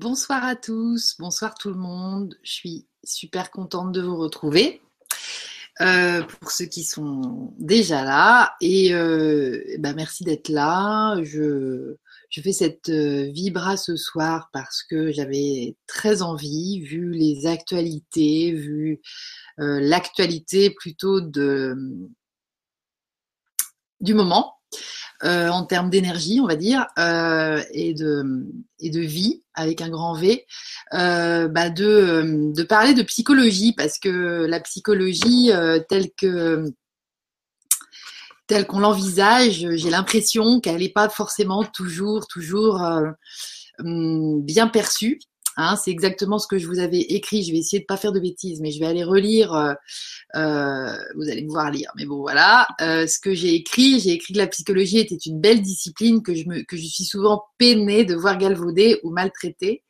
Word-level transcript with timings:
Bonsoir 0.00 0.44
à 0.44 0.54
tous, 0.54 1.16
bonsoir 1.18 1.54
tout 1.54 1.70
le 1.70 1.74
monde. 1.74 2.38
Je 2.44 2.52
suis 2.52 2.86
super 3.02 3.50
contente 3.50 3.90
de 3.90 4.00
vous 4.00 4.16
retrouver. 4.16 4.80
Euh, 5.80 6.22
pour 6.22 6.52
ceux 6.52 6.66
qui 6.66 6.84
sont 6.84 7.52
déjà 7.58 8.04
là, 8.04 8.54
et 8.60 8.94
euh, 8.94 9.60
ben 9.80 9.96
merci 9.96 10.22
d'être 10.22 10.50
là. 10.50 11.20
Je, 11.24 11.96
fais 12.30 12.52
cette 12.52 12.90
euh, 12.90 13.28
vibra 13.32 13.76
ce 13.76 13.96
soir 13.96 14.50
parce 14.52 14.84
que 14.84 15.10
j'avais 15.10 15.74
très 15.88 16.22
envie, 16.22 16.78
vu 16.78 17.10
les 17.10 17.46
actualités, 17.46 18.52
vu 18.52 19.00
l'actualité 19.56 20.70
plutôt 20.70 21.20
de 21.20 21.76
du 23.98 24.14
moment, 24.14 24.57
euh, 25.24 25.48
en 25.48 25.64
termes 25.64 25.90
d'énergie, 25.90 26.38
on 26.40 26.46
va 26.46 26.54
dire, 26.54 26.86
euh, 26.98 27.60
et, 27.72 27.92
de, 27.92 28.46
et 28.78 28.90
de 28.90 29.00
vie 29.00 29.42
avec 29.54 29.80
un 29.80 29.88
grand 29.88 30.14
V, 30.14 30.46
euh, 30.94 31.48
bah 31.48 31.70
de, 31.70 32.52
de 32.54 32.62
parler 32.62 32.94
de 32.94 33.02
psychologie 33.02 33.72
parce 33.72 33.98
que 33.98 34.46
la 34.46 34.60
psychologie 34.60 35.50
telle 35.88 36.10
que 36.16 36.66
telle 38.46 38.66
qu'on 38.66 38.78
l'envisage, 38.78 39.66
j'ai 39.72 39.90
l'impression 39.90 40.60
qu'elle 40.60 40.78
n'est 40.78 40.88
pas 40.88 41.08
forcément 41.08 41.64
toujours 41.64 42.28
toujours 42.28 42.80
hum, 43.80 44.42
bien 44.42 44.68
perçue. 44.68 45.18
Hein, 45.60 45.74
c'est 45.74 45.90
exactement 45.90 46.38
ce 46.38 46.46
que 46.46 46.56
je 46.56 46.68
vous 46.68 46.78
avais 46.78 47.00
écrit. 47.00 47.42
Je 47.42 47.50
vais 47.50 47.58
essayer 47.58 47.80
de 47.80 47.84
pas 47.84 47.96
faire 47.96 48.12
de 48.12 48.20
bêtises, 48.20 48.60
mais 48.60 48.70
je 48.70 48.78
vais 48.78 48.86
aller 48.86 49.02
relire. 49.02 49.52
Euh, 49.54 49.74
euh, 50.36 50.96
vous 51.16 51.28
allez 51.28 51.42
me 51.42 51.50
voir 51.50 51.72
lire. 51.72 51.90
Mais 51.96 52.06
bon, 52.06 52.20
voilà. 52.20 52.68
Euh, 52.80 53.08
ce 53.08 53.18
que 53.18 53.34
j'ai 53.34 53.54
écrit, 53.54 53.98
j'ai 53.98 54.12
écrit 54.12 54.34
que 54.34 54.38
la 54.38 54.46
psychologie 54.46 54.98
était 54.98 55.16
une 55.16 55.40
belle 55.40 55.60
discipline 55.60 56.22
que 56.22 56.32
je, 56.32 56.44
me, 56.46 56.62
que 56.62 56.76
je 56.76 56.86
suis 56.86 57.02
souvent 57.02 57.42
peinée 57.58 58.04
de 58.04 58.14
voir 58.14 58.38
galvaudée 58.38 59.00
ou 59.02 59.10
maltraitée, 59.10 59.82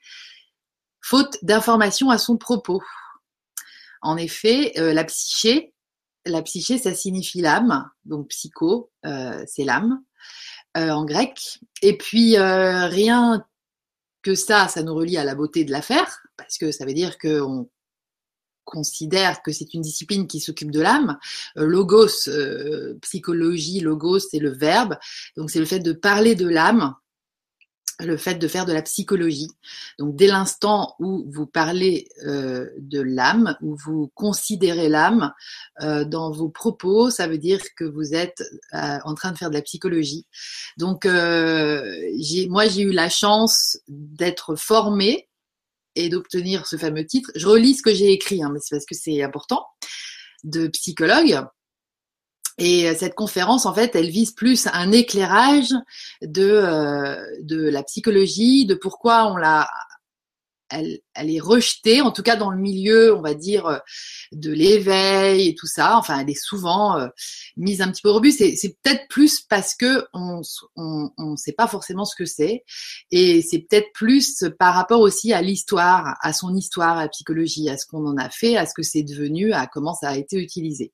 faute 1.03 1.37
d'informations 1.43 2.09
à 2.09 2.17
son 2.17 2.39
propos. 2.39 2.83
En 4.01 4.17
effet, 4.17 4.73
la 4.77 5.05
psyché, 5.05 5.75
la 6.25 6.41
psyché, 6.41 6.79
ça 6.79 6.95
signifie 6.95 7.43
l'âme. 7.43 7.91
Donc 8.07 8.29
psycho, 8.29 8.91
c'est 9.03 9.65
l'âme. 9.65 10.03
en 10.75 11.05
grec. 11.05 11.61
Et 11.83 11.99
puis 11.99 12.39
rien 12.39 13.45
que 14.29 14.35
ça, 14.35 14.69
ça 14.69 14.83
nous 14.83 14.95
relie 14.95 15.17
à 15.17 15.25
la 15.25 15.35
beauté 15.35 15.65
de 15.65 15.71
l'affaire, 15.71 16.21
parce 16.37 16.59
que 16.59 16.71
ça 16.71 16.85
veut 16.85 16.93
dire 16.93 17.17
qu'on 17.17 17.71
considère 18.65 19.41
que 19.41 19.53
c'est 19.53 19.73
une 19.73 19.81
discipline 19.81 20.27
qui 20.27 20.39
s'occupe 20.39 20.71
de 20.71 20.83
l'âme. 20.83 21.17
Euh, 21.57 21.65
logos, 21.65 22.29
euh, 22.29 22.99
psychologie, 23.01 23.81
logos, 23.81 24.19
c'est 24.19 24.39
le 24.39 24.51
verbe. 24.51 24.99
Donc 25.39 25.51
c'est 25.51 25.61
le 25.61 25.65
fait 25.65 25.81
de 25.81 25.93
parler 25.93 26.35
de 26.35 26.47
l'âme 26.47 26.95
le 28.01 28.17
fait 28.17 28.37
de 28.37 28.49
faire 28.49 28.67
de 28.67 28.73
la 28.73 28.83
psychologie. 28.83 29.51
Donc 29.99 30.15
dès 30.15 30.27
l'instant 30.27 30.95
où 31.01 31.25
vous 31.29 31.47
parlez 31.47 32.09
euh, 32.25 32.69
de 32.79 33.01
l'âme, 33.01 33.57
où 33.61 33.77
vous 33.77 34.11
considérez 34.15 34.89
l'âme 34.89 35.33
euh, 35.83 36.05
dans 36.05 36.31
vos 36.31 36.49
propos, 36.49 37.11
ça 37.11 37.27
veut 37.27 37.39
dire 37.39 37.61
que 37.77 37.85
vous 37.85 38.15
êtes 38.15 38.43
euh, 38.75 38.99
en 39.05 39.15
train 39.15 39.33
de 39.33 39.39
faire 39.39 39.51
de 39.51 39.55
la 39.55 39.63
psychologie. 39.63 40.27
Donc 40.77 41.05
moi 41.07 42.67
j'ai 42.69 42.83
eu 42.83 42.93
la 42.93 43.09
chance 43.09 43.79
d'être 43.89 44.55
formée 44.55 45.29
et 45.95 46.09
d'obtenir 46.09 46.67
ce 46.67 46.77
fameux 46.77 47.05
titre. 47.05 47.31
Je 47.35 47.47
relis 47.47 47.75
ce 47.75 47.83
que 47.83 47.95
j'ai 47.95 48.13
écrit, 48.13 48.43
hein, 48.43 48.51
mais 48.53 48.61
c'est 48.63 48.77
parce 48.77 48.87
que 48.87 48.95
c'est 48.95 49.23
important, 49.23 49.67
de 50.45 50.69
psychologue. 50.69 51.45
Et 52.59 52.89
euh, 52.89 52.95
cette 52.99 53.15
conférence, 53.15 53.67
en 53.67 53.75
fait, 53.75 53.95
elle 53.95 54.11
vise 54.11 54.33
plus 54.33 54.67
un 54.73 54.91
éclairage 54.91 55.73
de, 56.23 56.43
euh, 56.43 57.17
de 57.43 57.69
la 57.69 57.85
psychologie, 57.85 58.67
de 58.67 58.75
pourquoi 58.75 59.31
on 59.33 59.37
l'a, 59.37 59.71
elle, 60.71 60.99
elle, 61.15 61.31
est 61.31 61.41
rejetée, 61.41 62.03
en 62.03 62.11
tout 62.11 62.25
cas 62.25 62.35
dans 62.35 62.51
le 62.51 62.59
milieu, 62.59 63.15
on 63.17 63.23
va 63.23 63.35
dire, 63.35 63.67
euh, 63.67 63.79
de 64.33 64.53
l'éveil 64.53 65.49
et 65.49 65.55
tout 65.55 65.69
ça. 65.69 65.97
Enfin, 65.97 66.19
elle 66.19 66.31
est 66.31 66.35
souvent 66.35 67.09
mise 67.57 67.81
un 67.81 67.93
petit 67.93 68.03
peu 68.03 68.09
au 68.09 68.15
rebut. 68.15 68.33
C'est, 68.33 68.57
c'est 68.57 68.77
peut-être 68.83 69.07
plus 69.09 69.41
parce 69.41 69.77
que 69.77 70.05
on 70.13 70.43
on, 70.75 71.11
on 71.17 71.37
sait 71.37 71.53
pas 71.53 71.69
forcément 71.69 72.05
ce 72.05 72.17
que 72.17 72.27
c'est, 72.27 72.65
et 73.13 73.41
c'est 73.41 73.61
peut-être 73.61 73.93
plus 73.95 74.45
par 74.59 74.75
rapport 74.75 75.01
aussi 75.01 75.33
à 75.33 75.43
l'histoire, 75.43 76.17
à 76.23 76.33
son 76.33 76.55
histoire, 76.57 76.99
à 76.99 77.03
la 77.03 77.09
psychologie, 77.09 77.71
à 77.71 77.79
ce 77.79 77.87
qu'on 77.87 78.05
en 78.05 78.17
a 78.17 78.31
fait, 78.31 78.57
à 78.57 78.67
ce 78.67 78.75
que 78.75 78.83
c'est 78.83 79.05
devenu, 79.05 79.53
à 79.53 79.69
comment 79.69 79.95
ça 79.95 80.09
a 80.09 80.17
été 80.17 80.37
utilisé. 80.39 80.93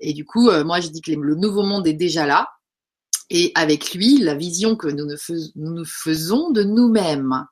Et 0.00 0.12
du 0.12 0.24
coup, 0.24 0.48
euh, 0.48 0.64
moi, 0.64 0.80
je 0.80 0.88
dis 0.88 1.00
que 1.00 1.12
le 1.12 1.34
nouveau 1.34 1.62
monde 1.62 1.86
est 1.86 1.94
déjà 1.94 2.26
là. 2.26 2.48
Et 3.30 3.52
avec 3.54 3.92
lui, 3.92 4.18
la 4.18 4.34
vision 4.34 4.74
que 4.74 4.88
nous 4.88 5.06
nous 5.56 5.84
faisons 5.84 6.50
de 6.50 6.62
nous-mêmes. 6.62 7.46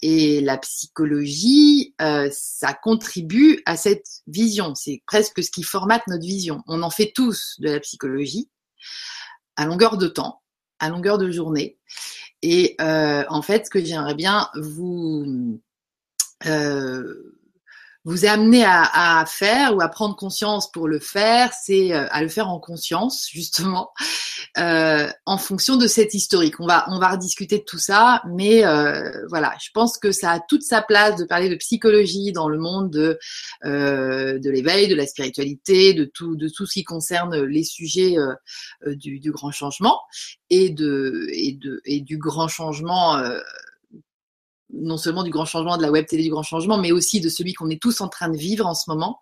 Et 0.00 0.40
la 0.40 0.58
psychologie, 0.58 1.94
euh, 2.02 2.28
ça 2.32 2.74
contribue 2.74 3.62
à 3.64 3.76
cette 3.76 4.08
vision. 4.26 4.74
C'est 4.74 5.02
presque 5.06 5.42
ce 5.42 5.50
qui 5.50 5.62
formate 5.62 6.06
notre 6.08 6.26
vision. 6.26 6.62
On 6.66 6.82
en 6.82 6.90
fait 6.90 7.12
tous 7.14 7.56
de 7.60 7.70
la 7.70 7.80
psychologie 7.80 8.50
à 9.56 9.66
longueur 9.66 9.96
de 9.96 10.08
temps, 10.08 10.42
à 10.80 10.88
longueur 10.88 11.18
de 11.18 11.30
journée. 11.30 11.78
Et 12.42 12.74
euh, 12.80 13.24
en 13.28 13.42
fait, 13.42 13.66
ce 13.66 13.70
que 13.70 13.84
j'aimerais 13.84 14.16
bien 14.16 14.48
vous 14.56 15.60
euh, 16.46 17.38
vous 18.04 18.24
amener 18.24 18.64
à, 18.64 19.20
à, 19.20 19.26
faire 19.26 19.76
ou 19.76 19.80
à 19.80 19.88
prendre 19.88 20.16
conscience 20.16 20.70
pour 20.70 20.88
le 20.88 20.98
faire, 20.98 21.52
c'est 21.52 21.92
euh, 21.92 22.06
à 22.10 22.22
le 22.22 22.28
faire 22.28 22.48
en 22.48 22.58
conscience 22.58 23.28
justement, 23.32 23.90
euh, 24.58 25.08
en 25.26 25.38
fonction 25.38 25.76
de 25.76 25.86
cette 25.86 26.14
historique. 26.14 26.58
On 26.60 26.66
va 26.66 26.84
on 26.88 26.98
va 26.98 27.10
rediscuter 27.10 27.58
de 27.58 27.64
tout 27.64 27.78
ça, 27.78 28.22
mais 28.28 28.64
euh, 28.64 29.10
voilà, 29.28 29.54
je 29.62 29.68
pense 29.72 29.98
que 29.98 30.10
ça 30.10 30.32
a 30.32 30.40
toute 30.40 30.62
sa 30.62 30.82
place 30.82 31.16
de 31.16 31.24
parler 31.24 31.48
de 31.48 31.54
psychologie 31.56 32.32
dans 32.32 32.48
le 32.48 32.58
monde 32.58 32.90
de 32.90 33.18
euh, 33.64 34.38
de 34.38 34.50
l'éveil, 34.50 34.88
de 34.88 34.94
la 34.94 35.06
spiritualité, 35.06 35.94
de 35.94 36.04
tout 36.04 36.36
de 36.36 36.48
tout 36.48 36.66
ce 36.66 36.74
qui 36.74 36.84
concerne 36.84 37.42
les 37.44 37.64
sujets 37.64 38.18
euh, 38.18 38.34
euh, 38.86 38.96
du, 38.96 39.20
du, 39.20 39.30
grand 39.30 39.52
changement 39.52 40.00
et 40.50 40.70
de 40.70 41.28
et 41.32 41.52
de 41.52 41.80
et 41.84 42.00
du 42.00 42.18
grand 42.18 42.48
changement 42.48 43.22
non 44.72 44.96
seulement 44.96 45.22
du 45.22 45.30
grand 45.30 45.44
changement, 45.44 45.76
de 45.76 45.82
la 45.82 45.90
web 45.90 46.06
télé 46.06 46.22
du 46.22 46.30
grand 46.30 46.42
changement, 46.42 46.78
mais 46.78 46.92
aussi 46.92 47.20
de 47.20 47.28
celui 47.28 47.52
qu'on 47.52 47.68
est 47.70 47.80
tous 47.80 48.00
en 48.00 48.08
train 48.08 48.28
de 48.28 48.36
vivre 48.36 48.66
en 48.66 48.74
ce 48.74 48.88
moment. 48.88 49.20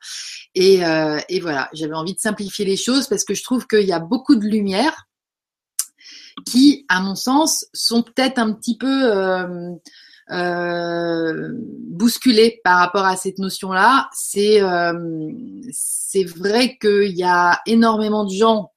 Et, 0.54 0.84
euh, 0.84 1.20
et 1.28 1.40
voilà, 1.40 1.68
j'avais 1.72 1.94
envie 1.94 2.14
de 2.14 2.20
simplifier 2.20 2.64
les 2.64 2.76
choses 2.76 3.08
parce 3.08 3.24
que 3.24 3.34
je 3.34 3.42
trouve 3.42 3.66
qu'il 3.66 3.86
y 3.86 3.92
a 3.92 4.00
beaucoup 4.00 4.36
de 4.36 4.46
lumière 4.46 5.06
qui, 6.46 6.86
à 6.88 7.00
mon 7.00 7.14
sens, 7.14 7.66
sont 7.72 8.02
peut-être 8.02 8.38
un 8.38 8.52
petit 8.52 8.78
peu 8.78 9.12
euh, 9.12 9.74
euh, 10.30 11.50
bousculées 11.88 12.60
par 12.64 12.78
rapport 12.78 13.04
à 13.04 13.16
cette 13.16 13.38
notion-là. 13.38 14.08
C'est 14.12 14.60
c'est 15.72 16.24
vrai 16.24 16.78
qu'il 16.80 17.16
y 17.16 17.24
a 17.24 17.60
énormément 17.66 18.24
de 18.24 18.32
gens 18.32 18.72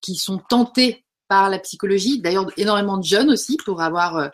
qui 0.00 0.16
sont 0.16 0.38
tentés 0.38 1.04
par 1.28 1.50
la 1.50 1.58
psychologie, 1.58 2.20
d'ailleurs 2.20 2.46
énormément 2.56 2.98
de 2.98 3.04
jeunes 3.04 3.30
aussi 3.30 3.56
pour 3.64 3.82
avoir 3.82 4.30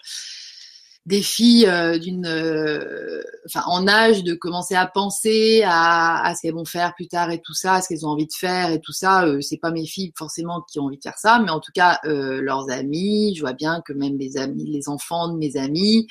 des 1.05 1.23
filles 1.23 1.67
euh, 1.67 1.99
d'une, 1.99 2.27
euh, 2.27 3.23
enfin, 3.47 3.63
en 3.67 3.89
âge 3.89 4.23
de 4.23 4.35
commencer 4.35 4.77
à 4.77 4.87
penser 4.87 5.63
à, 5.65 6.25
à 6.25 6.35
ce 6.35 6.43
qu'elles 6.43 6.55
vont 6.55 6.65
faire 6.65 6.95
plus 6.95 7.09
tard 7.09 7.33
et 7.33 7.41
tout 7.41 7.55
ça, 7.55 7.75
à 7.75 7.83
ce 7.83 7.89
qu'elles 7.89 8.07
ont 8.07 8.11
envie 8.11 8.27
de 8.27 8.33
faire 8.33 8.71
et 8.71 8.81
tout 8.81 8.93
ça. 8.93 9.27
Euh, 9.27 9.41
c'est 9.41 9.57
pas 9.57 9.73
mes 9.73 9.85
filles 9.85 10.13
forcément 10.17 10.63
qui 10.71 10.79
ont 10.79 10.85
envie 10.85 10.99
de 10.99 11.03
faire 11.03 11.19
ça, 11.19 11.41
mais 11.41 11.51
en 11.51 11.59
tout 11.59 11.73
cas 11.75 11.99
leurs 12.05 12.71
amis. 12.71 13.35
Je 13.35 13.41
vois 13.41 13.53
bien 13.53 13.83
que 13.85 13.93
même 13.93 14.17
les 14.17 14.37
amis, 14.37 14.65
les 14.65 14.89
enfants 14.89 15.29
de 15.29 15.39
mes 15.39 15.57
amis, 15.57 16.07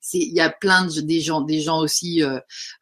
c'est, 0.00 0.18
il 0.18 0.34
y 0.34 0.40
a 0.40 0.50
plein 0.50 0.86
de 0.86 1.00
des 1.00 1.20
gens, 1.20 1.40
des 1.40 1.60
gens 1.60 1.78
aussi 1.78 2.22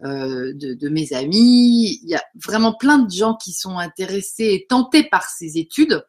de, 0.00 0.52
de 0.52 0.88
mes 0.88 1.12
amis. 1.12 1.98
Il 2.02 2.08
y 2.08 2.14
a 2.14 2.22
vraiment 2.44 2.74
plein 2.74 2.98
de 2.98 3.10
gens 3.10 3.34
qui 3.36 3.52
sont 3.52 3.78
intéressés 3.78 4.52
et 4.52 4.66
tentés 4.68 5.04
par 5.04 5.28
ces 5.28 5.58
études 5.58 6.04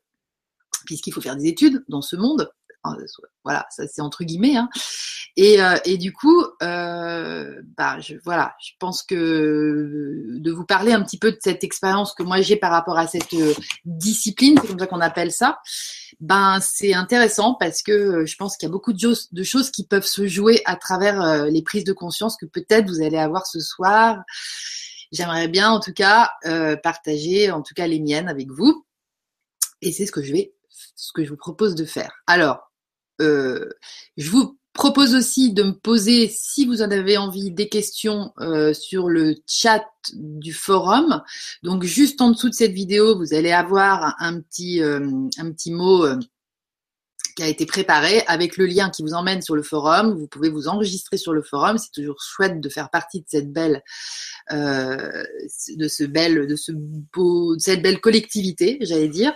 puisqu'il 0.85 1.11
faut 1.11 1.21
faire 1.21 1.35
des 1.35 1.47
études 1.47 1.83
dans 1.89 2.01
ce 2.01 2.15
monde, 2.15 2.49
voilà, 3.43 3.65
ça 3.69 3.87
c'est 3.87 4.01
entre 4.01 4.23
guillemets. 4.23 4.57
Hein. 4.57 4.69
Et, 5.37 5.61
euh, 5.61 5.75
et, 5.83 5.97
du 5.97 6.13
coup, 6.13 6.45
euh, 6.63 7.61
bah, 7.77 7.99
je, 7.99 8.15
voilà, 8.23 8.55
je 8.61 8.71
pense 8.79 9.03
que 9.03 10.25
de 10.29 10.51
vous 10.51 10.65
parler 10.65 10.93
un 10.93 11.01
petit 11.03 11.19
peu 11.19 11.31
de 11.31 11.37
cette 11.41 11.65
expérience 11.65 12.13
que 12.13 12.23
moi 12.23 12.39
j'ai 12.39 12.55
par 12.55 12.71
rapport 12.71 12.97
à 12.97 13.05
cette 13.05 13.33
euh, 13.33 13.53
discipline, 13.83 14.57
c'est 14.61 14.67
comme 14.67 14.79
ça 14.79 14.87
qu'on 14.87 15.01
appelle 15.01 15.33
ça, 15.33 15.59
ben 16.21 16.59
c'est 16.61 16.93
intéressant 16.93 17.53
parce 17.55 17.83
que 17.83 18.25
je 18.25 18.35
pense 18.37 18.55
qu'il 18.55 18.67
y 18.67 18.69
a 18.69 18.71
beaucoup 18.71 18.93
de 18.93 19.43
choses 19.43 19.71
qui 19.71 19.85
peuvent 19.85 20.05
se 20.05 20.25
jouer 20.25 20.61
à 20.65 20.77
travers 20.77 21.45
les 21.47 21.61
prises 21.61 21.83
de 21.83 21.91
conscience 21.91 22.37
que 22.37 22.45
peut-être 22.45 22.87
vous 22.87 23.01
allez 23.01 23.17
avoir 23.17 23.45
ce 23.45 23.59
soir. 23.59 24.23
J'aimerais 25.11 25.49
bien 25.49 25.69
en 25.69 25.81
tout 25.81 25.93
cas 25.93 26.31
partager, 26.81 27.51
en 27.51 27.61
tout 27.61 27.73
cas 27.73 27.87
les 27.87 27.99
miennes 27.99 28.29
avec 28.29 28.49
vous. 28.49 28.85
Et 29.81 29.91
c'est 29.91 30.05
ce 30.05 30.11
que 30.13 30.23
je 30.23 30.31
vais, 30.31 30.53
ce 30.95 31.11
que 31.13 31.25
je 31.25 31.29
vous 31.29 31.37
propose 31.37 31.75
de 31.75 31.83
faire. 31.83 32.13
Alors, 32.27 32.71
euh, 33.21 33.69
je 34.17 34.29
vous 34.29 34.57
propose 34.73 35.15
aussi 35.15 35.53
de 35.53 35.63
me 35.63 35.71
poser, 35.71 36.27
si 36.27 36.65
vous 36.65 36.81
en 36.81 36.91
avez 36.91 37.17
envie, 37.17 37.51
des 37.51 37.69
questions 37.69 38.33
euh, 38.39 38.73
sur 38.73 39.07
le 39.07 39.35
chat 39.47 39.85
du 40.13 40.53
forum. 40.53 41.23
Donc 41.63 41.83
juste 41.83 42.21
en 42.21 42.31
dessous 42.31 42.49
de 42.49 42.53
cette 42.53 42.73
vidéo, 42.73 43.17
vous 43.17 43.33
allez 43.33 43.51
avoir 43.51 44.15
un 44.19 44.41
petit, 44.41 44.81
euh, 44.83 45.09
un 45.37 45.51
petit 45.51 45.71
mot 45.71 46.05
qui 47.35 47.43
a 47.43 47.47
été 47.47 47.65
préparé 47.65 48.23
avec 48.27 48.55
le 48.55 48.65
lien 48.65 48.89
qui 48.89 49.03
vous 49.03 49.13
emmène 49.13 49.41
sur 49.41 49.55
le 49.55 49.61
forum. 49.61 50.17
Vous 50.17 50.27
pouvez 50.27 50.49
vous 50.49 50.67
enregistrer 50.67 51.17
sur 51.17 51.33
le 51.33 51.41
forum. 51.41 51.77
C'est 51.77 51.91
toujours 51.91 52.21
chouette 52.21 52.61
de 52.61 52.69
faire 52.69 52.89
partie 52.89 53.19
de 53.19 53.25
cette 53.27 53.51
belle, 53.51 53.83
euh, 54.51 55.23
de 55.75 55.87
ce 55.87 56.05
belle, 56.05 56.47
de 56.47 56.55
ce 56.55 56.71
beau, 56.71 57.55
de 57.55 57.61
cette 57.61 57.81
belle 57.81 57.99
collectivité, 57.99 58.77
j'allais 58.81 59.09
dire, 59.09 59.33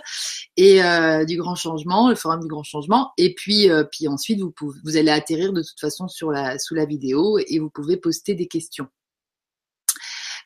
et 0.56 0.82
euh, 0.82 1.26
du 1.26 1.36
grand 1.36 1.54
changement, 1.54 2.08
le 2.08 2.14
forum 2.14 2.40
du 2.40 2.48
grand 2.48 2.62
changement. 2.62 3.12
Et 3.18 3.34
puis, 3.34 3.70
euh, 3.70 3.84
puis 3.84 4.08
ensuite, 4.08 4.40
vous 4.40 4.50
pouvez, 4.50 4.78
vous 4.82 4.96
allez 4.96 5.10
atterrir 5.10 5.52
de 5.52 5.62
toute 5.62 5.78
façon 5.78 6.08
sur 6.08 6.30
la, 6.30 6.58
sous 6.58 6.74
la 6.74 6.86
vidéo 6.86 7.38
et 7.38 7.58
vous 7.58 7.70
pouvez 7.70 7.98
poster 7.98 8.34
des 8.34 8.46
questions. 8.46 8.88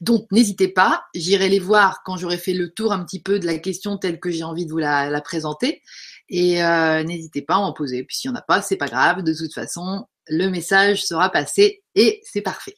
Donc 0.00 0.26
n'hésitez 0.32 0.68
pas, 0.68 1.04
j'irai 1.14 1.48
les 1.48 1.60
voir 1.60 2.02
quand 2.04 2.16
j'aurai 2.16 2.36
fait 2.36 2.52
le 2.52 2.72
tour 2.72 2.92
un 2.92 3.04
petit 3.04 3.22
peu 3.22 3.38
de 3.38 3.46
la 3.46 3.58
question 3.58 3.96
telle 3.96 4.18
que 4.18 4.30
j'ai 4.30 4.42
envie 4.42 4.66
de 4.66 4.70
vous 4.70 4.78
la, 4.78 5.08
la 5.08 5.20
présenter. 5.20 5.82
Et 6.28 6.62
euh, 6.62 7.02
n'hésitez 7.02 7.42
pas 7.42 7.54
à 7.54 7.58
en 7.58 7.72
poser. 7.72 8.04
Puis 8.04 8.16
s'il 8.16 8.30
n'y 8.30 8.36
en 8.36 8.40
a 8.40 8.42
pas, 8.42 8.62
c'est 8.62 8.76
pas 8.76 8.86
grave. 8.86 9.22
De 9.22 9.34
toute 9.34 9.52
façon, 9.52 10.06
le 10.28 10.48
message 10.48 11.04
sera 11.04 11.30
passé 11.30 11.82
et 11.94 12.20
c'est 12.24 12.40
parfait. 12.40 12.76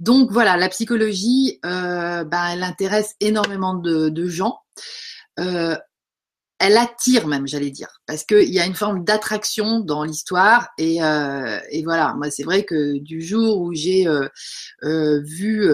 Donc 0.00 0.30
voilà, 0.30 0.56
la 0.56 0.68
psychologie, 0.68 1.58
euh, 1.64 2.24
ben, 2.24 2.48
elle 2.52 2.62
intéresse 2.62 3.14
énormément 3.20 3.74
de, 3.74 4.08
de 4.08 4.28
gens. 4.28 4.58
Euh, 5.40 5.76
elle 6.62 6.76
attire 6.76 7.26
même, 7.26 7.48
j'allais 7.48 7.72
dire, 7.72 7.88
parce 8.06 8.22
qu'il 8.22 8.48
y 8.48 8.60
a 8.60 8.66
une 8.66 8.76
forme 8.76 9.02
d'attraction 9.02 9.80
dans 9.80 10.04
l'histoire. 10.04 10.68
Et, 10.78 11.02
euh, 11.02 11.58
et, 11.70 11.82
voilà, 11.82 12.14
moi 12.14 12.30
c'est 12.30 12.44
vrai 12.44 12.62
que 12.62 12.98
du 12.98 13.20
jour 13.20 13.60
où 13.60 13.74
j'ai 13.74 14.06
euh, 14.06 14.28
euh, 14.84 15.20
vu 15.24 15.68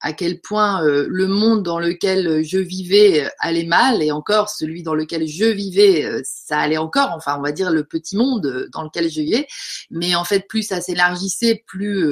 à 0.00 0.12
quel 0.12 0.40
point 0.40 0.82
le 0.82 1.26
monde 1.26 1.62
dans 1.62 1.78
lequel 1.78 2.44
je 2.44 2.58
vivais 2.58 3.30
allait 3.38 3.64
mal, 3.64 4.02
et 4.02 4.10
encore 4.10 4.48
celui 4.48 4.82
dans 4.82 4.94
lequel 4.94 5.28
je 5.28 5.44
vivais, 5.44 6.20
ça 6.24 6.58
allait 6.58 6.78
encore, 6.78 7.10
enfin 7.12 7.36
on 7.38 7.42
va 7.42 7.52
dire 7.52 7.70
le 7.70 7.84
petit 7.84 8.16
monde 8.16 8.68
dans 8.72 8.82
lequel 8.82 9.08
je 9.10 9.20
vivais, 9.20 9.46
mais 9.90 10.16
en 10.16 10.24
fait 10.24 10.46
plus 10.48 10.62
ça 10.62 10.80
s'élargissait, 10.80 11.62
plus 11.66 12.04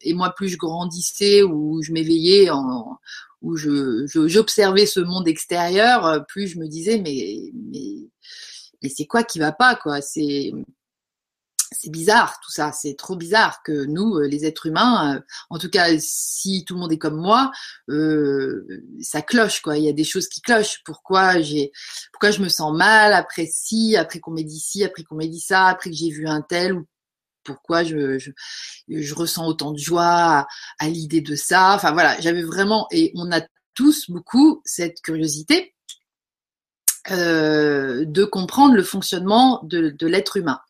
et 0.00 0.14
moi 0.14 0.32
plus 0.36 0.48
je 0.48 0.56
grandissais 0.56 1.42
ou 1.42 1.80
je 1.82 1.92
m'éveillais 1.92 2.50
en 2.50 2.98
où 3.42 3.56
je, 3.56 4.06
j'observais 4.26 4.86
ce 4.86 5.00
monde 5.00 5.28
extérieur, 5.28 6.06
euh, 6.06 6.20
plus 6.20 6.48
je 6.48 6.58
me 6.58 6.66
disais 6.66 6.98
mais 6.98 7.52
mais 7.54 8.08
mais 8.82 8.88
c'est 8.88 9.06
quoi 9.06 9.24
qui 9.24 9.38
va 9.38 9.52
pas 9.52 9.76
quoi? 9.76 10.00
C'est 10.00 10.52
c'est 11.70 11.90
bizarre 11.90 12.40
tout 12.42 12.50
ça, 12.50 12.72
c'est 12.72 12.96
trop 12.96 13.14
bizarre 13.14 13.62
que 13.62 13.84
nous, 13.84 14.16
euh, 14.16 14.26
les 14.26 14.46
êtres 14.46 14.66
humains, 14.66 15.16
euh, 15.16 15.20
en 15.50 15.58
tout 15.58 15.68
cas 15.70 15.86
si 15.98 16.64
tout 16.66 16.74
le 16.74 16.80
monde 16.80 16.92
est 16.92 16.98
comme 16.98 17.16
moi, 17.20 17.52
ça 19.00 19.22
cloche 19.22 19.60
quoi. 19.60 19.78
Il 19.78 19.84
y 19.84 19.88
a 19.88 19.92
des 19.92 20.04
choses 20.04 20.28
qui 20.28 20.40
clochent. 20.40 20.82
Pourquoi 20.84 21.40
j'ai, 21.40 21.70
pourquoi 22.12 22.30
je 22.30 22.42
me 22.42 22.48
sens 22.48 22.76
mal 22.76 23.12
après 23.12 23.46
ci, 23.46 23.96
après 23.96 24.18
qu'on 24.20 24.32
m'ait 24.32 24.44
dit 24.44 24.60
ci, 24.60 24.84
après 24.84 25.04
qu'on 25.04 25.16
m'ait 25.16 25.28
dit 25.28 25.40
ça, 25.40 25.66
après 25.66 25.90
que 25.90 25.96
j'ai 25.96 26.10
vu 26.10 26.26
un 26.26 26.42
tel 26.42 26.74
ou 26.74 26.86
pourquoi 27.48 27.82
je, 27.82 28.18
je, 28.18 28.30
je, 28.88 29.14
ressens 29.14 29.46
autant 29.46 29.72
de 29.72 29.78
joie 29.78 30.46
à, 30.78 30.88
l'idée 30.88 31.22
de 31.22 31.34
ça. 31.34 31.74
Enfin 31.74 31.92
voilà, 31.92 32.20
j'avais 32.20 32.42
vraiment, 32.42 32.86
et 32.90 33.10
on 33.14 33.32
a 33.32 33.40
tous 33.74 34.10
beaucoup 34.10 34.60
cette 34.66 35.00
curiosité 35.00 35.74
euh, 37.10 38.04
de 38.04 38.24
comprendre 38.24 38.74
le 38.74 38.82
fonctionnement 38.82 39.62
de, 39.62 39.88
de 39.88 40.06
l'être 40.06 40.36
humain, 40.36 40.60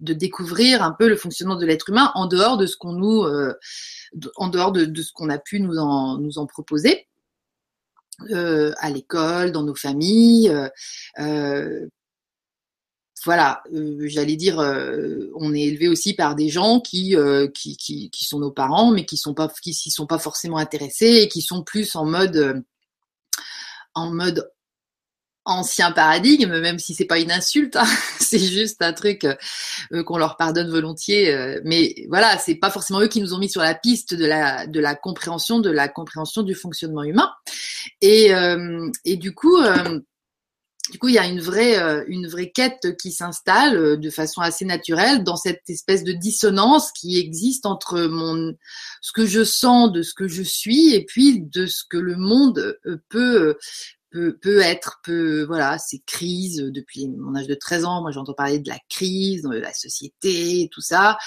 de 0.00 0.14
découvrir 0.14 0.82
un 0.82 0.90
peu 0.90 1.08
le 1.08 1.16
fonctionnement 1.16 1.54
de 1.54 1.64
l'être 1.64 1.90
humain 1.90 2.10
en 2.14 2.26
dehors 2.26 2.56
de 2.56 2.66
ce 2.66 2.76
qu'on 2.76 2.92
nous, 2.92 3.22
euh, 3.22 3.54
en 4.34 4.48
dehors 4.48 4.72
de, 4.72 4.84
de 4.84 5.02
ce 5.02 5.12
qu'on 5.12 5.30
a 5.30 5.38
pu 5.38 5.60
nous 5.60 5.78
en, 5.78 6.18
nous 6.18 6.38
en 6.38 6.46
proposer. 6.46 7.06
Euh, 8.30 8.72
à 8.78 8.90
l'école, 8.90 9.52
dans 9.52 9.62
nos 9.62 9.74
familles, 9.74 10.50
voilà, 13.26 13.60
euh, 13.74 14.06
j'allais 14.06 14.36
dire, 14.36 14.60
euh, 14.60 15.32
on 15.34 15.52
est 15.52 15.62
élevé 15.62 15.88
aussi 15.88 16.14
par 16.14 16.36
des 16.36 16.48
gens 16.48 16.78
qui, 16.78 17.16
euh, 17.16 17.48
qui, 17.48 17.76
qui, 17.76 18.08
qui, 18.10 18.24
sont 18.24 18.38
nos 18.38 18.52
parents, 18.52 18.92
mais 18.92 19.04
qui 19.04 19.16
sont 19.16 19.34
pas, 19.34 19.52
qui 19.60 19.74
s'y 19.74 19.90
sont 19.90 20.06
pas 20.06 20.20
forcément 20.20 20.58
intéressés 20.58 21.22
et 21.22 21.28
qui 21.28 21.42
sont 21.42 21.64
plus 21.64 21.96
en 21.96 22.04
mode, 22.04 22.62
en 23.94 24.12
mode 24.12 24.48
ancien 25.44 25.90
paradigme, 25.90 26.60
même 26.60 26.78
si 26.78 26.94
c'est 26.94 27.04
pas 27.04 27.18
une 27.18 27.32
insulte, 27.32 27.74
hein, 27.74 27.86
c'est 28.20 28.38
juste 28.38 28.80
un 28.80 28.92
truc 28.92 29.26
qu'on 30.04 30.18
leur 30.18 30.36
pardonne 30.36 30.70
volontiers. 30.70 31.58
mais 31.64 32.06
voilà, 32.08 32.38
c'est 32.38 32.54
pas 32.54 32.70
forcément 32.70 33.00
eux 33.00 33.08
qui 33.08 33.20
nous 33.20 33.34
ont 33.34 33.38
mis 33.38 33.50
sur 33.50 33.62
la 33.62 33.74
piste 33.74 34.14
de 34.14 34.24
la 34.24 34.68
de 34.68 34.78
la 34.78 34.94
compréhension 34.94 35.58
de 35.58 35.70
la 35.70 35.88
compréhension 35.88 36.44
du 36.44 36.54
fonctionnement 36.54 37.02
humain. 37.02 37.32
Et 38.00 38.30
et 39.04 39.16
du 39.16 39.34
coup 39.34 39.56
du 40.90 40.98
coup, 40.98 41.08
il 41.08 41.14
y 41.14 41.18
a 41.18 41.26
une 41.26 41.40
vraie, 41.40 41.78
euh, 41.78 42.04
une 42.06 42.28
vraie 42.28 42.50
quête 42.50 42.96
qui 42.96 43.10
s'installe 43.10 43.76
euh, 43.76 43.96
de 43.96 44.10
façon 44.10 44.40
assez 44.40 44.64
naturelle 44.64 45.24
dans 45.24 45.36
cette 45.36 45.68
espèce 45.68 46.04
de 46.04 46.12
dissonance 46.12 46.92
qui 46.92 47.18
existe 47.18 47.66
entre 47.66 48.02
mon, 48.02 48.54
ce 49.00 49.12
que 49.12 49.26
je 49.26 49.44
sens 49.44 49.90
de 49.92 50.02
ce 50.02 50.14
que 50.14 50.28
je 50.28 50.42
suis 50.42 50.94
et 50.94 51.04
puis 51.04 51.40
de 51.40 51.66
ce 51.66 51.82
que 51.88 51.96
le 51.96 52.16
monde 52.16 52.78
euh, 52.86 53.02
peut, 53.08 53.56
peut, 54.10 54.38
peut 54.40 54.60
être, 54.60 55.00
peut, 55.02 55.44
voilà, 55.44 55.78
ces 55.78 56.00
crises 56.06 56.58
depuis 56.58 57.08
mon 57.08 57.36
âge 57.36 57.48
de 57.48 57.54
13 57.54 57.84
ans. 57.84 58.02
Moi, 58.02 58.12
j'entends 58.12 58.34
parler 58.34 58.60
de 58.60 58.68
la 58.68 58.78
crise, 58.88 59.42
de 59.42 59.58
la 59.58 59.72
société, 59.72 60.68
tout 60.70 60.80
ça, 60.80 61.18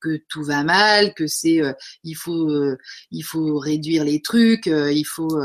que 0.00 0.22
tout 0.28 0.44
va 0.44 0.62
mal, 0.62 1.12
que 1.14 1.26
c'est, 1.26 1.60
il 2.04 2.14
faut, 2.14 2.48
il 3.10 3.22
faut 3.22 3.58
réduire 3.58 4.04
les 4.04 4.22
trucs, 4.22 4.66
il 4.66 5.04
faut, 5.04 5.42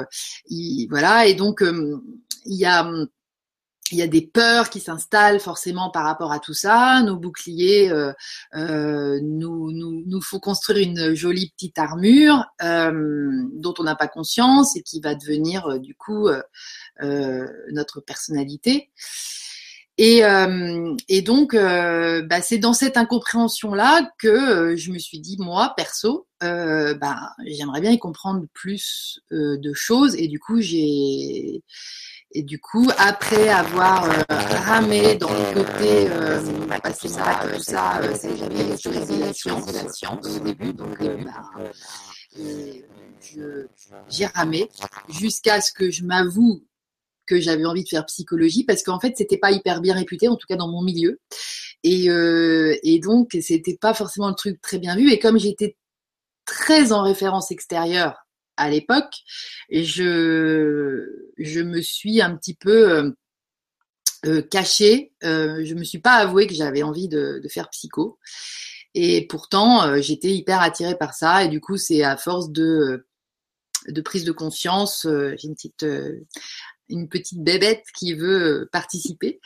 voilà. 0.89 1.25
Et 1.25 1.33
donc, 1.33 1.61
il 2.45 2.55
y 2.55 2.65
a, 2.65 2.89
il 3.91 3.97
y 3.97 4.01
a 4.01 4.07
des 4.07 4.21
peurs 4.21 4.69
qui 4.69 4.79
s'installent 4.79 5.39
forcément 5.39 5.89
par 5.91 6.05
rapport 6.05 6.31
à 6.31 6.39
tout 6.39 6.53
ça. 6.53 7.01
Nos 7.03 7.17
boucliers 7.17 7.91
euh, 7.91 8.13
euh, 8.55 9.19
nous, 9.21 9.71
nous, 9.71 10.03
nous 10.05 10.21
faut 10.21 10.39
construire 10.39 10.87
une 10.87 11.13
jolie 11.13 11.51
petite 11.51 11.77
armure 11.77 12.45
euh, 12.61 13.43
dont 13.53 13.73
on 13.79 13.83
n'a 13.83 13.95
pas 13.95 14.07
conscience 14.07 14.75
et 14.75 14.83
qui 14.83 15.01
va 15.01 15.15
devenir 15.15 15.67
euh, 15.67 15.79
du 15.79 15.95
coup 15.95 16.27
euh, 16.27 16.41
euh, 17.01 17.47
notre 17.71 17.99
personnalité. 17.99 18.89
Et, 19.99 20.23
et 21.07 21.21
donc, 21.21 21.53
bah, 21.53 22.41
c'est 22.41 22.57
dans 22.57 22.73
cette 22.73 22.97
incompréhension-là 22.97 24.09
que 24.17 24.75
je 24.75 24.91
me 24.91 24.97
suis 24.97 25.19
dit, 25.19 25.37
moi, 25.37 25.75
perso, 25.77 26.25
bah, 26.41 27.29
j'aimerais 27.45 27.79
bien 27.79 27.91
y 27.91 27.99
comprendre 27.99 28.43
plus 28.53 29.21
de 29.29 29.73
choses. 29.73 30.15
Et 30.15 30.27
du 30.27 30.39
coup, 30.39 30.61
j'ai 30.61 31.61
et 32.33 32.43
du 32.43 32.59
coup, 32.59 32.89
après 32.97 33.49
avoir 33.49 34.05
euh, 34.05 34.23
ramé 34.29 35.15
dans 35.15 35.31
le 35.31 35.53
côté, 35.53 36.09
euh, 36.09 36.41
parce 36.81 36.99
que 36.99 37.07
ça, 37.07 37.41
tout 37.53 37.61
ça, 37.61 38.01
euh, 38.01 38.15
j'avais 38.35 38.73
utilisé 38.73 39.19
la 39.19 39.33
science, 39.33 39.71
la 39.71 39.89
science 39.89 40.27
au 40.27 40.39
début, 40.39 40.73
donc 40.73 40.97
bah, 40.99 41.71
j'ai 44.09 44.25
ramé 44.25 44.69
jusqu'à 45.09 45.61
ce 45.61 45.71
que 45.71 45.91
je 45.91 46.03
m'avoue 46.03 46.63
que 47.25 47.39
j'avais 47.39 47.65
envie 47.65 47.83
de 47.83 47.89
faire 47.89 48.05
psychologie 48.05 48.63
parce 48.63 48.83
qu'en 48.83 48.99
fait 48.99 49.13
c'était 49.15 49.37
pas 49.37 49.51
hyper 49.51 49.81
bien 49.81 49.93
réputé 49.93 50.27
en 50.27 50.35
tout 50.35 50.47
cas 50.47 50.55
dans 50.55 50.67
mon 50.67 50.81
milieu. 50.81 51.19
Et, 51.83 52.09
euh, 52.09 52.75
et 52.83 52.99
donc 52.99 53.37
c'était 53.41 53.77
pas 53.77 53.93
forcément 53.93 54.29
le 54.29 54.35
truc 54.35 54.61
très 54.61 54.79
bien 54.79 54.95
vu. 54.95 55.11
Et 55.11 55.19
comme 55.19 55.37
j'étais 55.37 55.77
très 56.45 56.91
en 56.91 57.03
référence 57.03 57.51
extérieure 57.51 58.22
à 58.57 58.69
l'époque. 58.69 59.13
Je, 59.69 61.07
je 61.37 61.59
me 61.61 61.81
suis 61.81 62.21
un 62.21 62.35
petit 62.35 62.55
peu 62.55 62.91
euh, 62.91 63.11
euh 64.25 64.41
cachée. 64.41 65.13
Euh, 65.23 65.63
je 65.65 65.75
me 65.75 65.83
suis 65.83 65.99
pas 65.99 66.15
avoué 66.15 66.47
que 66.47 66.53
j'avais 66.53 66.83
envie 66.83 67.07
de, 67.07 67.39
de, 67.43 67.49
faire 67.49 67.69
psycho. 67.69 68.19
Et 68.95 69.27
pourtant, 69.27 69.83
euh, 69.83 70.01
j'étais 70.01 70.31
hyper 70.31 70.61
attirée 70.61 70.97
par 70.97 71.13
ça. 71.13 71.43
Et 71.43 71.49
du 71.49 71.61
coup, 71.61 71.77
c'est 71.77 72.03
à 72.03 72.17
force 72.17 72.51
de 72.51 73.07
de 73.87 74.01
prise 74.01 74.23
de 74.23 74.31
conscience. 74.31 75.05
J'ai 75.05 75.47
une 75.47 75.55
petite 75.55 75.85
une 76.89 77.07
petite 77.07 77.43
bébête 77.43 77.85
qui 77.97 78.13
veut 78.13 78.61
euh, 78.61 78.69
participer, 78.71 79.39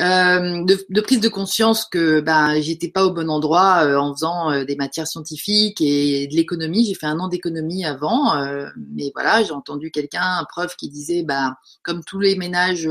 euh, 0.00 0.64
de, 0.64 0.86
de, 0.88 1.00
prise 1.00 1.20
de 1.20 1.28
conscience 1.28 1.84
que 1.84 2.20
ben 2.20 2.60
j'étais 2.60 2.88
pas 2.88 3.04
au 3.04 3.10
bon 3.12 3.28
endroit 3.28 3.84
euh, 3.84 3.96
en 3.96 4.14
faisant 4.14 4.50
euh, 4.52 4.64
des 4.64 4.76
matières 4.76 5.08
scientifiques 5.08 5.80
et 5.80 6.28
de 6.28 6.36
l'économie. 6.36 6.86
J'ai 6.86 6.94
fait 6.94 7.06
un 7.06 7.18
an 7.18 7.28
d'économie 7.28 7.84
avant, 7.84 8.36
euh, 8.36 8.68
mais 8.94 9.10
voilà, 9.14 9.42
j'ai 9.42 9.52
entendu 9.52 9.90
quelqu'un, 9.90 10.22
un 10.22 10.44
prof, 10.44 10.76
qui 10.76 10.88
disait 10.88 11.24
ben 11.24 11.56
comme 11.82 12.04
tous 12.04 12.20
les 12.20 12.36
ménages 12.36 12.88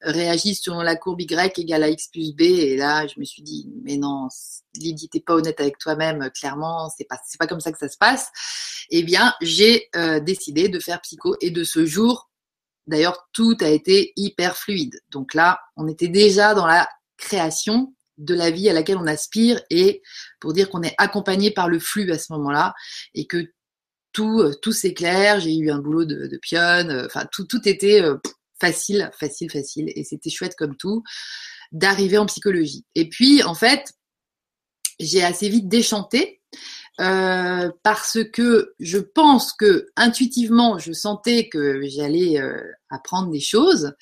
réagissent 0.00 0.62
selon 0.62 0.80
la 0.80 0.96
courbe 0.96 1.20
Y 1.20 1.58
égale 1.58 1.84
à 1.84 1.88
x 1.90 2.08
plus 2.08 2.34
b, 2.34 2.42
et 2.42 2.76
là 2.76 3.06
je 3.06 3.20
me 3.20 3.24
suis 3.24 3.42
dit 3.42 3.70
mais 3.84 3.96
non, 3.96 4.28
Lydie, 4.76 5.08
t'es 5.08 5.20
pas 5.20 5.34
honnête 5.34 5.60
avec 5.60 5.78
toi-même, 5.78 6.30
clairement, 6.34 6.90
c'est 6.96 7.04
pas 7.04 7.18
c'est 7.26 7.38
pas 7.38 7.46
comme 7.46 7.60
ça 7.60 7.70
que 7.72 7.78
ça 7.78 7.88
se 7.88 7.98
passe. 7.98 8.30
Eh 8.90 9.02
bien, 9.02 9.32
j'ai 9.40 9.88
décidé 10.22 10.68
de 10.68 10.80
faire 10.80 11.00
psycho 11.00 11.36
et 11.40 11.50
de 11.50 11.64
ce 11.64 11.86
jour 11.86 12.31
D'ailleurs, 12.86 13.28
tout 13.32 13.56
a 13.60 13.68
été 13.68 14.12
hyper 14.16 14.56
fluide. 14.56 15.00
Donc 15.10 15.34
là, 15.34 15.60
on 15.76 15.88
était 15.88 16.08
déjà 16.08 16.54
dans 16.54 16.66
la 16.66 16.88
création 17.16 17.94
de 18.18 18.34
la 18.34 18.50
vie 18.50 18.68
à 18.68 18.72
laquelle 18.72 18.98
on 18.98 19.06
aspire 19.06 19.60
et 19.70 20.02
pour 20.40 20.52
dire 20.52 20.68
qu'on 20.70 20.82
est 20.82 20.94
accompagné 20.98 21.50
par 21.50 21.68
le 21.68 21.78
flux 21.78 22.10
à 22.12 22.18
ce 22.18 22.32
moment-là 22.32 22.74
et 23.14 23.26
que 23.26 23.52
tout, 24.12 24.40
euh, 24.40 24.54
tout 24.60 24.72
s'éclaire. 24.72 25.40
J'ai 25.40 25.56
eu 25.56 25.70
un 25.70 25.78
boulot 25.78 26.04
de, 26.04 26.38
pionne. 26.40 26.90
Euh, 26.90 27.06
enfin, 27.06 27.26
tout, 27.32 27.46
tout 27.46 27.66
était 27.68 28.02
euh, 28.02 28.16
facile, 28.60 29.10
facile, 29.18 29.50
facile. 29.50 29.92
Et 29.96 30.04
c'était 30.04 30.30
chouette 30.30 30.54
comme 30.56 30.76
tout. 30.76 31.02
d'arriver 31.72 32.18
en 32.18 32.26
psychologie. 32.26 32.84
Et 32.94 33.08
puis, 33.08 33.42
en 33.42 33.54
fait, 33.54 33.92
j'ai 35.00 35.24
assez 35.24 35.48
vite 35.48 35.68
déchanté 35.68 36.42
euh, 37.00 37.70
parce 37.82 38.18
que 38.32 38.74
je 38.78 38.98
pense 38.98 39.52
que 39.52 39.88
intuitivement, 39.96 40.78
je 40.78 40.92
sentais 40.92 41.48
que 41.48 41.80
j'allais 41.88 42.38
euh, 42.38 42.60
apprendre 42.90 43.30
des 43.30 43.40
choses. 43.40 43.94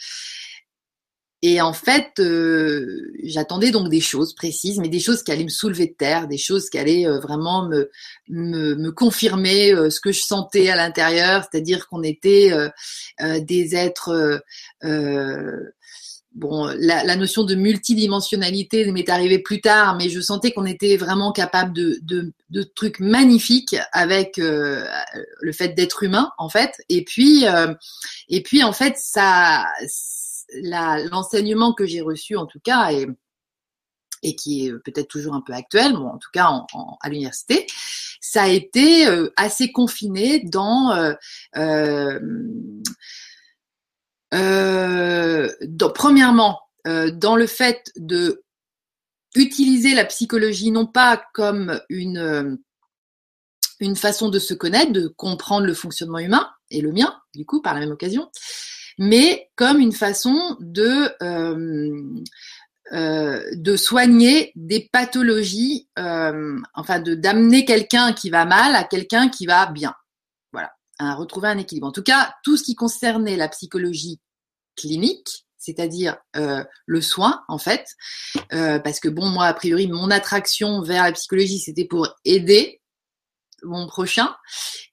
Et 1.42 1.62
en 1.62 1.72
fait, 1.72 2.18
euh, 2.18 3.12
j'attendais 3.22 3.70
donc 3.70 3.88
des 3.88 4.00
choses 4.00 4.34
précises, 4.34 4.78
mais 4.78 4.88
des 4.88 5.00
choses 5.00 5.22
qui 5.22 5.32
allaient 5.32 5.44
me 5.44 5.48
soulever 5.48 5.86
de 5.86 5.94
terre, 5.94 6.28
des 6.28 6.36
choses 6.36 6.68
qui 6.68 6.78
allaient 6.78 7.06
vraiment 7.06 7.66
me, 7.66 7.90
me, 8.28 8.74
me 8.74 8.92
confirmer 8.92 9.70
ce 9.88 10.00
que 10.00 10.12
je 10.12 10.20
sentais 10.20 10.68
à 10.68 10.76
l'intérieur, 10.76 11.44
c'est-à-dire 11.50 11.88
qu'on 11.88 12.02
était 12.02 12.52
des 13.20 13.74
êtres 13.74 14.42
bon, 16.34 16.66
la, 16.78 17.04
la, 17.04 17.16
notion 17.16 17.44
de 17.44 17.54
multidimensionnalité 17.54 18.90
m'est 18.92 19.08
arrivée 19.08 19.38
plus 19.38 19.60
tard, 19.60 19.96
mais 19.96 20.08
je 20.08 20.20
sentais 20.20 20.52
qu'on 20.52 20.66
était 20.66 20.96
vraiment 20.96 21.32
capable 21.32 21.72
de, 21.72 21.98
de, 22.02 22.32
de 22.50 22.62
trucs 22.62 23.00
magnifiques 23.00 23.76
avec 23.92 24.38
euh, 24.38 24.84
le 25.40 25.52
fait 25.52 25.68
d'être 25.68 26.02
humain, 26.02 26.30
en 26.38 26.48
fait. 26.48 26.80
Et 26.88 27.04
puis, 27.04 27.46
euh, 27.46 27.74
et 28.28 28.42
puis 28.42 28.62
en 28.62 28.72
fait, 28.72 28.94
ça, 28.96 29.66
l'enseignement 31.10 31.72
que 31.72 31.86
j'ai 31.86 32.00
reçu, 32.00 32.36
en 32.36 32.46
tout 32.46 32.60
cas, 32.60 32.92
et, 32.92 33.06
et 34.22 34.36
qui 34.36 34.66
est 34.66 34.72
peut-être 34.72 35.08
toujours 35.08 35.34
un 35.34 35.40
peu 35.40 35.52
actuel, 35.52 35.94
bon, 35.94 36.08
en 36.08 36.18
tout 36.18 36.30
cas 36.32 36.46
en, 36.46 36.66
à 37.00 37.08
l'université, 37.08 37.66
ça 38.20 38.42
a 38.42 38.48
été 38.48 39.08
euh, 39.08 39.30
assez 39.36 39.72
confiné 39.72 40.40
dans 40.44 41.14
euh, 41.56 42.20
donc, 44.32 45.94
premièrement, 45.94 46.60
euh, 46.86 47.10
dans 47.10 47.36
le 47.36 47.46
fait 47.46 47.92
de 47.96 48.42
utiliser 49.34 49.94
la 49.94 50.04
psychologie 50.04 50.70
non 50.70 50.86
pas 50.86 51.22
comme 51.34 51.80
une, 51.88 52.18
euh, 52.18 52.56
une 53.80 53.96
façon 53.96 54.28
de 54.28 54.38
se 54.38 54.54
connaître, 54.54 54.92
de 54.92 55.08
comprendre 55.08 55.66
le 55.66 55.74
fonctionnement 55.74 56.18
humain, 56.18 56.50
et 56.70 56.80
le 56.80 56.92
mien, 56.92 57.14
du 57.34 57.44
coup, 57.44 57.60
par 57.60 57.74
la 57.74 57.80
même 57.80 57.90
occasion, 57.90 58.30
mais 58.98 59.50
comme 59.56 59.80
une 59.80 59.92
façon 59.92 60.56
de, 60.60 61.10
euh, 61.22 62.02
euh, 62.92 63.44
de 63.54 63.76
soigner 63.76 64.52
des 64.56 64.88
pathologies, 64.92 65.88
euh, 65.98 66.58
enfin 66.74 67.00
de 67.00 67.14
d'amener 67.14 67.64
quelqu'un 67.64 68.12
qui 68.12 68.30
va 68.30 68.44
mal 68.44 68.74
à 68.74 68.84
quelqu'un 68.84 69.28
qui 69.28 69.46
va 69.46 69.66
bien 69.66 69.94
retrouver 71.14 71.48
un 71.48 71.58
équilibre. 71.58 71.86
En 71.86 71.92
tout 71.92 72.02
cas, 72.02 72.34
tout 72.44 72.56
ce 72.56 72.62
qui 72.62 72.74
concernait 72.74 73.36
la 73.36 73.48
psychologie 73.48 74.20
clinique, 74.76 75.46
c'est-à-dire 75.58 76.16
euh, 76.36 76.64
le 76.86 77.00
soin 77.00 77.42
en 77.48 77.58
fait, 77.58 77.86
euh, 78.52 78.78
parce 78.78 78.98
que 78.98 79.08
bon, 79.08 79.28
moi 79.28 79.46
a 79.46 79.54
priori, 79.54 79.86
mon 79.88 80.10
attraction 80.10 80.82
vers 80.82 81.04
la 81.04 81.12
psychologie, 81.12 81.58
c'était 81.58 81.84
pour 81.84 82.08
aider 82.24 82.80
mon 83.62 83.86
prochain, 83.86 84.34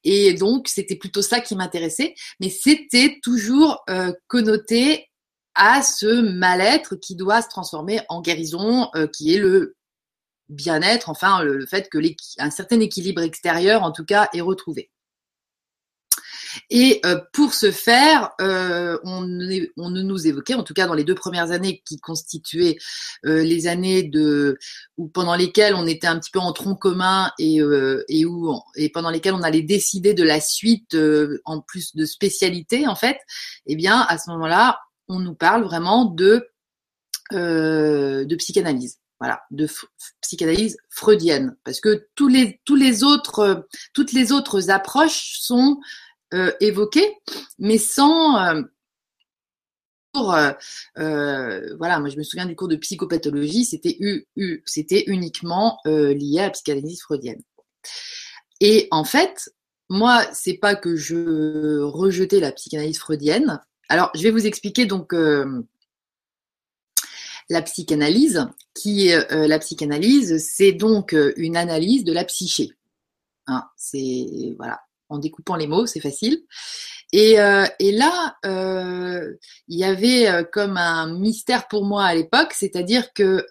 et 0.03 0.33
donc 0.33 0.67
c'était 0.67 0.97
plutôt 0.97 1.21
ça 1.21 1.39
qui 1.39 1.55
m'intéressait, 1.55 2.15
mais 2.41 2.49
c'était 2.49 3.17
toujours 3.23 3.81
euh, 3.89 4.11
connoté 4.27 5.09
à 5.55 5.81
ce 5.81 6.21
mal-être 6.21 6.97
qui 6.97 7.15
doit 7.15 7.41
se 7.41 7.47
transformer 7.47 8.01
en 8.09 8.21
guérison, 8.21 8.91
qui 9.11 9.33
est 9.33 9.39
le 9.39 9.75
bien-être, 10.49 11.09
enfin 11.09 11.41
le, 11.43 11.57
le 11.57 11.65
fait 11.65 11.89
que 11.89 11.97
un 12.37 12.51
certain 12.51 12.79
équilibre 12.79 13.21
extérieur, 13.21 13.81
en 13.81 13.91
tout 13.91 14.05
cas, 14.05 14.29
est 14.33 14.41
retrouvé. 14.41 14.91
Et 16.69 16.99
euh, 17.05 17.19
pour 17.33 17.53
ce 17.53 17.71
faire, 17.71 18.31
euh, 18.41 18.97
on, 19.03 19.23
on, 19.77 19.89
nous 19.89 20.27
évoquait, 20.27 20.53
en 20.53 20.63
tout 20.63 20.73
cas 20.73 20.87
dans 20.87 20.93
les 20.93 21.03
deux 21.03 21.15
premières 21.15 21.51
années 21.51 21.81
qui 21.85 21.99
constituaient 21.99 22.77
euh, 23.25 23.43
les 23.43 23.67
années 23.67 24.03
de 24.03 24.57
ou 24.97 25.07
pendant 25.07 25.35
lesquelles 25.35 25.75
on 25.75 25.87
était 25.87 26.07
un 26.07 26.19
petit 26.19 26.31
peu 26.31 26.39
en 26.39 26.53
tronc 26.53 26.75
commun 26.75 27.31
et, 27.39 27.59
et 28.09 28.25
où 28.25 28.53
et 28.75 28.89
pendant 28.89 29.09
lesquelles 29.09 29.33
on 29.33 29.43
allait 29.43 29.61
décider 29.61 30.13
de 30.13 30.23
la 30.23 30.39
suite 30.39 30.97
en 31.45 31.61
plus 31.61 31.95
de 31.95 32.05
spécialité 32.05 32.87
en 32.87 32.95
fait. 32.95 33.17
Eh 33.65 33.75
bien, 33.75 34.01
à 34.01 34.17
ce 34.17 34.29
moment-là, 34.31 34.79
on 35.07 35.19
nous 35.19 35.35
parle 35.35 35.63
vraiment 35.63 36.05
de 36.05 36.47
de 37.31 38.35
psychanalyse 38.35 38.99
voilà, 39.19 39.41
de 39.49 39.67
psychanalyse 40.21 40.77
freudienne, 40.89 41.55
parce 41.63 41.79
que 41.79 42.07
tous 42.15 42.27
les 42.27 42.61
tous 42.65 42.75
les 42.75 43.03
autres 43.03 43.67
toutes 43.93 44.11
les 44.11 44.31
autres 44.31 44.69
approches 44.69 45.39
sont 45.39 45.79
euh, 46.33 46.51
évoqué, 46.59 47.17
mais 47.57 47.77
sans 47.77 48.37
euh, 48.37 48.61
pour, 50.11 50.33
euh, 50.33 50.51
voilà, 51.77 51.99
moi 51.99 52.09
je 52.09 52.17
me 52.17 52.23
souviens 52.23 52.45
du 52.45 52.53
cours 52.53 52.67
de 52.67 52.75
psychopathologie, 52.75 53.63
c'était 53.63 55.03
uniquement 55.07 55.79
lié 55.85 56.39
à 56.39 56.47
la 56.47 56.49
psychanalyse 56.49 57.01
freudienne. 57.01 57.41
Et 58.59 58.89
en 58.91 59.05
fait, 59.05 59.53
moi, 59.89 60.25
c'est 60.33 60.57
pas 60.57 60.75
que 60.75 60.97
je 60.97 61.79
rejetais 61.79 62.41
la 62.41 62.51
psychanalyse 62.51 62.97
freudienne. 62.97 63.61
Alors, 63.87 64.09
je 64.13 64.23
vais 64.23 64.31
vous 64.31 64.47
expliquer 64.47 64.85
donc 64.85 65.13
la 67.49 67.61
psychanalyse, 67.61 68.47
qui 68.73 69.07
est 69.07 69.31
la 69.31 69.59
psychanalyse, 69.59 70.43
c'est 70.43 70.73
donc 70.73 71.15
une 71.37 71.55
analyse 71.55 72.03
de 72.03 72.11
la 72.11 72.25
psyché. 72.25 72.73
Hein, 73.45 73.63
c'est 73.77 74.55
voilà, 74.57 74.81
en 75.09 75.19
découpant 75.19 75.55
les 75.55 75.67
mots, 75.67 75.85
c'est 75.85 75.99
facile. 75.99 76.43
Et, 77.13 77.39
euh, 77.39 77.65
là, 77.79 78.35
euh, 78.45 79.33
il 79.67 79.79
y 79.79 79.85
avait 79.85 80.27
euh, 80.29 80.43
comme 80.43 80.77
un 80.77 81.13
mystère 81.13 81.67
pour 81.67 81.85
moi 81.85 82.05
à 82.05 82.15
l'époque, 82.15 82.53
c'est-à-dire 82.53 83.13
que 83.13 83.45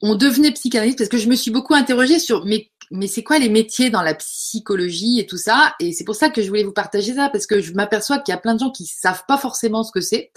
on 0.00 0.14
devenait 0.14 0.52
psychanalyste 0.52 0.98
parce 0.98 1.10
que 1.10 1.18
je 1.18 1.28
me 1.28 1.34
suis 1.34 1.50
beaucoup 1.50 1.74
interrogée 1.74 2.20
sur 2.20 2.44
mais 2.44 2.70
mais 2.90 3.08
c'est 3.08 3.24
quoi 3.24 3.38
les 3.38 3.48
métiers 3.48 3.90
dans 3.90 4.00
la 4.00 4.14
psychologie 4.14 5.18
et 5.18 5.26
tout 5.26 5.36
ça? 5.36 5.74
Et 5.80 5.92
c'est 5.92 6.04
pour 6.04 6.14
ça 6.14 6.30
que 6.30 6.40
je 6.40 6.48
voulais 6.48 6.62
vous 6.62 6.72
partager 6.72 7.14
ça 7.14 7.28
parce 7.30 7.46
que 7.46 7.60
je 7.60 7.72
m'aperçois 7.72 8.18
qu'il 8.18 8.32
y 8.32 8.36
a 8.36 8.40
plein 8.40 8.54
de 8.54 8.60
gens 8.60 8.70
qui 8.70 8.86
savent 8.86 9.24
pas 9.26 9.38
forcément 9.38 9.82
ce 9.82 9.92
que 9.92 10.00
c'est 10.00 10.30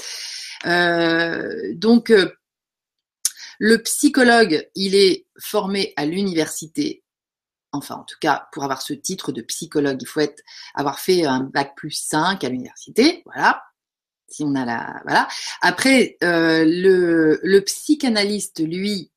donc 1.76 2.12
le 3.64 3.84
psychologue, 3.84 4.68
il 4.74 4.96
est 4.96 5.28
formé 5.40 5.94
à 5.96 6.08
l'université. 6.08 7.01
Enfin, 7.74 7.96
en 7.96 8.04
tout 8.04 8.18
cas, 8.20 8.50
pour 8.52 8.64
avoir 8.64 8.82
ce 8.82 8.94
titre 8.94 9.32
de 9.32 9.42
psychologue, 9.42 9.98
il 10.02 10.08
faut 10.08 10.20
être, 10.20 10.44
avoir 10.76 11.00
fait 11.00 11.26
un 11.26 11.42
bac 11.42 11.74
plus 11.76 11.92
5 11.92 12.44
à 12.44 12.50
l'université. 12.50 13.24
Voilà. 13.26 13.64
Si 14.28 14.44
on 14.44 14.56
a 14.56 14.66
la, 14.66 15.02
voilà. 15.06 15.28
Après, 15.62 16.18
euh, 16.24 16.64
le, 16.66 17.60
psychanalyste, 17.62 18.60
lui, 18.60 19.12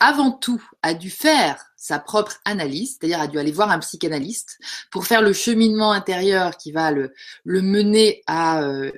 avant 0.00 0.32
tout, 0.32 0.62
a 0.82 0.94
dû 0.94 1.10
faire 1.10 1.66
sa 1.76 1.98
propre 1.98 2.36
analyse, 2.44 2.98
c'est-à-dire 2.98 3.20
a 3.20 3.26
dû 3.26 3.38
aller 3.38 3.52
voir 3.52 3.70
un 3.70 3.78
psychanalyste 3.78 4.58
pour 4.90 5.06
faire 5.06 5.22
le 5.22 5.32
cheminement 5.32 5.92
intérieur 5.92 6.56
qui 6.56 6.72
va 6.72 6.90
le, 6.92 7.12
le 7.44 7.62
mener 7.62 8.22
à 8.26 8.62
euh, 8.62 8.92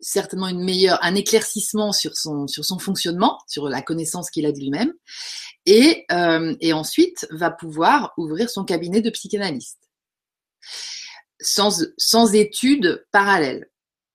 certainement 0.00 0.48
une 0.48 0.64
meilleure, 0.64 0.98
un 1.02 1.14
éclaircissement 1.14 1.92
sur 1.92 2.16
son, 2.16 2.46
sur 2.46 2.64
son 2.64 2.78
fonctionnement, 2.78 3.38
sur 3.46 3.68
la 3.68 3.82
connaissance 3.82 4.30
qu'il 4.30 4.46
a 4.46 4.52
de 4.52 4.58
lui-même, 4.58 4.92
et, 5.64 6.04
euh, 6.12 6.54
et 6.60 6.72
ensuite 6.72 7.26
va 7.30 7.50
pouvoir 7.50 8.12
ouvrir 8.16 8.50
son 8.50 8.64
cabinet 8.64 9.00
de 9.00 9.10
psychanalyste. 9.10 9.80
Sans, 11.40 11.84
sans 11.98 12.34
études 12.34 13.06
parallèles. 13.10 13.68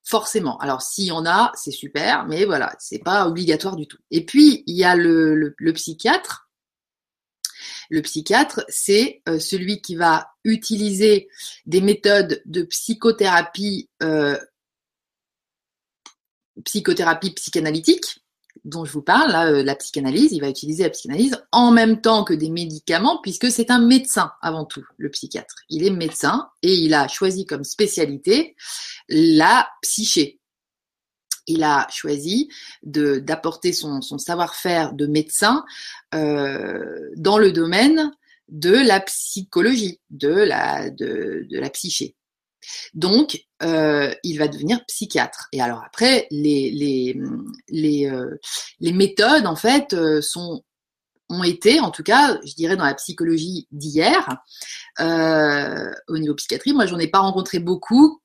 Forcément. 0.03 0.57
Alors, 0.57 0.81
s'il 0.81 1.05
y 1.05 1.11
en 1.11 1.25
a, 1.25 1.51
c'est 1.55 1.71
super, 1.71 2.25
mais 2.25 2.45
voilà, 2.45 2.75
c'est 2.79 2.99
pas 2.99 3.27
obligatoire 3.27 3.75
du 3.75 3.87
tout. 3.87 3.99
Et 4.09 4.25
puis, 4.25 4.63
il 4.65 4.75
y 4.75 4.83
a 4.83 4.95
le, 4.95 5.53
le, 5.55 5.73
psychiatre. 5.73 6.49
Le 7.89 8.01
psychiatre, 8.01 8.65
c'est 8.67 9.21
euh, 9.29 9.39
celui 9.39 9.81
qui 9.81 9.95
va 9.95 10.31
utiliser 10.43 11.29
des 11.65 11.81
méthodes 11.81 12.41
de 12.45 12.63
psychothérapie 12.63 13.89
euh, 14.01 14.37
psychothérapie 16.63 17.31
psychanalytique 17.31 18.21
dont 18.65 18.85
je 18.85 18.91
vous 18.91 19.01
parle, 19.01 19.33
euh, 19.35 19.63
la 19.63 19.75
psychanalyse, 19.75 20.31
il 20.31 20.41
va 20.41 20.49
utiliser 20.49 20.83
la 20.83 20.89
psychanalyse 20.89 21.37
en 21.51 21.71
même 21.71 22.01
temps 22.01 22.23
que 22.23 22.33
des 22.33 22.49
médicaments, 22.49 23.19
puisque 23.21 23.49
c'est 23.49 23.71
un 23.71 23.79
médecin 23.79 24.31
avant 24.41 24.65
tout, 24.65 24.85
le 24.97 25.09
psychiatre. 25.09 25.55
Il 25.69 25.85
est 25.85 25.89
médecin 25.89 26.49
et 26.61 26.73
il 26.73 26.93
a 26.93 27.07
choisi 27.07 27.45
comme 27.45 27.63
spécialité 27.63 28.55
la 29.09 29.67
psyché. 29.81 30.39
Il 31.47 31.63
a 31.63 31.87
choisi 31.89 32.49
d'apporter 32.83 33.73
son, 33.73 34.01
savoir-faire 34.01 34.93
de 34.93 35.07
médecin 35.07 35.65
euh, 36.13 37.09
dans 37.15 37.39
le 37.39 37.51
domaine 37.51 38.11
de 38.47 38.71
la 38.71 38.99
psychologie, 38.99 39.99
de 40.11 40.29
la 40.29 40.89
psyché. 41.71 42.15
Donc, 42.93 43.43
euh, 43.63 44.13
il 44.23 44.37
va 44.37 44.47
devenir 44.47 44.83
psychiatre. 44.85 45.47
Et 45.51 45.61
alors 45.61 45.83
après, 45.85 46.27
les, 46.31 46.71
les, 46.71 47.19
les, 47.69 48.09
euh, 48.09 48.39
les 48.79 48.91
méthodes, 48.91 49.45
en 49.45 49.55
fait, 49.55 49.93
euh, 49.93 50.21
sont 50.21 50.63
ont 51.29 51.43
été, 51.43 51.79
en 51.79 51.91
tout 51.91 52.03
cas, 52.03 52.37
je 52.45 52.53
dirais 52.55 52.75
dans 52.75 52.83
la 52.83 52.93
psychologie 52.93 53.65
d'hier, 53.71 54.27
au 54.99 56.17
niveau 56.17 56.35
psychiatrie, 56.35 56.73
moi 56.73 56.85
j'en 56.85 56.99
ai 56.99 57.07
pas 57.07 57.19
rencontré 57.19 57.59
beaucoup 57.59 58.21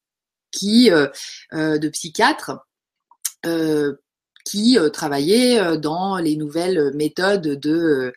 qui 0.50 0.90
de 0.90 1.88
psychiatres 1.88 2.58
qui 4.46 4.78
travaillaient 4.92 5.76
dans 5.78 6.16
les 6.18 6.36
nouvelles 6.36 6.92
méthodes 6.94 7.58
de 7.60 8.12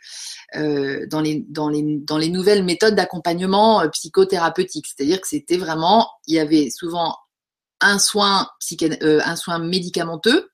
dans 0.54 1.22
les 1.22 1.46
dans 1.50 1.70
les 1.70 1.98
dans 2.00 2.18
les 2.18 2.30
nouvelles 2.30 2.64
méthodes 2.64 2.96
d'accompagnement 2.96 3.88
psychothérapeutique. 3.90 4.86
C'est-à-dire 4.88 5.20
que 5.20 5.28
c'était 5.28 5.58
vraiment 5.58 6.08
il 6.28 6.36
y 6.36 6.40
avait 6.40 6.70
souvent 6.70 7.16
un 7.82 8.00
soin 8.00 8.48
un 9.02 9.36
soin 9.36 9.60
médicamenteux 9.60 10.50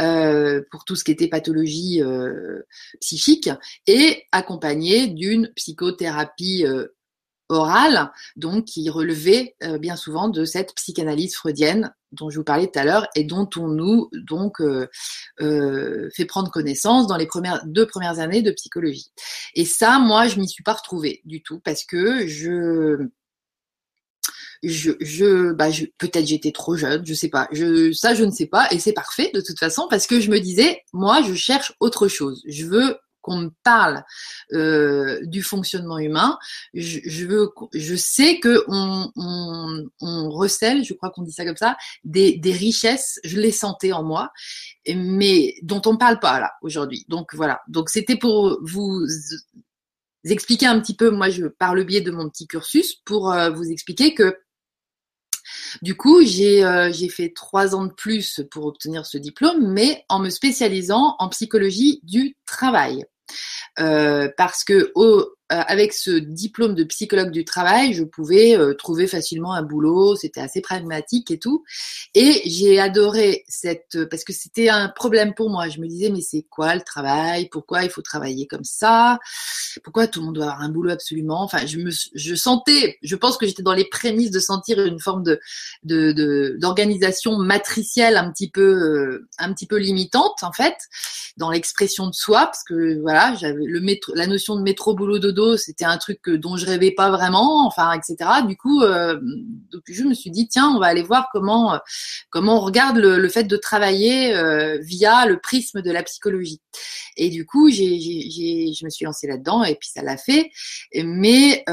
euh, 0.00 0.62
pour 0.70 0.84
tout 0.84 0.94
ce 0.94 1.02
qui 1.02 1.10
était 1.10 1.26
pathologie 1.26 2.00
euh, 2.04 2.62
psychique 3.00 3.50
et 3.88 4.26
accompagné 4.30 5.08
d'une 5.08 5.50
psychothérapie 5.56 6.64
euh, 6.64 6.86
orale, 7.48 8.10
donc 8.36 8.66
qui 8.66 8.88
relevait 8.90 9.56
bien 9.80 9.96
souvent 9.96 10.28
de 10.28 10.44
cette 10.44 10.74
psychanalyse 10.74 11.34
freudienne 11.34 11.92
dont 12.12 12.30
je 12.30 12.38
vous 12.38 12.44
parlais 12.44 12.66
tout 12.66 12.78
à 12.78 12.84
l'heure 12.84 13.06
et 13.14 13.24
dont 13.24 13.48
on 13.56 13.68
nous 13.68 14.10
donc 14.12 14.62
fait 15.38 16.24
prendre 16.26 16.50
connaissance 16.50 17.06
dans 17.06 17.16
les 17.16 17.26
premières 17.26 17.64
deux 17.66 17.86
premières 17.86 18.18
années 18.18 18.42
de 18.42 18.50
psychologie. 18.50 19.12
Et 19.54 19.64
ça, 19.64 19.98
moi, 19.98 20.28
je 20.28 20.38
m'y 20.38 20.48
suis 20.48 20.62
pas 20.62 20.74
retrouvée 20.74 21.20
du 21.24 21.42
tout 21.42 21.60
parce 21.60 21.84
que 21.84 22.26
je 22.26 23.08
je, 24.62 24.92
je, 25.00 25.52
bah, 25.52 25.70
je 25.70 25.86
peut-être 25.98 26.26
j'étais 26.26 26.52
trop 26.52 26.76
jeune, 26.76 27.04
je 27.06 27.14
sais 27.14 27.28
pas. 27.28 27.48
Je, 27.52 27.92
ça, 27.92 28.14
je 28.14 28.24
ne 28.24 28.30
sais 28.30 28.46
pas, 28.46 28.68
et 28.70 28.78
c'est 28.78 28.92
parfait 28.92 29.30
de 29.32 29.40
toute 29.40 29.58
façon 29.58 29.86
parce 29.88 30.06
que 30.06 30.20
je 30.20 30.30
me 30.30 30.40
disais, 30.40 30.82
moi, 30.92 31.22
je 31.22 31.34
cherche 31.34 31.72
autre 31.80 32.08
chose. 32.08 32.42
Je 32.46 32.66
veux 32.66 32.96
qu'on 33.28 33.38
me 33.38 33.50
parle 33.62 34.04
euh, 34.52 35.20
du 35.24 35.42
fonctionnement 35.42 35.98
humain. 35.98 36.38
Je, 36.74 37.96
sais 37.96 38.40
que 38.40 38.64
on, 38.68 40.30
recèle, 40.30 40.84
je 40.84 40.94
crois 40.94 41.10
qu'on 41.10 41.22
dit 41.22 41.32
ça 41.32 41.44
comme 41.44 41.56
ça, 41.56 41.76
des, 42.04 42.36
des 42.36 42.52
richesses. 42.52 43.20
Je 43.24 43.38
les 43.38 43.52
sentais 43.52 43.92
en 43.92 44.02
moi, 44.02 44.30
mais 44.86 45.54
dont 45.62 45.82
on 45.86 45.96
parle 45.96 46.20
pas 46.20 46.40
là 46.40 46.52
aujourd'hui. 46.62 47.04
Donc 47.08 47.34
voilà. 47.34 47.60
Donc 47.68 47.90
c'était 47.90 48.16
pour 48.16 48.58
vous 48.62 49.06
expliquer 50.24 50.66
un 50.66 50.80
petit 50.80 50.96
peu, 50.96 51.10
moi, 51.10 51.30
je 51.30 51.46
par 51.46 51.74
le 51.74 51.84
biais 51.84 52.00
de 52.00 52.10
mon 52.10 52.28
petit 52.28 52.46
cursus, 52.46 52.96
pour 53.04 53.32
euh, 53.32 53.50
vous 53.50 53.70
expliquer 53.70 54.14
que 54.14 54.36
du 55.82 55.96
coup, 55.96 56.20
euh, 56.20 56.22
j'ai 56.92 57.08
fait 57.08 57.32
trois 57.34 57.74
ans 57.74 57.84
de 57.84 57.92
plus 57.92 58.42
pour 58.50 58.66
obtenir 58.66 59.06
ce 59.06 59.18
diplôme, 59.18 59.72
mais 59.72 60.04
en 60.08 60.18
me 60.18 60.30
spécialisant 60.30 61.16
en 61.18 61.28
psychologie 61.28 62.00
du 62.02 62.36
travail. 62.46 63.04
Euh, 63.80 64.28
parce 64.36 64.64
que 64.64 64.90
au, 64.94 65.37
avec 65.50 65.94
ce 65.94 66.10
diplôme 66.10 66.74
de 66.74 66.84
psychologue 66.84 67.30
du 67.30 67.44
travail, 67.44 67.94
je 67.94 68.04
pouvais 68.04 68.56
euh, 68.56 68.74
trouver 68.74 69.06
facilement 69.06 69.54
un 69.54 69.62
boulot, 69.62 70.14
c'était 70.14 70.40
assez 70.40 70.60
pragmatique 70.60 71.30
et 71.30 71.38
tout. 71.38 71.64
Et 72.14 72.42
j'ai 72.44 72.78
adoré 72.78 73.44
cette 73.48 74.04
parce 74.10 74.24
que 74.24 74.34
c'était 74.34 74.68
un 74.68 74.88
problème 74.88 75.32
pour 75.34 75.48
moi. 75.48 75.68
Je 75.68 75.80
me 75.80 75.86
disais 75.86 76.10
mais 76.10 76.20
c'est 76.20 76.44
quoi 76.50 76.74
le 76.74 76.82
travail? 76.82 77.48
Pourquoi 77.48 77.84
il 77.84 77.90
faut 77.90 78.02
travailler 78.02 78.46
comme 78.46 78.64
ça? 78.64 79.18
Pourquoi 79.82 80.06
tout 80.06 80.20
le 80.20 80.26
monde 80.26 80.34
doit 80.34 80.44
avoir 80.44 80.60
un 80.60 80.68
boulot 80.68 80.90
absolument? 80.90 81.42
Enfin, 81.42 81.64
je 81.64 81.78
me 81.78 81.90
je 82.14 82.34
sentais, 82.34 82.98
je 83.02 83.16
pense 83.16 83.38
que 83.38 83.46
j'étais 83.46 83.62
dans 83.62 83.74
les 83.74 83.88
prémices 83.88 84.30
de 84.30 84.40
sentir 84.40 84.84
une 84.84 85.00
forme 85.00 85.22
de 85.22 86.58
d'organisation 86.58 87.38
matricielle 87.38 88.16
un 88.18 88.30
petit 88.30 88.50
peu 88.50 88.60
euh, 88.60 89.28
un 89.38 89.54
petit 89.54 89.66
peu 89.66 89.78
limitante 89.78 90.42
en 90.42 90.52
fait 90.52 90.76
dans 91.38 91.50
l'expression 91.50 92.08
de 92.08 92.14
soi 92.14 92.46
parce 92.46 92.64
que 92.64 93.00
voilà, 93.00 93.34
j'avais 93.36 93.64
la 94.14 94.26
notion 94.26 94.56
de 94.56 94.62
métro 94.62 94.94
boulot 94.94 95.18
dodo 95.18 95.37
c'était 95.56 95.84
un 95.84 95.96
truc 95.98 96.28
dont 96.28 96.56
je 96.56 96.66
rêvais 96.66 96.90
pas 96.90 97.10
vraiment, 97.10 97.66
enfin, 97.66 97.92
etc. 97.92 98.42
Du 98.46 98.56
coup, 98.56 98.82
euh, 98.82 99.18
je 99.86 100.04
me 100.04 100.14
suis 100.14 100.30
dit, 100.30 100.48
tiens, 100.48 100.72
on 100.74 100.78
va 100.78 100.86
aller 100.86 101.02
voir 101.02 101.28
comment 101.32 101.74
euh, 101.74 101.78
comment 102.30 102.58
on 102.58 102.60
regarde 102.60 102.98
le, 102.98 103.28
fait 103.28 103.44
de 103.44 103.56
travailler 103.56 104.34
euh, 104.34 104.78
via 104.80 105.26
le 105.26 105.38
prisme 105.38 105.82
de 105.82 105.90
la 105.90 106.02
psychologie. 106.02 106.60
Et 107.16 107.30
du 107.30 107.44
coup, 107.44 107.70
j'ai, 107.70 107.98
je 107.98 108.84
me 108.84 108.90
suis 108.90 109.04
lancée 109.04 109.26
là-dedans 109.26 109.64
et 109.64 109.74
puis 109.74 109.88
ça 109.92 110.02
l'a 110.02 110.16
fait. 110.16 110.50
Mais 110.94 111.64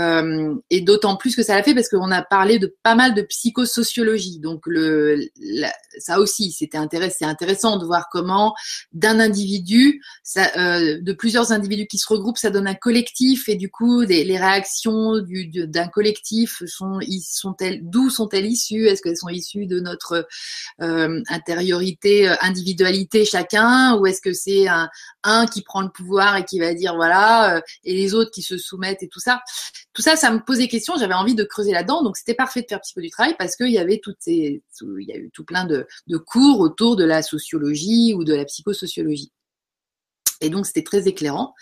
et 0.69 0.81
d'autant 0.81 1.17
plus 1.17 1.35
que 1.35 1.43
ça 1.43 1.55
l'a 1.55 1.63
fait 1.63 1.75
parce 1.75 1.89
qu'on 1.89 2.11
a 2.11 2.21
parlé 2.21 2.59
de 2.59 2.75
pas 2.83 2.95
mal 2.95 3.13
de 3.13 3.21
psychosociologie. 3.21 4.39
Donc 4.39 4.61
le 4.65 5.27
ça 5.99 6.19
aussi, 6.19 6.51
c'était 6.51 6.77
intéressant, 6.77 7.15
c'est 7.19 7.25
intéressant 7.25 7.77
de 7.77 7.85
voir 7.85 8.07
comment 8.11 8.53
d'un 8.91 9.19
individu, 9.19 10.01
de 10.35 11.13
plusieurs 11.13 11.51
individus 11.51 11.87
qui 11.87 11.97
se 11.97 12.07
regroupent, 12.07 12.37
ça 12.37 12.49
donne 12.49 12.67
un 12.67 12.75
collectif 12.75 13.47
et 13.47 13.54
du 13.55 13.69
coup, 13.69 14.01
les 14.01 14.37
réactions 14.37 15.13
d'un 15.19 15.87
collectif 15.87 16.63
sont, 16.65 16.99
d'où 17.81 18.09
sont-elles 18.09 18.45
issues? 18.45 18.87
Est-ce 18.87 19.01
qu'elles 19.01 19.17
sont 19.17 19.29
issues 19.29 19.65
de 19.65 19.79
notre 19.79 20.27
euh, 20.81 21.21
intériorité, 21.29 22.29
euh, 22.29 22.35
individualité 22.41 23.25
chacun, 23.25 23.97
ou 23.97 24.05
est-ce 24.05 24.21
que 24.21 24.33
c'est 24.33 24.67
un, 24.67 25.45
qui 25.47 25.61
prend 25.61 25.81
le 25.81 25.89
pouvoir 25.89 26.37
et 26.37 26.45
qui 26.45 26.59
va 26.59 26.73
dire 26.73 26.95
voilà, 26.95 27.57
euh, 27.57 27.61
et 27.83 27.93
les 27.93 28.13
autres 28.13 28.31
qui 28.31 28.41
se 28.41 28.57
soumettent 28.57 29.03
et 29.03 29.07
tout 29.07 29.19
ça? 29.19 29.41
Tout 29.93 30.01
ça, 30.01 30.15
ça 30.15 30.31
me 30.31 30.39
posait 30.39 30.67
question. 30.67 30.95
J'avais 30.97 31.13
envie 31.13 31.35
de 31.35 31.43
creuser 31.43 31.71
là-dedans, 31.71 32.03
donc 32.03 32.17
c'était 32.17 32.33
parfait 32.33 32.61
de 32.61 32.67
faire 32.67 32.81
psycho 32.81 33.01
du 33.01 33.09
travail 33.09 33.35
parce 33.37 33.55
qu'il 33.55 33.71
y 33.71 33.77
avait 33.77 33.99
toutes 34.03 34.17
ces, 34.19 34.61
il 34.81 35.07
y 35.07 35.13
a 35.13 35.17
eu 35.17 35.29
tout 35.33 35.45
plein 35.45 35.65
de 35.65 35.87
cours 36.17 36.59
autour 36.59 36.95
de 36.95 37.05
la 37.05 37.21
sociologie 37.21 38.13
ou 38.13 38.23
de 38.23 38.33
la 38.33 38.45
psychosociologie. 38.45 39.31
Et 40.45 40.49
donc, 40.49 40.65
c'était 40.65 40.84
très 40.84 41.08
éclairant. 41.08 41.53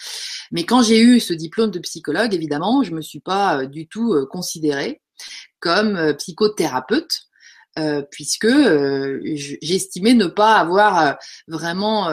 Mais 0.52 0.66
quand 0.66 0.84
j'ai 0.84 1.00
eu 1.00 1.20
ce 1.20 1.34
diplôme 1.34 1.72
de 1.72 1.80
psychologue, 1.80 2.34
évidemment, 2.34 2.84
je 2.84 2.92
ne 2.92 2.98
me 2.98 3.02
suis 3.02 3.22
pas 3.22 3.60
euh, 3.60 3.66
du 3.66 3.88
tout 3.88 4.14
euh, 4.14 4.26
considérée 4.26 5.02
comme 5.60 5.96
euh, 5.96 6.14
psychothérapeute. 6.14 7.30
puisque 8.12 8.54
j'estimais 9.64 10.14
ne 10.14 10.28
pas 10.28 10.58
avoir 10.58 11.18
vraiment 11.48 12.08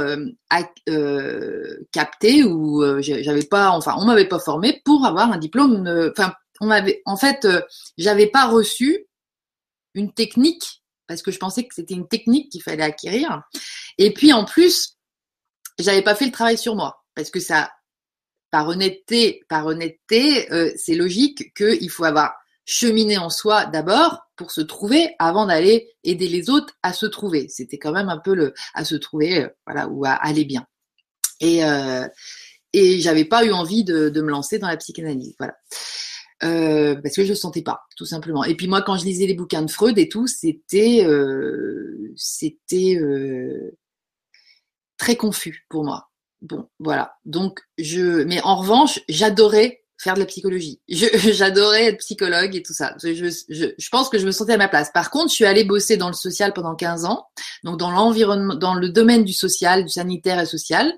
capté 1.92 2.44
ou 2.44 2.83
j'avais 3.02 3.44
pas, 3.44 3.68
enfin, 3.72 3.94
on 3.98 4.06
m'avait 4.06 4.28
pas 4.28 4.38
formé 4.38 4.80
pour 4.87 5.04
avoir 5.04 5.30
un 5.30 5.37
diplôme. 5.37 6.12
En 7.04 7.16
fait, 7.18 7.46
j'avais 7.98 8.28
pas 8.28 8.46
reçu 8.46 9.06
une 9.92 10.14
technique 10.14 10.80
parce 11.06 11.22
que 11.22 11.33
je 11.33 11.38
pensais 11.38 11.64
que 11.64 11.74
c'était 11.74 11.94
une 11.94 12.09
technique 12.09 12.50
qu'il 12.52 12.62
fallait 12.62 12.85
acquérir. 12.85 13.42
Et 13.98 14.14
puis 14.14 14.33
en 14.33 14.44
plus, 14.44 14.96
j'avais 15.80 16.02
pas 16.02 16.14
fait 16.14 16.26
le 16.26 16.32
travail 16.32 16.58
sur 16.58 16.76
moi 16.76 17.04
parce 17.14 17.30
que 17.30 17.40
ça, 17.40 17.70
par 18.50 18.68
honnêteté, 18.68 19.42
par 19.48 19.66
honnêteté, 19.66 20.52
euh, 20.52 20.72
c'est 20.76 20.94
logique 20.94 21.54
qu'il 21.54 21.90
faut 21.90 22.04
avoir 22.04 22.34
cheminé 22.70 23.18
en 23.18 23.30
soi 23.30 23.66
d'abord 23.66 24.20
pour 24.36 24.52
se 24.52 24.60
trouver 24.60 25.14
avant 25.18 25.46
d'aller 25.46 25.88
aider 26.04 26.28
les 26.28 26.50
autres 26.50 26.74
à 26.82 26.92
se 26.92 27.06
trouver. 27.06 27.48
C'était 27.48 27.78
quand 27.78 27.92
même 27.92 28.08
un 28.08 28.18
peu 28.18 28.34
le 28.34 28.54
à 28.74 28.84
se 28.84 28.94
trouver, 28.94 29.42
euh, 29.42 29.48
voilà, 29.66 29.88
ou 29.88 30.04
à 30.04 30.12
aller 30.12 30.44
bien. 30.44 30.66
Et 31.40 31.64
euh, 31.64 32.06
et 32.72 33.00
j'avais 33.00 33.24
pas 33.24 33.44
eu 33.44 33.50
envie 33.50 33.82
de, 33.82 34.08
de, 34.08 34.20
me 34.22 34.30
lancer 34.30 34.60
dans 34.60 34.68
la 34.68 34.76
psychanalyse, 34.76 35.34
voilà. 35.38 35.56
Euh, 36.44 36.94
parce 37.02 37.16
que 37.16 37.24
je 37.24 37.30
ne 37.30 37.34
sentais 37.34 37.62
pas, 37.62 37.80
tout 37.96 38.06
simplement. 38.06 38.44
Et 38.44 38.54
puis 38.54 38.68
moi, 38.68 38.82
quand 38.82 38.96
je 38.96 39.04
lisais 39.04 39.26
les 39.26 39.34
bouquins 39.34 39.62
de 39.62 39.70
Freud 39.70 39.98
et 39.98 40.08
tout, 40.08 40.28
c'était, 40.28 41.04
c'était, 42.14 42.96
très 45.00 45.16
confus 45.16 45.66
pour 45.70 45.82
moi. 45.82 46.10
Bon, 46.42 46.68
voilà. 46.78 47.16
Donc, 47.24 47.60
je, 47.78 48.22
mais 48.24 48.40
en 48.42 48.56
revanche, 48.56 49.00
j'adorais 49.08 49.79
faire 50.00 50.14
de 50.14 50.20
la 50.20 50.26
psychologie. 50.26 50.80
J'adorais 50.88 51.86
être 51.86 51.98
psychologue 51.98 52.56
et 52.56 52.62
tout 52.62 52.72
ça. 52.72 52.94
Je, 53.02 53.12
je, 53.14 53.66
je, 53.76 53.88
pense 53.90 54.08
que 54.08 54.18
je 54.18 54.26
me 54.26 54.32
sentais 54.32 54.54
à 54.54 54.56
ma 54.56 54.68
place. 54.68 54.90
Par 54.92 55.10
contre, 55.10 55.28
je 55.28 55.34
suis 55.34 55.44
allée 55.44 55.64
bosser 55.64 55.96
dans 55.96 56.08
le 56.08 56.14
social 56.14 56.52
pendant 56.54 56.74
15 56.74 57.04
ans, 57.04 57.26
donc 57.64 57.78
dans 57.78 57.90
l'environnement, 57.90 58.54
dans 58.54 58.74
le 58.74 58.88
domaine 58.88 59.24
du 59.24 59.34
social, 59.34 59.84
du 59.84 59.90
sanitaire 59.90 60.40
et 60.40 60.46
social, 60.46 60.92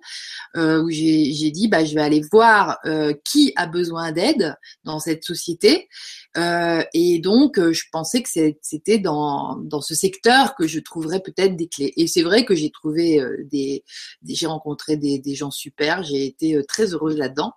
euh, 0.56 0.82
où 0.82 0.90
j'ai 0.90 1.50
dit, 1.50 1.68
bah, 1.68 1.84
je 1.84 1.94
vais 1.94 2.02
aller 2.02 2.22
voir 2.30 2.78
euh, 2.84 3.12
qui 3.24 3.52
a 3.56 3.66
besoin 3.66 4.12
d'aide 4.12 4.54
dans 4.84 5.00
cette 5.00 5.24
société. 5.24 5.88
Euh, 6.36 6.82
et 6.94 7.18
donc, 7.18 7.58
euh, 7.58 7.72
je 7.72 7.84
pensais 7.92 8.22
que 8.22 8.28
c'était 8.62 8.98
dans, 8.98 9.56
dans 9.56 9.80
ce 9.80 9.94
secteur 9.94 10.54
que 10.54 10.66
je 10.66 10.80
trouverais 10.80 11.20
peut-être 11.20 11.56
des 11.56 11.68
clés. 11.68 11.92
Et 11.96 12.06
c'est 12.06 12.22
vrai 12.22 12.44
que 12.44 12.54
j'ai 12.54 12.70
trouvé 12.70 13.20
euh, 13.20 13.44
des, 13.50 13.84
des 14.22 14.34
j'ai 14.34 14.46
rencontré 14.46 14.96
des, 14.96 15.18
des 15.18 15.34
gens 15.34 15.50
super. 15.50 16.02
J'ai 16.02 16.24
été 16.24 16.56
euh, 16.56 16.64
très 16.66 16.94
heureuse 16.94 17.16
là-dedans. 17.16 17.52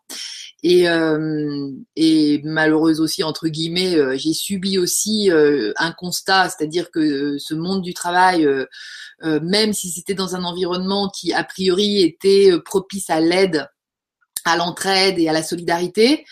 Et, 0.68 0.88
et 1.96 2.42
malheureuse 2.44 3.00
aussi 3.00 3.24
entre 3.24 3.50
guillemets, 3.50 4.18
j'ai 4.18 4.34
subi 4.34 4.80
aussi 4.80 5.30
un 5.32 5.92
constat, 5.92 6.50
c'est-à-dire 6.50 6.90
que 6.90 7.38
ce 7.38 7.54
monde 7.54 7.84
du 7.84 7.94
travail, 7.94 8.48
même 9.22 9.74
si 9.74 9.92
c'était 9.92 10.16
dans 10.16 10.36
un 10.36 10.44
environnement 10.44 11.08
qui 11.10 11.34
a 11.34 11.44
priori 11.44 12.02
était 12.02 12.52
propice 12.66 13.12
à 13.12 13.20
l'aide 13.20 13.68
à 14.46 14.56
l'entraide 14.56 15.20
et 15.20 15.28
à 15.28 15.34
la 15.34 15.44
solidarité, 15.44 16.24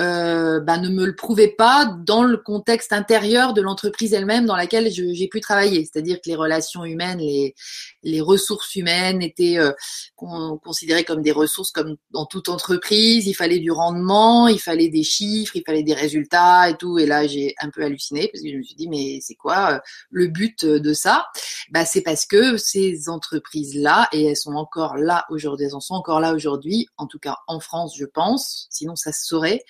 euh, 0.00 0.60
bah, 0.60 0.78
ne 0.78 0.88
me 0.88 1.04
le 1.04 1.14
prouvait 1.14 1.54
pas 1.56 1.84
dans 2.06 2.22
le 2.22 2.38
contexte 2.38 2.94
intérieur 2.94 3.52
de 3.52 3.60
l'entreprise 3.60 4.14
elle-même 4.14 4.46
dans 4.46 4.56
laquelle 4.56 4.90
j'ai 4.90 5.28
pu 5.28 5.40
travailler. 5.40 5.84
C'est-à-dire 5.84 6.16
que 6.16 6.30
les 6.30 6.34
relations 6.34 6.84
humaines, 6.84 7.18
les, 7.18 7.54
les 8.02 8.20
ressources 8.22 8.74
humaines 8.74 9.20
étaient 9.20 9.58
euh, 9.58 9.72
considérées 10.16 11.04
comme 11.04 11.20
des 11.20 11.32
ressources 11.32 11.72
comme 11.72 11.96
dans 12.10 12.24
toute 12.24 12.48
entreprise. 12.48 13.26
Il 13.26 13.34
fallait 13.34 13.58
du 13.58 13.70
rendement, 13.70 14.48
il 14.48 14.60
fallait 14.60 14.88
des 14.88 15.02
chiffres, 15.02 15.56
il 15.56 15.62
fallait 15.66 15.82
des 15.82 15.94
résultats 15.94 16.70
et 16.70 16.76
tout. 16.76 16.98
Et 16.98 17.04
là, 17.04 17.26
j'ai 17.26 17.54
un 17.60 17.68
peu 17.68 17.82
halluciné 17.82 18.28
parce 18.32 18.42
que 18.42 18.50
je 18.50 18.56
me 18.56 18.62
suis 18.62 18.76
dit, 18.76 18.88
mais 18.88 19.18
c'est 19.20 19.34
quoi 19.34 19.74
euh, 19.74 19.78
le 20.10 20.28
but 20.28 20.64
de 20.64 20.94
ça? 20.94 21.26
Bah, 21.70 21.84
C'est 21.84 22.02
parce 22.02 22.24
que 22.24 22.56
ces 22.56 23.10
entreprises-là, 23.10 24.08
et 24.12 24.24
elles 24.24 24.36
sont 24.36 24.54
encore 24.54 24.96
là 24.96 25.26
aujourd'hui, 25.28 25.66
elles 25.66 25.74
en 25.74 25.80
sont 25.80 25.94
encore 25.94 26.20
là 26.20 26.32
aujourd'hui, 26.34 26.86
en 26.96 27.06
tout 27.06 27.18
cas 27.18 27.36
en 27.46 27.60
France, 27.60 27.94
je 27.96 28.06
pense, 28.06 28.66
sinon 28.70 28.96
ça 28.96 29.12
se 29.12 29.26
saurait, 29.26 29.62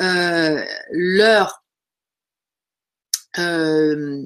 euh, 0.00 0.64
leur 0.90 1.62
euh, 3.38 4.22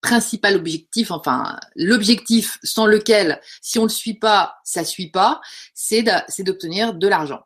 principal 0.00 0.56
objectif, 0.56 1.10
enfin 1.10 1.58
l'objectif 1.76 2.58
sans 2.62 2.86
lequel, 2.86 3.40
si 3.60 3.78
on 3.78 3.82
ne 3.82 3.88
le 3.88 3.92
suit 3.92 4.18
pas, 4.18 4.56
ça 4.64 4.84
suit 4.84 5.10
pas, 5.10 5.40
c'est 5.74 6.02
d'obtenir 6.40 6.94
de, 6.94 7.06
l'argent 7.06 7.40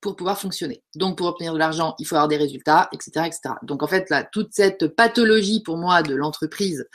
pour 0.00 0.16
pouvoir 0.16 0.38
fonctionner. 0.38 0.82
Donc 0.94 1.18
pour 1.18 1.28
obtenir 1.28 1.52
de 1.52 1.58
l'argent, 1.58 1.94
il 1.98 2.06
faut 2.06 2.16
avoir 2.16 2.28
des 2.28 2.36
résultats, 2.36 2.88
etc., 2.92 3.26
etc. 3.26 3.54
Donc 3.62 3.82
en 3.82 3.86
fait, 3.86 4.10
là, 4.10 4.24
toute 4.24 4.48
cette 4.52 4.88
pathologie 4.88 5.62
pour 5.62 5.76
moi 5.76 6.02
de 6.02 6.14
l'entreprise, 6.14 6.86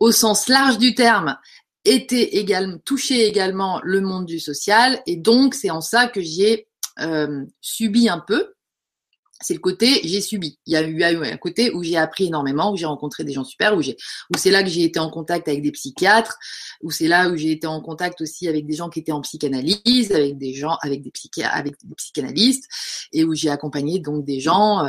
au 0.00 0.10
sens 0.10 0.48
large 0.48 0.78
du 0.78 0.94
terme, 0.94 1.38
était 1.84 2.36
également 2.36 2.78
touché 2.84 3.26
également 3.26 3.80
le 3.84 4.00
monde 4.00 4.26
du 4.26 4.40
social, 4.40 5.00
et 5.06 5.16
donc 5.16 5.54
c'est 5.54 5.70
en 5.70 5.82
ça 5.82 6.08
que 6.08 6.20
j'ai 6.20 6.66
euh, 7.00 7.44
subi 7.60 8.08
un 8.08 8.20
peu 8.20 8.53
c'est 9.40 9.54
le 9.54 9.60
côté 9.60 10.00
j'ai 10.04 10.20
subi. 10.20 10.58
Il 10.66 10.72
y 10.72 10.76
a 10.76 10.82
eu 10.82 11.02
un 11.02 11.36
côté 11.36 11.70
où 11.72 11.82
j'ai 11.82 11.96
appris 11.96 12.26
énormément, 12.26 12.72
où 12.72 12.76
j'ai 12.76 12.86
rencontré 12.86 13.24
des 13.24 13.32
gens 13.32 13.44
super, 13.44 13.76
où 13.76 13.82
c'est 14.36 14.50
là 14.50 14.62
que 14.62 14.68
j'ai 14.68 14.84
été 14.84 14.98
en 14.98 15.10
contact 15.10 15.48
avec 15.48 15.62
des 15.62 15.72
psychiatres, 15.72 16.36
où 16.82 16.90
c'est 16.90 17.08
là 17.08 17.28
où 17.28 17.36
j'ai 17.36 17.52
été 17.52 17.66
en 17.66 17.80
contact 17.80 18.20
aussi 18.20 18.48
avec 18.48 18.66
des 18.66 18.74
gens 18.74 18.88
qui 18.88 19.00
étaient 19.00 19.12
en 19.12 19.20
psychanalyse, 19.20 20.12
avec 20.12 20.38
des 20.38 20.54
gens, 20.54 20.76
avec 20.80 21.02
des 21.02 21.10
psychiatres, 21.10 21.54
avec 21.54 21.74
des 21.84 21.94
psychanalystes, 21.94 22.68
et 23.12 23.24
où 23.24 23.34
j'ai 23.34 23.50
accompagné 23.50 23.98
donc 23.98 24.24
des 24.24 24.40
gens, 24.40 24.88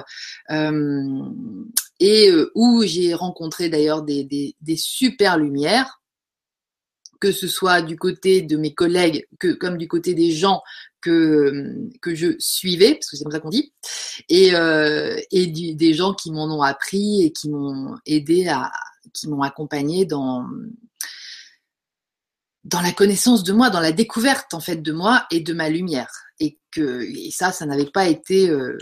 euh, 0.52 1.22
et 2.00 2.30
euh, 2.30 2.52
où 2.56 2.84
j'ai 2.86 3.14
rencontré 3.14 3.70
d'ailleurs 3.70 4.04
des 4.04 4.56
super 4.78 5.38
lumières 5.38 6.02
que 7.20 7.32
ce 7.32 7.48
soit 7.48 7.82
du 7.82 7.98
côté 7.98 8.42
de 8.42 8.58
mes 8.58 8.74
collègues 8.74 9.26
que 9.40 9.54
comme 9.54 9.78
du 9.78 9.88
côté 9.88 10.14
des 10.14 10.32
gens 10.32 10.62
que, 11.06 11.88
que 12.02 12.16
je 12.16 12.36
suivais, 12.40 12.96
parce 12.96 13.12
que 13.12 13.18
c'est 13.18 13.24
comme 13.24 13.32
ça 13.32 13.40
qu'on 13.40 13.50
dit, 13.50 13.74
et, 14.28 14.56
euh, 14.56 15.16
et 15.32 15.48
des 15.48 15.94
gens 15.94 16.14
qui 16.14 16.32
m'en 16.32 16.46
ont 16.46 16.64
appris 16.64 17.22
et 17.22 17.32
qui 17.32 17.50
m'ont 17.50 17.96
aidé 18.08 18.48
à, 18.48 18.72
qui 19.14 19.28
m'ont 19.28 19.44
accompagné 19.44 20.06
dans, 20.06 20.48
dans 22.64 22.82
la 22.82 22.92
connaissance 22.92 23.44
de 23.44 23.54
moi, 23.54 23.70
dans 23.70 23.82
la 23.82 23.92
découverte 23.92 24.56
en 24.56 24.60
fait 24.60 24.78
de 24.78 24.92
moi 24.92 25.28
et 25.30 25.42
de 25.42 25.54
ma 25.54 25.70
lumière. 25.70 26.12
Et 26.40 26.58
que 26.72 27.04
et 27.04 27.32
ça, 27.32 27.54
ça 27.54 27.66
n'avait 27.66 27.86
pas 27.86 28.08
été 28.08 28.50
euh, 28.50 28.78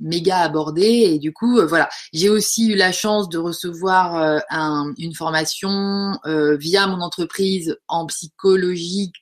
méga 0.00 0.38
abordé. 0.38 0.82
Et 0.82 1.18
du 1.18 1.32
coup, 1.32 1.58
euh, 1.58 1.66
voilà, 1.66 1.88
j'ai 2.12 2.30
aussi 2.30 2.72
eu 2.72 2.76
la 2.76 2.92
chance 2.92 3.28
de 3.28 3.38
recevoir 3.38 4.40
un, 4.50 4.92
une 4.96 5.14
formation 5.14 6.18
via 6.58 6.86
mon 6.86 7.00
entreprise 7.02 7.76
en 7.86 8.06
psychologie 8.06 9.12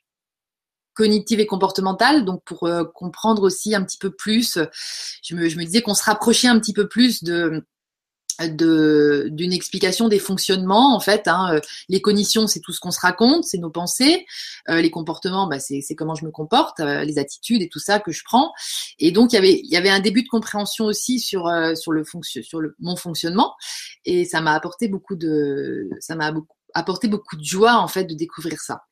cognitive 0.97 1.41
et 1.41 1.47
comportementale, 1.47 2.25
donc 2.25 2.43
pour 2.45 2.69
comprendre 2.95 3.43
aussi 3.43 3.75
un 3.75 3.85
petit 3.85 3.99
peu 3.99 4.11
plus. 4.11 4.59
Je 5.23 5.35
me, 5.35 5.49
je 5.49 5.57
me 5.57 5.65
disais 5.65 5.83
qu'on 5.83 5.95
se 5.95 6.05
rapprochait 6.05 6.49
un 6.49 6.59
petit 6.59 6.73
peu 6.73 6.89
plus 6.89 7.23
de 7.23 7.63
d'une 8.45 9.53
explication 9.53 10.09
des 10.09 10.19
fonctionnements 10.19 10.95
en 10.95 11.01
fait 11.01 11.27
hein. 11.27 11.55
Euh, 11.55 11.61
les 11.89 12.01
cognitions 12.01 12.47
c'est 12.47 12.61
tout 12.61 12.73
ce 12.73 12.81
qu'on 12.81 12.91
se 12.91 13.01
raconte 13.01 13.45
c'est 13.45 13.59
nos 13.59 13.71
pensées 13.71 14.27
euh, 14.69 14.81
les 14.81 14.91
comportements 14.91 15.47
bah, 15.47 15.59
c'est 15.59 15.83
comment 15.97 16.15
je 16.15 16.25
me 16.25 16.31
comporte 16.31 16.81
euh, 16.81 17.05
les 17.05 17.19
attitudes 17.19 17.63
et 17.63 17.69
tout 17.69 17.79
ça 17.79 17.99
que 17.99 18.13
je 18.13 18.23
prends 18.25 18.53
et 18.99 19.11
donc 19.11 19.33
il 19.33 19.37
y 19.37 19.39
avait 19.39 19.61
il 19.63 19.71
y 19.71 19.77
avait 19.77 19.89
un 19.89 20.01
début 20.01 20.23
de 20.23 20.29
compréhension 20.29 20.85
aussi 20.85 21.19
sur 21.19 21.51
sur 21.77 21.93
le 21.93 22.05
fonction 22.05 22.43
sur 22.43 22.61
le 22.61 22.75
mon 22.79 22.97
fonctionnement 22.97 23.55
et 24.05 24.25
ça 24.25 24.41
m'a 24.41 24.53
apporté 24.53 24.89
beaucoup 24.89 25.17
de 25.17 25.89
ça 26.01 26.15
m'a 26.15 26.33
apporté 26.75 27.09
beaucoup 27.09 27.37
de 27.37 27.45
joie 27.45 27.77
en 27.77 27.89
fait 27.89 28.05
de 28.05 28.15
découvrir 28.15 28.61
ça 28.61 28.83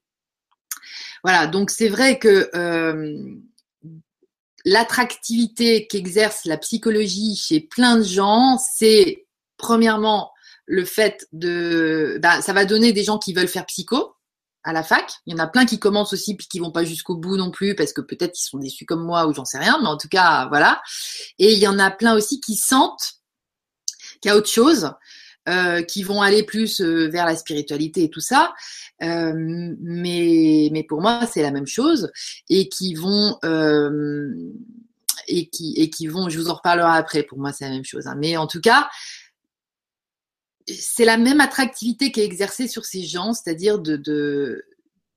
voilà 1.23 1.47
donc 1.47 1.71
c'est 1.71 1.89
vrai 1.89 2.19
que 2.19 2.51
l'attractivité 4.65 5.87
qu'exerce 5.87 6.45
la 6.47 6.57
psychologie 6.57 7.37
chez 7.37 7.61
plein 7.61 7.99
de 7.99 8.03
gens, 8.03 8.59
c'est 8.59 9.27
premièrement, 9.57 10.33
le 10.67 10.85
fait 10.85 11.27
de, 11.33 12.19
bah, 12.23 12.41
ça 12.41 12.53
va 12.53 12.65
donner 12.65 12.93
des 12.93 13.05
gens 13.05 13.19
qui 13.19 13.35
veulent 13.35 13.49
faire 13.49 13.67
psycho 13.67 14.15
à 14.63 14.73
la 14.73 14.83
fac. 14.83 15.13
Il 15.27 15.33
y 15.33 15.37
en 15.37 15.39
a 15.39 15.47
plein 15.47 15.67
qui 15.67 15.79
commencent 15.79 16.15
aussi 16.15 16.35
puis 16.37 16.47
qui 16.49 16.59
vont 16.59 16.73
pas 16.73 16.85
jusqu'au 16.85 17.17
bout 17.17 17.37
non 17.37 17.51
plus 17.51 17.75
parce 17.75 17.93
que 17.93 18.01
peut-être 18.01 18.39
ils 18.39 18.49
sont 18.49 18.59
déçus 18.59 18.87
comme 18.87 19.05
moi 19.05 19.27
ou 19.27 19.35
j'en 19.35 19.45
sais 19.45 19.59
rien, 19.59 19.79
mais 19.83 19.89
en 19.89 19.99
tout 19.99 20.09
cas 20.09 20.47
voilà. 20.49 20.81
Et 21.39 21.53
il 21.53 21.59
y 21.59 21.69
en 21.69 21.79
a 21.79 21.91
plein 21.91 22.15
aussi 22.15 22.41
qui 22.41 22.57
sentent 22.57 23.21
qu'il 24.23 24.31
y 24.31 24.33
a 24.33 24.37
autre 24.37 24.49
chose, 24.49 24.91
euh, 25.49 25.83
qui 25.83 26.03
vont 26.03 26.23
aller 26.23 26.43
plus 26.43 26.81
euh, 26.81 27.09
vers 27.09 27.27
la 27.27 27.37
spiritualité 27.37 28.05
et 28.05 28.11
tout 28.11 28.21
ça. 28.21 28.55
Euh, 29.03 29.35
mais 29.37 30.71
mais 30.73 30.85
pour 30.85 31.03
moi 31.03 31.27
c'est 31.31 31.43
la 31.43 31.51
même 31.51 31.67
chose 31.67 32.11
et 32.49 32.69
qui 32.69 32.95
vont 32.95 33.39
et 35.29 35.49
qui 35.49 35.75
et 35.77 35.91
qui 35.91 36.07
vont, 36.07 36.29
je 36.29 36.39
vous 36.39 36.49
en 36.49 36.55
reparlerai 36.55 36.97
après. 36.97 37.23
Pour 37.25 37.39
moi 37.39 37.53
c'est 37.53 37.65
la 37.65 37.73
même 37.73 37.85
chose. 37.85 38.07
Hein. 38.07 38.17
Mais 38.19 38.37
en 38.37 38.47
tout 38.47 38.61
cas 38.61 38.89
c'est 40.67 41.05
la 41.05 41.19
même 41.19 41.41
attractivité 41.41 42.11
qui 42.11 42.21
est 42.21 42.25
exercée 42.25 42.69
sur 42.69 42.87
ces 42.87 43.03
gens, 43.03 43.35
c'est-à-dire 43.35 43.79
de, 43.79 43.97
de, 43.97 44.65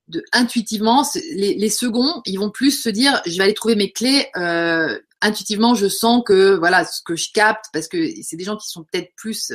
de, 0.07 0.23
intuitivement, 0.31 1.05
les, 1.31 1.69
seconds, 1.69 2.21
ils 2.25 2.39
vont 2.39 2.49
plus 2.49 2.71
se 2.71 2.89
dire, 2.89 3.21
je 3.25 3.37
vais 3.37 3.43
aller 3.43 3.53
trouver 3.53 3.75
mes 3.75 3.91
clés. 3.91 4.27
Euh, 4.35 4.99
intuitivement, 5.21 5.75
je 5.75 5.87
sens 5.87 6.23
que 6.25 6.55
voilà 6.55 6.85
ce 6.85 7.01
que 7.01 7.15
je 7.15 7.31
capte, 7.33 7.65
parce 7.73 7.87
que 7.87 8.09
c'est 8.21 8.37
des 8.37 8.43
gens 8.43 8.57
qui 8.57 8.67
sont 8.67 8.83
peut-être 8.83 9.13
plus 9.15 9.51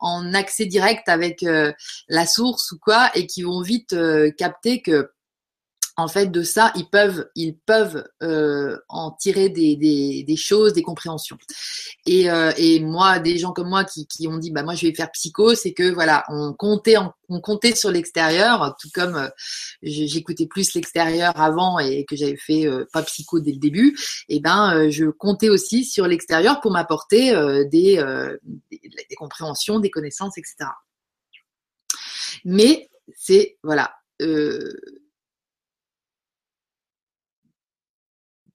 en 0.00 0.34
accès 0.34 0.66
direct 0.66 1.08
avec 1.08 1.42
euh, 1.42 1.72
la 2.08 2.26
source 2.26 2.72
ou 2.72 2.78
quoi, 2.78 3.10
et 3.14 3.26
qui 3.26 3.42
vont 3.42 3.62
vite 3.62 3.92
euh, 3.92 4.30
capter 4.30 4.82
que 4.82 5.10
en 5.96 6.08
fait, 6.08 6.26
de 6.26 6.42
ça, 6.42 6.72
ils 6.74 6.88
peuvent, 6.88 7.28
ils 7.34 7.54
peuvent 7.54 8.04
euh, 8.22 8.78
en 8.88 9.10
tirer 9.10 9.50
des, 9.50 10.36
choses, 10.36 10.72
des 10.72 10.82
compréhensions. 10.82 11.36
Et, 12.06 12.30
euh, 12.30 12.50
et, 12.56 12.80
moi, 12.80 13.18
des 13.18 13.36
gens 13.36 13.52
comme 13.52 13.68
moi 13.68 13.84
qui, 13.84 14.26
ont 14.26 14.38
dit, 14.38 14.50
bah 14.50 14.62
moi, 14.62 14.74
je 14.74 14.86
vais 14.86 14.94
faire 14.94 15.10
psycho, 15.12 15.54
c'est 15.54 15.74
que 15.74 15.92
voilà, 15.92 16.24
on 16.28 16.54
comptait, 16.54 16.96
on 17.28 17.40
comptait 17.40 17.74
sur 17.74 17.90
l'extérieur, 17.90 18.74
tout 18.80 18.88
comme 18.94 19.16
euh, 19.16 19.28
j'écoutais 19.82 20.46
plus 20.46 20.72
l'extérieur 20.74 21.38
avant 21.38 21.78
et 21.78 22.06
que 22.06 22.16
j'avais 22.16 22.36
fait 22.36 22.66
pas 22.92 23.02
psycho 23.02 23.40
dès 23.40 23.52
le 23.52 23.58
début. 23.58 23.98
Et 24.30 24.40
ben, 24.40 24.74
euh, 24.74 24.90
je 24.90 25.04
comptais 25.04 25.50
aussi 25.50 25.84
sur 25.84 26.06
l'extérieur 26.06 26.60
pour 26.62 26.70
m'apporter 26.70 27.32
des, 27.70 28.02
compréhensions, 29.16 29.78
des 29.78 29.90
connaissances, 29.90 30.38
etc. 30.38 30.70
Mais 32.44 32.88
c'est 33.14 33.58
voilà. 33.62 33.94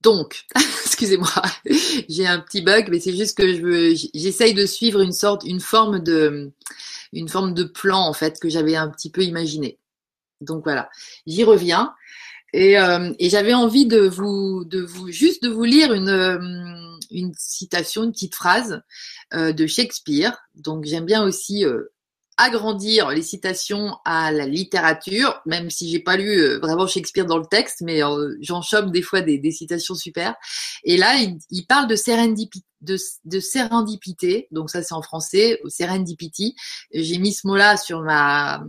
Donc, 0.08 0.46
excusez-moi, 0.86 1.30
j'ai 2.08 2.26
un 2.26 2.40
petit 2.40 2.62
bug, 2.62 2.88
mais 2.90 3.02
c'est 3.02 3.14
juste 3.14 3.38
que 3.38 3.94
j'essaye 4.14 4.54
de 4.54 4.66
suivre 4.66 5.02
une 5.02 5.12
sorte, 5.12 5.44
une 5.44 5.60
forme 5.60 6.00
de, 6.00 6.54
une 7.12 7.28
forme 7.28 7.54
de 7.54 7.66
plan 7.66 8.00
en 8.00 8.14
fait 8.14 8.40
que 8.40 8.48
j'avais 8.48 8.78
un 8.78 8.88
petit 8.88 9.12
peu 9.12 9.22
imaginé. 9.22 9.80
Donc 10.40 10.64
voilà, 10.64 10.90
j'y 11.26 11.44
reviens. 11.44 11.94
Et, 12.54 12.80
euh, 12.80 13.12
j'avais 13.20 13.54
envie 13.54 13.86
de 13.86 14.00
vous, 14.00 14.64
de 14.64 14.80
vous, 14.80 15.12
juste 15.12 15.44
de 15.44 15.50
vous 15.50 15.66
lire 15.66 15.92
une, 15.92 16.08
euh, 16.08 17.32
citation, 17.38 18.06
une 18.06 18.14
petite 18.14 18.36
phrase 18.36 18.82
euh, 19.34 19.52
de 19.52 19.68
Shakespeare. 19.68 20.38
Donc 20.56 20.86
j'aime 20.86 21.06
bien 21.06 21.22
aussi 21.26 21.66
agrandir 22.38 23.10
les 23.10 23.22
citations 23.24 23.98
à 24.06 24.32
la 24.32 24.46
littérature, 24.46 25.42
même 25.46 25.70
si 25.70 25.90
j'ai 25.90 26.00
pas 26.00 26.18
lu 26.18 26.40
euh, 26.40 26.60
vraiment 26.60 26.88
Shakespeare 26.88 27.26
dans 27.26 27.38
le 27.38 27.46
texte, 27.46 27.82
mais 27.82 28.04
euh, 28.04 28.36
j'en 28.42 28.62
chope 28.62 28.92
des 28.92 29.02
fois 29.02 29.22
des, 29.22 29.52
citations 29.52 29.96
super. 29.96 30.36
Et 30.84 30.98
là, 30.98 31.16
il, 31.50 31.66
parle 31.66 31.88
de 31.88 31.96
sérendipité, 33.40 34.48
donc 34.52 34.70
ça 34.70 34.84
c'est 34.84 34.94
en 34.94 35.02
français, 35.02 35.60
serendipity. 35.68 36.56
J'ai 36.94 37.18
mis 37.18 37.34
ce 37.34 37.48
mot-là 37.48 37.76
sur 37.78 38.02
ma 38.02 38.64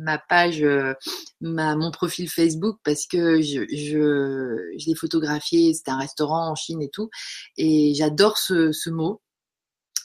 ma 0.00 0.18
page, 0.18 0.62
euh, 0.62 0.94
ma, 1.40 1.76
mon 1.76 1.90
profil 1.90 2.28
Facebook 2.28 2.78
parce 2.84 3.06
que 3.06 3.40
je, 3.42 3.66
je, 3.70 4.56
je 4.78 4.86
l'ai 4.86 4.94
photographié, 4.94 5.74
c'était 5.74 5.90
un 5.90 5.98
restaurant 5.98 6.50
en 6.50 6.54
Chine 6.54 6.82
et 6.82 6.88
tout, 6.88 7.10
et 7.56 7.92
j'adore 7.94 8.38
ce, 8.38 8.72
ce 8.72 8.90
mot 8.90 9.20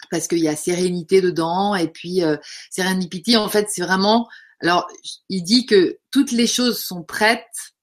parce 0.10 0.28
qu'il 0.28 0.40
y 0.40 0.48
a 0.48 0.56
sérénité 0.56 1.22
dedans 1.22 1.76
et 1.76 1.88
puis 1.88 2.24
euh, 2.24 2.38
Serendipity 2.70 3.38
en 3.38 3.50
fait 3.50 3.68
c'est 3.70 3.82
vraiment 3.82 4.28
alors 4.62 4.88
il 5.30 5.44
dit 5.44 5.66
que 5.66 6.00
toutes 6.12 6.32
les 6.32 6.48
choses 6.48 6.84
sont 6.84 7.04
prêtes 7.04 7.76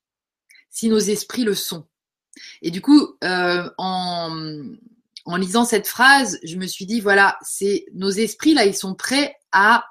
si 0.70 0.88
nos 0.88 0.98
esprits 0.98 1.44
le 1.44 1.54
sont 1.54 1.87
Et 2.62 2.70
du 2.70 2.80
coup, 2.80 3.16
euh, 3.22 3.68
en, 3.78 4.64
en 5.24 5.37
lisant 5.37 5.64
cette 5.64 5.87
phrase, 5.87 6.38
je 6.42 6.56
me 6.56 6.66
suis 6.66 6.87
dit, 6.87 7.00
voilà, 7.00 7.38
c'est 7.42 7.85
nos 7.94 8.11
esprits, 8.11 8.54
là, 8.54 8.64
ils 8.64 8.74
sont 8.74 8.94
prêts 8.94 9.37
à 9.52 9.85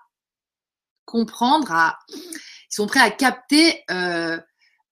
comprendre, 1.06 1.72
à, 1.72 2.00
ils 2.10 2.76
sont 2.76 2.88
prêts 2.88 3.00
à 3.00 3.12
capter 3.12 3.84
euh, 3.92 4.40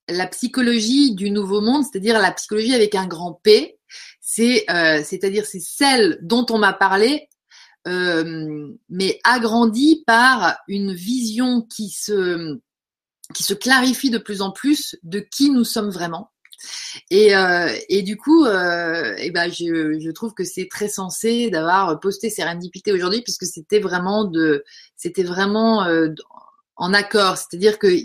la 0.08 0.28
psychologie 0.28 1.16
du 1.16 1.32
nouveau 1.32 1.62
monde, 1.62 1.84
c'est-à-dire 1.84 2.20
la 2.20 2.32
psychologie 2.32 2.76
avec 2.76 2.96
un 2.96 3.08
grand 3.08 3.34
P. 3.34 3.80
C'est, 4.22 4.70
euh, 4.70 5.02
c'est-à-dire 5.04 5.46
c'est 5.46 5.60
celle 5.60 6.20
dont 6.22 6.46
on 6.52 6.60
m'a 6.60 6.74
parlé, 6.74 7.29
euh, 7.88 8.68
mais 8.90 9.20
agrandie 9.24 10.04
par 10.06 10.58
une 10.68 10.94
vision 10.94 11.62
qui 11.62 11.90
se 11.90 12.60
qui 13.36 13.44
se 13.44 13.54
clarifie 13.54 14.10
de 14.10 14.18
plus 14.18 14.42
en 14.42 14.52
plus 14.52 14.98
de 15.04 15.20
qui 15.20 15.52
nous 15.52 15.64
sommes 15.64 15.92
vraiment. 15.92 16.32
Et, 17.10 17.36
euh, 17.36 17.74
et 17.88 18.02
du 18.02 18.18
coup, 18.18 18.46
euh, 18.46 19.16
et 19.18 19.32
ben 19.32 19.50
je, 19.50 19.98
je 20.00 20.12
trouve 20.12 20.34
que 20.34 20.44
c'est 20.44 20.68
très 20.70 20.90
sensé 20.90 21.50
d'avoir 21.50 22.00
posté 22.00 22.30
Serendipité 22.30 22.92
aujourd'hui 22.92 23.22
puisque 23.22 23.46
c'était 23.46 23.80
vraiment 23.80 24.26
de, 24.26 24.64
vraiment 25.20 25.88
en 26.80 26.94
accord. 26.94 27.38
C'est-à-dire 27.38 27.78
qu'il 27.78 28.00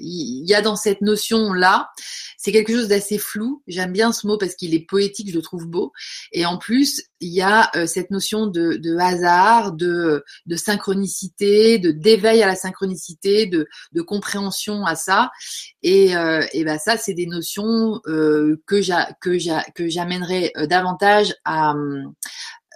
y 0.45 0.53
a 0.53 0.61
dans 0.61 0.77
cette 0.77 1.01
notion-là, 1.01 1.91
c'est 2.37 2.53
quelque 2.53 2.73
chose 2.73 2.89
d'assez 2.89 3.19
flou. 3.19 3.63
J'aime 3.67 3.93
bien 3.93 4.13
ce 4.13 4.27
mot 4.27 4.37
parce 4.37 4.55
qu'il 4.55 4.75
est 4.75 4.87
poétique, 4.87 5.31
je 5.31 5.35
le 5.37 5.43
trouve 5.43 5.67
beau. 5.67 5.93
Et 6.33 6.45
en 6.45 6.59
plus, 6.59 7.03
il 7.21 7.33
y 7.33 7.41
a 7.41 7.71
euh, 7.77 7.87
cette 7.87 8.11
notion 8.11 8.47
de, 8.47 8.75
de 8.75 8.97
hasard, 8.99 9.73
de, 9.73 10.25
de, 10.45 10.57
synchronicité, 10.57 11.79
de 11.79 11.93
d'éveil 11.93 12.43
à 12.43 12.47
la 12.47 12.57
synchronicité, 12.57 13.47
de, 13.47 13.67
de 13.93 14.03
compréhension 14.03 14.85
à 14.85 14.97
ça. 14.97 15.31
Et, 15.83 16.17
euh, 16.17 16.45
et 16.53 16.65
ben 16.65 16.79
ça, 16.79 16.99
c'est 16.99 17.15
des 17.15 17.27
notions 17.27 18.01
euh, 18.09 18.61
que 18.67 18.83
j'amènerai 18.83 20.53
euh, 20.57 20.67
davantage 20.67 21.35
à, 21.45 21.75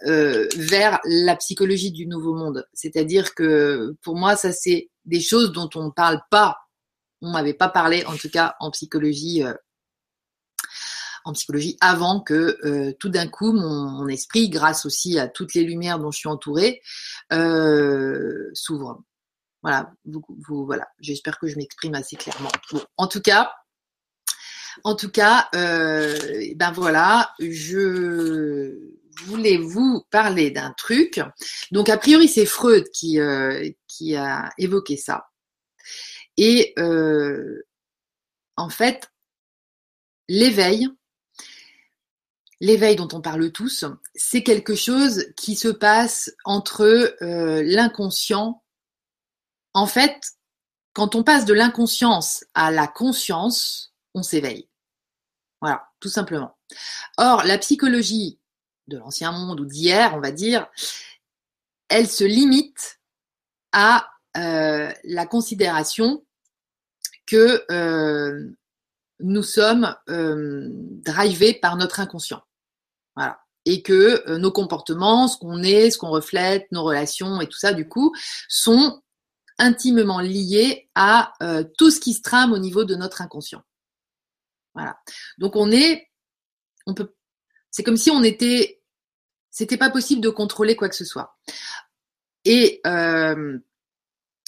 euh, 0.07 0.47
vers 0.57 1.01
la 1.05 1.35
psychologie 1.35 1.91
du 1.91 2.07
nouveau 2.07 2.33
monde. 2.33 2.65
C'est-à-dire 2.73 3.35
que 3.35 3.97
pour 4.01 4.15
moi, 4.15 4.37
ça 4.37 4.53
c'est 4.53 4.91
des 5.09 5.21
choses 5.21 5.53
dont 5.53 5.69
on 5.75 5.87
ne 5.87 5.91
parle 5.91 6.21
pas. 6.31 6.57
On 7.21 7.31
m'avait 7.31 7.55
pas 7.55 7.69
parlé, 7.69 8.05
en 8.05 8.17
tout 8.17 8.31
cas 8.31 8.55
en 8.61 8.71
psychologie, 8.71 9.43
euh, 9.43 9.55
en 11.25 11.33
psychologie 11.33 11.77
avant 11.81 12.21
que 12.21 12.59
euh, 12.65 12.93
tout 13.01 13.09
d'un 13.09 13.27
coup 13.27 13.53
mon, 13.53 14.07
esprit, 14.07 14.49
grâce 14.49 14.87
aussi 14.87 15.19
à 15.19 15.27
toutes 15.29 15.55
les 15.55 15.65
lumières 15.65 15.99
dont 15.99 16.13
je 16.13 16.19
suis 16.19 16.29
entourée, 16.29 16.81
s'ouvre. 18.55 19.03
Voilà, 19.63 19.93
vous, 20.05 20.65
voilà. 20.65 20.87
J'espère 21.01 21.39
que 21.39 21.49
je 21.49 21.57
m'exprime 21.57 21.95
assez 21.95 22.15
clairement. 22.15 22.51
en 22.97 23.09
tout 23.09 23.21
cas, 23.21 23.53
en 24.85 24.95
tout 24.95 25.11
cas, 25.11 25.49
ben 25.53 26.71
voilà, 26.73 27.33
je 27.41 28.99
voulais 29.25 29.59
vous 29.59 30.05
parler 30.11 30.51
d'un 30.51 30.73
truc. 30.73 31.21
Donc, 31.73 31.89
a 31.89 31.97
priori, 31.97 32.29
c'est 32.29 32.47
Freud 32.47 32.85
qui, 32.93 33.21
euh, 33.21 33.69
qui 33.89 34.15
a 34.15 34.51
évoqué 34.59 34.97
ça. 34.97 35.31
Et 36.37 36.73
euh, 36.79 37.67
en 38.57 38.69
fait, 38.69 39.11
l'éveil, 40.29 40.89
l'éveil 42.61 42.97
dont 42.97 43.09
on 43.13 43.21
parle 43.21 43.51
tous, 43.51 43.85
c'est 44.15 44.43
quelque 44.43 44.75
chose 44.75 45.27
qui 45.37 45.57
se 45.57 45.69
passe 45.69 46.31
entre 46.45 46.83
euh, 47.23 47.63
l'inconscient. 47.65 48.63
En 49.75 49.87
fait, 49.87 50.21
quand 50.93 51.15
on 51.15 51.25
passe 51.25 51.45
de 51.45 51.55
l'inconscience 51.55 52.45
à 52.55 52.71
la 52.71 52.87
conscience, 52.87 53.95
on 54.15 54.23
s'éveille. 54.23 54.69
Voilà, 55.61 55.89
tout 56.01 56.09
simplement. 56.09 56.57
Or, 57.17 57.45
la 57.45 57.59
psychologie 57.59 58.39
de 58.87 58.99
l'ancien 58.99 59.33
monde 59.33 59.61
ou 59.61 59.67
d'hier, 59.67 60.15
on 60.15 60.21
va 60.21 60.31
dire, 60.31 60.67
elle 61.89 62.09
se 62.09 62.25
limite 62.25 62.98
à 63.73 64.09
euh, 64.37 64.93
la 65.05 65.27
considération 65.27 66.25
que 67.27 67.65
euh, 67.71 68.51
nous 69.21 69.43
sommes 69.43 69.95
euh, 70.09 70.69
drivés 70.71 71.55
par 71.55 71.77
notre 71.77 72.01
inconscient. 72.01 72.43
Voilà. 73.17 73.41
Et 73.65 73.83
que 73.83 74.37
nos 74.39 74.51
comportements, 74.53 75.29
ce 75.29 75.37
qu'on 75.37 75.63
est, 75.63 75.91
ce 75.91 75.99
qu'on 75.99 76.09
reflète, 76.09 76.67
nos 76.73 76.85
relations 76.85 77.41
et 77.41 77.47
tout 77.47 77.59
ça, 77.59 77.75
du 77.75 77.87
coup, 77.87 78.15
sont 78.49 79.03
intimement 79.59 80.21
liés 80.21 80.89
à 80.95 81.33
tout 81.77 81.91
ce 81.91 82.01
qui 82.01 82.15
se 82.15 82.23
trame 82.23 82.53
au 82.53 82.59
niveau 82.59 82.85
de 82.85 82.95
notre 82.95 83.21
inconscient. 83.21 83.63
Voilà. 84.75 84.99
Donc 85.37 85.55
on 85.57 85.71
est, 85.71 86.09
on 86.87 86.95
peut, 86.95 87.13
c'est 87.71 87.83
comme 87.83 87.99
si 87.99 88.11
on 88.11 88.23
était 88.23 88.79
c'était 89.51 89.77
pas 89.77 89.91
possible 89.91 90.21
de 90.21 90.31
contrôler 90.31 90.77
quoi 90.77 90.89
que 90.89 90.95
ce 90.95 91.05
soit. 91.05 91.37
Et, 92.51 92.81
euh, 92.87 93.59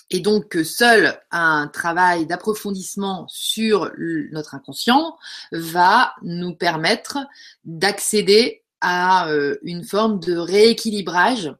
et 0.09 0.21
donc 0.21 0.57
seul 0.65 1.21
un 1.31 1.69
travail 1.69 2.25
d'approfondissement 2.25 3.27
sur 3.29 3.93
notre 4.33 4.55
inconscient 4.55 5.19
va 5.53 6.15
nous 6.23 6.55
permettre 6.55 7.19
d'accéder 7.65 8.60
à 8.81 9.29
euh, 9.29 9.57
une 9.63 9.85
forme 9.85 10.21
de 10.21 10.37
rééquilibrage 10.37 11.53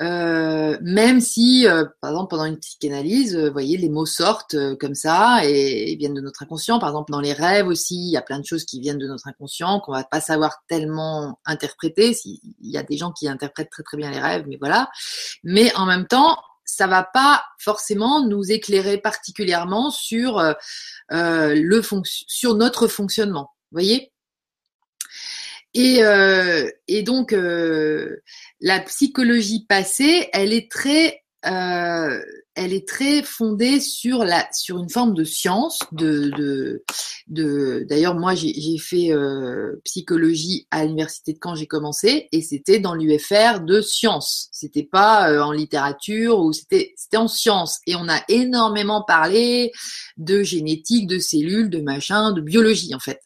euh, 0.00 0.78
même 0.80 1.20
si, 1.20 1.66
euh, 1.66 1.84
par 2.00 2.12
exemple, 2.12 2.30
pendant 2.30 2.44
une 2.44 2.58
psychanalyse, 2.58 3.34
euh, 3.36 3.46
vous 3.48 3.52
voyez, 3.52 3.76
les 3.76 3.88
mots 3.88 4.06
sortent 4.06 4.56
comme 4.78 4.94
ça 4.94 5.40
et, 5.44 5.96
viennent 5.96 6.14
de 6.14 6.20
notre 6.20 6.42
inconscient. 6.44 6.78
Par 6.78 6.90
exemple, 6.90 7.10
dans 7.10 7.20
les 7.20 7.32
rêves 7.32 7.66
aussi, 7.66 7.96
il 7.96 8.10
y 8.12 8.16
a 8.16 8.22
plein 8.22 8.38
de 8.38 8.44
choses 8.44 8.64
qui 8.64 8.80
viennent 8.80 8.98
de 8.98 9.08
notre 9.08 9.26
inconscient 9.26 9.80
qu'on 9.80 9.92
va 9.92 10.04
pas 10.04 10.20
savoir 10.20 10.62
tellement 10.68 11.40
interpréter. 11.44 12.16
Il 12.24 12.70
y 12.70 12.78
a 12.78 12.84
des 12.84 12.96
gens 12.96 13.12
qui 13.12 13.28
interprètent 13.28 13.70
très 13.70 13.82
très 13.82 13.96
bien 13.96 14.10
les 14.10 14.20
rêves, 14.20 14.44
mais 14.48 14.56
voilà. 14.56 14.88
Mais 15.42 15.74
en 15.74 15.86
même 15.86 16.06
temps, 16.06 16.38
ça 16.64 16.86
va 16.86 17.02
pas 17.02 17.42
forcément 17.58 18.24
nous 18.24 18.52
éclairer 18.52 18.98
particulièrement 18.98 19.90
sur 19.90 20.40
le 21.10 21.82
sur 22.04 22.54
notre 22.54 22.86
fonctionnement. 22.86 23.50
Vous 23.72 23.76
voyez 23.76 24.12
et, 25.74 26.02
euh, 26.02 26.68
et 26.86 27.02
donc, 27.02 27.32
euh, 27.32 28.22
la 28.60 28.80
psychologie 28.80 29.66
passée, 29.68 30.28
elle 30.32 30.52
est 30.52 30.70
très, 30.70 31.22
euh, 31.46 32.20
elle 32.54 32.72
est 32.72 32.88
très 32.88 33.22
fondée 33.22 33.80
sur 33.80 34.24
la 34.24 34.48
sur 34.52 34.78
une 34.78 34.90
forme 34.90 35.14
de 35.14 35.24
science 35.24 35.80
de, 35.92 36.82
d'ailleurs 37.28 38.14
moi 38.14 38.34
j'ai 38.34 38.78
fait 38.78 39.12
euh, 39.12 39.80
psychologie 39.84 40.66
à 40.70 40.84
l'université 40.84 41.34
de 41.34 41.38
Caen 41.42 41.54
j'ai 41.54 41.66
commencé 41.66 42.28
et 42.32 42.40
c'était 42.40 42.78
dans 42.78 42.94
l'UFR 42.94 43.60
de 43.60 43.80
sciences. 43.80 44.48
C'était 44.52 44.82
pas 44.82 45.30
euh, 45.30 45.42
en 45.42 45.52
littérature 45.52 46.38
ou 46.38 46.52
c'était 46.52 46.94
c'était 46.96 47.18
en 47.18 47.28
sciences. 47.28 47.80
Et 47.86 47.96
on 47.96 48.08
a 48.08 48.22
énormément 48.28 49.02
parlé 49.02 49.72
de 50.16 50.42
génétique 50.42 51.06
de 51.06 51.18
cellules 51.18 51.70
de 51.70 51.80
machin 51.80 52.32
de 52.32 52.40
biologie 52.40 52.94
en 52.94 53.00
fait. 53.00 53.20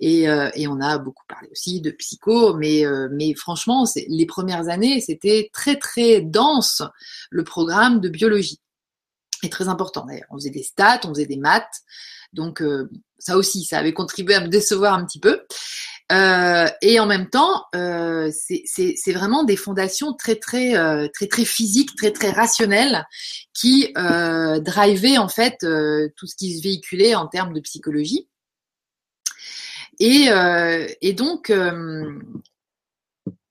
Et 0.00 0.28
euh, 0.28 0.50
on 0.68 0.80
a 0.80 0.98
beaucoup 0.98 1.24
parlé 1.28 1.48
aussi 1.50 1.80
de 1.80 1.90
psycho 1.90 2.54
mais 2.54 2.84
mais 3.12 3.34
franchement 3.34 3.84
les 4.08 4.26
premières 4.26 4.68
années 4.68 5.00
c'était 5.00 5.50
très 5.52 5.76
très 5.76 6.20
dense 6.20 6.82
le 7.30 7.42
programme 7.42 8.00
de 8.00 8.08
biologie 8.08 8.60
est 9.46 9.52
très 9.52 9.68
important 9.68 10.06
d'ailleurs. 10.06 10.26
On 10.30 10.36
faisait 10.36 10.50
des 10.50 10.62
stats, 10.62 11.00
on 11.04 11.08
faisait 11.08 11.26
des 11.26 11.36
maths, 11.36 11.82
donc 12.32 12.60
euh, 12.60 12.90
ça 13.18 13.36
aussi, 13.36 13.64
ça 13.64 13.78
avait 13.78 13.92
contribué 13.92 14.34
à 14.34 14.40
me 14.40 14.48
décevoir 14.48 14.94
un 14.94 15.04
petit 15.04 15.20
peu. 15.20 15.42
Euh, 16.10 16.66
et 16.80 17.00
en 17.00 17.06
même 17.06 17.28
temps, 17.28 17.64
euh, 17.74 18.30
c'est 18.32 19.12
vraiment 19.12 19.44
des 19.44 19.56
fondations 19.56 20.14
très 20.14 20.36
très 20.36 20.74
euh, 20.74 21.06
très 21.12 21.26
très 21.26 21.44
physiques, 21.44 21.96
très 21.96 22.12
très 22.12 22.30
rationnelles, 22.30 23.06
qui 23.52 23.92
euh, 23.98 24.58
drivaient 24.58 25.18
en 25.18 25.28
fait 25.28 25.62
euh, 25.64 26.08
tout 26.16 26.26
ce 26.26 26.34
qui 26.34 26.56
se 26.56 26.62
véhiculait 26.62 27.14
en 27.14 27.26
termes 27.26 27.52
de 27.52 27.60
psychologie. 27.60 28.28
Et, 30.00 30.28
et 31.00 31.12
donc, 31.12 31.52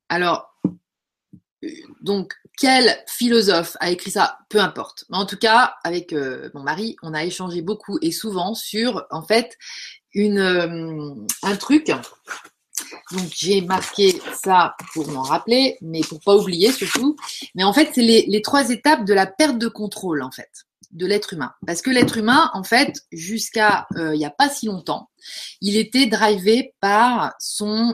alors, 0.08 0.57
donc 2.02 2.34
quel 2.58 2.98
philosophe 3.08 3.78
a 3.80 3.90
écrit 3.90 4.12
ça? 4.12 4.40
Peu 4.50 4.60
importe. 4.60 5.06
Mais 5.10 5.18
en 5.18 5.26
tout 5.26 5.38
cas, 5.38 5.76
avec 5.84 6.14
euh, 6.14 6.50
mon 6.54 6.62
mari, 6.62 6.96
on 7.02 7.14
a 7.14 7.24
échangé 7.24 7.62
beaucoup 7.62 7.98
et 8.02 8.12
souvent 8.12 8.54
sur, 8.54 9.06
en 9.12 9.24
fait, 9.24 9.58
une, 10.14 10.40
euh, 10.40 11.14
un 11.44 11.56
truc. 11.56 11.88
Donc 13.12 13.30
j'ai 13.36 13.62
marqué 13.62 14.22
ça 14.34 14.76
pour 14.94 15.08
m'en 15.10 15.24
rappeler, 15.24 15.78
mais 15.82 16.02
pour 16.02 16.20
pas 16.20 16.36
oublier 16.36 16.72
surtout. 16.72 17.16
Mais 17.56 17.64
en 17.64 17.74
fait, 17.74 17.90
c'est 17.94 18.02
les, 18.02 18.42
trois 18.42 18.70
étapes 18.70 19.06
de 19.06 19.14
la 19.14 19.26
perte 19.26 19.58
de 19.58 19.68
contrôle, 19.68 20.22
en 20.24 20.32
fait 20.32 20.50
de 20.92 21.06
l'être 21.06 21.34
humain. 21.34 21.52
Parce 21.68 21.82
que 21.82 21.90
l'être 21.90 22.18
humain, 22.18 22.50
en 22.54 22.64
fait, 22.64 23.02
jusqu'à 23.12 23.88
euh, 23.98 24.16
il 24.16 24.20
n'y 24.20 24.26
a 24.26 24.32
pas 24.32 24.48
si 24.48 24.68
longtemps, 24.68 25.10
il 25.60 25.76
était 25.76 26.06
drivé 26.06 26.74
par 26.80 27.36
son 27.40 27.94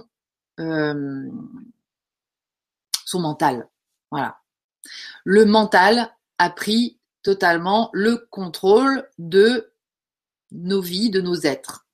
mental. 3.19 3.67
Voilà 4.11 4.37
le 5.23 5.45
mental 5.45 6.09
a 6.37 6.49
pris 6.49 6.99
totalement 7.21 7.89
le 7.93 8.27
contrôle 8.29 9.07
de 9.17 9.71
nos 10.51 10.81
vies, 10.81 11.09
de 11.09 11.21
nos 11.21 11.35
êtres. 11.35 11.87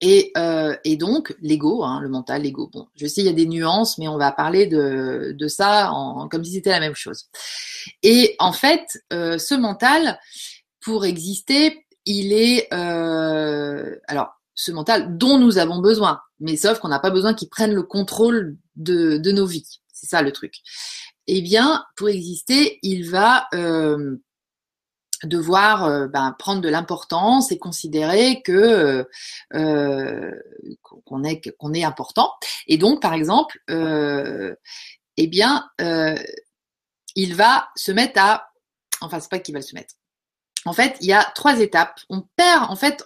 Et, 0.00 0.32
euh, 0.36 0.76
donc, 0.98 1.34
l'ego, 1.40 1.84
hein, 1.84 2.00
le 2.00 2.08
mental, 2.08 2.42
l'ego. 2.42 2.68
Bon, 2.72 2.88
je 2.94 3.06
sais, 3.06 3.22
il 3.22 3.26
y 3.26 3.30
a 3.30 3.34
des 3.34 3.46
nuances, 3.46 3.96
mais 3.98 4.08
on 4.08 4.18
va 4.18 4.32
parler 4.32 4.66
de, 4.66 5.36
ça 5.48 5.90
comme 6.30 6.44
si 6.44 6.52
c'était 6.52 6.70
la 6.70 6.80
même 6.80 6.94
chose. 6.94 7.28
Et 8.02 8.34
en 8.38 8.52
fait, 8.52 8.86
euh, 9.12 9.38
ce 9.38 9.54
mental, 9.54 10.18
pour 10.80 11.04
exister, 11.04 11.86
il 12.04 12.32
est... 12.32 12.72
Euh, 12.74 13.96
alors, 14.08 14.32
ce 14.56 14.72
mental 14.72 15.16
dont 15.16 15.38
nous 15.38 15.58
avons 15.58 15.80
besoin, 15.80 16.20
mais 16.38 16.56
sauf 16.56 16.78
qu'on 16.78 16.88
n'a 16.88 17.00
pas 17.00 17.10
besoin 17.10 17.34
qu'il 17.34 17.48
prenne 17.48 17.72
le 17.72 17.82
contrôle 17.82 18.56
de 18.76 19.32
nos 19.32 19.46
vies. 19.46 19.80
C'est 19.94 20.06
ça 20.06 20.20
le 20.20 20.32
truc. 20.32 20.56
Eh 21.26 21.40
bien, 21.40 21.84
pour 21.96 22.08
exister, 22.10 22.78
il 22.82 23.08
va... 23.08 23.46
Euh, 23.54 24.20
devoir 25.22 25.84
euh, 25.84 26.06
ben, 26.06 26.34
prendre 26.38 26.60
de 26.60 26.68
l'importance 26.68 27.50
et 27.50 27.56
considérer 27.56 28.42
que 28.42 29.08
euh, 29.54 30.32
qu'on 30.82 31.24
est 31.24 31.56
qu'on 31.56 31.72
est 31.72 31.84
important. 31.84 32.30
Et 32.66 32.76
donc, 32.76 33.00
par 33.00 33.14
exemple, 33.14 33.58
eh 33.68 35.26
bien, 35.26 35.66
il 37.14 37.34
va 37.34 37.68
se 37.74 37.90
mettre 37.90 38.20
à, 38.20 38.50
enfin, 39.00 39.18
c'est 39.18 39.30
pas 39.30 39.38
qu'il 39.38 39.54
va 39.54 39.62
se 39.62 39.74
mettre. 39.74 39.94
En 40.66 40.74
fait, 40.74 40.96
il 41.00 41.06
y 41.06 41.14
a 41.14 41.24
trois 41.34 41.58
étapes. 41.60 42.00
On 42.10 42.22
perd, 42.36 42.70
en 42.70 42.76
fait, 42.76 43.02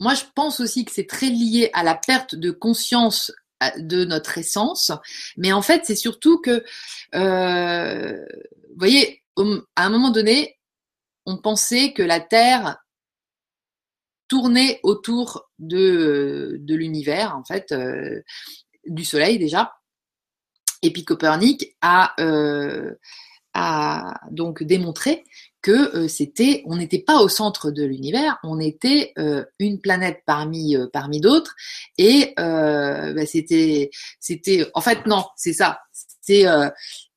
moi, 0.00 0.14
je 0.14 0.24
pense 0.34 0.60
aussi 0.60 0.84
que 0.84 0.92
c'est 0.92 1.06
très 1.06 1.28
lié 1.28 1.70
à 1.72 1.84
la 1.84 1.94
perte 1.94 2.34
de 2.34 2.50
conscience 2.50 3.32
de 3.78 4.04
notre 4.04 4.38
essence, 4.38 4.92
mais 5.36 5.52
en 5.52 5.62
fait, 5.62 5.84
c'est 5.84 5.96
surtout 5.96 6.40
que, 6.40 6.64
vous 7.12 8.78
voyez, 8.78 9.22
à 9.76 9.86
un 9.86 9.90
moment 9.90 10.10
donné, 10.10 10.58
on 11.26 11.36
pensait 11.36 11.92
que 11.92 12.02
la 12.02 12.20
Terre 12.20 12.78
tournait 14.28 14.78
autour 14.84 15.50
de, 15.58 16.56
de 16.60 16.74
l'univers, 16.74 17.36
en 17.36 17.44
fait, 17.44 17.72
euh, 17.72 18.22
du 18.86 19.04
Soleil 19.04 19.38
déjà. 19.38 19.74
Et 20.82 20.92
puis 20.92 21.04
Copernic 21.04 21.76
a, 21.82 22.14
euh, 22.20 22.94
a 23.54 24.14
donc 24.30 24.62
démontré 24.62 25.24
que 25.62 25.96
euh, 25.96 26.08
c'était, 26.08 26.62
on 26.66 26.76
n'était 26.76 27.00
pas 27.00 27.20
au 27.20 27.28
centre 27.28 27.70
de 27.70 27.84
l'univers, 27.84 28.38
on 28.42 28.58
était 28.60 29.12
une 29.58 29.80
planète 29.80 30.22
parmi 30.26 30.76
parmi 30.92 31.20
d'autres, 31.20 31.54
et 31.98 32.34
bah, 32.36 33.26
c'était, 33.26 33.90
c'était, 34.18 34.66
en 34.74 34.80
fait 34.80 35.06
non, 35.06 35.24
c'est 35.36 35.52
ça, 35.52 35.80
c'est 36.20 36.46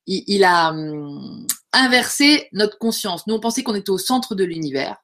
il, 0.06 0.44
a 0.44 0.70
hum, 0.70 1.46
inversé 1.72 2.48
notre 2.52 2.78
conscience. 2.78 3.26
Nous, 3.28 3.36
on 3.36 3.40
pensait 3.40 3.64
qu'on 3.64 3.76
était 3.76 3.90
au 3.90 3.98
centre 3.98 4.36
de 4.36 4.44
l'univers, 4.44 4.98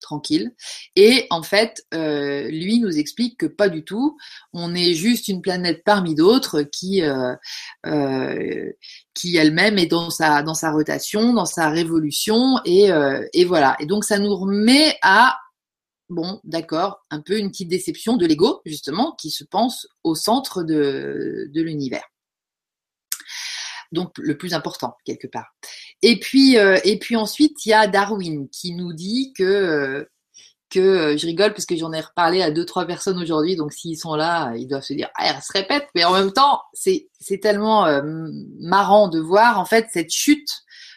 tranquille. 0.00 0.52
Et 0.96 1.26
en 1.30 1.42
fait, 1.42 1.84
euh, 1.94 2.48
lui 2.50 2.80
nous 2.80 2.98
explique 2.98 3.38
que 3.38 3.46
pas 3.46 3.68
du 3.68 3.84
tout. 3.84 4.16
On 4.52 4.74
est 4.74 4.94
juste 4.94 5.28
une 5.28 5.42
planète 5.42 5.82
parmi 5.84 6.14
d'autres 6.14 6.62
qui, 6.62 7.02
euh, 7.02 7.34
euh, 7.86 8.70
qui 9.14 9.36
elle-même 9.36 9.78
est 9.78 9.86
dans 9.86 10.10
sa 10.10 10.42
dans 10.42 10.54
sa 10.54 10.70
rotation, 10.72 11.32
dans 11.32 11.46
sa 11.46 11.68
révolution, 11.68 12.60
et, 12.64 12.90
et 13.32 13.44
voilà. 13.44 13.76
Et 13.80 13.86
donc 13.86 14.04
ça 14.04 14.18
nous 14.18 14.34
remet 14.34 14.96
à 15.02 15.36
bon, 16.08 16.40
d'accord, 16.44 17.06
un 17.10 17.20
peu 17.20 17.38
une 17.38 17.50
petite 17.50 17.68
déception 17.68 18.16
de 18.16 18.26
l'ego 18.26 18.60
justement 18.66 19.12
qui 19.12 19.30
se 19.30 19.44
pense 19.44 19.86
au 20.04 20.14
centre 20.14 20.62
de, 20.62 21.48
de 21.52 21.62
l'univers 21.62 22.04
donc 23.92 24.12
le 24.18 24.36
plus 24.36 24.54
important 24.54 24.96
quelque 25.04 25.26
part. 25.26 25.54
Et 26.02 26.18
puis 26.18 26.58
euh, 26.58 26.78
et 26.84 26.98
puis 26.98 27.16
ensuite 27.16 27.64
il 27.64 27.70
y 27.70 27.72
a 27.72 27.86
Darwin 27.86 28.48
qui 28.48 28.72
nous 28.74 28.92
dit 28.92 29.32
que 29.36 29.44
euh, 29.44 30.04
que 30.70 30.80
euh, 30.80 31.16
je 31.16 31.26
rigole 31.26 31.52
parce 31.52 31.66
que 31.66 31.76
j'en 31.76 31.92
ai 31.92 32.00
reparlé 32.00 32.42
à 32.42 32.50
deux 32.50 32.64
trois 32.64 32.86
personnes 32.86 33.20
aujourd'hui 33.20 33.56
donc 33.56 33.72
s'ils 33.72 33.98
sont 33.98 34.14
là 34.14 34.54
ils 34.56 34.68
doivent 34.68 34.82
se 34.82 34.92
dire 34.92 35.08
ah 35.16 35.26
elle 35.28 35.42
se 35.42 35.52
répète 35.52 35.88
mais 35.94 36.04
en 36.04 36.12
même 36.12 36.32
temps 36.32 36.60
c'est 36.72 37.08
c'est 37.18 37.38
tellement 37.38 37.86
marrant 38.60 39.08
de 39.08 39.18
voir 39.18 39.58
en 39.58 39.64
fait 39.64 39.88
cette 39.92 40.12
chute 40.12 40.48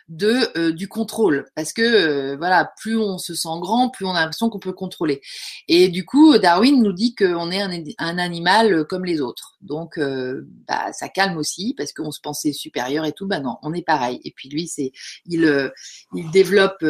de 0.10 0.58
euh, 0.58 0.72
du 0.72 0.88
contrôle. 0.88 1.46
Parce 1.56 1.74
que 1.74 1.82
euh, 1.82 2.38
voilà 2.38 2.72
plus 2.78 2.98
on 2.98 3.18
se 3.18 3.34
sent 3.34 3.60
grand 3.60 3.90
plus 3.90 4.06
on 4.06 4.12
a 4.12 4.22
l'impression 4.22 4.50
qu'on 4.50 4.60
peut 4.60 4.74
contrôler. 4.74 5.22
Et 5.68 5.90
du 5.90 6.06
coup 6.06 6.38
Darwin 6.38 6.82
nous 6.82 6.94
dit 6.94 7.16
qu'on 7.16 7.52
est 7.52 7.62
un, 7.98 8.18
animal 8.18 8.86
comme 8.86 9.06
les 9.06 9.22
autres. 9.22 9.58
Donc 9.62 9.98
euh, 9.98 10.48
bah, 10.68 10.92
ça 10.94 11.10
calme 11.10 11.38
aussi 11.38 11.74
parce 11.78 11.94
qu'on 11.94 12.12
se 12.12 12.22
pensait 12.22 12.54
supérieur 12.54 13.06
et 13.06 13.14
tout. 13.14 13.28
Bah 13.28 13.40
non 13.40 13.58
on 13.64 13.74
est 13.74 13.86
pareil. 13.86 14.20
Et 14.24 14.32
puis 14.32 14.50
lui 14.50 14.68
c'est 14.68 14.92
il 15.26 15.72
il 16.16 16.32
développe 16.32 16.84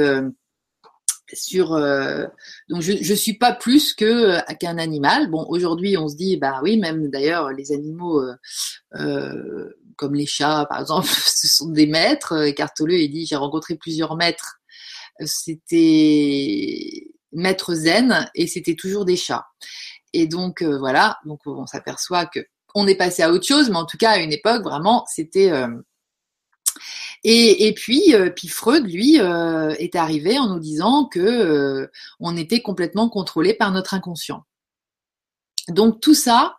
sur 1.31 1.69
donc 2.69 2.81
je 2.81 2.93
je 3.01 3.13
suis 3.13 3.33
pas 3.33 3.53
plus 3.53 3.93
que 3.93 4.39
qu'un 4.55 4.77
animal. 4.77 5.29
Bon 5.29 5.45
aujourd'hui 5.47 5.97
on 5.97 6.07
se 6.07 6.15
dit 6.15 6.37
bah 6.37 6.59
oui 6.63 6.77
même 6.77 7.09
d'ailleurs 7.09 7.51
les 7.51 7.71
animaux 7.71 8.21
euh, 8.95 9.69
comme 9.97 10.15
les 10.15 10.25
chats, 10.25 10.65
par 10.69 10.81
exemple, 10.81 11.07
ce 11.25 11.47
sont 11.47 11.69
des 11.69 11.87
maîtres. 11.87 12.49
Cartoleux, 12.51 12.99
il 12.99 13.09
dit, 13.09 13.25
j'ai 13.25 13.35
rencontré 13.35 13.75
plusieurs 13.75 14.15
maîtres. 14.15 14.59
C'était 15.25 17.07
maître 17.33 17.73
zen 17.73 18.29
et 18.35 18.47
c'était 18.47 18.75
toujours 18.75 19.05
des 19.05 19.15
chats. 19.15 19.45
Et 20.13 20.27
donc 20.27 20.61
euh, 20.61 20.77
voilà, 20.77 21.17
donc 21.25 21.41
on 21.45 21.65
s'aperçoit 21.65 22.25
que 22.25 22.39
on 22.75 22.87
est 22.87 22.95
passé 22.95 23.21
à 23.23 23.31
autre 23.31 23.45
chose, 23.45 23.69
mais 23.69 23.77
en 23.77 23.85
tout 23.85 23.97
cas 23.97 24.11
à 24.11 24.17
une 24.17 24.31
époque 24.31 24.63
vraiment 24.63 25.05
c'était. 25.07 25.51
Euh, 25.51 25.69
et, 27.25 27.67
et, 27.67 27.73
puis, 27.73 28.13
euh, 28.13 28.31
puis 28.31 28.49
Freud, 28.49 28.85
lui, 28.85 29.15
est 29.15 29.95
arrivé 29.95 30.37
en 30.37 30.49
nous 30.49 30.59
disant 30.59 31.05
que 31.05 31.89
on 32.19 32.35
était 32.35 32.61
complètement 32.61 33.07
contrôlé 33.09 33.53
par 33.53 33.71
notre 33.71 33.93
inconscient. 33.93 34.43
Donc 35.69 36.01
tout 36.01 36.15
ça, 36.15 36.57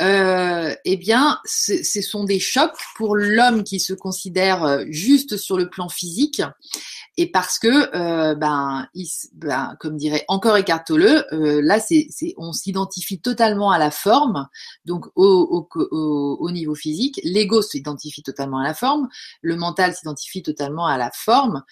euh, 0.00 0.74
eh 0.84 0.96
bien, 0.96 1.38
ce 1.44 2.00
sont 2.02 2.24
des 2.24 2.38
chocs 2.40 2.76
pour 2.96 3.16
l'homme 3.16 3.64
qui 3.64 3.80
se 3.80 3.92
considère 3.92 4.64
euh, 4.64 4.84
juste 4.88 5.36
sur 5.36 5.56
le 5.56 5.68
plan 5.68 5.88
physique, 5.88 6.42
et 7.16 7.30
parce 7.30 7.58
que, 7.58 7.94
euh, 7.94 8.34
ben, 8.34 8.88
ben, 9.34 9.76
comme 9.78 9.96
dirait 9.96 10.24
encore 10.28 10.56
Eckhart 10.56 10.84
euh, 10.90 11.60
là, 11.62 11.80
c'est, 11.80 12.08
on 12.38 12.52
s'identifie 12.52 13.20
totalement 13.20 13.70
à 13.70 13.78
la 13.78 13.90
forme, 13.90 14.48
donc 14.84 15.06
au, 15.16 15.68
au, 15.74 16.36
au 16.40 16.50
niveau 16.50 16.74
physique. 16.74 17.20
L'ego 17.22 17.60
s'identifie 17.60 18.22
totalement 18.22 18.58
à 18.58 18.64
la 18.64 18.74
forme, 18.74 19.08
le 19.42 19.56
mental 19.56 19.94
s'identifie 19.94 20.42
totalement 20.42 20.86
à 20.86 20.96
la 20.98 21.10
forme, 21.12 21.62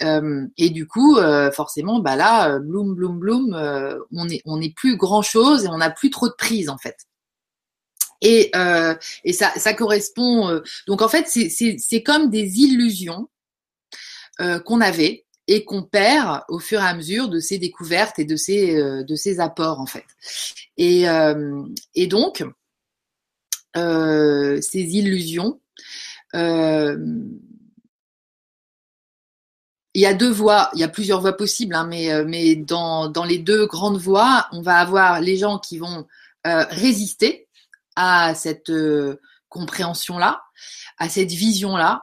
et 0.00 0.70
du 0.70 0.86
coup, 0.86 1.18
forcément, 1.52 2.00
bah 2.00 2.16
là, 2.16 2.58
bloom, 2.58 2.94
bloom, 2.94 3.18
bloom, 3.18 3.98
on 4.12 4.28
est, 4.28 4.42
on 4.44 4.58
n'est 4.58 4.72
plus 4.72 4.96
grand 4.96 5.22
chose 5.22 5.64
et 5.64 5.68
on 5.68 5.78
n'a 5.78 5.90
plus 5.90 6.10
trop 6.10 6.28
de 6.28 6.34
prise 6.36 6.68
en 6.68 6.78
fait. 6.78 6.96
Et, 8.22 8.50
euh, 8.54 8.94
et 9.24 9.32
ça, 9.32 9.74
correspond. 9.74 10.48
Euh, 10.48 10.60
donc 10.86 11.02
en 11.02 11.08
fait, 11.08 11.26
c'est 11.26 12.02
comme 12.02 12.30
des 12.30 12.60
illusions 12.60 13.28
euh, 14.40 14.60
qu'on 14.60 14.80
avait 14.80 15.26
et 15.48 15.64
qu'on 15.64 15.82
perd 15.82 16.42
au 16.48 16.60
fur 16.60 16.80
et 16.80 16.86
à 16.86 16.94
mesure 16.94 17.28
de 17.28 17.40
ces 17.40 17.58
découvertes 17.58 18.20
et 18.20 18.24
de 18.24 18.36
ces, 18.36 19.40
apports 19.40 19.80
en 19.80 19.86
fait. 19.86 20.04
Et, 20.76 21.06
donc, 22.06 22.44
ces 23.74 24.96
illusions, 24.96 25.60
il 26.32 26.38
y 29.94 30.06
a 30.06 30.14
deux 30.14 30.30
voies, 30.30 30.70
il 30.74 30.80
y 30.80 30.84
a 30.84 30.88
plusieurs 30.88 31.20
voies 31.20 31.36
possibles, 31.36 31.74
hein, 31.74 31.88
mais, 31.88 32.54
dans 32.54 33.24
les 33.26 33.38
deux 33.38 33.66
grandes 33.66 33.98
voies, 33.98 34.46
on 34.52 34.62
va 34.62 34.76
avoir 34.76 35.20
les 35.20 35.36
gens 35.36 35.58
qui 35.58 35.78
vont 35.78 36.06
résister 36.44 37.48
à 37.96 38.34
cette 38.34 38.70
euh, 38.70 39.20
compréhension-là, 39.48 40.42
à 40.98 41.08
cette 41.08 41.30
vision-là, 41.30 42.02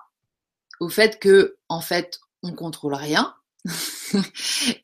au 0.80 0.89
fait 0.89 1.19
que, 1.19 1.58
en 1.67 1.82
fait, 1.82 2.19
on 2.43 2.54
contrôle 2.54 2.93
rien. 2.93 3.34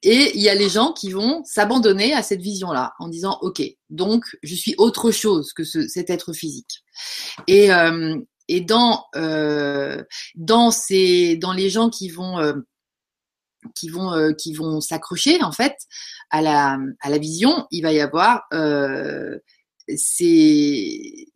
et 0.03 0.35
il 0.35 0.41
y 0.41 0.49
a 0.49 0.55
les 0.55 0.69
gens 0.69 0.91
qui 0.91 1.11
vont 1.11 1.43
s'abandonner 1.45 2.13
à 2.13 2.21
cette 2.21 2.41
vision-là 2.41 2.93
en 2.99 3.07
disant 3.07 3.39
ok 3.41 3.63
donc 3.89 4.25
je 4.43 4.53
suis 4.53 4.75
autre 4.77 5.11
chose 5.11 5.53
que 5.53 5.63
ce, 5.63 5.87
cet 5.87 6.09
être 6.09 6.33
physique 6.33 6.83
et, 7.47 7.71
euh, 7.71 8.17
et 8.47 8.61
dans 8.61 9.05
euh, 9.15 10.03
dans 10.35 10.71
ces 10.71 11.37
dans 11.37 11.53
les 11.53 11.69
gens 11.69 11.89
qui 11.89 12.09
vont 12.09 12.37
euh, 12.39 12.53
qui 13.75 13.89
vont 13.89 14.13
euh, 14.13 14.33
qui 14.33 14.53
vont 14.53 14.81
s'accrocher 14.81 15.41
en 15.41 15.51
fait 15.51 15.75
à 16.29 16.41
la 16.41 16.77
à 17.01 17.09
la 17.09 17.17
vision 17.17 17.67
il 17.71 17.81
va 17.81 17.93
y 17.93 18.01
avoir 18.01 18.43
c'est, 19.95 21.27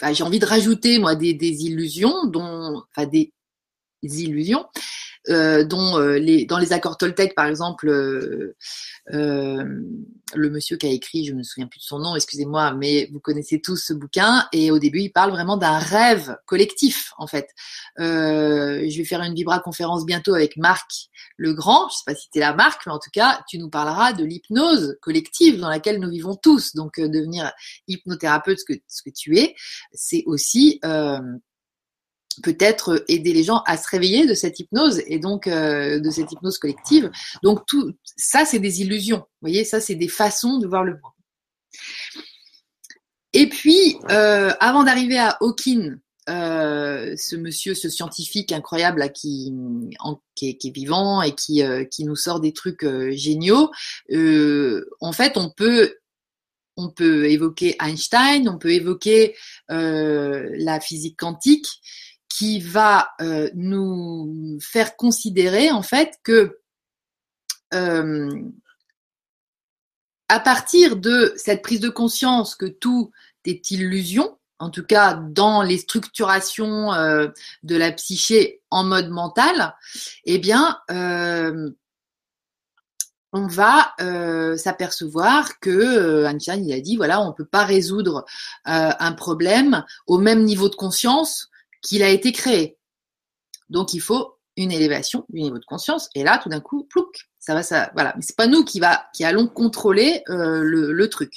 enfin, 0.00 0.12
j'ai 0.12 0.24
envie 0.24 0.38
de 0.38 0.46
rajouter 0.46 0.98
moi 0.98 1.14
des, 1.14 1.34
des 1.34 1.64
illusions 1.64 2.26
dont, 2.26 2.82
enfin 2.90 3.06
des 3.06 3.32
illusions. 4.06 4.66
Euh, 5.28 5.64
dont 5.64 5.98
euh, 5.98 6.18
les, 6.18 6.44
dans 6.44 6.58
les 6.58 6.72
accords 6.72 6.96
Toltec, 6.96 7.34
par 7.34 7.46
exemple, 7.46 7.88
euh, 7.88 8.54
le 9.10 10.50
monsieur 10.50 10.76
qui 10.76 10.86
a 10.86 10.90
écrit, 10.90 11.24
je 11.24 11.32
ne 11.32 11.38
me 11.38 11.42
souviens 11.42 11.66
plus 11.66 11.80
de 11.80 11.84
son 11.84 11.98
nom, 11.98 12.14
excusez-moi, 12.14 12.74
mais 12.74 13.08
vous 13.12 13.18
connaissez 13.18 13.60
tous 13.60 13.76
ce 13.76 13.92
bouquin, 13.92 14.46
et 14.52 14.70
au 14.70 14.78
début, 14.78 15.00
il 15.00 15.10
parle 15.10 15.32
vraiment 15.32 15.56
d'un 15.56 15.78
rêve 15.78 16.36
collectif, 16.46 17.12
en 17.18 17.26
fait. 17.26 17.48
je 17.98 18.96
vais 18.96 19.04
faire 19.04 19.22
une 19.22 19.34
Vibra 19.34 19.58
conférence 19.58 20.06
bientôt 20.06 20.34
avec 20.34 20.56
Marc 20.56 21.08
le 21.36 21.54
Grand, 21.54 21.88
je 21.88 21.96
sais 21.96 22.02
pas 22.06 22.14
si 22.14 22.30
tu 22.30 22.38
es 22.38 22.40
la 22.40 22.54
Marc, 22.54 22.86
mais 22.86 22.92
en 22.92 23.00
tout 23.00 23.10
cas, 23.12 23.40
tu 23.48 23.58
nous 23.58 23.68
parleras 23.68 24.12
de 24.12 24.24
l'hypnose 24.24 24.96
collective 25.02 25.58
dans 25.58 25.68
laquelle 25.68 25.98
nous 25.98 26.10
vivons 26.10 26.36
tous. 26.36 26.74
Donc, 26.74 27.00
devenir 27.00 27.52
hypnothérapeute, 27.88 28.60
ce 28.60 28.64
que, 28.64 28.78
ce 28.86 29.02
que 29.02 29.10
tu 29.10 29.38
es, 29.38 29.56
c'est 29.92 30.22
aussi 30.26 30.80
peut-être 32.42 33.04
aider 33.08 33.32
les 33.32 33.42
gens 33.42 33.62
à 33.66 33.76
se 33.76 33.88
réveiller 33.88 34.26
de 34.26 34.34
cette 34.34 34.58
hypnose 34.58 35.02
et 35.06 35.18
donc 35.18 35.46
euh, 35.46 36.00
de 36.00 36.10
cette 36.10 36.30
hypnose 36.32 36.58
collective. 36.58 37.10
Donc 37.42 37.66
tout 37.66 37.92
ça, 38.16 38.44
c'est 38.44 38.58
des 38.58 38.82
illusions. 38.82 39.18
Vous 39.18 39.48
voyez, 39.48 39.64
ça, 39.64 39.80
c'est 39.80 39.94
des 39.94 40.08
façons 40.08 40.58
de 40.58 40.66
voir 40.66 40.84
le 40.84 40.92
monde. 40.92 41.12
Et 43.32 43.48
puis, 43.48 43.96
euh, 44.10 44.52
avant 44.60 44.84
d'arriver 44.84 45.18
à 45.18 45.36
Hawking, 45.40 45.96
euh, 46.28 47.14
ce 47.16 47.36
monsieur, 47.36 47.74
ce 47.74 47.88
scientifique 47.88 48.50
incroyable 48.50 49.12
qui, 49.12 49.52
qui, 50.34 50.48
est, 50.48 50.70
vivant 50.70 51.22
et 51.22 51.34
qui, 51.34 51.62
qui 51.90 52.04
nous 52.04 52.16
sort 52.16 52.40
des 52.40 52.52
trucs 52.52 52.86
géniaux, 53.10 53.70
en 54.10 55.12
fait, 55.12 55.36
on 55.36 55.50
peut 55.50 55.94
on 56.78 56.90
peut 56.90 57.24
évoquer 57.30 57.74
Einstein, 57.80 58.50
on 58.50 58.58
peut 58.58 58.72
évoquer 58.72 59.34
la 59.68 60.80
physique 60.80 61.18
quantique, 61.18 61.66
qui 62.28 62.60
va 62.60 63.10
euh, 63.20 63.48
nous 63.54 64.58
faire 64.60 64.96
considérer 64.96 65.70
en 65.70 65.82
fait 65.82 66.18
que 66.22 66.58
euh, 67.74 68.42
à 70.28 70.40
partir 70.40 70.96
de 70.96 71.32
cette 71.36 71.62
prise 71.62 71.80
de 71.80 71.88
conscience 71.88 72.54
que 72.54 72.66
tout 72.66 73.12
est 73.44 73.70
illusion, 73.70 74.38
en 74.58 74.70
tout 74.70 74.84
cas 74.84 75.14
dans 75.14 75.62
les 75.62 75.78
structurations 75.78 76.92
euh, 76.94 77.28
de 77.62 77.76
la 77.76 77.92
psyché 77.92 78.60
en 78.70 78.84
mode 78.84 79.08
mental, 79.08 79.74
eh 80.24 80.38
bien, 80.38 80.78
on 83.32 83.46
va 83.46 83.94
s'apercevoir 84.56 85.60
que 85.60 86.24
Einstein 86.24 86.64
il 86.64 86.72
a 86.72 86.80
dit 86.80 86.96
voilà 86.96 87.20
on 87.20 87.32
peut 87.32 87.44
pas 87.44 87.64
résoudre 87.64 88.24
un 88.64 89.12
problème 89.12 89.84
au 90.06 90.18
même 90.18 90.44
niveau 90.44 90.68
de 90.68 90.74
conscience 90.74 91.50
qu'il 91.86 92.02
a 92.02 92.10
été 92.10 92.32
créé. 92.32 92.76
Donc 93.68 93.94
il 93.94 94.00
faut 94.00 94.36
une 94.56 94.72
élévation 94.72 95.24
du 95.28 95.42
niveau 95.42 95.58
de 95.58 95.64
conscience. 95.64 96.08
Et 96.14 96.24
là, 96.24 96.38
tout 96.42 96.48
d'un 96.48 96.60
coup, 96.60 96.84
plouc, 96.84 97.28
ça 97.38 97.54
va, 97.54 97.62
ça, 97.62 97.90
voilà. 97.94 98.14
Mais 98.16 98.22
c'est 98.22 98.36
pas 98.36 98.46
nous 98.46 98.64
qui 98.64 98.80
va, 98.80 99.06
qui 99.14 99.24
allons 99.24 99.46
contrôler 99.46 100.22
euh, 100.28 100.62
le, 100.62 101.08
truc. 101.08 101.32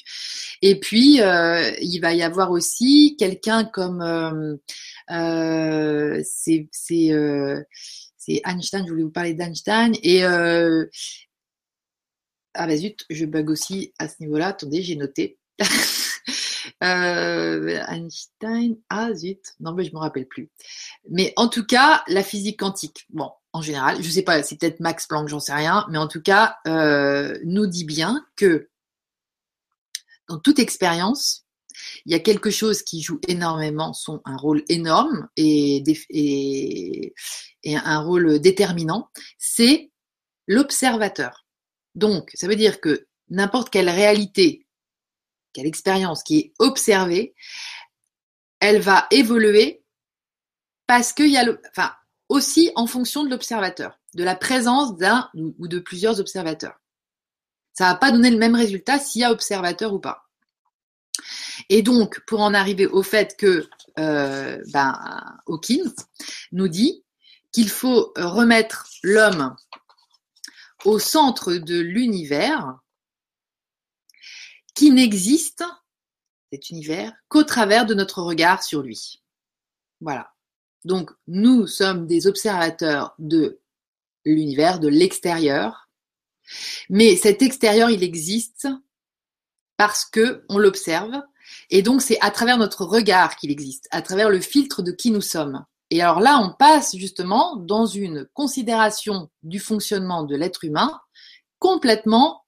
Et 0.62 0.80
puis, 0.80 1.22
euh, 1.22 1.72
il 1.82 2.00
va 2.00 2.14
y 2.14 2.24
avoir 2.24 2.52
aussi 2.52 3.16
quelqu'un 3.20 3.66
comme, 3.66 4.02
euh, 4.02 4.56
c'est, 6.24 6.70
c'est, 6.72 7.12
c'est 8.18 8.42
Einstein. 8.46 8.86
Je 8.86 8.92
voulais 8.92 9.04
vous 9.04 9.12
parler 9.12 9.34
d'Einstein 9.34 9.94
et 10.02 10.24
ah 12.56 12.66
bah 12.66 12.76
zut, 12.76 13.06
je 13.10 13.26
bug 13.26 13.50
aussi 13.50 13.94
à 14.00 14.08
ce 14.08 14.16
niveau-là. 14.22 14.48
Attendez, 14.48 14.82
j'ai 14.82 14.96
noté. 14.96 15.38
Euh, 16.82 17.84
Einstein, 17.90 18.78
ah 18.90 19.14
zut, 19.14 19.54
non 19.60 19.74
mais 19.74 19.84
je 19.84 19.94
me 19.94 20.00
rappelle 20.00 20.28
plus. 20.28 20.50
Mais 21.10 21.34
en 21.36 21.50
tout 21.50 21.66
cas, 21.66 22.04
la 22.08 22.24
physique 22.24 22.60
quantique, 22.60 23.06
bon, 23.10 23.30
en 23.52 23.62
général, 23.62 24.02
je 24.02 24.10
sais 24.10 24.22
pas, 24.22 24.44
c'est 24.44 24.58
peut-être 24.58 24.80
Max 24.80 25.06
Planck, 25.08 25.28
j'en 25.28 25.42
sais 25.42 25.54
rien, 25.54 25.86
mais 25.90 25.98
en 25.98 26.08
tout 26.08 26.22
cas, 26.22 26.56
euh, 26.68 27.38
nous 27.44 27.68
dit 27.68 27.84
bien 27.84 28.26
que 28.38 28.70
dans 30.30 30.40
toute 30.40 30.60
expérience, 30.60 31.46
il 32.06 32.12
y 32.14 32.16
a 32.16 32.20
quelque 32.20 32.50
chose 32.50 32.82
qui 32.84 33.02
joue 33.02 33.20
énormément 33.28 33.94
son 33.94 34.22
un 34.26 34.38
rôle 34.38 34.64
énorme 34.70 35.28
et, 35.36 35.84
et, 36.10 37.14
et 37.64 37.76
un 37.76 38.00
rôle 38.00 38.40
déterminant, 38.40 39.10
c'est 39.38 39.92
l'observateur. 40.48 41.46
Donc, 41.96 42.32
ça 42.36 42.48
veut 42.48 42.56
dire 42.56 42.80
que 42.80 43.08
n'importe 43.30 43.70
quelle 43.70 43.90
réalité 43.90 44.66
quelle 45.54 45.66
expérience 45.66 46.24
qui 46.24 46.40
est 46.40 46.54
observée, 46.60 47.34
elle 48.60 48.82
va 48.82 49.08
évoluer 49.12 49.84
parce 50.88 51.14
qu'il 51.14 51.30
y 51.30 51.38
a 51.38 51.46
aussi 52.30 52.72
en 52.76 52.88
fonction 52.88 53.24
de 53.24 53.30
l'observateur, 53.30 54.00
de 54.16 54.24
la 54.24 54.36
présence 54.36 54.98
d'un 54.98 55.30
ou 55.34 55.68
de 55.68 55.80
plusieurs 55.80 56.20
observateurs. 56.20 56.80
Ça 57.74 57.86
va 57.86 57.96
pas 57.96 58.12
donner 58.12 58.32
le 58.32 58.38
même 58.38 58.56
résultat 58.56 59.00
s'il 59.00 59.22
y 59.22 59.24
a 59.24 59.32
observateur 59.32 59.94
ou 59.94 60.00
pas. 60.00 60.30
Et 61.70 61.82
donc, 61.82 62.20
pour 62.26 62.42
en 62.42 62.54
arriver 62.54 62.88
au 62.88 63.04
fait 63.04 63.38
que 63.38 63.70
euh, 63.98 64.62
ben, 64.72 64.98
Hawkins 65.48 65.94
nous 66.52 66.68
dit 66.68 67.04
qu'il 67.52 67.70
faut 67.70 68.14
remettre 68.16 68.88
l'homme 69.04 69.56
au 70.86 71.00
centre 71.00 71.54
de 71.54 71.80
l'univers 71.80 72.80
qui 74.76 74.92
n'existe, 74.92 75.64
cet 76.52 76.70
univers, 76.70 77.14
qu'au 77.28 77.44
travers 77.44 77.86
de 77.86 77.94
notre 77.94 78.22
regard 78.22 78.64
sur 78.64 78.82
lui. 78.82 79.22
Voilà. 80.02 80.32
Donc, 80.86 81.12
nous 81.28 81.68
sommes 81.68 82.08
des 82.08 82.28
observateurs 82.28 83.14
de 83.20 83.60
l'univers, 84.26 84.80
de 84.80 84.88
l'extérieur, 84.88 85.90
mais 86.90 87.16
cet 87.16 87.42
extérieur, 87.42 87.90
il 87.90 88.04
existe 88.04 88.68
parce 89.78 90.06
que 90.06 90.44
on 90.50 90.58
l'observe, 90.58 91.22
et 91.70 91.82
donc 91.82 92.02
c'est 92.02 92.20
à 92.22 92.32
travers 92.32 92.58
notre 92.58 92.86
regard 92.86 93.36
qu'il 93.36 93.52
existe, 93.52 93.88
à 93.92 94.02
travers 94.02 94.30
le 94.30 94.42
filtre 94.42 94.82
de 94.82 94.92
qui 94.92 95.12
nous 95.12 95.22
sommes. 95.22 95.66
Et 95.90 96.02
alors 96.02 96.20
là, 96.20 96.40
on 96.40 96.54
passe 96.54 96.96
justement 96.96 97.56
dans 97.56 97.86
une 97.86 98.28
considération 98.34 99.30
du 99.42 99.60
fonctionnement 99.60 100.24
de 100.24 100.36
l'être 100.36 100.64
humain 100.64 101.00
complètement 101.58 102.44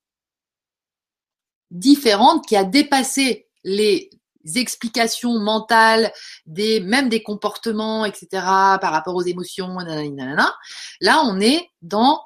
différente 1.71 2.45
qui 2.45 2.55
a 2.55 2.63
dépassé 2.63 3.47
les 3.63 4.09
explications 4.55 5.39
mentales 5.39 6.11
des 6.45 6.79
même 6.79 7.09
des 7.09 7.21
comportements 7.21 8.05
etc 8.05 8.27
par 8.31 8.91
rapport 8.91 9.15
aux 9.15 9.21
émotions 9.21 9.77
là 9.77 11.23
on 11.25 11.39
est 11.39 11.69
dans 11.81 12.21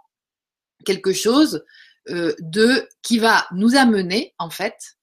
quelque 0.86 1.12
chose 1.12 1.66
euh, 2.10 2.34
de 2.40 2.88
qui 3.02 3.20
va 3.20 3.46
nous 3.52 3.76
amener 3.76 4.34
en 4.40 4.50
fait 4.50 4.98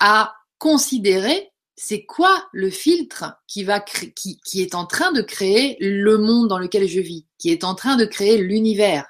à 0.00 0.34
considérer 0.58 1.52
c'est 1.76 2.04
quoi 2.04 2.48
le 2.52 2.70
filtre 2.70 3.36
qui 3.46 3.64
va 3.64 3.80
qui, 3.80 4.40
qui 4.40 4.62
est 4.62 4.74
en 4.74 4.86
train 4.86 5.12
de 5.12 5.22
créer 5.22 5.76
le 5.80 6.18
monde 6.18 6.48
dans 6.48 6.58
lequel 6.58 6.86
je 6.88 7.00
vis 7.00 7.26
qui 7.38 7.50
est 7.50 7.64
en 7.64 7.74
train 7.74 7.96
de 7.96 8.04
créer 8.04 8.38
l'univers. 8.38 9.06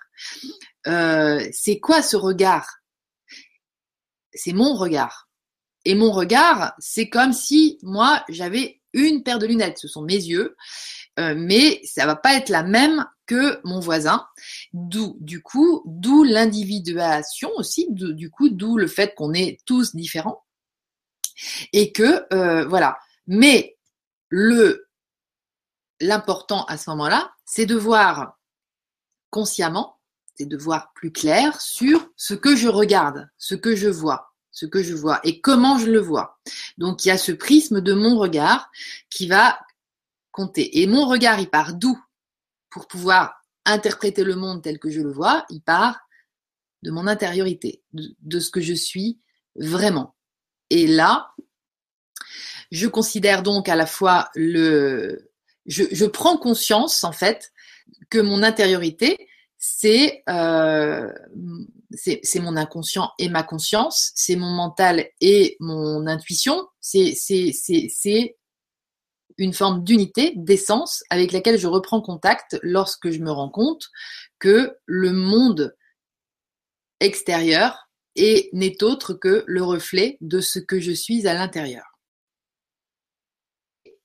Euh, 0.86 1.46
c'est 1.52 1.78
quoi 1.78 2.02
ce 2.02 2.16
regard 2.16 2.66
c'est 4.34 4.52
mon 4.52 4.74
regard. 4.74 5.28
Et 5.84 5.94
mon 5.94 6.10
regard, 6.10 6.74
c'est 6.78 7.08
comme 7.08 7.32
si 7.32 7.78
moi, 7.82 8.24
j'avais 8.28 8.80
une 8.92 9.22
paire 9.22 9.38
de 9.38 9.46
lunettes. 9.46 9.78
Ce 9.78 9.88
sont 9.88 10.02
mes 10.02 10.14
yeux. 10.14 10.56
Euh, 11.20 11.34
mais 11.36 11.80
ça 11.84 12.06
va 12.06 12.16
pas 12.16 12.34
être 12.34 12.48
la 12.48 12.62
même 12.62 13.06
que 13.26 13.60
mon 13.64 13.80
voisin. 13.80 14.26
D'où, 14.72 15.16
du 15.20 15.42
coup, 15.42 15.82
d'où 15.86 16.24
l'individuation 16.24 17.50
aussi, 17.56 17.86
du 17.90 18.30
coup, 18.30 18.48
d'où 18.48 18.76
le 18.76 18.88
fait 18.88 19.14
qu'on 19.14 19.32
est 19.32 19.58
tous 19.66 19.94
différents. 19.94 20.44
Et 21.72 21.92
que, 21.92 22.26
euh, 22.32 22.66
voilà. 22.66 22.98
Mais 23.26 23.76
le, 24.28 24.88
l'important 26.00 26.64
à 26.64 26.76
ce 26.76 26.90
moment-là, 26.90 27.32
c'est 27.44 27.66
de 27.66 27.76
voir 27.76 28.38
consciemment 29.30 29.93
c'est 30.36 30.46
de 30.46 30.56
voir 30.56 30.92
plus 30.94 31.12
clair 31.12 31.60
sur 31.60 32.10
ce 32.16 32.34
que 32.34 32.56
je 32.56 32.68
regarde, 32.68 33.28
ce 33.38 33.54
que 33.54 33.76
je 33.76 33.88
vois, 33.88 34.32
ce 34.50 34.66
que 34.66 34.82
je 34.82 34.94
vois 34.94 35.20
et 35.24 35.40
comment 35.40 35.78
je 35.78 35.90
le 35.90 36.00
vois. 36.00 36.40
Donc 36.78 37.04
il 37.04 37.08
y 37.08 37.10
a 37.10 37.18
ce 37.18 37.32
prisme 37.32 37.80
de 37.80 37.92
mon 37.92 38.18
regard 38.18 38.70
qui 39.10 39.26
va 39.26 39.58
compter. 40.32 40.80
Et 40.80 40.86
mon 40.86 41.06
regard, 41.06 41.38
il 41.40 41.48
part 41.48 41.74
d'où? 41.74 41.98
Pour 42.70 42.88
pouvoir 42.88 43.40
interpréter 43.64 44.24
le 44.24 44.34
monde 44.34 44.62
tel 44.62 44.78
que 44.80 44.90
je 44.90 45.00
le 45.00 45.12
vois, 45.12 45.46
il 45.48 45.60
part 45.60 46.00
de 46.82 46.90
mon 46.90 47.06
intériorité, 47.06 47.82
de, 47.92 48.40
ce 48.40 48.50
que 48.50 48.60
je 48.60 48.74
suis 48.74 49.20
vraiment. 49.54 50.16
Et 50.70 50.86
là, 50.86 51.32
je 52.72 52.88
considère 52.88 53.42
donc 53.42 53.68
à 53.68 53.76
la 53.76 53.86
fois 53.86 54.28
le... 54.34 55.30
Je, 55.66 55.84
je 55.92 56.04
prends 56.04 56.36
conscience, 56.36 57.04
en 57.04 57.12
fait, 57.12 57.52
que 58.10 58.18
mon 58.18 58.42
intériorité, 58.42 59.28
euh, 60.28 61.12
c'est 61.92 62.20
c'est 62.22 62.40
mon 62.40 62.56
inconscient 62.56 63.10
et 63.18 63.28
ma 63.28 63.42
conscience, 63.42 64.12
c'est 64.14 64.36
mon 64.36 64.50
mental 64.50 65.06
et 65.20 65.56
mon 65.60 66.06
intuition, 66.06 66.68
c'est 66.80 67.14
c'est 67.14 67.52
c'est 67.52 68.36
une 69.38 69.52
forme 69.52 69.84
d'unité, 69.84 70.32
d'essence 70.36 71.02
avec 71.10 71.32
laquelle 71.32 71.58
je 71.58 71.66
reprends 71.66 72.00
contact 72.00 72.58
lorsque 72.62 73.10
je 73.10 73.18
me 73.18 73.30
rends 73.30 73.50
compte 73.50 73.88
que 74.38 74.76
le 74.86 75.12
monde 75.12 75.74
extérieur 77.00 77.88
n'est 78.16 78.82
autre 78.82 79.14
que 79.14 79.44
le 79.46 79.62
reflet 79.62 80.18
de 80.20 80.40
ce 80.40 80.58
que 80.58 80.78
je 80.78 80.92
suis 80.92 81.26
à 81.26 81.34
l'intérieur. 81.34 81.98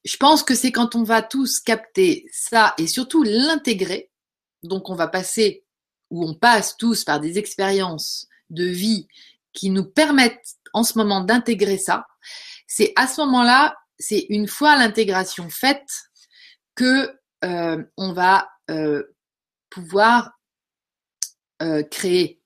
Je 0.06 0.18
pense 0.18 0.44
que 0.44 0.56
c'est 0.56 0.72
quand 0.72 0.96
on 0.96 1.04
va 1.04 1.22
tous 1.22 1.60
capter 1.60 2.26
ça 2.32 2.74
et 2.78 2.88
surtout 2.88 3.22
l'intégrer, 3.22 4.10
donc 4.64 4.90
on 4.90 4.96
va 4.96 5.08
passer 5.08 5.64
ou 6.10 6.28
on 6.28 6.34
passe 6.34 6.78
tous 6.78 7.04
par 7.04 7.20
des 7.20 7.38
expériences 7.38 8.28
de 8.50 8.66
vie 8.66 9.08
qui 9.54 9.70
nous 9.70 9.86
permettent 9.86 10.56
en 10.74 10.84
ce 10.84 10.98
moment 10.98 11.22
d'intégrer 11.22 11.78
ça, 11.78 12.08
c'est 12.68 12.94
à 12.96 13.08
ce 13.08 13.22
moment-là, 13.22 13.76
c'est 13.98 14.26
une 14.30 14.48
fois 14.48 14.78
l'intégration 14.78 15.50
faite 15.50 15.90
que 16.76 17.12
euh, 17.44 17.84
on 17.98 18.14
va 18.14 18.50
euh, 18.70 19.04
pouvoir 19.70 20.32
euh, 21.62 21.84
créer 21.84 22.42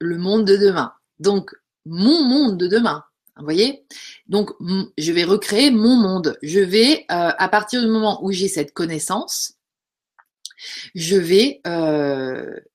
le 0.00 0.18
monde 0.18 0.44
de 0.44 0.56
demain. 0.56 0.92
Donc 1.18 1.54
mon 1.84 2.22
monde 2.24 2.56
de 2.56 2.66
demain. 2.66 3.04
Vous 3.36 3.44
voyez? 3.44 3.86
Donc 4.28 4.50
je 4.96 5.12
vais 5.12 5.24
recréer 5.24 5.70
mon 5.70 5.94
monde. 5.94 6.38
Je 6.42 6.60
vais 6.60 7.04
à 7.08 7.48
partir 7.50 7.82
du 7.82 7.86
moment 7.86 8.24
où 8.24 8.32
j'ai 8.32 8.48
cette 8.48 8.72
connaissance, 8.72 9.55
je 10.94 11.16
vais 11.16 11.60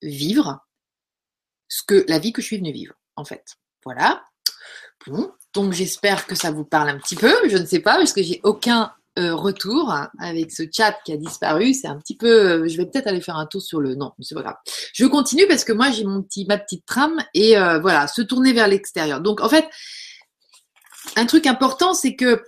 vivre 0.02 0.60
ce 1.68 1.84
que 1.84 2.06
la 2.08 2.20
vie 2.20 2.34
que 2.34 2.42
je 2.42 2.48
suis 2.48 2.58
venue 2.58 2.72
vivre 2.72 2.94
en 3.16 3.26
fait. 3.26 3.56
Voilà. 3.84 4.24
Bon, 5.08 5.32
donc 5.54 5.74
j'espère 5.74 6.28
que 6.28 6.36
ça 6.36 6.52
vous 6.52 6.66
parle 6.66 6.90
un 6.90 6.98
petit 6.98 7.16
peu. 7.16 7.34
Je 7.48 7.58
ne 7.58 7.66
sais 7.66 7.80
pas 7.80 7.96
parce 7.96 8.14
que 8.14 8.22
j'ai 8.22 8.40
aucun 8.44 8.94
euh, 9.20 9.36
retour 9.36 9.94
avec 10.20 10.52
ce 10.52 10.64
chat 10.72 10.96
qui 11.04 11.12
a 11.12 11.18
disparu. 11.18 11.74
C'est 11.74 11.88
un 11.88 11.98
petit 11.98 12.16
peu. 12.16 12.28
Euh, 12.64 12.68
je 12.68 12.78
vais 12.78 12.86
peut-être 12.86 13.08
aller 13.08 13.22
faire 13.22 13.38
un 13.38 13.46
tour 13.46 13.62
sur 13.62 13.80
le. 13.80 13.96
Non, 13.96 14.14
c'est 14.20 14.36
pas 14.36 14.42
grave. 14.42 14.56
Je 14.94 15.06
continue 15.06 15.48
parce 15.48 15.64
que 15.64 15.74
moi 15.74 15.92
j'ai 15.92 16.04
mon 16.04 16.22
petit 16.22 16.46
ma 16.46 16.58
petite 16.58 16.86
trame 16.86 17.22
et 17.34 17.58
euh, 17.58 17.80
voilà, 17.80 18.08
se 18.08 18.22
tourner 18.22 18.54
vers 18.54 18.68
l'extérieur. 18.68 19.20
Donc 19.20 19.42
en 19.42 19.50
fait, 19.50 19.68
un 21.16 21.26
truc 21.26 21.48
important, 21.48 21.94
c'est 21.94 22.16
que 22.16 22.42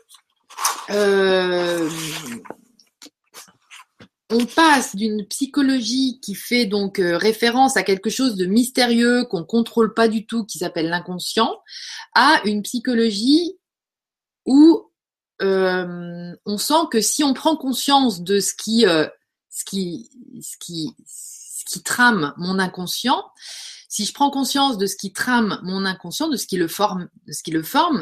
on 4.34 4.46
passe 4.46 4.96
d'une 4.96 5.26
psychologie 5.28 6.20
qui 6.22 6.34
fait 6.36 6.66
donc 6.66 7.00
euh, 7.00 7.18
référence 7.18 7.78
à 7.78 7.84
quelque 7.84 8.10
chose 8.10 8.36
de 8.36 8.46
mystérieux 8.46 9.26
qu'on 9.26 9.44
contrôle 9.44 9.94
pas 9.94 10.08
du 10.08 10.26
tout, 10.26 10.44
qui 10.44 10.58
s'appelle 10.58 10.90
l'inconscient, 10.90 11.62
à 12.16 12.42
une 12.46 12.64
psychologie 12.64 13.58
où 14.46 14.92
euh, 15.42 16.36
on 16.46 16.58
sent 16.58 16.88
que 16.92 17.02
si 17.02 17.24
on 17.24 17.34
prend 17.34 17.56
conscience 17.56 18.22
de 18.22 18.40
ce 18.40 18.54
qui, 18.56 18.86
euh, 18.88 19.08
ce 19.50 19.64
qui, 19.66 20.10
trame 21.84 22.34
mon 22.38 22.60
inconscient, 22.60 23.24
si 23.88 24.06
je 24.06 24.14
prends 24.14 24.32
conscience 24.32 24.78
de 24.78 24.88
ce 24.88 24.96
qui 24.96 25.14
trame 25.14 25.60
mon 25.64 25.86
inconscient, 25.86 26.28
de 26.28 26.38
ce 26.38 26.48
qui 26.48 26.58
le 26.58 26.68
forme, 26.68 27.10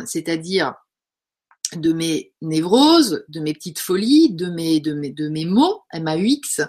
c'est-à-dire 0.06 0.76
de 1.76 1.94
mes 1.94 2.34
névroses, 2.42 3.24
de 3.30 3.40
mes 3.40 3.54
petites 3.54 3.80
folies, 3.80 4.34
de 4.34 4.48
mes, 4.48 4.80
de 4.80 4.94
mes, 4.94 5.12
de 5.12 5.30
mes 5.30 5.46
mots, 5.46 5.84
M-A-U-X, 5.92 6.62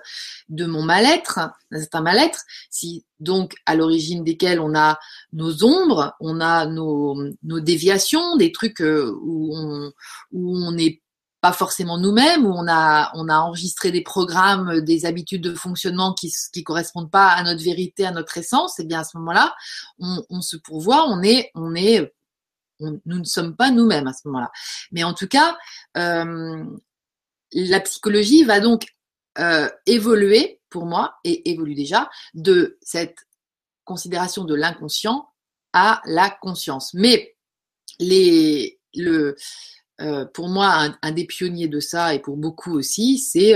de 0.49 0.67
mon 0.67 0.83
mal-être, 0.83 1.41
d'un 1.71 1.81
certain 1.81 2.03
mal-être, 2.03 2.41
si 2.71 3.05
donc 3.21 3.55
à 3.67 3.75
l'origine 3.75 4.25
desquels 4.25 4.61
on 4.61 4.75
a 4.75 4.99
nos 5.33 5.65
ombres, 5.65 6.15
on 6.21 6.41
a 6.41 6.67
nos, 6.67 7.17
nos 7.43 7.61
déviations, 7.61 8.37
des 8.37 8.53
trucs 8.53 8.81
euh, 8.81 9.13
où 9.23 9.57
on, 9.57 9.93
où 10.33 10.57
on 10.57 10.73
n'est 10.73 11.01
pas 11.41 11.53
forcément 11.53 11.99
nous-mêmes, 11.99 12.47
où 12.47 12.53
on 12.55 12.69
a, 12.69 13.11
on 13.15 13.29
a 13.29 13.39
enregistré 13.39 13.91
des 13.91 14.03
programmes, 14.03 14.81
des 14.81 15.07
habitudes 15.07 15.43
de 15.43 15.55
fonctionnement 15.55 16.15
qui 16.15 16.33
qui 16.53 16.63
correspondent 16.63 17.11
pas 17.11 17.31
à 17.31 17.43
notre 17.43 17.63
vérité, 17.63 18.07
à 18.07 18.13
notre 18.13 18.39
essence, 18.39 18.79
et 18.79 18.83
eh 18.83 18.87
bien 18.87 19.01
à 19.01 19.05
ce 19.05 19.17
moment-là, 19.19 19.53
on, 19.99 20.25
on 20.31 20.41
se 20.41 20.57
pourvoit, 20.57 21.09
on 21.09 21.21
est, 21.23 21.51
on 21.57 21.75
est 21.75 22.13
nous 23.05 23.19
ne 23.19 23.25
sommes 23.25 23.57
pas 23.57 23.71
nous-mêmes 23.71 24.07
à 24.07 24.13
ce 24.13 24.27
moment-là. 24.29 24.51
Mais 24.91 25.05
en 25.05 25.15
tout 25.15 25.29
cas, 25.29 25.57
euh, 25.97 26.65
la 27.53 27.81
psychologie 27.81 28.45
va 28.45 28.61
donc 28.61 28.87
euh, 29.39 29.69
évoluer 29.87 30.61
pour 30.71 30.87
moi 30.87 31.17
et 31.25 31.51
évolue 31.51 31.75
déjà 31.75 32.11
de 32.35 32.79
cette 32.81 33.17
considération 33.85 34.45
de 34.45 34.55
l'inconscient 34.55 35.29
à 35.73 36.03
la 36.05 36.31
conscience. 36.31 36.95
Mais 36.95 37.35
les, 37.99 38.79
le, 38.95 39.37
euh, 40.01 40.25
pour 40.25 40.49
moi, 40.49 40.89
un, 41.03 41.13
des 41.13 41.27
pionniers 41.27 41.69
de 41.69 41.81
ça, 41.81 42.15
et 42.15 42.19
pour 42.19 42.37
beaucoup 42.37 42.73
aussi, 42.73 43.19
c'est 43.19 43.55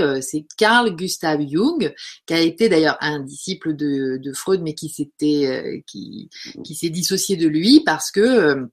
Carl 0.57 0.95
Gustav 0.95 1.41
Jung, 1.47 1.93
qui 2.25 2.33
a 2.33 2.39
été 2.39 2.69
d'ailleurs 2.69 2.97
un 3.01 3.19
disciple 3.19 3.75
de, 3.75 4.31
Freud, 4.33 4.61
mais 4.61 4.73
qui 4.73 4.89
s'était 4.89 5.83
qui, 5.87 6.29
qui 6.63 6.75
s'est 6.75 6.89
dissocié 6.89 7.35
de 7.35 7.47
lui 7.47 7.81
parce 7.83 8.11
que 8.11 8.69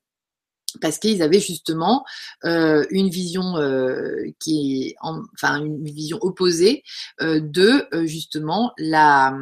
parce 0.80 0.98
qu'ils 0.98 1.22
avaient 1.22 1.40
justement 1.40 2.04
euh, 2.44 2.84
une 2.90 3.08
vision 3.08 3.56
euh, 3.56 4.24
qui 4.40 4.88
est 4.88 4.96
enfin 5.00 5.62
une 5.64 5.84
vision 5.84 6.18
opposée 6.20 6.82
euh, 7.20 7.40
de 7.40 7.86
euh, 7.94 8.06
justement 8.06 8.72
la 8.78 9.36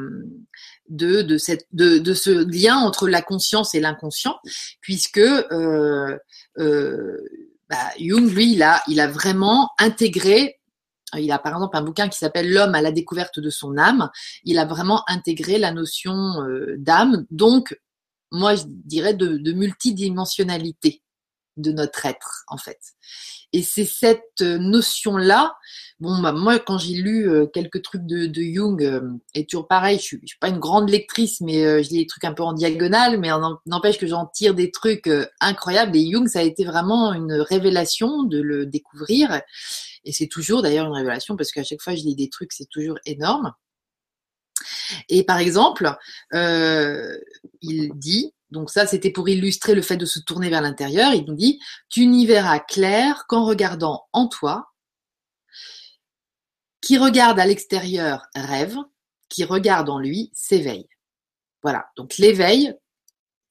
de 0.88 1.22
de 1.22 1.38
cette 1.38 1.66
de, 1.72 1.98
de 1.98 2.14
ce 2.14 2.30
lien 2.30 2.76
entre 2.76 3.08
la 3.08 3.22
conscience 3.22 3.74
et 3.74 3.80
l'inconscient 3.80 4.38
puisque 4.80 5.18
euh, 5.18 6.16
bah, 6.58 7.76
Jung 7.98 8.30
lui 8.30 8.52
il 8.52 8.62
a 8.62 8.82
il 8.88 9.00
a 9.00 9.08
vraiment 9.08 9.70
intégré 9.78 10.58
il 11.18 11.30
a 11.30 11.38
par 11.38 11.52
exemple 11.52 11.76
un 11.76 11.82
bouquin 11.82 12.08
qui 12.08 12.18
s'appelle 12.18 12.50
L'homme 12.50 12.74
à 12.74 12.80
la 12.80 12.90
découverte 12.90 13.38
de 13.38 13.50
son 13.50 13.76
âme. 13.76 14.08
Il 14.44 14.58
a 14.58 14.64
vraiment 14.64 15.02
intégré 15.10 15.58
la 15.58 15.70
notion 15.70 16.38
d'âme, 16.78 17.26
donc 17.30 17.78
moi 18.30 18.54
je 18.54 18.62
dirais 18.66 19.12
de, 19.12 19.36
de 19.36 19.52
multidimensionnalité 19.52 21.01
de 21.56 21.72
notre 21.72 22.06
être, 22.06 22.44
en 22.48 22.56
fait. 22.56 22.78
Et 23.52 23.62
c'est 23.62 23.84
cette 23.84 24.40
euh, 24.40 24.56
notion-là, 24.56 25.54
bon, 26.00 26.18
bah, 26.22 26.32
moi, 26.32 26.58
quand 26.58 26.78
j'ai 26.78 26.94
lu 26.94 27.28
euh, 27.28 27.46
quelques 27.46 27.82
trucs 27.82 28.06
de, 28.06 28.30
Jung, 28.34 28.82
euh, 28.82 29.02
et 29.34 29.44
toujours 29.44 29.68
pareil, 29.68 29.98
je 29.98 30.02
suis, 30.02 30.20
suis 30.24 30.38
pas 30.38 30.48
une 30.48 30.58
grande 30.58 30.88
lectrice, 30.88 31.40
mais 31.42 31.82
je 31.82 31.90
lis 31.90 31.98
des 31.98 32.06
trucs 32.06 32.24
un 32.24 32.32
peu 32.32 32.42
en 32.42 32.54
diagonale, 32.54 33.18
mais 33.18 33.28
n'empêche 33.66 33.98
que 33.98 34.06
j'en 34.06 34.26
tire 34.26 34.54
des 34.54 34.70
trucs 34.70 35.08
incroyables. 35.40 35.96
Et 35.96 36.10
Jung, 36.10 36.28
ça 36.28 36.38
a 36.40 36.42
été 36.42 36.64
vraiment 36.64 37.12
une 37.12 37.34
révélation 37.34 38.22
de 38.22 38.40
le 38.40 38.64
découvrir. 38.64 39.42
Et 40.04 40.12
c'est 40.12 40.28
toujours 40.28 40.62
d'ailleurs 40.62 40.86
une 40.86 40.94
révélation 40.94 41.36
parce 41.36 41.52
qu'à 41.52 41.62
chaque 41.62 41.80
fois 41.80 41.94
je 41.94 42.02
lis 42.02 42.16
des 42.16 42.28
trucs, 42.28 42.52
c'est 42.52 42.68
toujours 42.68 42.98
énorme. 43.04 43.52
Et 45.08 45.24
par 45.24 45.38
exemple, 45.38 45.94
il 46.32 47.92
dit, 47.94 48.32
donc 48.52 48.70
ça, 48.70 48.86
c'était 48.86 49.10
pour 49.10 49.30
illustrer 49.30 49.74
le 49.74 49.80
fait 49.80 49.96
de 49.96 50.04
se 50.04 50.20
tourner 50.20 50.50
vers 50.50 50.60
l'intérieur. 50.60 51.14
Il 51.14 51.24
nous 51.24 51.34
dit, 51.34 51.58
tu 51.88 52.06
n'y 52.06 52.26
verras 52.26 52.60
clair 52.60 53.24
qu'en 53.26 53.46
regardant 53.46 54.06
en 54.12 54.28
toi. 54.28 54.68
Qui 56.82 56.98
regarde 56.98 57.40
à 57.40 57.46
l'extérieur 57.46 58.26
rêve, 58.34 58.76
qui 59.30 59.44
regarde 59.44 59.88
en 59.88 59.98
lui 59.98 60.30
s'éveille. 60.34 60.88
Voilà. 61.62 61.86
Donc 61.96 62.18
l'éveil, 62.18 62.74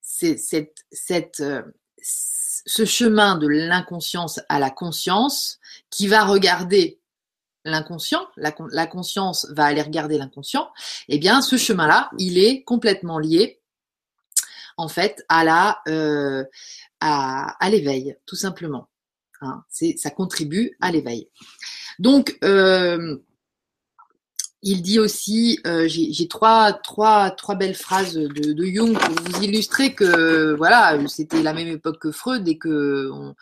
c'est 0.01 0.37
cette, 0.37 1.39
euh, 1.39 1.63
ce 2.01 2.85
chemin 2.85 3.37
de 3.37 3.47
l'inconscience 3.47 4.39
à 4.49 4.59
la 4.59 4.69
conscience 4.69 5.59
qui 5.89 6.07
va 6.07 6.25
regarder 6.25 6.99
l'inconscient, 7.63 8.27
la, 8.37 8.53
la, 8.71 8.85
conscience 8.85 9.47
va 9.51 9.65
aller 9.65 9.81
regarder 9.81 10.17
l'inconscient, 10.17 10.71
eh 11.07 11.19
bien 11.19 11.41
ce 11.41 11.57
chemin-là, 11.57 12.09
il 12.17 12.37
est 12.37 12.63
complètement 12.63 13.19
lié 13.19 13.60
en 14.81 14.87
fait 14.87 15.23
à 15.29 15.43
la 15.43 15.79
euh, 15.87 16.43
à, 16.99 17.69
l'éveil, 17.69 18.15
tout 18.25 18.35
simplement. 18.35 18.89
Hein, 19.41 19.63
c'est 19.69 19.95
ça 19.97 20.09
contribue 20.09 20.75
à 20.81 20.91
l'éveil. 20.91 21.29
Donc 21.99 22.37
euh, 22.43 23.17
il 24.63 24.83
dit 24.83 24.99
aussi, 24.99 25.59
euh, 25.65 25.87
j'ai 25.87 26.27
trois, 26.27 26.73
trois, 26.73 27.31
trois 27.31 27.55
belles 27.55 27.75
phrases 27.75 28.13
de, 28.13 28.65
Jung 28.65 28.95
pour 28.97 29.15
vous 29.15 29.43
illustrer 29.43 29.95
que 29.95 30.53
voilà, 30.55 30.99
c'était 31.07 31.41
la 31.41 31.53
même 31.53 31.67
époque 31.67 31.99
que 31.99 32.11
Freud 32.11 32.47
et 32.47 32.59
que 32.59 33.09
on, 33.11 33.35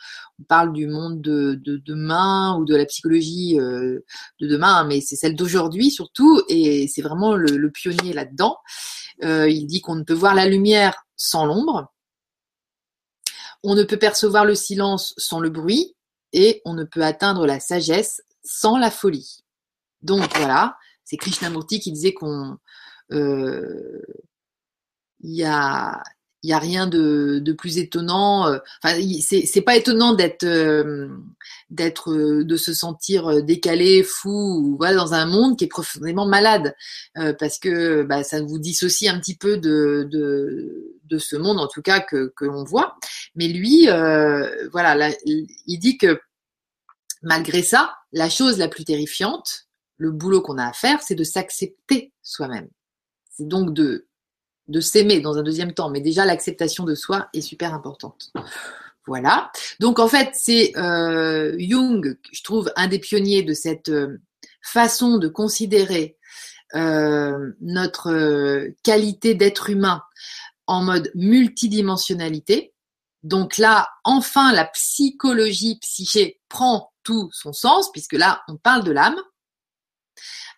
parle 0.48 0.72
du 0.72 0.88
monde 0.88 1.22
de, 1.22 1.56
de, 1.56 1.76
demain 1.86 2.56
ou 2.58 2.64
de 2.64 2.74
la 2.74 2.86
psychologie 2.86 3.58
de 3.58 4.04
demain, 4.40 4.86
mais 4.86 5.02
c'est 5.02 5.18
celle 5.18 5.36
d'aujourd'hui 5.36 5.92
surtout 5.92 6.42
et 6.48 6.88
c'est 6.88 7.02
vraiment 7.02 7.36
le 7.36 7.70
pionnier 7.70 8.14
là-dedans. 8.14 8.58
Il 9.22 9.66
dit 9.68 9.82
qu'on 9.82 9.96
ne 9.96 10.04
peut 10.04 10.14
voir 10.14 10.36
la 10.36 10.48
lumière 10.48 11.06
sans 11.16 11.46
l'ombre. 11.46 11.94
On 13.64 13.76
ne 13.76 13.84
peut 13.84 14.00
percevoir 14.00 14.46
le 14.46 14.56
silence 14.56 15.14
sans 15.18 15.40
le 15.40 15.50
bruit 15.50 15.96
et 16.32 16.62
on 16.66 16.74
ne 16.74 16.84
peut 16.84 17.04
atteindre 17.04 17.46
la 17.46 17.60
sagesse 17.60 18.22
sans 18.44 18.78
la 18.78 18.92
folie. 18.92 19.44
Donc 20.02 20.38
voilà, 20.38 20.78
c'est 21.04 21.18
Krishnamurti 21.18 21.80
qui 21.80 21.92
disait 21.92 22.14
qu'on 22.14 22.58
euh, 23.12 24.02
il 25.22 25.36
y 25.36 25.44
a 25.44 26.02
il 26.44 26.48
n'y 26.48 26.54
a 26.54 26.60
rien 26.60 26.88
de, 26.88 27.40
de, 27.40 27.52
plus 27.54 27.78
étonnant. 27.78 28.48
Euh, 28.48 28.60
enfin, 28.82 28.98
c'est 29.22 29.62
pas 29.62 29.76
étonnant 29.76 30.14
d'être, 30.14 30.46
euh, 30.46 31.10
d'être, 31.70 32.12
euh, 32.12 32.46
de 32.46 32.56
se 32.56 32.74
sentir 32.74 33.44
décalé, 33.44 34.04
fou, 34.04 34.76
voilà, 34.78 34.96
dans 34.96 35.14
un 35.14 35.26
monde 35.26 35.58
qui 35.58 35.66
est 35.66 35.68
profondément 35.68 36.26
malade, 36.26 36.76
parce 37.38 37.60
que 37.60 38.04
bah, 38.04 38.24
ça 38.24 38.42
vous 38.42 38.60
dissocie 38.60 39.14
un 39.14 39.20
petit 39.20 39.36
peu 39.36 39.58
de, 39.58 40.08
de, 40.10 40.98
de 41.04 41.18
ce 41.18 41.36
monde, 41.36 41.60
en 41.60 41.68
tout 41.68 41.82
cas 41.82 42.00
que 42.00 42.32
que 42.36 42.46
l'on 42.46 42.64
voit. 42.64 42.96
Mais 43.36 43.48
lui, 43.48 43.88
voilà, 44.72 45.12
il 45.26 45.80
dit 45.80 45.98
que 45.98 46.20
malgré 47.22 47.64
ça, 47.64 47.96
la 48.12 48.30
chose 48.30 48.58
la 48.58 48.68
plus 48.70 48.86
terrifiante, 48.86 49.68
le 49.98 50.12
boulot 50.12 50.42
qu'on 50.42 50.58
a 50.58 50.68
à 50.68 50.74
faire, 50.74 51.02
c'est 51.02 51.16
de 51.16 51.24
s'accepter 51.24 52.14
soi-même. 52.24 52.70
C'est 53.30 53.48
donc 53.48 53.74
de 53.74 54.09
de 54.70 54.80
s'aimer 54.80 55.20
dans 55.20 55.38
un 55.38 55.44
deuxième 55.44 55.74
temps, 55.74 55.90
mais 55.90 56.00
déjà 56.00 56.26
l'acceptation 56.26 56.86
de 56.86 56.96
soi 56.96 57.28
est 57.34 57.42
super 57.42 57.74
importante. 57.74 58.32
Voilà. 59.08 59.52
Donc 59.80 59.98
en 60.00 60.08
fait, 60.08 60.30
c'est 60.34 60.78
euh, 60.78 61.56
Jung, 61.58 62.18
je 62.32 62.44
trouve, 62.44 62.72
un 62.76 62.88
des 62.88 63.00
pionniers 63.00 63.42
de 63.42 63.54
cette 63.54 63.90
euh, 63.90 64.22
façon 64.62 65.18
de 65.18 65.28
considérer 65.28 66.18
euh, 66.76 67.52
notre 67.60 68.68
qualité 68.84 69.34
d'être 69.34 69.72
humain 69.72 70.04
en 70.68 70.84
mode 70.84 71.12
multidimensionnalité. 71.16 72.74
Donc 73.24 73.58
là, 73.58 73.90
enfin, 74.04 74.54
la 74.54 74.66
psychologie 74.66 75.80
psyché 75.82 76.40
prend 76.48 76.94
tout 77.04 77.30
son 77.34 77.52
sens, 77.52 77.92
puisque 77.92 78.14
là, 78.14 78.44
on 78.48 78.58
parle 78.58 78.84
de 78.84 78.92
l'âme 78.92 79.20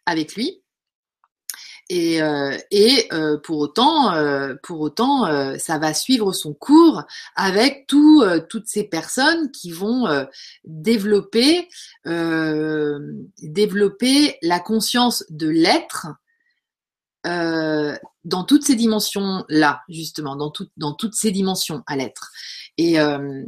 avec 0.05 0.35
lui. 0.35 0.61
Et, 1.89 2.21
euh, 2.21 2.57
et 2.71 3.07
euh, 3.11 3.37
pour 3.37 3.57
autant, 3.59 4.13
euh, 4.13 4.55
pour 4.63 4.79
autant, 4.79 5.27
ça 5.57 5.77
va 5.77 5.93
suivre 5.93 6.31
son 6.31 6.53
cours 6.53 7.03
avec 7.35 7.85
tout, 7.87 8.23
toutes 8.49 8.67
ces 8.67 8.83
personnes 8.83 9.51
qui 9.51 9.71
vont 9.71 10.07
développer, 10.63 11.67
développer 13.41 14.37
la 14.41 14.59
conscience 14.59 15.25
de 15.29 15.49
l'être 15.49 16.07
dans 18.23 18.43
toutes 18.43 18.63
ces 18.63 18.75
dimensions 18.75 19.43
là, 19.49 19.81
justement, 19.89 20.35
dans, 20.35 20.51
tout, 20.51 20.67
dans 20.77 20.93
toutes 20.93 21.15
ces 21.15 21.31
dimensions 21.31 21.83
à 21.87 21.95
l'être. 21.95 22.31
Et, 22.77 22.99
euh, 22.99 23.43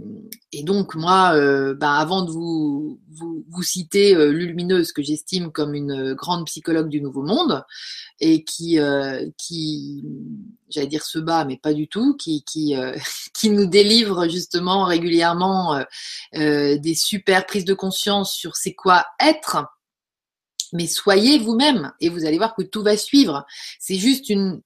donc 0.63 0.95
moi, 0.95 1.33
euh, 1.35 1.73
ben, 1.73 1.91
avant 1.91 2.23
de 2.23 2.31
vous, 2.31 2.99
vous, 3.09 3.63
citer 3.63 4.15
euh, 4.15 4.31
Lulumineuse, 4.31 4.91
que 4.91 5.01
j'estime 5.01 5.51
comme 5.51 5.73
une 5.73 6.13
grande 6.13 6.45
psychologue 6.45 6.89
du 6.89 7.01
Nouveau 7.01 7.23
Monde, 7.23 7.63
et 8.19 8.43
qui, 8.43 8.79
euh, 8.79 9.27
qui 9.37 10.03
j'allais 10.69 10.87
dire 10.87 11.03
se 11.03 11.19
bat, 11.19 11.45
mais 11.45 11.57
pas 11.57 11.73
du 11.73 11.87
tout, 11.87 12.15
qui, 12.15 12.43
qui, 12.43 12.75
euh, 12.75 12.95
qui 13.33 13.49
nous 13.49 13.65
délivre 13.65 14.27
justement 14.27 14.85
régulièrement 14.85 15.83
des 16.33 16.95
super 16.95 17.45
prises 17.45 17.65
de 17.65 17.73
conscience 17.73 18.33
sur 18.33 18.55
c'est 18.55 18.73
quoi 18.73 19.05
être. 19.19 19.57
Mais 20.73 20.87
soyez 20.87 21.39
vous-même 21.39 21.93
et 22.01 22.09
vous 22.09 22.25
allez 22.25 22.37
voir 22.37 22.55
que 22.55 22.63
tout 22.63 22.83
va 22.83 22.97
suivre. 22.97 23.45
C'est 23.79 23.95
juste 23.95 24.29
une, 24.29 24.61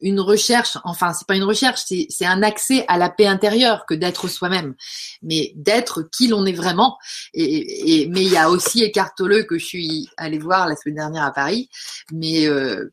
une 0.00 0.20
recherche, 0.20 0.76
enfin 0.84 1.14
c'est 1.14 1.26
pas 1.26 1.36
une 1.36 1.44
recherche, 1.44 1.82
c'est 1.86 2.26
un 2.26 2.42
accès 2.42 2.84
à 2.88 2.98
la 2.98 3.08
paix 3.08 3.26
intérieure 3.26 3.86
que 3.86 3.94
d'être 3.94 4.28
soi-même, 4.28 4.74
mais 5.22 5.52
d'être 5.56 6.02
qui 6.02 6.28
l'on 6.28 6.44
est 6.44 6.52
vraiment. 6.52 6.98
Et, 7.32 8.06
mais 8.10 8.22
il 8.22 8.30
y 8.30 8.36
a 8.36 8.50
aussi 8.50 8.92
Tolle 9.16 9.46
que 9.46 9.58
je 9.58 9.64
suis 9.64 10.08
allée 10.16 10.38
voir 10.38 10.68
la 10.68 10.76
semaine 10.76 10.96
dernière 10.96 11.24
à 11.24 11.32
Paris, 11.32 11.70
mais 12.12 12.46
euh, 12.46 12.90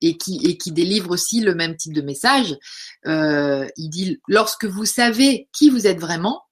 et 0.00 0.16
qui 0.16 0.40
et 0.44 0.56
qui 0.56 0.72
délivre 0.72 1.10
aussi 1.10 1.40
le 1.40 1.54
même 1.54 1.76
type 1.76 1.92
de 1.92 2.02
message. 2.02 2.56
Euh, 3.06 3.68
il 3.76 3.88
dit 3.88 4.20
lorsque 4.26 4.64
vous 4.64 4.86
savez 4.86 5.48
qui 5.52 5.70
vous 5.70 5.86
êtes 5.86 6.00
vraiment, 6.00 6.42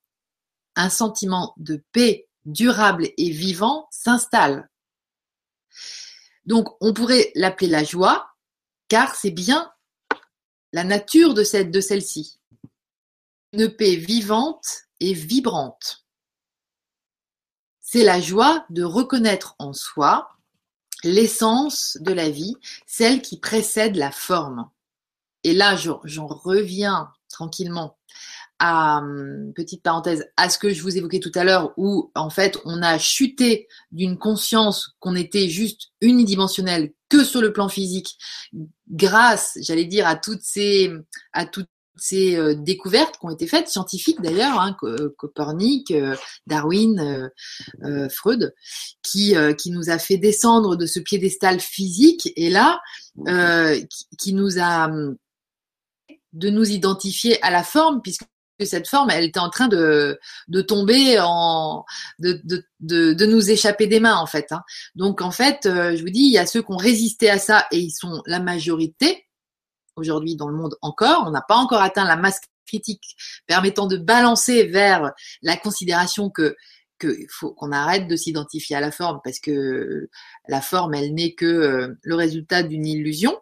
un 0.77 0.91
sentiment 0.91 1.55
de 1.57 1.83
paix 1.91 2.29
durable 2.45 3.09
et 3.19 3.31
vivant 3.31 3.89
s'installe. 3.91 4.69
Donc 6.45 6.69
on 6.81 6.93
pourrait 6.93 7.31
l'appeler 7.35 7.69
la 7.69 7.85
joie, 7.85 8.31
car 8.89 9.15
c'est 9.15 9.31
bien 9.31 9.71
la 10.73 10.85
nature 10.85 11.35
de, 11.35 11.43
celle-ci. 11.45 12.41
Une 13.53 13.69
paix 13.69 13.97
vivante 13.97 14.83
et 15.01 15.15
vibrante. 15.15 16.07
C'est 17.81 18.05
la 18.05 18.21
joie 18.21 18.67
de 18.71 18.83
reconnaître 18.83 19.55
en 19.59 19.73
soi 19.73 20.29
l'essence 21.05 21.97
de 22.01 22.13
la 22.13 22.29
vie, 22.29 22.57
celle 22.87 23.23
qui 23.23 23.39
précède 23.39 23.97
la 23.97 24.11
forme. 24.11 24.69
Et 25.45 25.55
là, 25.55 25.77
j'en 25.77 26.27
reviens 26.27 27.13
tranquillement 27.29 27.97
à, 28.59 28.99
hum, 28.99 29.53
petite 29.55 29.83
parenthèse, 29.83 30.27
à 30.37 30.49
ce 30.51 30.59
que 30.59 30.73
je 30.73 30.83
vous 30.83 30.97
évoquais 30.97 31.21
tout 31.21 31.33
à 31.35 31.45
l'heure, 31.45 31.73
où 31.77 32.11
en 32.15 32.31
fait 32.31 32.59
on 32.65 32.83
a 32.83 32.99
chuté 32.99 33.69
d'une 33.93 34.19
conscience 34.19 34.97
qu'on 35.01 35.15
était 35.15 35.49
juste 35.49 35.89
unidimensionnel 36.01 36.93
que 37.09 37.25
sur 37.25 37.41
le 37.41 37.53
plan 37.53 37.69
physique, 37.69 38.19
grâce, 38.91 39.57
j'allais 39.63 39.87
dire, 39.87 40.07
à 40.07 40.17
toutes 40.17 40.43
ces, 40.43 40.91
à 41.33 41.47
toutes 41.47 41.69
ces 41.97 42.37
euh, 42.37 42.55
découvertes 42.55 43.19
qui 43.19 43.27
ont 43.27 43.31
été 43.31 43.47
faites, 43.47 43.69
scientifiques 43.69 44.21
d'ailleurs, 44.21 44.61
hein, 44.61 44.77
euh, 44.85 45.15
Copernic, 45.17 45.91
euh, 45.91 46.15
Darwin, 46.47 47.31
Freud, 48.11 48.55
qui, 49.03 49.35
qui 49.57 49.71
nous 49.71 49.91
a 49.91 49.99
fait 49.99 50.17
descendre 50.17 50.77
de 50.77 50.87
ce 50.87 51.01
piédestal 51.01 51.61
physique 51.61 52.33
et 52.37 52.51
là, 52.51 52.81
qui, 53.27 54.07
qui 54.19 54.33
nous 54.33 54.59
a 54.59 54.87
hum, 54.87 55.17
de 56.33 56.51
nous 56.51 56.71
identifier 56.71 57.43
à 57.43 57.51
la 57.51 57.65
forme, 57.65 58.03
puisque 58.03 58.25
cette 58.67 58.89
forme, 58.89 59.11
elle 59.11 59.25
était 59.25 59.41
en 59.41 59.51
train 59.51 59.69
de, 59.69 60.19
de 60.49 60.61
tomber 60.61 61.19
en, 61.21 61.85
de, 62.19 62.41
de, 62.45 62.65
de, 62.81 63.13
de, 63.13 63.27
nous 63.27 63.51
échapper 63.51 63.87
des 63.87 64.01
mains 64.01 64.17
en 64.17 64.27
fait. 64.27 64.53
Hein. 64.53 64.63
Donc 64.95 65.21
en 65.21 65.31
fait, 65.31 65.67
euh, 65.67 65.97
je 65.97 66.03
vous 66.03 66.11
dis, 66.11 66.21
il 66.21 66.33
y 66.33 66.39
a 66.39 66.47
ceux 66.47 66.63
qui 66.63 66.73
ont 66.73 66.77
résisté 66.77 67.31
à 67.31 67.39
ça 67.39 67.67
et 67.71 67.79
ils 67.79 67.93
sont 67.93 68.23
la 68.27 68.41
majorité 68.41 69.27
aujourd'hui 69.97 70.37
dans 70.37 70.49
le 70.49 70.57
monde 70.57 70.77
encore. 70.83 71.25
On 71.27 71.31
n'a 71.31 71.43
pas 71.43 71.57
encore 71.57 71.83
atteint 71.83 72.05
la 72.05 72.17
masse 72.17 72.41
critique 72.67 73.17
permettant 73.47 73.87
de 73.87 73.97
balancer 73.97 74.65
vers 74.65 75.13
la 75.43 75.57
considération 75.57 76.31
que 76.31 76.57
que 76.99 77.17
faut 77.31 77.53
qu'on 77.53 77.71
arrête 77.73 78.09
de 78.09 78.17
s'identifier 78.17 78.77
à 78.77 78.81
la 78.81 78.91
forme 78.91 79.21
parce 79.23 79.39
que 79.39 80.09
la 80.49 80.61
forme, 80.61 80.95
elle 80.95 81.15
n'est 81.15 81.35
que 81.35 81.47
euh, 81.47 81.99
le 82.03 82.15
résultat 82.15 82.63
d'une 82.63 82.87
illusion. 82.87 83.39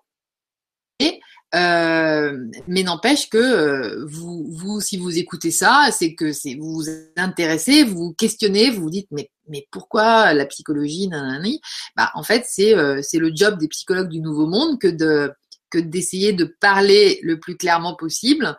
Euh, 1.55 2.37
mais 2.67 2.83
n'empêche 2.83 3.31
que 3.31 3.39
euh, 3.39 4.05
vous, 4.07 4.47
vous, 4.51 4.81
si 4.81 4.97
vous 4.97 5.17
écoutez 5.17 5.51
ça, 5.51 5.91
c'est 5.93 6.15
que 6.15 6.33
c'est 6.33 6.55
vous 6.55 6.75
vous 6.75 6.87
intéressez, 7.17 7.85
vous 7.85 7.97
vous 7.97 8.15
questionnez, 8.15 8.71
vous 8.71 8.83
vous 8.83 8.91
dites 8.91 9.09
mais 9.13 9.31
mais 9.49 9.67
pourquoi 9.71 10.35
la 10.35 10.45
psychologie 10.47 11.09
nanani? 11.09 11.61
Bah 11.97 12.11
en 12.15 12.25
fait 12.25 12.45
c'est 12.49 12.75
euh, 12.75 13.01
c'est 13.03 13.19
le 13.19 13.31
job 13.35 13.59
des 13.59 13.69
psychologues 13.69 14.09
du 14.09 14.21
Nouveau 14.21 14.47
Monde 14.47 14.81
que 14.81 14.89
de 14.89 15.33
que 15.71 15.79
d'essayer 15.79 16.33
de 16.33 16.45
parler 16.61 17.21
le 17.23 17.39
plus 17.39 17.57
clairement 17.57 17.95
possible 17.95 18.57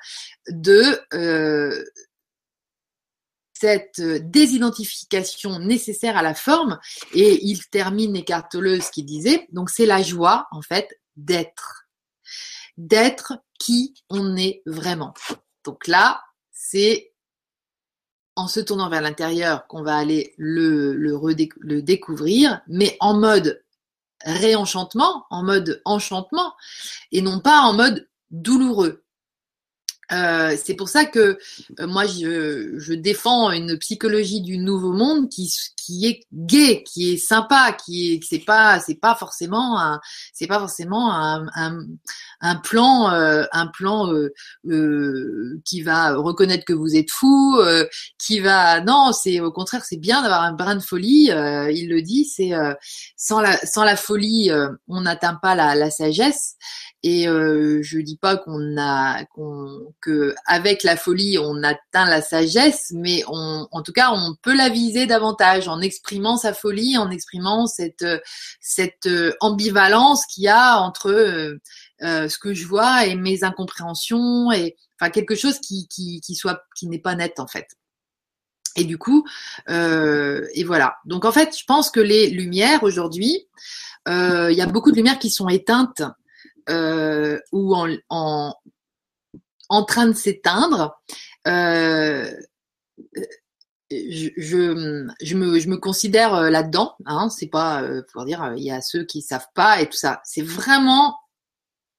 de 0.50 1.00
cette 3.54 4.02
désidentification 4.02 5.60
nécessaire 5.60 6.16
à 6.18 6.22
la 6.22 6.36
forme. 6.36 6.80
Et 7.14 7.46
il 7.46 7.66
termine 7.70 8.16
écartoleuse 8.16 8.90
qui 8.90 9.04
disait. 9.04 9.48
Donc 9.52 9.70
c'est 9.70 9.86
la 9.86 10.04
joie 10.04 10.48
en 10.52 10.62
fait 10.62 10.90
d'être 11.16 11.87
d'être 12.78 13.34
qui 13.60 13.94
on 14.10 14.36
est 14.38 14.62
vraiment. 14.66 15.14
Donc 15.64 15.88
là, 15.88 16.22
c'est 16.52 17.14
en 18.36 18.48
se 18.48 18.60
tournant 18.60 18.90
vers 18.90 19.02
l'intérieur 19.02 19.68
qu'on 19.68 19.82
va 19.82 19.96
aller 19.98 20.34
le, 20.38 20.94
le, 20.94 21.82
découvrir, 21.82 22.62
mais 22.68 22.96
en 23.00 23.16
mode 23.16 23.64
réenchantement, 24.24 25.26
en 25.32 25.44
mode 25.44 25.82
enchantement, 25.86 26.54
et 27.12 27.22
non 27.22 27.40
pas 27.40 27.62
en 27.62 27.74
mode 27.74 28.08
douloureux. 28.30 29.04
Euh, 30.12 30.56
c'est 30.64 30.76
pour 30.76 30.88
ça 30.88 31.06
que 31.06 31.38
euh, 31.80 31.88
moi 31.88 32.06
je, 32.06 32.94
défends 32.94 33.52
une 33.52 33.78
psychologie 33.78 34.42
du 34.42 34.58
nouveau 34.58 34.94
monde 34.94 35.30
qui, 35.30 35.52
qui 35.88 36.06
est 36.06 36.20
gay, 36.34 36.84
qui 36.84 37.14
est 37.14 37.18
sympa, 37.18 37.72
qui 37.72 38.14
est 38.14 38.24
c'est 38.24 38.40
pas 38.40 38.80
c'est 38.82 38.96
pas 38.96 39.16
forcément 39.16 39.98
c'est 40.34 40.48
pas 40.48 40.60
forcément 40.60 41.14
un, 41.14 41.46
un, 41.56 41.80
un 42.42 42.56
plan 42.58 43.10
euh, 43.12 43.46
un 43.54 43.68
plan 43.68 44.12
qui 45.66 45.82
va 45.82 46.16
reconnaître 46.16 46.66
que 46.66 46.74
vous 46.74 46.96
êtes 46.96 47.10
fou, 47.10 47.58
qui 48.20 48.42
va 48.42 48.82
non 48.82 49.14
c'est 49.14 49.40
au 49.40 49.52
contraire 49.52 49.86
c'est 49.86 49.98
bien 49.98 50.22
d'avoir 50.22 50.44
un 50.44 50.54
brin 50.54 50.76
de 50.76 50.82
folie. 50.82 51.30
il 51.74 51.88
le 51.90 52.02
dit 52.02 52.26
c'est 52.26 52.52
sans 53.16 53.40
la 53.40 53.58
sans 53.60 53.86
la 53.86 53.96
folie 53.96 54.52
on 54.90 55.02
n'atteint 55.02 55.36
pas 55.36 55.56
la, 55.56 55.90
sagesse. 55.90 56.56
Et 57.04 57.28
euh, 57.28 57.80
je 57.84 58.00
dis 58.00 58.18
pas 58.18 58.38
qu'on 58.38 58.76
a 58.78 59.24
qu'on 59.26 59.94
la 60.84 60.98
folie 60.98 61.38
on 61.38 61.64
atteint 61.64 62.06
la 62.10 62.22
sagesse, 62.22 62.92
mais 62.94 63.24
on, 63.28 63.68
en 63.72 63.82
tout 63.82 63.94
cas 63.94 64.12
on 64.12 64.36
peut 64.42 64.56
la 64.56 64.70
viser 64.70 65.06
davantage 65.06 65.68
en 65.78 65.82
exprimant 65.82 66.38
sa 66.38 66.54
folie, 66.54 66.98
en 66.98 67.12
exprimant 67.12 67.68
cette 67.68 68.06
cette 68.60 69.08
ambivalence 69.40 70.26
qu'il 70.26 70.44
y 70.44 70.48
a 70.48 70.80
entre 70.80 71.12
euh, 71.12 71.60
ce 72.02 72.38
que 72.38 72.54
je 72.54 72.66
vois 72.66 73.06
et 73.06 73.16
mes 73.16 73.44
incompréhensions 73.44 74.52
et 74.52 74.76
enfin 75.00 75.12
quelque 75.12 75.36
chose 75.36 75.60
qui 75.60 75.88
qui, 75.88 76.20
qui 76.22 76.36
soit 76.36 76.64
qui 76.76 76.88
n'est 76.88 77.00
pas 77.00 77.16
net 77.16 77.40
en 77.40 77.48
fait. 77.48 77.68
Et 78.76 78.84
du 78.84 79.00
coup, 79.00 79.26
et 79.68 80.64
voilà. 80.64 80.98
Donc 81.06 81.26
en 81.26 81.32
fait, 81.32 81.58
je 81.58 81.64
pense 81.66 81.90
que 81.90 82.00
les 82.00 82.30
lumières 82.30 82.84
aujourd'hui, 82.84 83.48
il 84.06 84.54
y 84.56 84.62
a 84.62 84.68
beaucoup 84.68 84.92
de 84.92 84.98
lumières 84.98 85.18
qui 85.18 85.32
sont 85.32 85.50
éteintes 85.50 86.04
ou 86.70 87.76
en, 87.76 87.90
en, 88.10 88.54
en 89.70 89.84
train 89.84 90.08
de 90.08 90.14
s'éteindre. 90.14 91.02
Je, 93.90 94.30
je, 94.36 94.58
me, 95.34 95.60
je 95.60 95.70
me 95.70 95.78
considère 95.78 96.34
euh, 96.34 96.50
là-dedans. 96.50 96.96
Hein, 97.06 97.30
c'est 97.30 97.48
pas 97.48 97.82
euh, 97.84 98.02
pour 98.12 98.26
dire 98.26 98.44
euh, 98.44 98.56
il 98.58 98.64
y 98.64 98.72
a 98.72 98.82
ceux 98.82 99.06
qui 99.06 99.22
savent 99.22 99.48
pas 99.56 99.82
et 99.82 99.88
tout 99.88 99.98
ça. 99.98 100.22
C'est 100.26 100.42
vraiment 100.42 101.18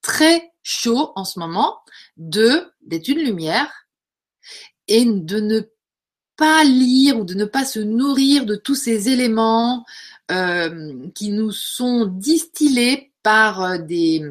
très 0.02 0.52
chaud 0.62 1.12
en 1.16 1.24
ce 1.24 1.38
moment 1.38 1.78
de 2.16 2.70
d'être 2.82 3.08
une 3.08 3.20
lumière 3.20 3.86
et 4.86 5.04
de 5.04 5.40
ne 5.40 5.60
pas 6.36 6.62
lire 6.64 7.18
ou 7.18 7.24
de 7.24 7.34
ne 7.34 7.44
pas 7.44 7.64
se 7.64 7.80
nourrir 7.80 8.46
de 8.46 8.54
tous 8.54 8.74
ces 8.74 9.08
éléments 9.08 9.84
euh, 10.30 11.08
qui 11.14 11.30
nous 11.30 11.52
sont 11.52 12.06
distillés 12.06 13.12
par 13.22 13.78
des 13.78 14.22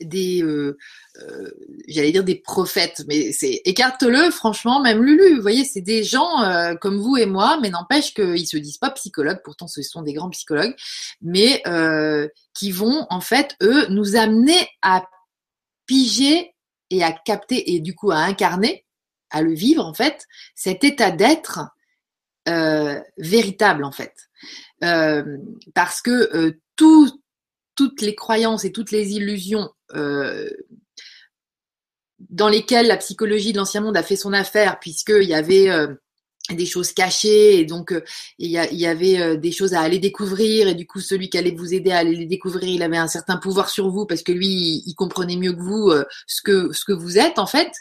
des 0.00 0.42
euh, 0.42 0.76
euh, 1.22 1.50
j'allais 1.86 2.12
dire 2.12 2.24
des 2.24 2.34
prophètes, 2.34 3.04
mais 3.06 3.32
c'est 3.32 3.62
écarte-le, 3.64 4.30
franchement, 4.30 4.80
même 4.80 5.02
Lulu, 5.02 5.36
vous 5.36 5.42
voyez, 5.42 5.64
c'est 5.64 5.80
des 5.80 6.02
gens 6.02 6.42
euh, 6.42 6.74
comme 6.74 6.98
vous 6.98 7.16
et 7.16 7.26
moi, 7.26 7.58
mais 7.62 7.70
n'empêche 7.70 8.14
qu'ils 8.14 8.46
se 8.46 8.56
disent 8.56 8.78
pas 8.78 8.90
psychologues, 8.90 9.40
pourtant 9.44 9.68
ce 9.68 9.82
sont 9.82 10.02
des 10.02 10.12
grands 10.12 10.30
psychologues, 10.30 10.74
mais 11.22 11.62
euh, 11.66 12.28
qui 12.52 12.72
vont 12.72 13.06
en 13.10 13.20
fait 13.20 13.56
eux 13.62 13.86
nous 13.88 14.16
amener 14.16 14.68
à 14.82 15.04
piger 15.86 16.54
et 16.90 17.04
à 17.04 17.12
capter 17.12 17.74
et 17.74 17.80
du 17.80 17.94
coup 17.94 18.10
à 18.10 18.18
incarner, 18.18 18.84
à 19.30 19.42
le 19.42 19.54
vivre 19.54 19.84
en 19.84 19.94
fait, 19.94 20.26
cet 20.54 20.84
état 20.84 21.10
d'être 21.10 21.60
véritable 23.16 23.84
en 23.84 23.92
fait, 23.92 24.12
parce 25.74 26.02
que 26.02 26.58
tout 26.76 27.10
toutes 27.74 28.02
les 28.02 28.14
croyances 28.14 28.64
et 28.64 28.72
toutes 28.72 28.90
les 28.90 29.12
illusions 29.12 29.70
euh, 29.94 30.50
dans 32.18 32.48
lesquelles 32.48 32.86
la 32.86 32.96
psychologie 32.96 33.52
de 33.52 33.58
l'ancien 33.58 33.80
monde 33.80 33.96
a 33.96 34.02
fait 34.02 34.16
son 34.16 34.32
affaire, 34.32 34.78
puisqu'il 34.80 35.28
y 35.28 35.34
avait 35.34 35.70
euh, 35.70 35.88
des 36.50 36.66
choses 36.66 36.92
cachées 36.92 37.58
et 37.58 37.64
donc 37.64 37.92
euh, 37.92 38.02
il 38.38 38.50
y, 38.50 38.86
avait 38.86 39.38
des 39.38 39.50
choses 39.50 39.72
à 39.72 39.80
aller 39.80 39.98
découvrir 39.98 40.68
et 40.68 40.74
du 40.74 40.86
coup 40.86 41.00
celui 41.00 41.30
qui 41.30 41.38
allait 41.38 41.54
vous 41.54 41.72
aider 41.72 41.90
à 41.90 41.98
aller 41.98 42.14
les 42.14 42.26
découvrir 42.26 42.68
il 42.68 42.82
avait 42.82 42.98
un 42.98 43.08
certain 43.08 43.38
pouvoir 43.38 43.70
sur 43.70 43.88
vous 43.88 44.04
parce 44.04 44.22
que 44.22 44.30
lui 44.30 44.82
il, 44.84 44.94
comprenait 44.94 45.36
mieux 45.36 45.54
que 45.54 45.62
vous 45.62 45.90
ce 46.26 46.42
que 46.42 46.70
ce 46.74 46.84
que 46.84 46.92
vous 46.92 47.16
êtes 47.16 47.38
en 47.38 47.46
fait 47.46 47.72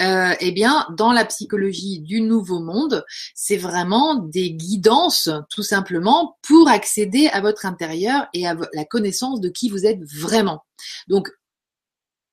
euh, 0.00 0.34
eh 0.40 0.52
bien, 0.52 0.86
dans 0.96 1.12
la 1.12 1.26
psychologie 1.26 2.00
du 2.00 2.22
nouveau 2.22 2.60
monde, 2.60 3.04
c'est 3.34 3.58
vraiment 3.58 4.14
des 4.14 4.52
guidances, 4.52 5.28
tout 5.50 5.62
simplement, 5.62 6.38
pour 6.42 6.68
accéder 6.68 7.28
à 7.28 7.42
votre 7.42 7.66
intérieur 7.66 8.26
et 8.32 8.46
à 8.46 8.56
la 8.72 8.84
connaissance 8.86 9.40
de 9.40 9.50
qui 9.50 9.68
vous 9.68 9.84
êtes 9.84 10.02
vraiment. 10.02 10.64
Donc, 11.08 11.30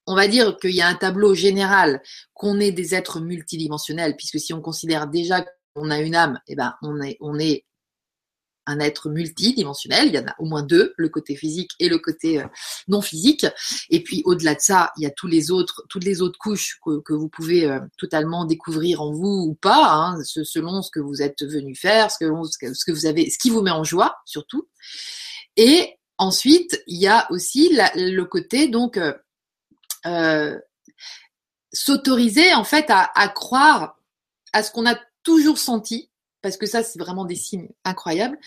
on 0.08 0.16
va 0.16 0.28
dire 0.28 0.58
qu'il 0.58 0.72
y 0.72 0.82
a 0.82 0.88
un 0.88 0.96
tableau 0.96 1.36
général 1.36 2.02
qu'on 2.34 2.60
est 2.60 2.72
des 2.72 2.96
êtres 2.96 3.20
multidimensionnels, 3.20 4.16
puisque 4.16 4.40
si 4.40 4.54
on 4.54 4.62
considère 4.62 5.08
déjà 5.08 5.46
qu'on 5.76 5.92
a 5.92 6.00
une 6.00 6.16
âme, 6.16 6.40
eh 6.48 6.56
ben, 6.56 6.74
on 6.82 7.02
est, 7.02 7.18
on 7.20 7.38
est 7.38 7.66
un 8.68 8.80
être 8.80 9.10
multidimensionnel. 9.10 10.08
Il 10.08 10.16
y 10.16 10.20
en 10.20 10.28
a 10.28 10.36
au 10.40 10.46
moins 10.46 10.62
deux, 10.62 10.94
le 10.98 11.10
côté 11.10 11.36
physique 11.36 11.72
et 11.80 11.90
le 11.90 11.98
côté 11.98 12.40
euh, 12.40 12.46
non 12.88 13.02
physique. 13.02 13.46
Et 13.90 14.04
puis 14.04 14.22
au-delà 14.26 14.56
de 14.56 14.60
ça, 14.60 14.92
il 14.98 15.04
y 15.04 15.06
a 15.06 15.12
tous 15.12 15.28
les 15.28 15.52
autres, 15.52 15.84
toutes 15.90 16.04
les 16.04 16.22
autres 16.22 16.38
couches 16.38 16.80
que, 16.84 17.14
vous 17.14 17.30
pouvez 17.30 17.66
euh, 17.66 17.80
totalement 17.98 18.46
découvrir 18.46 19.02
en 19.02 19.12
vous 19.12 19.48
ou 19.50 19.56
pas, 19.56 19.94
hein, 19.94 20.24
selon 20.24 20.82
ce 20.82 20.92
que 20.92 21.00
vous 21.00 21.22
êtes 21.22 21.44
venu 21.44 21.76
faire, 21.76 22.12
ce 22.12 22.18
que, 22.20 22.92
vous 22.92 23.06
avez, 23.06 23.30
ce 23.30 23.38
qui 23.38 23.50
vous 23.50 23.62
met 23.62 23.72
en 23.72 23.84
joie 23.84 24.18
surtout. 24.26 24.68
Et 25.56 25.96
ensuite, 26.18 26.82
il 26.88 26.98
y 26.98 27.08
a 27.08 27.30
aussi 27.32 27.72
le 27.96 28.24
côté 28.24 28.68
donc 28.68 28.98
euh, 28.98 29.14
s'autoriser 31.74 32.54
en 32.54 32.64
fait 32.64 32.86
à, 32.90 33.30
croire 33.30 34.00
à 34.54 34.64
ce 34.64 34.72
qu'on 34.72 34.86
a 34.86 34.98
toujours 35.24 35.58
senti 35.58 36.10
parce 36.42 36.58
que 36.58 36.66
ça, 36.66 36.84
c'est 36.84 37.00
vraiment 37.00 37.26
des 37.26 37.36
signes 37.36 37.70
incroyables. 37.84 38.38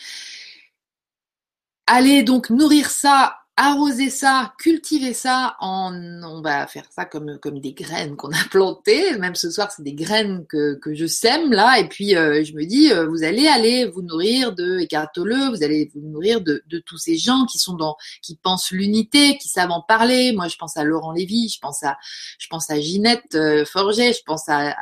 Allez 1.86 2.22
donc 2.22 2.50
nourrir 2.50 2.88
ça 2.90 3.39
arroser 3.60 4.08
ça, 4.08 4.54
cultiver 4.58 5.12
ça 5.12 5.54
en, 5.60 5.92
on 6.24 6.40
va 6.40 6.66
faire 6.66 6.86
ça 6.90 7.04
comme 7.04 7.38
comme 7.40 7.60
des 7.60 7.74
graines 7.74 8.16
qu'on 8.16 8.30
a 8.30 8.44
plantées. 8.50 9.18
Même 9.18 9.34
ce 9.34 9.50
soir, 9.50 9.70
c'est 9.70 9.82
des 9.82 9.92
graines 9.92 10.46
que, 10.48 10.76
que 10.76 10.94
je 10.94 11.04
sème 11.04 11.52
là. 11.52 11.78
Et 11.78 11.86
puis 11.86 12.16
euh, 12.16 12.42
je 12.42 12.54
me 12.54 12.64
dis, 12.64 12.90
euh, 12.90 13.06
vous 13.06 13.22
allez 13.22 13.46
aller 13.48 13.84
vous 13.84 14.00
nourrir 14.00 14.54
de 14.54 14.78
Eckhart 14.78 15.10
vous 15.14 15.62
allez 15.62 15.90
vous 15.94 16.00
nourrir 16.00 16.40
de, 16.40 16.62
de 16.68 16.78
tous 16.78 16.96
ces 16.96 17.18
gens 17.18 17.44
qui 17.44 17.58
sont 17.58 17.74
dans, 17.74 17.96
qui 18.22 18.36
pensent 18.36 18.70
l'unité, 18.70 19.36
qui 19.36 19.48
savent 19.48 19.70
en 19.70 19.82
parler. 19.82 20.32
Moi, 20.32 20.48
je 20.48 20.56
pense 20.56 20.78
à 20.78 20.84
Laurent 20.84 21.12
Lévy, 21.12 21.50
je 21.50 21.58
pense 21.60 21.82
à, 21.82 21.98
je 22.38 22.46
pense 22.48 22.70
à 22.70 22.80
Ginette 22.80 23.34
euh, 23.34 23.66
Forget, 23.66 24.14
je 24.14 24.22
pense 24.24 24.48
à, 24.48 24.74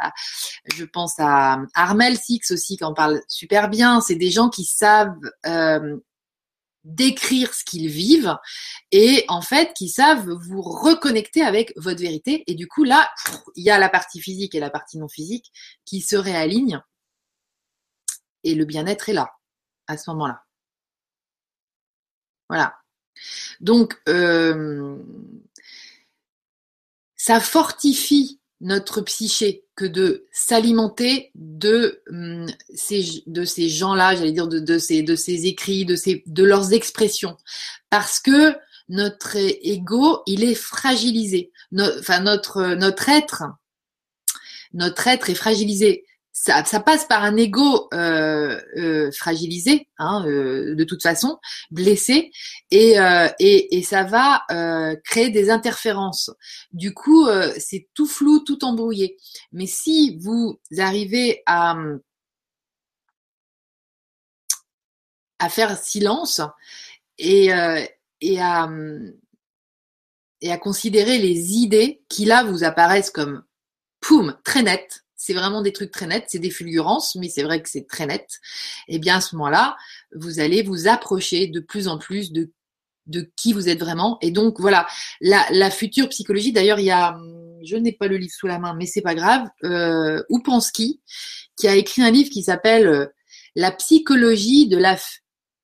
je 0.72 0.84
pense 0.84 1.14
à 1.18 1.58
Armel 1.74 2.16
Six 2.16 2.52
aussi 2.52 2.76
qui 2.76 2.84
en 2.84 2.94
parle 2.94 3.22
super 3.26 3.70
bien. 3.70 4.00
C'est 4.00 4.14
des 4.14 4.30
gens 4.30 4.50
qui 4.50 4.64
savent 4.64 5.16
d'écrire 6.88 7.52
ce 7.52 7.64
qu'ils 7.64 7.88
vivent 7.88 8.36
et 8.92 9.24
en 9.28 9.42
fait 9.42 9.74
qui 9.74 9.88
savent 9.88 10.30
vous 10.30 10.62
reconnecter 10.62 11.42
avec 11.42 11.72
votre 11.76 12.00
vérité. 12.00 12.44
Et 12.46 12.54
du 12.54 12.66
coup 12.66 12.84
là 12.84 13.10
il 13.56 13.64
y 13.64 13.70
a 13.70 13.78
la 13.78 13.88
partie 13.88 14.20
physique 14.20 14.54
et 14.54 14.60
la 14.60 14.70
partie 14.70 14.98
non 14.98 15.08
physique 15.08 15.52
qui 15.84 16.00
se 16.00 16.16
réalignent. 16.16 16.80
Et 18.44 18.54
le 18.54 18.64
bien-être 18.64 19.08
est 19.08 19.14
là 19.14 19.30
à 19.86 19.98
ce 19.98 20.10
moment-là. 20.10 20.42
Voilà. 22.48 22.78
Donc 23.60 24.00
euh, 24.08 24.96
ça 27.16 27.40
fortifie 27.40 28.37
notre 28.60 29.00
psyché 29.02 29.64
que 29.76 29.84
de 29.84 30.26
s'alimenter 30.32 31.30
de 31.34 32.02
hum, 32.10 32.46
ces 32.74 33.68
gens-là, 33.68 34.16
j'allais 34.16 34.32
dire 34.32 34.48
de, 34.48 34.58
de 34.58 34.78
ces 34.78 35.02
de 35.02 35.14
ces 35.14 35.46
écrits, 35.46 35.84
de 35.84 35.94
ces 35.96 36.22
de 36.26 36.44
leurs 36.44 36.72
expressions, 36.72 37.36
parce 37.90 38.18
que 38.18 38.54
notre 38.88 39.36
ego, 39.36 40.22
il 40.26 40.42
est 40.44 40.54
fragilisé. 40.54 41.52
enfin 41.98 42.20
notre 42.20 42.74
notre 42.74 43.08
être, 43.08 43.44
notre 44.72 45.06
être 45.06 45.30
est 45.30 45.34
fragilisé 45.34 46.04
ça, 46.40 46.80
passe 46.80 47.04
par 47.04 47.24
un 47.24 47.36
ego 47.36 47.88
euh, 47.92 48.60
euh, 48.76 49.10
fragilisé, 49.10 49.88
hein, 49.98 50.24
euh, 50.26 50.74
de 50.74 50.84
toute 50.84 51.02
façon, 51.02 51.38
blessé, 51.70 52.30
et, 52.70 52.94
ça 53.82 54.04
va 54.04 54.44
créer 55.04 55.30
des 55.30 55.50
interférences. 55.50 56.30
Du 56.72 56.94
coup, 56.94 57.26
c'est 57.58 57.88
tout 57.94 58.06
flou, 58.06 58.40
tout 58.40 58.64
embrouillé. 58.64 59.16
Mais 59.52 59.66
si 59.66 60.16
vous 60.18 60.60
arrivez 60.78 61.42
à, 61.46 61.76
faire 65.48 65.76
silence 65.76 66.40
et, 67.18 67.50
à, 67.52 67.88
et 68.20 68.40
à 70.52 70.58
considérer 70.58 71.18
les 71.18 71.54
idées 71.54 72.02
qui 72.08 72.26
là 72.26 72.44
vous 72.44 72.64
apparaissent 72.64 73.10
comme 73.10 73.42
poum, 74.00 74.38
très 74.44 74.62
nettes, 74.62 75.04
c'est 75.18 75.34
vraiment 75.34 75.60
des 75.60 75.72
trucs 75.72 75.90
très 75.90 76.06
nets, 76.06 76.24
c'est 76.28 76.38
des 76.38 76.50
fulgurances, 76.50 77.16
mais 77.16 77.28
c'est 77.28 77.42
vrai 77.42 77.60
que 77.60 77.68
c'est 77.68 77.86
très 77.86 78.06
net, 78.06 78.26
et 78.88 78.94
eh 78.94 78.98
bien 78.98 79.16
à 79.16 79.20
ce 79.20 79.36
moment-là, 79.36 79.76
vous 80.14 80.40
allez 80.40 80.62
vous 80.62 80.88
approcher 80.88 81.48
de 81.48 81.60
plus 81.60 81.88
en 81.88 81.98
plus 81.98 82.32
de 82.32 82.50
de 83.08 83.30
qui 83.36 83.52
vous 83.52 83.68
êtes 83.68 83.80
vraiment. 83.80 84.18
Et 84.20 84.30
donc 84.30 84.60
voilà, 84.60 84.86
la, 85.20 85.44
la 85.50 85.70
future 85.70 86.08
psychologie. 86.08 86.52
D'ailleurs, 86.52 86.78
il 86.78 86.86
y 86.86 86.90
a, 86.90 87.18
je 87.64 87.76
n'ai 87.76 87.92
pas 87.92 88.06
le 88.06 88.16
livre 88.16 88.32
sous 88.32 88.46
la 88.46 88.58
main, 88.58 88.74
mais 88.74 88.86
c'est 88.86 89.02
pas 89.02 89.14
grave. 89.14 89.48
Euh, 89.64 90.22
Oupansky, 90.28 91.00
qui 91.56 91.66
a 91.66 91.74
écrit 91.74 92.02
un 92.02 92.10
livre 92.10 92.30
qui 92.30 92.42
s'appelle 92.42 92.86
euh, 92.86 93.06
La 93.56 93.72
psychologie 93.72 94.68
de 94.68 94.76
la 94.76 94.96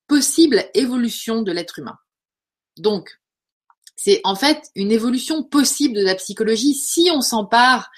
possible 0.08 0.64
évolution 0.74 1.42
de 1.42 1.52
l'être 1.52 1.78
humain. 1.78 1.98
Donc, 2.76 3.20
c'est 3.96 4.20
en 4.24 4.34
fait 4.34 4.70
une 4.74 4.90
évolution 4.90 5.44
possible 5.44 5.96
de 5.96 6.04
la 6.04 6.14
psychologie 6.16 6.74
si 6.74 7.10
on 7.12 7.20
s'empare 7.20 7.90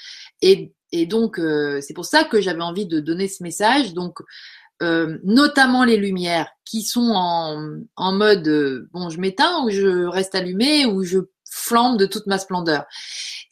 et 0.42 0.72
et 0.92 1.06
donc, 1.06 1.38
euh, 1.38 1.80
c'est 1.80 1.94
pour 1.94 2.04
ça 2.04 2.24
que 2.24 2.40
j'avais 2.40 2.62
envie 2.62 2.86
de 2.86 3.00
donner 3.00 3.28
ce 3.28 3.42
message. 3.42 3.94
Donc, 3.94 4.18
euh, 4.82 5.18
notamment 5.24 5.84
les 5.84 5.96
lumières 5.96 6.48
qui 6.64 6.82
sont 6.82 7.12
en, 7.14 7.78
en 7.96 8.12
mode 8.12 8.46
euh, 8.46 8.88
bon, 8.92 9.08
je 9.08 9.18
m'éteins 9.18 9.64
ou 9.64 9.70
je 9.70 10.06
reste 10.06 10.34
allumé 10.34 10.84
ou 10.86 11.02
je 11.02 11.18
flambe 11.50 11.98
de 11.98 12.06
toute 12.06 12.26
ma 12.26 12.38
splendeur. 12.38 12.84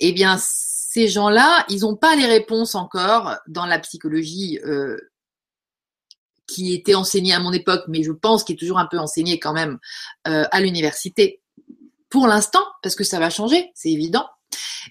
Eh 0.01 0.13
bien, 0.13 0.37
ces 0.39 1.09
gens-là, 1.09 1.65
ils 1.69 1.81
n'ont 1.81 1.97
pas 1.97 2.15
les 2.17 2.27
réponses 2.27 2.75
encore 2.75 3.37
dans 3.49 3.67
la 3.67 3.79
psychologie 3.79 4.61
qui 6.47 6.75
était 6.75 6.95
enseignée 6.95 7.33
à 7.33 7.41
mon 7.41 7.53
époque, 7.53 7.85
mais 7.89 8.03
je 8.03 8.13
pense 8.13 8.45
qu'il 8.45 8.57
est 8.57 8.59
toujours 8.59 8.79
un 8.79 8.87
peu 8.87 8.99
enseignée 8.99 9.39
quand 9.41 9.55
même 9.55 9.79
à 10.25 10.61
l'université 10.61 11.41
pour 12.11 12.29
l'instant, 12.29 12.65
parce 12.81 12.95
que 12.95 13.03
ça 13.03 13.19
va 13.19 13.29
changer, 13.29 13.73
c'est 13.75 13.91
évident. 13.91 14.29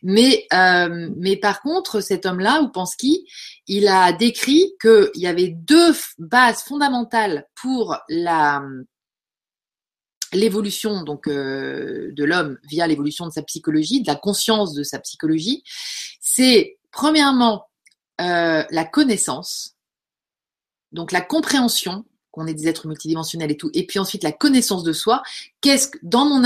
Mais, 0.01 0.47
euh, 0.53 1.09
mais 1.18 1.38
par 1.38 1.61
contre, 1.61 2.01
cet 2.01 2.26
homme-là, 2.26 2.61
Oupansky, 2.61 3.28
il 3.68 3.88
a 3.88 4.11
décrit 4.11 4.74
qu'il 4.82 5.09
y 5.16 5.28
avait 5.28 5.49
deux 5.49 5.93
bases 6.18 6.64
fondamentales 6.64 7.47
pour 7.55 7.97
la 8.09 8.64
l'évolution 10.34 11.03
donc 11.03 11.28
euh, 11.28 12.11
de 12.11 12.24
l'homme 12.24 12.57
via 12.64 12.88
l'évolution 12.88 13.28
de 13.28 13.32
sa 13.32 13.43
psychologie, 13.43 14.01
de 14.01 14.07
la 14.07 14.16
conscience 14.16 14.74
de 14.74 14.84
sa 14.84 14.99
psychologie. 14.99 15.64
C'est 16.20 16.80
premièrement 16.91 17.68
euh, 18.22 18.64
la 18.70 18.86
connaissance, 18.86 19.76
donc 20.91 21.11
la 21.11 21.22
compréhension 21.22 22.05
qu'on 22.32 22.47
est 22.47 22.55
des 22.55 22.68
êtres 22.68 22.88
multidimensionnels 22.88 23.51
et 23.51 23.57
tout, 23.57 23.70
et 23.74 23.86
puis 23.86 23.99
ensuite 23.99 24.24
la 24.24 24.32
connaissance 24.32 24.84
de 24.84 24.91
soi. 24.91 25.22
Qu'est-ce 25.61 25.89
que 25.89 25.99
dans 26.01 26.26
mon 26.26 26.41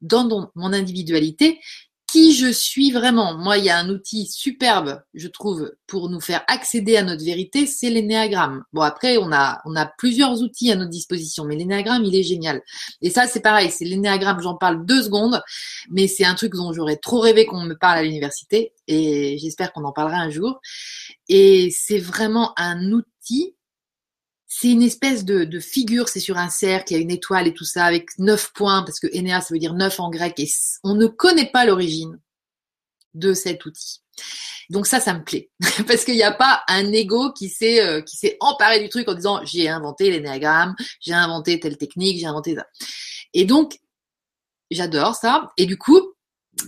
dans 0.00 0.50
mon 0.54 0.72
individualité, 0.72 1.60
qui 2.06 2.34
je 2.34 2.50
suis 2.52 2.92
vraiment. 2.92 3.36
Moi, 3.36 3.58
il 3.58 3.64
y 3.64 3.70
a 3.70 3.78
un 3.78 3.88
outil 3.88 4.26
superbe, 4.26 5.02
je 5.14 5.28
trouve, 5.28 5.72
pour 5.86 6.08
nous 6.08 6.20
faire 6.20 6.44
accéder 6.46 6.96
à 6.96 7.02
notre 7.02 7.24
vérité, 7.24 7.66
c'est 7.66 7.90
l'énéagramme. 7.90 8.62
Bon, 8.72 8.82
après, 8.82 9.16
on 9.18 9.32
a, 9.32 9.60
on 9.64 9.74
a 9.74 9.86
plusieurs 9.98 10.40
outils 10.42 10.70
à 10.70 10.76
notre 10.76 10.90
disposition, 10.90 11.44
mais 11.44 11.56
l'énéagramme, 11.56 12.04
il 12.04 12.14
est 12.14 12.22
génial. 12.22 12.62
Et 13.02 13.10
ça, 13.10 13.26
c'est 13.26 13.40
pareil, 13.40 13.70
c'est 13.70 13.84
l'énéagramme, 13.84 14.40
j'en 14.40 14.54
parle 14.54 14.86
deux 14.86 15.02
secondes, 15.02 15.42
mais 15.90 16.06
c'est 16.06 16.24
un 16.24 16.34
truc 16.34 16.54
dont 16.54 16.72
j'aurais 16.72 16.96
trop 16.96 17.18
rêvé 17.18 17.44
qu'on 17.44 17.62
me 17.62 17.74
parle 17.74 17.98
à 17.98 18.02
l'université, 18.02 18.72
et 18.86 19.38
j'espère 19.38 19.72
qu'on 19.72 19.84
en 19.84 19.92
parlera 19.92 20.18
un 20.18 20.30
jour. 20.30 20.60
Et 21.28 21.70
c'est 21.76 21.98
vraiment 21.98 22.52
un 22.56 22.92
outil 22.92 23.55
c'est 24.58 24.70
une 24.70 24.80
espèce 24.80 25.26
de, 25.26 25.60
figure, 25.60 26.08
c'est 26.08 26.18
sur 26.18 26.38
un 26.38 26.48
cercle, 26.48 26.92
il 26.92 26.96
y 26.96 26.98
a 26.98 27.02
une 27.02 27.10
étoile 27.10 27.46
et 27.46 27.52
tout 27.52 27.66
ça, 27.66 27.84
avec 27.84 28.18
neuf 28.18 28.54
points, 28.54 28.82
parce 28.84 29.00
que 29.00 29.06
Enea, 29.14 29.42
ça 29.42 29.52
veut 29.52 29.58
dire 29.58 29.74
neuf 29.74 30.00
en 30.00 30.08
grec, 30.08 30.40
et 30.40 30.48
on 30.82 30.94
ne 30.94 31.06
connaît 31.06 31.50
pas 31.50 31.66
l'origine 31.66 32.18
de 33.12 33.34
cet 33.34 33.66
outil. 33.66 34.00
Donc 34.70 34.86
ça, 34.86 34.98
ça 34.98 35.12
me 35.12 35.22
plaît, 35.22 35.50
parce 35.86 36.06
qu'il 36.06 36.14
n'y 36.14 36.22
a 36.22 36.32
pas 36.32 36.62
un 36.68 36.90
ego 36.90 37.34
qui 37.34 37.50
s'est 37.50 37.82
euh, 37.82 38.00
qui 38.00 38.16
s'est 38.16 38.38
emparé 38.40 38.80
du 38.80 38.88
truc 38.88 39.06
en 39.10 39.14
disant 39.14 39.44
j'ai 39.44 39.68
inventé 39.68 40.10
l'énéagramme, 40.10 40.74
j'ai 41.00 41.12
inventé 41.12 41.60
telle 41.60 41.76
technique, 41.76 42.18
j'ai 42.18 42.26
inventé 42.26 42.54
ça. 42.54 42.66
Et 43.34 43.44
donc 43.44 43.78
j'adore 44.70 45.16
ça. 45.16 45.52
Et 45.58 45.66
du 45.66 45.76
coup, 45.76 46.00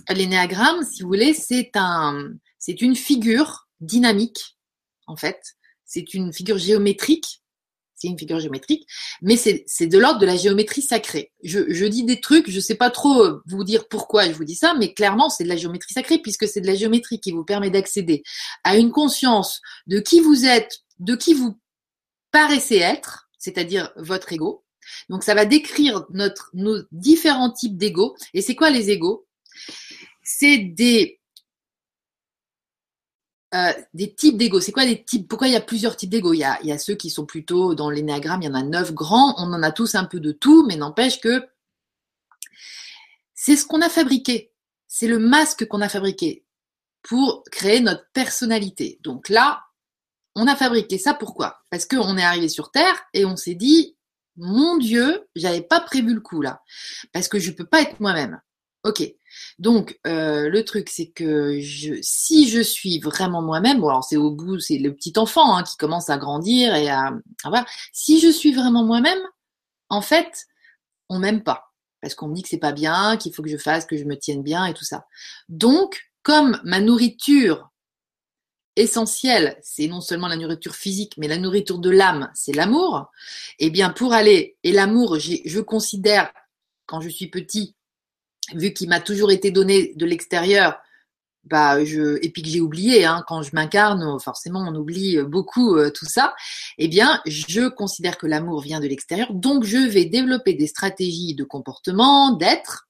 l'énéagramme, 0.09 0.83
si 0.83 1.01
vous 1.01 1.07
voulez, 1.07 1.33
c'est 1.33 1.71
un 1.73 2.33
c'est 2.59 2.81
une 2.81 2.95
figure 2.95 3.67
dynamique 3.79 4.59
en 5.07 5.15
fait. 5.15 5.55
C'est 5.85 6.13
une 6.13 6.31
figure 6.31 6.59
géométrique 6.59 7.41
c'est 7.99 8.07
une 8.07 8.17
figure 8.17 8.39
géométrique, 8.39 8.87
mais 9.21 9.35
c'est 9.35 9.87
de 9.87 9.97
l'ordre 9.97 10.19
de 10.19 10.25
la 10.25 10.37
géométrie 10.37 10.81
sacrée. 10.81 11.31
Je, 11.43 11.85
dis 11.85 12.03
des 12.03 12.21
trucs, 12.21 12.49
je 12.49 12.55
ne 12.55 12.61
sais 12.61 12.75
pas 12.75 12.89
trop 12.89 13.23
euh, 13.23 13.43
vous 13.47 13.63
dire 13.63 13.87
pourquoi 13.87 14.25
je 14.25 14.33
vous 14.33 14.45
dis 14.45 14.55
ça, 14.55 14.73
mais 14.73 14.93
clairement 14.93 15.29
c'est 15.29 15.43
de 15.43 15.49
la 15.49 15.57
géométrie 15.57 15.93
sacrée 15.93 16.19
puisque 16.19 16.47
c'est 16.47 16.61
de 16.61 16.67
la 16.67 16.75
géométrie 16.75 17.19
qui 17.19 17.31
vous 17.31 17.43
permet 17.43 17.69
d'accéder 17.69 18.23
à 18.63 18.77
une 18.77 18.91
conscience 18.91 19.61
de 19.87 19.99
qui 19.99 20.21
vous 20.21 20.45
êtes, 20.45 20.79
de 20.99 21.15
qui 21.15 21.33
vous 21.33 21.59
paraissez 22.31 22.77
être, 22.77 23.29
c'est-à-dire 23.37 23.91
votre 23.97 24.31
ego. 24.31 24.63
Donc 25.09 25.23
ça 25.23 25.35
va 25.35 25.45
décrire 25.45 26.05
notre, 26.11 26.49
nos 26.53 26.77
différents 26.91 27.51
types 27.51 27.77
d'ego. 27.77 28.15
Et 28.33 28.41
c'est 28.41 28.55
quoi 28.55 28.69
les 28.69 28.89
égos? 28.89 29.27
C'est 30.23 30.57
des 30.57 31.18
euh, 33.55 33.73
des 33.93 34.13
types 34.13 34.37
d'ego. 34.37 34.59
C'est 34.59 34.71
quoi 34.71 34.85
les 34.85 35.03
types 35.03 35.27
Pourquoi 35.27 35.47
il 35.47 35.53
y 35.53 35.57
a 35.57 35.61
plusieurs 35.61 35.95
types 35.95 36.09
d'ego? 36.09 36.33
Il, 36.33 36.47
il, 36.61 36.67
y 36.67 36.71
a 36.71 36.77
ceux 36.77 36.95
qui 36.95 37.09
sont 37.09 37.25
plutôt 37.25 37.75
dans 37.75 37.89
l'énéagramme, 37.89 38.41
il 38.41 38.45
y 38.45 38.49
en 38.49 38.53
a 38.53 38.63
neuf 38.63 38.93
grands, 38.93 39.35
on 39.37 39.53
en 39.53 39.63
a 39.63 39.71
tous 39.71 39.95
un 39.95 40.05
peu 40.05 40.19
de 40.19 40.31
tout, 40.31 40.65
mais 40.67 40.75
n'empêche 40.75 41.19
que 41.19 41.47
c'est 43.33 43.55
ce 43.55 43.65
qu'on 43.65 43.81
a 43.81 43.89
fabriqué. 43.89 44.51
C'est 44.87 45.07
le 45.07 45.17
masque 45.17 45.65
qu'on 45.67 45.81
a 45.81 45.89
fabriqué 45.89 46.45
pour 47.01 47.43
créer 47.51 47.79
notre 47.79 48.05
personnalité. 48.11 48.99
Donc 49.01 49.29
là, 49.29 49.63
on 50.35 50.45
a 50.47 50.55
fabriqué 50.55 50.97
ça 50.97 51.13
pourquoi? 51.13 51.61
Parce 51.69 51.85
qu'on 51.85 52.17
est 52.17 52.23
arrivé 52.23 52.49
sur 52.49 52.71
Terre 52.71 53.01
et 53.13 53.25
on 53.25 53.35
s'est 53.35 53.55
dit, 53.55 53.97
mon 54.35 54.77
Dieu, 54.77 55.27
j'avais 55.35 55.61
pas 55.61 55.79
prévu 55.79 56.13
le 56.13 56.21
coup 56.21 56.41
là. 56.41 56.61
Parce 57.13 57.27
que 57.27 57.39
je 57.39 57.51
peux 57.51 57.65
pas 57.65 57.81
être 57.81 57.99
moi-même. 57.99 58.41
Ok. 58.83 59.03
Donc 59.59 59.99
euh, 60.07 60.49
le 60.49 60.63
truc 60.63 60.89
c'est 60.89 61.09
que 61.09 61.59
si 62.01 62.49
je 62.49 62.61
suis 62.61 62.99
vraiment 62.99 63.41
moi-même, 63.41 63.81
bon 63.81 63.89
alors 63.89 64.03
c'est 64.03 64.15
au 64.17 64.31
bout, 64.31 64.59
c'est 64.59 64.77
le 64.77 64.95
petit 64.95 65.13
enfant 65.17 65.57
hein, 65.57 65.63
qui 65.63 65.75
commence 65.77 66.09
à 66.09 66.17
grandir 66.17 66.73
et 66.75 66.89
à, 66.89 67.11
à 67.43 67.65
Si 67.91 68.19
je 68.19 68.29
suis 68.29 68.53
vraiment 68.53 68.85
moi-même, 68.85 69.19
en 69.89 70.01
fait, 70.01 70.45
on 71.09 71.19
m'aime 71.19 71.43
pas 71.43 71.65
parce 72.01 72.15
qu'on 72.15 72.29
me 72.29 72.35
dit 72.35 72.43
que 72.43 72.49
c'est 72.49 72.57
pas 72.57 72.71
bien, 72.71 73.17
qu'il 73.17 73.33
faut 73.33 73.43
que 73.43 73.49
je 73.49 73.57
fasse, 73.57 73.85
que 73.85 73.97
je 73.97 74.05
me 74.05 74.17
tienne 74.17 74.43
bien 74.43 74.65
et 74.65 74.73
tout 74.73 74.85
ça. 74.85 75.05
Donc 75.49 76.01
comme 76.23 76.59
ma 76.63 76.79
nourriture 76.79 77.69
essentielle, 78.77 79.59
c'est 79.61 79.87
non 79.87 79.99
seulement 79.99 80.29
la 80.29 80.37
nourriture 80.37 80.75
physique, 80.75 81.15
mais 81.17 81.27
la 81.27 81.37
nourriture 81.37 81.79
de 81.79 81.89
l'âme, 81.89 82.31
c'est 82.33 82.55
l'amour. 82.55 83.11
Eh 83.59 83.69
bien 83.69 83.89
pour 83.89 84.13
aller 84.13 84.57
et 84.63 84.71
l'amour, 84.71 85.19
je 85.19 85.59
considère 85.59 86.31
quand 86.85 87.01
je 87.01 87.09
suis 87.09 87.27
petit 87.27 87.75
vu 88.55 88.73
qu'il 88.73 88.89
m'a 88.89 88.99
toujours 88.99 89.31
été 89.31 89.51
donné 89.51 89.93
de 89.95 90.05
l'extérieur, 90.05 90.79
bah 91.45 91.79
et 91.81 92.31
puis 92.31 92.41
que 92.41 92.49
j'ai 92.49 92.61
oublié 92.61 93.05
hein, 93.05 93.23
quand 93.25 93.41
je 93.43 93.51
m'incarne 93.53 94.19
forcément 94.19 94.59
on 94.67 94.75
oublie 94.75 95.17
beaucoup 95.23 95.77
euh, 95.77 95.89
tout 95.89 96.05
ça 96.05 96.35
eh 96.77 96.89
bien 96.89 97.21
je 97.25 97.69
considère 97.69 98.17
que 98.17 98.27
l'amour 98.27 98.59
vient 98.59 98.81
de 98.81 98.87
l'extérieur 98.87 99.33
donc 99.33 99.63
je 99.63 99.77
vais 99.77 100.03
développer 100.03 100.53
des 100.53 100.67
stratégies 100.67 101.35
de 101.35 101.45
comportement 101.45 102.33
d'être 102.33 102.89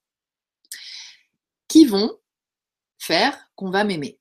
qui 1.69 1.85
vont 1.85 2.11
faire 2.97 3.37
qu'on 3.55 3.69
va 3.69 3.85
m'aimer. 3.85 4.19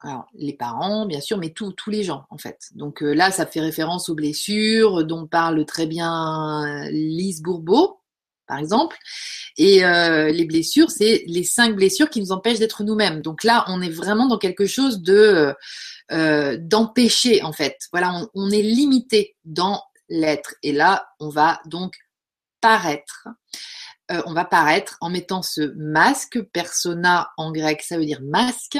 Alors 0.00 0.26
les 0.34 0.52
parents 0.52 1.06
bien 1.06 1.20
sûr 1.20 1.38
mais 1.38 1.50
tous 1.50 1.74
les 1.88 2.04
gens 2.04 2.26
en 2.30 2.38
fait. 2.38 2.68
Donc 2.74 3.02
euh, 3.02 3.14
là 3.14 3.32
ça 3.32 3.46
fait 3.46 3.60
référence 3.60 4.08
aux 4.08 4.14
blessures 4.14 5.04
dont 5.04 5.26
parle 5.26 5.64
très 5.64 5.86
bien 5.86 6.88
Lise 6.90 7.42
Bourbeau 7.42 8.00
par 8.46 8.58
exemple. 8.58 8.96
Et 9.56 9.84
euh, 9.84 10.30
les 10.30 10.44
blessures, 10.44 10.90
c'est 10.90 11.22
les 11.26 11.44
cinq 11.44 11.76
blessures 11.76 12.10
qui 12.10 12.20
nous 12.20 12.32
empêchent 12.32 12.58
d'être 12.58 12.82
nous-mêmes. 12.82 13.22
Donc 13.22 13.44
là, 13.44 13.64
on 13.68 13.80
est 13.80 13.90
vraiment 13.90 14.26
dans 14.26 14.38
quelque 14.38 14.66
chose 14.66 15.00
de 15.00 15.54
euh, 16.12 16.58
d'empêcher 16.60 17.42
en 17.42 17.52
fait. 17.52 17.78
Voilà, 17.92 18.26
on, 18.34 18.50
est 18.50 18.62
limité 18.62 19.36
dans 19.44 19.82
l'être. 20.08 20.54
Et 20.62 20.72
là, 20.72 21.06
on 21.20 21.28
va 21.28 21.60
donc 21.66 21.96
paraître. 22.60 23.28
Euh, 24.10 24.20
on 24.26 24.34
va 24.34 24.44
paraître 24.44 24.98
en 25.00 25.08
mettant 25.08 25.40
ce 25.40 25.72
masque, 25.76 26.42
persona 26.52 27.30
en 27.38 27.52
grec, 27.52 27.80
ça 27.80 27.96
veut 27.96 28.04
dire 28.04 28.20
masque, 28.22 28.78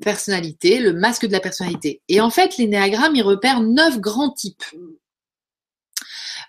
personnalité, 0.00 0.78
le 0.78 0.94
masque 0.94 1.26
de 1.26 1.32
la 1.32 1.40
personnalité. 1.40 2.02
Et 2.08 2.20
en 2.22 2.30
fait, 2.30 2.56
l'énéagramme, 2.56 3.14
il 3.14 3.22
repère 3.22 3.60
neuf 3.60 3.98
grands 4.00 4.32
types 4.32 4.64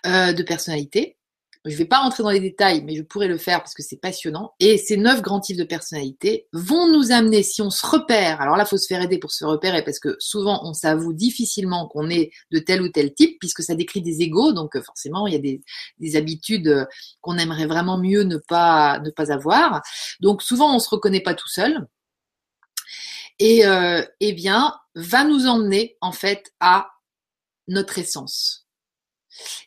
de 0.04 0.42
personnalité. 0.44 1.16
Je 1.66 1.72
ne 1.72 1.78
vais 1.78 1.84
pas 1.84 1.98
rentrer 1.98 2.22
dans 2.22 2.30
les 2.30 2.40
détails, 2.40 2.84
mais 2.84 2.94
je 2.94 3.02
pourrais 3.02 3.26
le 3.26 3.38
faire 3.38 3.58
parce 3.58 3.74
que 3.74 3.82
c'est 3.82 3.96
passionnant. 3.96 4.54
Et 4.60 4.78
ces 4.78 4.96
neuf 4.96 5.20
grands 5.20 5.40
types 5.40 5.56
de 5.56 5.64
personnalités 5.64 6.46
vont 6.52 6.92
nous 6.92 7.10
amener, 7.10 7.42
si 7.42 7.60
on 7.60 7.70
se 7.70 7.84
repère, 7.84 8.40
alors 8.40 8.56
là, 8.56 8.64
il 8.64 8.68
faut 8.68 8.78
se 8.78 8.86
faire 8.86 9.02
aider 9.02 9.18
pour 9.18 9.32
se 9.32 9.44
repérer 9.44 9.82
parce 9.82 9.98
que 9.98 10.14
souvent, 10.20 10.60
on 10.64 10.74
s'avoue 10.74 11.12
difficilement 11.12 11.88
qu'on 11.88 12.08
est 12.08 12.30
de 12.52 12.60
tel 12.60 12.82
ou 12.82 12.88
tel 12.88 13.12
type 13.14 13.38
puisque 13.40 13.62
ça 13.62 13.74
décrit 13.74 14.00
des 14.00 14.22
égaux. 14.22 14.52
Donc, 14.52 14.76
euh, 14.76 14.82
forcément, 14.82 15.26
il 15.26 15.34
y 15.34 15.36
a 15.36 15.58
des, 15.98 16.16
habitudes 16.16 16.68
euh, 16.68 16.84
qu'on 17.20 17.36
aimerait 17.36 17.66
vraiment 17.66 17.98
mieux 17.98 18.22
ne 18.22 18.36
pas, 18.36 19.00
ne 19.00 19.10
pas 19.10 19.32
avoir. 19.32 19.82
Donc, 20.20 20.42
souvent, 20.42 20.74
on 20.74 20.78
se 20.78 20.88
reconnaît 20.88 21.20
pas 21.20 21.34
tout 21.34 21.48
seul. 21.48 21.84
Et, 23.40 23.66
euh, 23.66 24.04
eh 24.20 24.32
bien, 24.32 24.72
va 24.94 25.24
nous 25.24 25.46
emmener, 25.46 25.96
en 26.00 26.12
fait, 26.12 26.52
à 26.60 26.90
notre 27.66 27.98
essence 27.98 28.65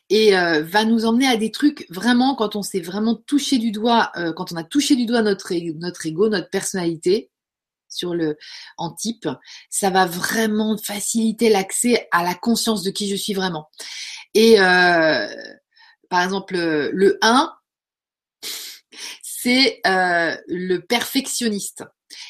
et 0.08 0.36
euh, 0.36 0.62
va 0.62 0.84
nous 0.84 1.04
emmener 1.04 1.26
à 1.26 1.36
des 1.36 1.50
trucs 1.50 1.86
vraiment 1.90 2.34
quand 2.34 2.56
on 2.56 2.62
s'est 2.62 2.80
vraiment 2.80 3.14
touché 3.14 3.58
du 3.58 3.70
doigt, 3.70 4.10
euh, 4.16 4.32
quand 4.32 4.52
on 4.52 4.56
a 4.56 4.64
touché 4.64 4.96
du 4.96 5.06
doigt 5.06 5.22
notre, 5.22 5.52
notre 5.78 6.06
ego, 6.06 6.28
notre 6.28 6.50
personnalité 6.50 7.30
sur 7.88 8.14
le 8.14 8.36
en 8.76 8.92
type, 8.92 9.28
ça 9.68 9.90
va 9.90 10.06
vraiment 10.06 10.76
faciliter 10.78 11.48
l'accès 11.48 12.08
à 12.12 12.22
la 12.22 12.34
conscience 12.34 12.82
de 12.82 12.90
qui 12.90 13.08
je 13.08 13.16
suis 13.16 13.34
vraiment. 13.34 13.68
Et 14.34 14.60
euh, 14.60 15.26
par 16.08 16.22
exemple, 16.22 16.54
le 16.56 17.18
1, 17.22 17.52
c'est 19.22 19.80
le 19.84 20.78
perfectionniste. 20.78 21.84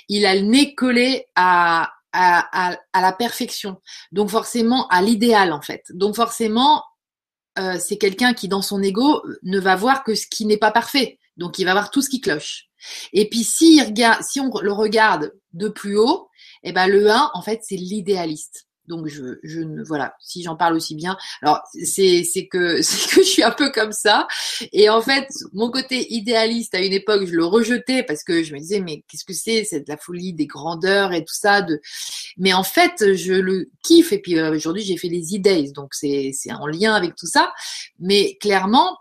Il 0.09 0.24
a 0.24 0.34
le 0.34 0.43
nez 0.43 0.74
collé 0.74 1.26
à, 1.34 1.93
à, 2.12 2.76
à, 2.93 3.01
la 3.01 3.12
perfection. 3.12 3.80
Donc 4.12 4.30
forcément 4.30 4.88
à 4.88 5.03
l'idéal 5.03 5.53
en 5.53 5.62
fait. 5.62 5.84
Donc 5.91 6.16
forcément, 6.16 6.84
euh, 7.59 7.79
c'est 7.79 7.99
quelqu'un 7.99 8.35
qui, 8.35 8.49
dans 8.49 8.63
son 8.63 8.83
ego, 8.83 9.23
ne 9.43 9.59
va 9.59 9.77
voir 9.77 10.05
que 10.05 10.15
ce 10.15 10.27
qui 10.27 10.47
n'est 10.47 10.57
pas 10.57 10.71
parfait. 10.71 11.19
Donc, 11.37 11.59
il 11.59 11.65
va 11.65 11.73
voir 11.73 11.91
tout 11.91 12.03
ce 12.03 12.11
qui 12.11 12.21
cloche. 12.21 12.69
Et 13.13 13.29
puis, 13.29 13.45
si, 13.45 13.81
on 14.39 14.61
le 14.61 14.73
regarde 14.73 15.35
de 15.53 15.69
plus 15.69 15.97
haut, 15.97 16.29
eh 16.63 16.73
ben, 16.73 16.87
le 16.87 17.11
1, 17.11 17.31
en 17.35 17.43
fait, 17.43 17.61
c'est 17.63 17.77
l'idéaliste. 17.77 18.67
Donc 18.91 19.07
je, 19.07 19.38
je 19.43 19.61
ne 19.61 19.82
voilà, 19.82 20.14
si 20.20 20.43
j'en 20.43 20.57
parle 20.57 20.74
aussi 20.74 20.95
bien, 20.95 21.16
alors 21.41 21.62
c'est 21.72 22.24
c'est 22.24 22.47
que 22.47 22.82
c'est 22.82 23.09
que 23.09 23.22
je 23.22 23.28
suis 23.28 23.43
un 23.43 23.53
peu 23.53 23.70
comme 23.70 23.93
ça. 23.93 24.28
Et 24.72 24.91
en 24.91 25.01
fait, 25.01 25.28
mon 25.53 25.70
côté 25.70 26.12
idéaliste 26.12 26.74
à 26.74 26.80
une 26.80 26.93
époque, 26.93 27.24
je 27.24 27.34
le 27.34 27.45
rejetais 27.45 28.03
parce 28.03 28.24
que 28.24 28.43
je 28.43 28.53
me 28.53 28.59
disais 28.59 28.80
mais 28.80 29.05
qu'est-ce 29.09 29.24
que 29.24 29.32
c'est, 29.32 29.64
c'est 29.64 29.80
de 29.80 29.88
la 29.88 29.97
folie, 29.97 30.34
des 30.34 30.47
grandeurs 30.47 31.12
et 31.12 31.24
tout 31.24 31.34
ça. 31.34 31.62
De 31.62 31.80
mais 32.36 32.53
en 32.53 32.64
fait, 32.64 33.14
je 33.14 33.32
le 33.32 33.70
kiffe. 33.82 34.12
Et 34.12 34.18
puis 34.18 34.38
euh, 34.38 34.55
aujourd'hui, 34.55 34.82
j'ai 34.82 34.97
fait 34.97 35.09
les 35.09 35.36
e 35.36 35.72
donc 35.72 35.95
c'est 35.95 36.32
c'est 36.34 36.53
en 36.53 36.66
lien 36.66 36.95
avec 36.95 37.14
tout 37.14 37.26
ça. 37.26 37.53
Mais 37.99 38.36
clairement, 38.41 38.99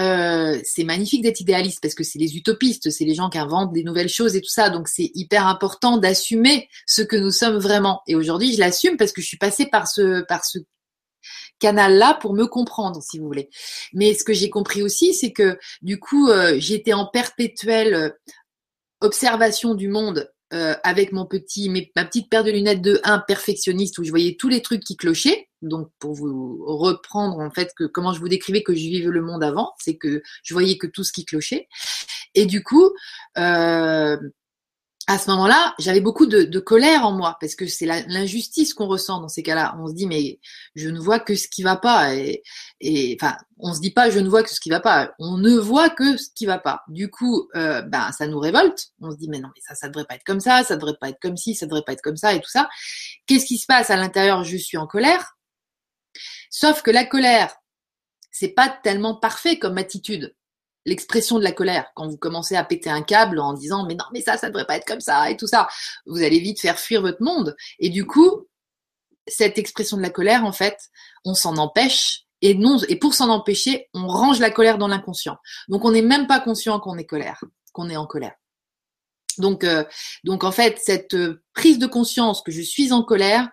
euh, 0.00 0.60
c'est 0.64 0.84
magnifique 0.84 1.22
d'être 1.22 1.40
idéaliste 1.40 1.80
parce 1.80 1.94
que 1.94 2.04
c'est 2.04 2.18
les 2.18 2.36
utopistes, 2.36 2.90
c'est 2.90 3.04
les 3.04 3.14
gens 3.14 3.30
qui 3.30 3.38
inventent 3.38 3.72
des 3.72 3.82
nouvelles 3.82 4.08
choses 4.08 4.36
et 4.36 4.40
tout 4.40 4.50
ça. 4.50 4.70
Donc 4.70 4.88
c'est 4.88 5.10
hyper 5.14 5.46
important 5.46 5.98
d'assumer 5.98 6.68
ce 6.86 7.02
que 7.02 7.16
nous 7.16 7.30
sommes 7.30 7.58
vraiment. 7.58 8.02
Et 8.06 8.14
aujourd'hui, 8.14 8.52
je 8.52 8.60
l'assume 8.60 8.96
parce 8.96 9.12
que 9.12 9.20
je 9.20 9.26
suis 9.26 9.38
passée 9.38 9.66
par 9.66 9.88
ce 9.88 10.24
canal-là 11.58 12.14
pour 12.20 12.34
me 12.34 12.46
comprendre, 12.46 13.02
si 13.02 13.18
vous 13.18 13.26
voulez. 13.26 13.50
Mais 13.92 14.14
ce 14.14 14.24
que 14.24 14.32
j'ai 14.32 14.50
compris 14.50 14.82
aussi, 14.82 15.14
c'est 15.14 15.32
que 15.32 15.58
du 15.82 15.98
coup, 15.98 16.28
euh, 16.28 16.56
j'étais 16.58 16.92
en 16.92 17.06
perpétuelle 17.06 18.14
observation 19.00 19.74
du 19.74 19.88
monde 19.88 20.30
euh, 20.54 20.74
avec 20.82 21.12
mon 21.12 21.26
petit, 21.26 21.68
ma 21.94 22.04
petite 22.04 22.30
paire 22.30 22.44
de 22.44 22.50
lunettes 22.50 22.80
de 22.80 23.00
1 23.04 23.18
perfectionniste 23.20 23.98
où 23.98 24.04
je 24.04 24.10
voyais 24.10 24.36
tous 24.38 24.48
les 24.48 24.62
trucs 24.62 24.82
qui 24.82 24.96
clochaient. 24.96 25.48
Donc 25.60 25.90
pour 25.98 26.14
vous 26.14 26.64
reprendre 26.64 27.38
en 27.40 27.50
fait 27.50 27.72
que 27.76 27.84
comment 27.84 28.12
je 28.12 28.20
vous 28.20 28.28
décrivais 28.28 28.62
que 28.62 28.72
je 28.72 28.78
vivais 28.78 29.10
le 29.10 29.20
monde 29.20 29.42
avant, 29.42 29.72
c'est 29.78 29.96
que 29.96 30.22
je 30.42 30.54
voyais 30.54 30.78
que 30.78 30.86
tout 30.86 31.04
ce 31.04 31.12
qui 31.12 31.24
clochait. 31.24 31.68
Et 32.34 32.46
du 32.46 32.62
coup, 32.62 32.90
euh, 33.36 34.16
à 35.08 35.16
ce 35.16 35.30
moment-là, 35.30 35.74
j'avais 35.78 36.02
beaucoup 36.02 36.26
de, 36.26 36.58
colère 36.58 37.06
en 37.06 37.12
moi 37.12 37.38
parce 37.40 37.54
que 37.54 37.66
c'est 37.66 37.86
l'injustice 37.86 38.74
qu'on 38.74 38.86
ressent 38.86 39.22
dans 39.22 39.28
ces 39.28 39.42
cas-là. 39.42 39.74
On 39.80 39.86
se 39.86 39.94
dit 39.94 40.06
mais 40.06 40.38
je 40.74 40.90
ne 40.90 41.00
vois 41.00 41.18
que 41.18 41.34
ce 41.34 41.48
qui 41.48 41.62
va 41.62 41.76
pas 41.76 42.14
et, 42.14 42.42
et 42.82 43.16
enfin 43.18 43.34
on 43.58 43.72
se 43.72 43.80
dit 43.80 43.90
pas 43.90 44.10
je 44.10 44.18
ne 44.18 44.28
vois 44.28 44.42
que 44.42 44.50
ce 44.50 44.60
qui 44.60 44.68
va 44.68 44.80
pas. 44.80 45.14
On 45.18 45.38
ne 45.38 45.56
voit 45.56 45.88
que 45.88 46.18
ce 46.18 46.28
qui 46.34 46.44
va 46.44 46.58
pas. 46.58 46.82
Du 46.88 47.10
coup, 47.10 47.48
euh, 47.56 47.80
ben 47.80 48.12
ça 48.12 48.26
nous 48.26 48.38
révolte. 48.38 48.88
On 49.00 49.10
se 49.10 49.16
dit 49.16 49.30
mais 49.30 49.40
non 49.40 49.48
mais 49.54 49.62
ça 49.66 49.74
ça 49.74 49.88
devrait 49.88 50.04
pas 50.04 50.14
être 50.16 50.24
comme 50.24 50.40
ça, 50.40 50.62
ça 50.62 50.76
devrait 50.76 50.98
pas 51.00 51.08
être 51.08 51.20
comme 51.22 51.38
ci, 51.38 51.54
ça 51.54 51.64
devrait 51.64 51.84
pas 51.86 51.94
être 51.94 52.02
comme 52.02 52.18
ça 52.18 52.34
et 52.34 52.40
tout 52.40 52.50
ça. 52.50 52.68
Qu'est-ce 53.26 53.46
qui 53.46 53.56
se 53.56 53.66
passe 53.66 53.88
à 53.88 53.96
l'intérieur? 53.96 54.44
Je 54.44 54.58
suis 54.58 54.76
en 54.76 54.86
colère. 54.86 55.38
Sauf 56.50 56.82
que 56.82 56.90
la 56.90 57.06
colère, 57.06 57.56
c'est 58.30 58.48
pas 58.48 58.68
tellement 58.68 59.14
parfait 59.14 59.58
comme 59.58 59.78
attitude 59.78 60.34
l'expression 60.84 61.38
de 61.38 61.44
la 61.44 61.52
colère, 61.52 61.90
quand 61.94 62.08
vous 62.08 62.16
commencez 62.16 62.56
à 62.56 62.64
péter 62.64 62.90
un 62.90 63.02
câble 63.02 63.38
en 63.40 63.52
disant 63.52 63.86
mais 63.86 63.94
non 63.94 64.04
mais 64.12 64.20
ça 64.20 64.36
ça 64.36 64.48
devrait 64.48 64.66
pas 64.66 64.76
être 64.76 64.86
comme 64.86 65.00
ça 65.00 65.30
et 65.30 65.36
tout 65.36 65.46
ça, 65.46 65.68
vous 66.06 66.22
allez 66.22 66.40
vite 66.40 66.60
faire 66.60 66.78
fuir 66.78 67.02
votre 67.02 67.22
monde 67.22 67.56
et 67.78 67.90
du 67.90 68.06
coup 68.06 68.46
cette 69.26 69.58
expression 69.58 69.96
de 69.96 70.02
la 70.02 70.10
colère 70.10 70.44
en 70.44 70.52
fait, 70.52 70.78
on 71.24 71.34
s'en 71.34 71.56
empêche 71.56 72.22
et 72.40 72.54
non 72.54 72.78
et 72.88 72.96
pour 72.96 73.14
s'en 73.14 73.28
empêcher, 73.28 73.88
on 73.94 74.06
range 74.06 74.40
la 74.40 74.50
colère 74.50 74.78
dans 74.78 74.88
l'inconscient. 74.88 75.36
Donc 75.68 75.84
on 75.84 75.92
n'est 75.92 76.02
même 76.02 76.26
pas 76.26 76.40
conscient 76.40 76.80
qu'on 76.80 76.96
est 76.98 77.06
colère, 77.06 77.42
qu'on 77.72 77.90
est 77.90 77.96
en 77.96 78.06
colère. 78.06 78.34
Donc 79.38 79.64
euh, 79.64 79.84
donc 80.24 80.44
en 80.44 80.52
fait 80.52 80.78
cette 80.82 81.14
euh, 81.14 81.42
prise 81.54 81.78
de 81.78 81.86
conscience 81.86 82.42
que 82.42 82.52
je 82.52 82.62
suis 82.62 82.92
en 82.92 83.02
colère 83.02 83.48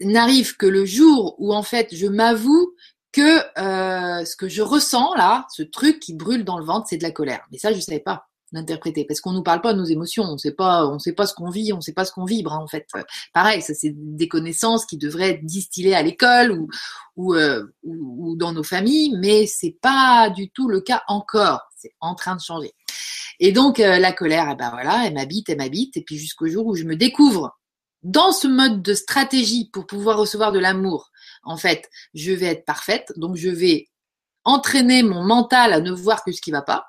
n'arrive 0.00 0.56
que 0.56 0.66
le 0.66 0.84
jour 0.84 1.36
où 1.38 1.54
en 1.54 1.62
fait 1.62 1.94
je 1.94 2.06
m'avoue 2.06 2.74
que 3.14 3.38
euh, 3.60 4.24
ce 4.24 4.36
que 4.36 4.48
je 4.48 4.60
ressens 4.60 5.14
là, 5.14 5.46
ce 5.50 5.62
truc 5.62 6.00
qui 6.00 6.14
brûle 6.14 6.44
dans 6.44 6.58
le 6.58 6.64
ventre, 6.64 6.86
c'est 6.90 6.96
de 6.96 7.02
la 7.02 7.12
colère. 7.12 7.40
Mais 7.52 7.58
ça, 7.58 7.70
je 7.70 7.76
ne 7.76 7.80
savais 7.80 8.00
pas 8.00 8.26
l'interpréter 8.52 9.04
parce 9.04 9.20
qu'on 9.20 9.32
nous 9.32 9.42
parle 9.42 9.60
pas 9.60 9.72
de 9.72 9.78
nos 9.78 9.84
émotions, 9.84 10.24
on 10.24 10.38
sait 10.38 10.52
pas, 10.52 10.86
on 10.86 10.98
sait 10.98 11.12
pas 11.12 11.26
ce 11.26 11.34
qu'on 11.34 11.50
vit, 11.50 11.72
on 11.72 11.80
sait 11.80 11.92
pas 11.92 12.04
ce 12.04 12.12
qu'on 12.12 12.24
vibre 12.24 12.52
hein, 12.52 12.60
en 12.62 12.68
fait. 12.68 12.86
Pareil, 13.32 13.62
ça 13.62 13.74
c'est 13.74 13.92
des 13.94 14.28
connaissances 14.28 14.86
qui 14.86 14.96
devraient 14.96 15.30
être 15.30 15.44
distillées 15.44 15.94
à 15.94 16.02
l'école 16.02 16.52
ou 16.52 16.68
ou, 17.16 17.34
euh, 17.34 17.64
ou, 17.84 18.36
dans 18.36 18.52
nos 18.52 18.64
familles, 18.64 19.14
mais 19.18 19.46
c'est 19.46 19.76
pas 19.80 20.30
du 20.30 20.50
tout 20.50 20.68
le 20.68 20.80
cas 20.80 21.02
encore. 21.06 21.60
C'est 21.76 21.94
en 22.00 22.16
train 22.16 22.34
de 22.34 22.40
changer. 22.40 22.72
Et 23.40 23.52
donc 23.52 23.80
euh, 23.80 23.98
la 23.98 24.12
colère, 24.12 24.48
eh 24.52 24.56
ben 24.56 24.70
voilà, 24.70 25.06
elle 25.06 25.14
m'habite, 25.14 25.48
elle 25.48 25.58
m'habite, 25.58 25.96
et 25.96 26.02
puis 26.02 26.16
jusqu'au 26.16 26.46
jour 26.46 26.66
où 26.66 26.74
je 26.74 26.84
me 26.84 26.96
découvre 26.96 27.56
dans 28.02 28.32
ce 28.32 28.46
mode 28.46 28.82
de 28.82 28.94
stratégie 28.94 29.70
pour 29.72 29.86
pouvoir 29.86 30.18
recevoir 30.18 30.52
de 30.52 30.58
l'amour, 30.58 31.10
en 31.44 31.56
fait, 31.56 31.88
je 32.14 32.32
vais 32.32 32.46
être 32.46 32.64
parfaite, 32.64 33.12
donc 33.16 33.36
je 33.36 33.48
vais 33.48 33.88
entraîner 34.44 35.02
mon 35.02 35.22
mental 35.24 35.72
à 35.72 35.80
ne 35.80 35.90
voir 35.90 36.22
que 36.24 36.32
ce 36.32 36.40
qui 36.40 36.50
va 36.50 36.62
pas. 36.62 36.86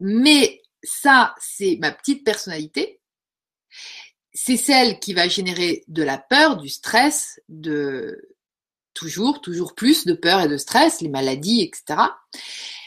Mais 0.00 0.62
ça, 0.82 1.34
c'est 1.40 1.78
ma 1.80 1.92
petite 1.92 2.24
personnalité. 2.24 3.00
C'est 4.34 4.56
celle 4.56 4.98
qui 4.98 5.12
va 5.12 5.28
générer 5.28 5.84
de 5.88 6.02
la 6.02 6.18
peur, 6.18 6.56
du 6.56 6.68
stress, 6.68 7.40
de 7.48 8.32
toujours, 8.94 9.40
toujours 9.40 9.74
plus 9.74 10.04
de 10.04 10.14
peur 10.14 10.40
et 10.40 10.48
de 10.48 10.56
stress, 10.56 11.00
les 11.00 11.08
maladies, 11.08 11.62
etc. 11.62 12.00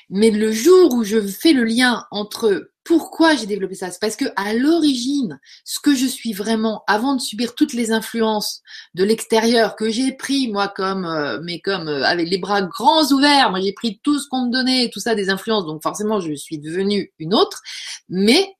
Mais 0.09 0.29
le 0.29 0.51
jour 0.51 0.93
où 0.93 1.03
je 1.03 1.25
fais 1.25 1.53
le 1.53 1.63
lien 1.63 2.05
entre 2.11 2.71
pourquoi 2.85 3.35
j'ai 3.35 3.47
développé 3.47 3.73
ça? 3.73 3.89
C'est 3.89 3.99
parce 3.99 4.15
que 4.15 4.25
à 4.35 4.53
l'origine, 4.53 5.39
ce 5.65 5.79
que 5.79 5.95
je 5.95 6.05
suis 6.05 6.33
vraiment, 6.33 6.83
avant 6.87 7.15
de 7.15 7.19
subir 7.19 7.55
toutes 7.55 7.73
les 7.73 7.91
influences 7.91 8.61
de 8.93 9.03
l'extérieur 9.03 9.75
que 9.75 9.89
j'ai 9.89 10.13
pris 10.13 10.49
moi 10.49 10.67
comme, 10.67 11.03
euh, 11.05 11.39
mais 11.43 11.59
comme 11.59 11.87
euh, 11.87 12.03
avec 12.05 12.29
les 12.29 12.37
bras 12.37 12.61
grands 12.61 13.11
ouverts, 13.11 13.49
moi 13.49 13.59
j'ai 13.59 13.73
pris 13.73 13.99
tout 14.03 14.19
ce 14.19 14.27
qu'on 14.29 14.45
me 14.45 14.51
donnait, 14.51 14.91
tout 14.93 14.99
ça 14.99 15.15
des 15.15 15.29
influences, 15.31 15.65
donc 15.65 15.81
forcément 15.81 16.19
je 16.19 16.33
suis 16.33 16.59
devenue 16.59 17.11
une 17.17 17.33
autre. 17.33 17.61
Mais 18.07 18.53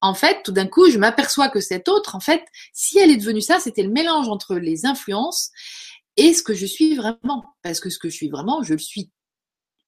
en 0.00 0.14
fait, 0.14 0.42
tout 0.42 0.52
d'un 0.52 0.66
coup, 0.66 0.90
je 0.90 0.98
m'aperçois 0.98 1.50
que 1.50 1.60
cette 1.60 1.88
autre, 1.88 2.16
en 2.16 2.20
fait, 2.20 2.42
si 2.72 2.98
elle 2.98 3.10
est 3.10 3.16
devenue 3.18 3.42
ça, 3.42 3.60
c'était 3.60 3.82
le 3.82 3.90
mélange 3.90 4.28
entre 4.28 4.56
les 4.56 4.86
influences 4.86 5.50
et 6.16 6.32
ce 6.32 6.42
que 6.42 6.54
je 6.54 6.64
suis 6.64 6.96
vraiment. 6.96 7.44
Parce 7.62 7.80
que 7.80 7.90
ce 7.90 7.98
que 7.98 8.08
je 8.08 8.14
suis 8.14 8.30
vraiment, 8.30 8.62
je 8.62 8.72
le 8.72 8.78
suis 8.78 9.10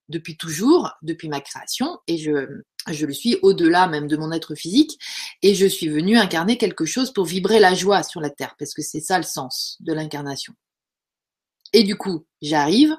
depuis 0.09 0.37
toujours, 0.37 0.93
depuis 1.03 1.29
ma 1.29 1.41
création, 1.41 1.99
et 2.07 2.19
je, 2.19 2.63
je 2.93 3.07
le 3.07 3.13
suis 3.13 3.39
au-delà 3.43 3.87
même 3.87 4.09
de 4.09 4.17
mon 4.17 4.33
être 4.33 4.55
physique, 4.55 4.99
et 5.43 5.55
je 5.55 5.67
suis 5.67 5.89
venue 5.89 6.19
incarner 6.19 6.59
quelque 6.59 6.85
chose 6.85 7.13
pour 7.13 7.25
vibrer 7.25 7.61
la 7.61 7.75
joie 7.75 8.03
sur 8.03 8.21
la 8.21 8.31
terre, 8.31 8.55
parce 8.59 8.75
que 8.75 8.83
c'est 8.83 9.01
ça 9.01 9.19
le 9.19 9.25
sens 9.25 9.77
de 9.81 9.93
l'incarnation. 9.93 10.55
Et 11.73 11.85
du 11.85 11.97
coup, 11.97 12.27
j'arrive, 12.41 12.97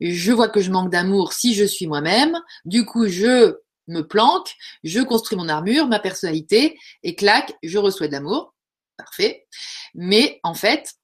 je 0.00 0.32
vois 0.32 0.48
que 0.48 0.60
je 0.60 0.70
manque 0.70 0.90
d'amour 0.90 1.32
si 1.32 1.54
je 1.54 1.64
suis 1.64 1.86
moi-même, 1.86 2.38
du 2.64 2.84
coup, 2.84 3.08
je 3.08 3.56
me 3.88 4.02
planque, 4.02 4.54
je 4.84 5.00
construis 5.00 5.38
mon 5.38 5.48
armure, 5.48 5.86
ma 5.86 6.00
personnalité, 6.00 6.78
et 7.02 7.14
clac, 7.14 7.54
je 7.62 7.78
reçois 7.78 8.08
de 8.08 8.12
l'amour, 8.12 8.54
parfait. 8.96 9.46
Mais 9.94 10.40
en 10.42 10.54
fait, 10.54 10.94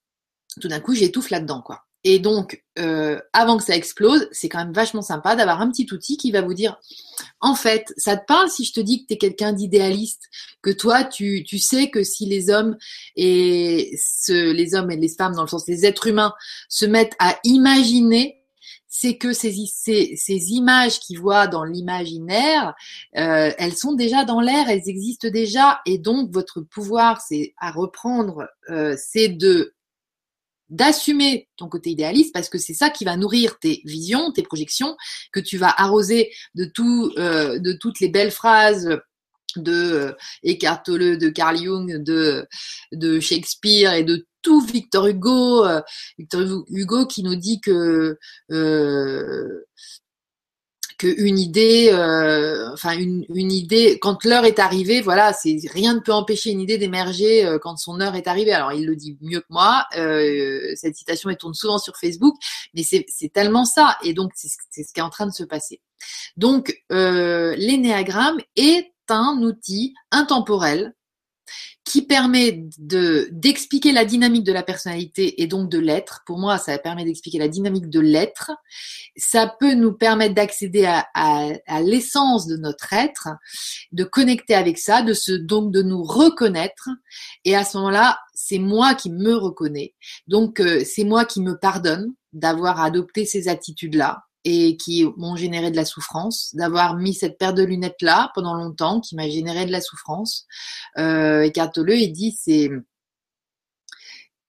tout 0.61 0.67
d'un 0.67 0.79
coup, 0.79 0.93
j'étouffe 0.93 1.29
là-dedans, 1.29 1.61
quoi. 1.61 1.85
Et 2.05 2.19
donc, 2.19 2.61
euh, 2.79 3.19
avant 3.31 3.57
que 3.57 3.63
ça 3.63 3.75
explose, 3.75 4.27
c'est 4.31 4.49
quand 4.49 4.57
même 4.57 4.73
vachement 4.73 5.01
sympa 5.01 5.35
d'avoir 5.35 5.61
un 5.61 5.69
petit 5.69 5.87
outil 5.91 6.17
qui 6.17 6.31
va 6.31 6.41
vous 6.41 6.53
dire, 6.53 6.77
en 7.39 7.55
fait, 7.55 7.93
ça 7.95 8.17
te 8.17 8.25
parle 8.25 8.49
si 8.49 8.65
je 8.65 8.73
te 8.73 8.81
dis 8.81 9.01
que 9.01 9.07
tu 9.07 9.13
es 9.13 9.17
quelqu'un 9.17 9.53
d'idéaliste, 9.53 10.23
que 10.61 10.69
toi, 10.69 11.05
tu, 11.05 11.43
tu 11.45 11.59
sais 11.59 11.89
que 11.89 12.03
si 12.03 12.25
les 12.25 12.49
hommes 12.49 12.77
et 13.15 13.95
les 14.27 14.75
hommes 14.75 14.91
et 14.91 14.97
les 14.97 15.07
femmes, 15.07 15.35
dans 15.35 15.43
le 15.43 15.47
sens 15.47 15.65
des 15.65 15.85
êtres 15.85 16.07
humains, 16.07 16.33
se 16.67 16.85
mettent 16.85 17.15
à 17.19 17.37
imaginer, 17.45 18.43
c'est 18.95 19.17
que 19.17 19.33
ces, 19.33 19.65
ces, 19.65 20.15
ces 20.15 20.51
images 20.51 20.99
qu'ils 20.99 21.19
voient 21.19 21.47
dans 21.47 21.63
l'imaginaire, 21.63 22.75
euh, 23.17 23.51
elles 23.57 23.75
sont 23.75 23.93
déjà 23.93 24.23
dans 24.23 24.39
l'air, 24.39 24.69
elles 24.69 24.87
existent 24.87 25.29
déjà, 25.29 25.79
et 25.85 25.97
donc 25.97 26.31
votre 26.31 26.61
pouvoir, 26.61 27.19
c'est 27.19 27.55
à 27.57 27.71
reprendre, 27.71 28.47
euh, 28.69 28.95
c'est 28.97 29.29
de 29.29 29.73
d'assumer 30.69 31.47
ton 31.57 31.67
côté 31.67 31.91
idéaliste 31.91 32.33
parce 32.33 32.49
que 32.49 32.57
c'est 32.57 32.73
ça 32.73 32.89
qui 32.89 33.05
va 33.05 33.17
nourrir 33.17 33.59
tes 33.59 33.81
visions, 33.85 34.31
tes 34.31 34.43
projections, 34.43 34.95
que 35.31 35.39
tu 35.39 35.57
vas 35.57 35.73
arroser 35.77 36.31
de 36.55 36.65
tout, 36.65 37.11
euh, 37.17 37.59
de 37.59 37.73
toutes 37.73 37.99
les 37.99 38.09
belles 38.09 38.31
phrases 38.31 38.99
de 39.55 39.71
euh, 39.71 40.11
Eckhart 40.43 40.83
de 40.87 41.29
Carl 41.29 41.57
Jung, 41.57 42.01
de, 42.01 42.47
de 42.91 43.19
Shakespeare 43.19 43.93
et 43.93 44.03
de 44.03 44.25
tout 44.41 44.61
Victor 44.61 45.07
Hugo, 45.07 45.65
euh, 45.65 45.81
Victor 46.17 46.63
Hugo 46.69 47.05
qui 47.05 47.23
nous 47.23 47.35
dit 47.35 47.61
que 47.61 48.17
euh, 51.05 51.13
une 51.17 51.39
idée, 51.39 51.89
euh, 51.91 52.71
enfin 52.73 52.97
une, 52.97 53.25
une, 53.33 53.51
idée, 53.51 53.99
quand 54.01 54.23
l'heure 54.23 54.45
est 54.45 54.59
arrivée, 54.59 55.01
voilà, 55.01 55.33
c'est 55.33 55.57
rien 55.71 55.93
ne 55.95 55.99
peut 55.99 56.13
empêcher 56.13 56.51
une 56.51 56.61
idée 56.61 56.77
d'émerger 56.77 57.45
euh, 57.45 57.59
quand 57.59 57.77
son 57.77 58.01
heure 58.01 58.15
est 58.15 58.27
arrivée. 58.27 58.53
Alors 58.53 58.73
il 58.73 58.85
le 58.85 58.95
dit 58.95 59.17
mieux 59.21 59.41
que 59.41 59.47
moi. 59.49 59.85
Euh, 59.97 60.59
cette 60.75 60.95
citation 60.95 61.29
elle 61.29 61.37
tourne 61.37 61.53
souvent 61.53 61.77
sur 61.77 61.95
Facebook, 61.97 62.35
mais 62.73 62.83
c'est 62.83 63.33
tellement 63.33 63.65
ça, 63.65 63.97
et 64.03 64.13
donc 64.13 64.31
c'est 64.35 64.49
ce 64.49 64.93
qui 64.93 64.99
est 64.99 65.03
en 65.03 65.09
train 65.09 65.27
de 65.27 65.33
se 65.33 65.43
passer. 65.43 65.81
Donc 66.37 66.75
l'énéagramme 66.89 68.39
est 68.55 68.91
un 69.09 69.41
outil 69.41 69.93
intemporel 70.11 70.93
qui 71.85 72.01
permet 72.05 72.63
de 72.77 73.27
d'expliquer 73.31 73.91
la 73.91 74.05
dynamique 74.05 74.45
de 74.45 74.53
la 74.53 74.63
personnalité 74.63 75.41
et 75.41 75.47
donc 75.47 75.69
de 75.69 75.79
l'être. 75.79 76.23
Pour 76.25 76.39
moi, 76.39 76.57
ça 76.57 76.77
permet 76.77 77.03
d'expliquer 77.03 77.39
la 77.39 77.49
dynamique 77.49 77.89
de 77.89 77.99
l'être. 77.99 78.51
Ça 79.17 79.53
peut 79.59 79.73
nous 79.73 79.93
permettre 79.93 80.33
d'accéder 80.33 80.85
à, 80.85 81.07
à, 81.13 81.81
l'essence 81.81 82.47
de 82.47 82.55
notre 82.55 82.93
être, 82.93 83.29
de 83.91 84.03
connecter 84.05 84.55
avec 84.55 84.77
ça, 84.77 85.01
de 85.01 85.13
se 85.13 85.33
donc 85.33 85.71
de 85.71 85.81
nous 85.81 86.03
reconnaître. 86.03 86.89
Et 87.43 87.55
à 87.55 87.65
ce 87.65 87.77
moment-là, 87.77 88.19
c'est 88.33 88.59
moi 88.59 88.95
qui 88.95 89.11
me 89.11 89.35
reconnais. 89.35 89.93
Donc 90.27 90.59
euh, 90.61 90.83
c'est 90.85 91.03
moi 91.03 91.25
qui 91.25 91.41
me 91.41 91.57
pardonne 91.57 92.13
d'avoir 92.31 92.81
adopté 92.81 93.25
ces 93.25 93.49
attitudes-là 93.49 94.23
et 94.45 94.77
qui 94.77 95.05
m'ont 95.17 95.35
généré 95.35 95.71
de 95.71 95.75
la 95.75 95.85
souffrance, 95.85 96.53
d'avoir 96.55 96.95
mis 96.95 97.13
cette 97.13 97.37
paire 97.37 97.53
de 97.53 97.63
lunettes 97.63 98.01
là 98.01 98.31
pendant 98.35 98.55
longtemps, 98.55 98.99
qui 98.99 99.15
m'a 99.15 99.29
généré 99.29 99.65
de 99.65 99.71
la 99.71 99.81
souffrance. 99.81 100.47
Euh, 100.97 101.49
il 101.55 102.11
dit, 102.11 102.37
c'est 102.37 102.69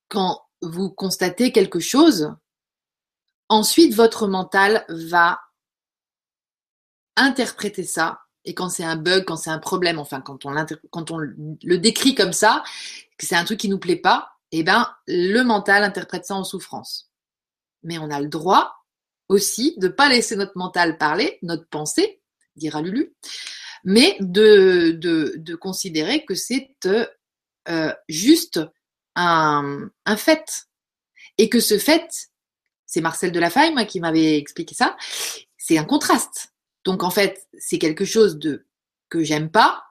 quand 0.09 0.41
vous 0.61 0.89
constatez 0.89 1.51
quelque 1.51 1.79
chose, 1.79 2.33
ensuite 3.49 3.93
votre 3.93 4.27
mental 4.27 4.85
va 4.89 5.39
interpréter 7.15 7.83
ça. 7.83 8.21
Et 8.43 8.53
quand 8.53 8.69
c'est 8.69 8.83
un 8.83 8.95
bug, 8.95 9.25
quand 9.25 9.37
c'est 9.37 9.49
un 9.49 9.59
problème, 9.59 9.97
enfin 9.97 10.21
quand 10.21 10.45
on, 10.45 10.53
quand 10.91 11.11
on 11.11 11.17
le 11.17 11.77
décrit 11.77 12.15
comme 12.15 12.33
ça, 12.33 12.63
que 13.17 13.25
c'est 13.25 13.35
un 13.35 13.45
truc 13.45 13.59
qui 13.59 13.69
nous 13.69 13.79
plaît 13.79 13.95
pas, 13.95 14.33
eh 14.51 14.63
ben 14.63 14.93
le 15.07 15.41
mental 15.43 15.83
interprète 15.83 16.25
ça 16.25 16.35
en 16.35 16.43
souffrance. 16.43 17.09
Mais 17.83 17.97
on 17.97 18.11
a 18.11 18.19
le 18.19 18.27
droit 18.27 18.84
aussi 19.27 19.75
de 19.77 19.87
pas 19.87 20.09
laisser 20.09 20.35
notre 20.35 20.57
mental 20.57 20.97
parler, 20.97 21.39
notre 21.41 21.67
pensée, 21.67 22.21
dira 22.55 22.81
Lulu, 22.81 23.13
mais 23.83 24.17
de, 24.19 24.91
de, 24.91 25.33
de 25.37 25.55
considérer 25.55 26.25
que 26.25 26.35
c'est 26.35 26.69
euh, 27.67 27.93
juste 28.07 28.59
un, 29.15 29.89
un 30.05 30.17
fait. 30.17 30.67
Et 31.37 31.49
que 31.49 31.59
ce 31.59 31.77
fait, 31.77 32.29
c'est 32.85 33.01
Marcel 33.01 33.31
Delafaille 33.31 33.73
moi, 33.73 33.85
qui 33.85 33.99
m'avait 33.99 34.37
expliqué 34.37 34.73
ça, 34.73 34.95
c'est 35.57 35.77
un 35.77 35.83
contraste. 35.83 36.53
Donc 36.83 37.03
en 37.03 37.09
fait, 37.09 37.47
c'est 37.57 37.79
quelque 37.79 38.05
chose 38.05 38.37
de 38.37 38.65
que 39.09 39.23
j'aime 39.23 39.51
pas, 39.51 39.83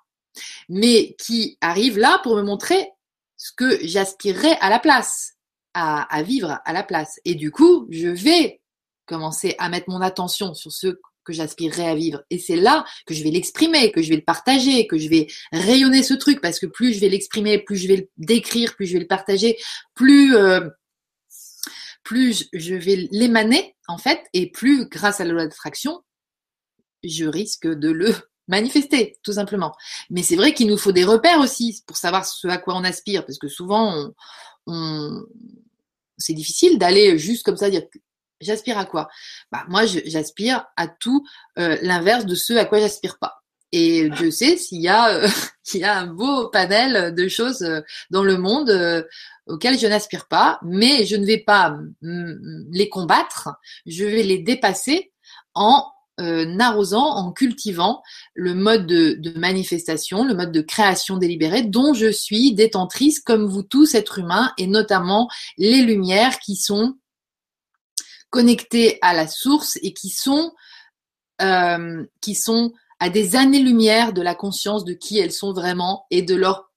mais 0.69 1.15
qui 1.19 1.59
arrive 1.61 1.99
là 1.99 2.21
pour 2.23 2.37
me 2.37 2.43
montrer 2.43 2.91
ce 3.37 3.53
que 3.53 3.79
j'aspirerais 3.87 4.57
à 4.61 4.71
la 4.71 4.79
place, 4.79 5.35
à, 5.75 6.03
à 6.03 6.23
vivre 6.23 6.61
à 6.65 6.73
la 6.73 6.83
place. 6.83 7.21
Et 7.25 7.35
du 7.35 7.51
coup, 7.51 7.87
je 7.91 8.09
vais 8.09 8.61
commencer 9.07 9.55
à 9.59 9.69
mettre 9.69 9.91
mon 9.91 10.01
attention 10.01 10.55
sur 10.55 10.73
ce 10.73 10.99
que 11.25 11.33
j'aspirerais 11.33 11.89
à 11.89 11.95
vivre. 11.95 12.23
Et 12.31 12.39
c'est 12.39 12.57
là 12.57 12.85
que 13.07 13.15
je 13.15 13.25
vais 13.25 13.31
l'exprimer, 13.31 13.91
que 13.91 14.03
je 14.03 14.11
vais 14.11 14.17
le 14.17 14.25
partager, 14.25 14.87
que 14.87 14.99
je 14.99 15.09
vais 15.09 15.27
rayonner 15.53 16.03
ce 16.03 16.15
truc, 16.15 16.41
parce 16.41 16.61
que 16.61 16.67
plus 16.67 16.93
je 16.95 17.01
vais 17.01 17.09
l'exprimer, 17.09 17.59
plus 17.59 17.77
je 17.77 17.89
vais 17.89 17.97
le 17.97 18.09
décrire, 18.19 18.77
plus 18.77 18.87
je 18.87 18.93
vais 18.95 19.01
le 19.01 19.07
partager, 19.07 19.59
plus 19.95 20.37
euh, 20.37 20.69
plus 22.05 22.49
je 22.53 22.75
vais 22.75 23.09
l'émaner 23.11 23.75
en 23.89 23.99
fait, 23.99 24.23
et 24.35 24.51
plus 24.51 24.87
grâce 24.89 25.21
à 25.21 25.25
la 25.25 25.33
loi 25.33 25.45
d'attraction, 25.45 26.03
je 27.03 27.25
risque 27.25 27.67
de 27.67 27.91
le 27.91 28.15
manifester, 28.49 29.19
tout 29.23 29.33
simplement. 29.33 29.73
Mais 30.11 30.23
c'est 30.23 30.37
vrai 30.37 30.53
qu'il 30.53 30.69
nous 30.69 30.77
faut 30.77 30.93
des 30.93 31.05
repères 31.05 31.41
aussi 31.41 31.83
pour 31.87 31.97
savoir 31.97 32.27
ce 32.27 32.47
à 32.49 32.59
quoi 32.59 32.75
on 32.77 32.85
aspire, 32.85 33.25
parce 33.25 33.39
que 33.39 33.49
souvent 33.49 33.97
on, 33.97 34.15
on 34.67 35.23
c'est 36.19 36.35
difficile 36.35 36.79
d'aller 36.79 37.19
juste 37.19 37.45
comme 37.45 37.57
ça 37.57 37.71
dire 37.71 37.83
J'aspire 38.41 38.79
à 38.79 38.85
quoi? 38.85 39.09
Bah, 39.53 39.65
Moi, 39.69 39.85
j'aspire 39.87 40.67
à 40.77 40.89
tout 40.89 41.25
euh, 41.59 41.77
l'inverse 41.83 42.27
de 42.27 42.35
ce 42.35 42.53
à 42.55 42.65
quoi 42.65 42.79
j'aspire 42.79 43.19
pas. 43.19 43.43
Et 43.73 44.09
je 44.15 44.31
sais 44.31 44.57
s'il 44.57 44.81
y, 44.81 44.89
a, 44.89 45.15
euh, 45.15 45.29
y 45.75 45.85
a 45.85 45.99
un 45.99 46.07
beau 46.07 46.49
panel 46.49 47.15
de 47.15 47.29
choses 47.29 47.63
euh, 47.63 47.81
dans 48.11 48.23
le 48.23 48.37
monde 48.37 48.71
auxquelles 49.47 49.79
je 49.79 49.87
n'aspire 49.87 50.27
pas, 50.27 50.59
mais 50.63 51.05
je 51.05 51.17
ne 51.17 51.27
vais 51.27 51.39
pas 51.39 51.77
les 52.01 52.89
combattre, 52.89 53.51
je 53.85 54.05
vais 54.05 54.23
les 54.23 54.39
dépasser 54.39 55.13
en 55.55 55.85
arrosant, 56.17 57.05
en 57.05 57.33
cultivant 57.33 58.03
le 58.35 58.55
mode 58.55 58.87
de, 58.87 59.17
de, 59.19 59.39
manifestation, 59.39 60.25
le 60.25 60.35
mode 60.35 60.53
de 60.53 60.61
création 60.61 61.17
délibérée 61.17 61.63
dont 61.63 61.93
je 61.93 62.11
suis 62.11 62.55
détentrice 62.55 63.19
comme 63.19 63.47
vous 63.47 63.65
tous, 63.65 63.97
êtres 63.97 64.21
humains, 64.21 64.53
et 64.57 64.69
notamment 64.69 65.29
les 65.59 65.83
lumières 65.83 66.39
qui 66.39 66.55
sont 66.55 66.95
connectés 68.35 68.99
à 69.01 69.15
la 69.15 69.29
source 69.29 69.79
et 69.83 69.93
qui 69.93 70.09
sont, 70.09 70.53
euh, 71.41 72.05
qui 72.21 72.35
sont 72.35 72.73
à 72.99 73.09
des 73.09 73.37
années-lumière 73.37 74.13
de 74.13 74.23
la 74.23 74.35
conscience 74.35 74.85
de 74.85 74.93
qui 74.93 75.21
elles 75.21 75.31
sont 75.31 75.53
vraiment 75.53 76.05
et 76.11 76.21
de 76.21 76.35
leur 76.35 76.73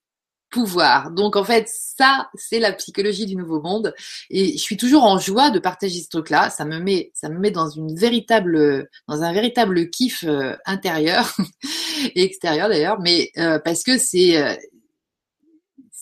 pouvoir. 0.51 1.09
Donc 1.09 1.35
en 1.35 1.43
fait, 1.43 1.67
ça, 1.67 2.29
c'est 2.35 2.59
la 2.59 2.73
psychologie 2.73 3.25
du 3.25 3.35
nouveau 3.35 3.59
monde. 3.59 3.95
Et 4.29 4.51
je 4.51 4.61
suis 4.61 4.77
toujours 4.77 5.03
en 5.03 5.17
joie 5.17 5.49
de 5.49 5.57
partager 5.57 5.99
ce 5.99 6.09
truc-là. 6.09 6.51
Ça 6.51 6.63
me 6.63 6.77
met, 6.77 7.09
ça 7.15 7.27
me 7.27 7.39
met 7.39 7.49
dans 7.49 7.71
une 7.71 7.95
véritable, 7.95 8.87
dans 9.07 9.23
un 9.23 9.33
véritable 9.33 9.89
kiff 9.89 10.25
euh, 10.27 10.55
intérieur 10.67 11.35
et 12.15 12.21
extérieur 12.21 12.69
d'ailleurs. 12.69 12.99
Mais 12.99 13.31
euh, 13.39 13.57
parce 13.57 13.81
que 13.81 13.97
c'est, 13.97 14.59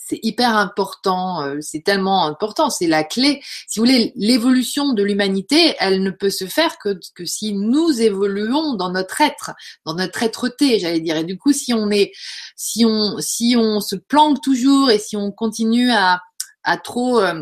c'est 0.07 0.19
hyper 0.21 0.55
important, 0.55 1.41
euh, 1.41 1.57
c'est 1.61 1.83
tellement 1.83 2.25
important, 2.27 2.69
c'est 2.69 2.85
la 2.85 3.03
clé. 3.03 3.41
Si 3.67 3.79
vous 3.79 3.85
voulez, 3.85 4.13
l'évolution 4.15 4.93
de 4.93 5.01
l'humanité, 5.01 5.75
elle 5.79 6.03
ne 6.03 6.11
peut 6.11 6.29
se 6.29 6.45
faire 6.45 6.77
que, 6.77 6.99
que 7.15 7.25
si 7.25 7.53
nous 7.53 8.01
évoluons 8.01 8.75
dans 8.75 8.91
notre 8.91 9.19
être, 9.21 9.51
dans 9.83 9.95
notre 9.95 10.21
être-té, 10.21 10.77
j'allais 10.77 10.99
dire. 10.99 11.17
Et 11.17 11.23
du 11.23 11.39
coup, 11.39 11.53
si 11.53 11.73
on 11.73 11.89
est, 11.89 12.11
si 12.55 12.85
on, 12.85 13.17
si 13.19 13.55
on 13.57 13.79
se 13.79 13.95
planque 13.95 14.41
toujours 14.41 14.91
et 14.91 14.99
si 14.99 15.17
on 15.17 15.31
continue 15.31 15.91
à, 15.91 16.21
à 16.63 16.77
trop 16.77 17.19
euh, 17.19 17.41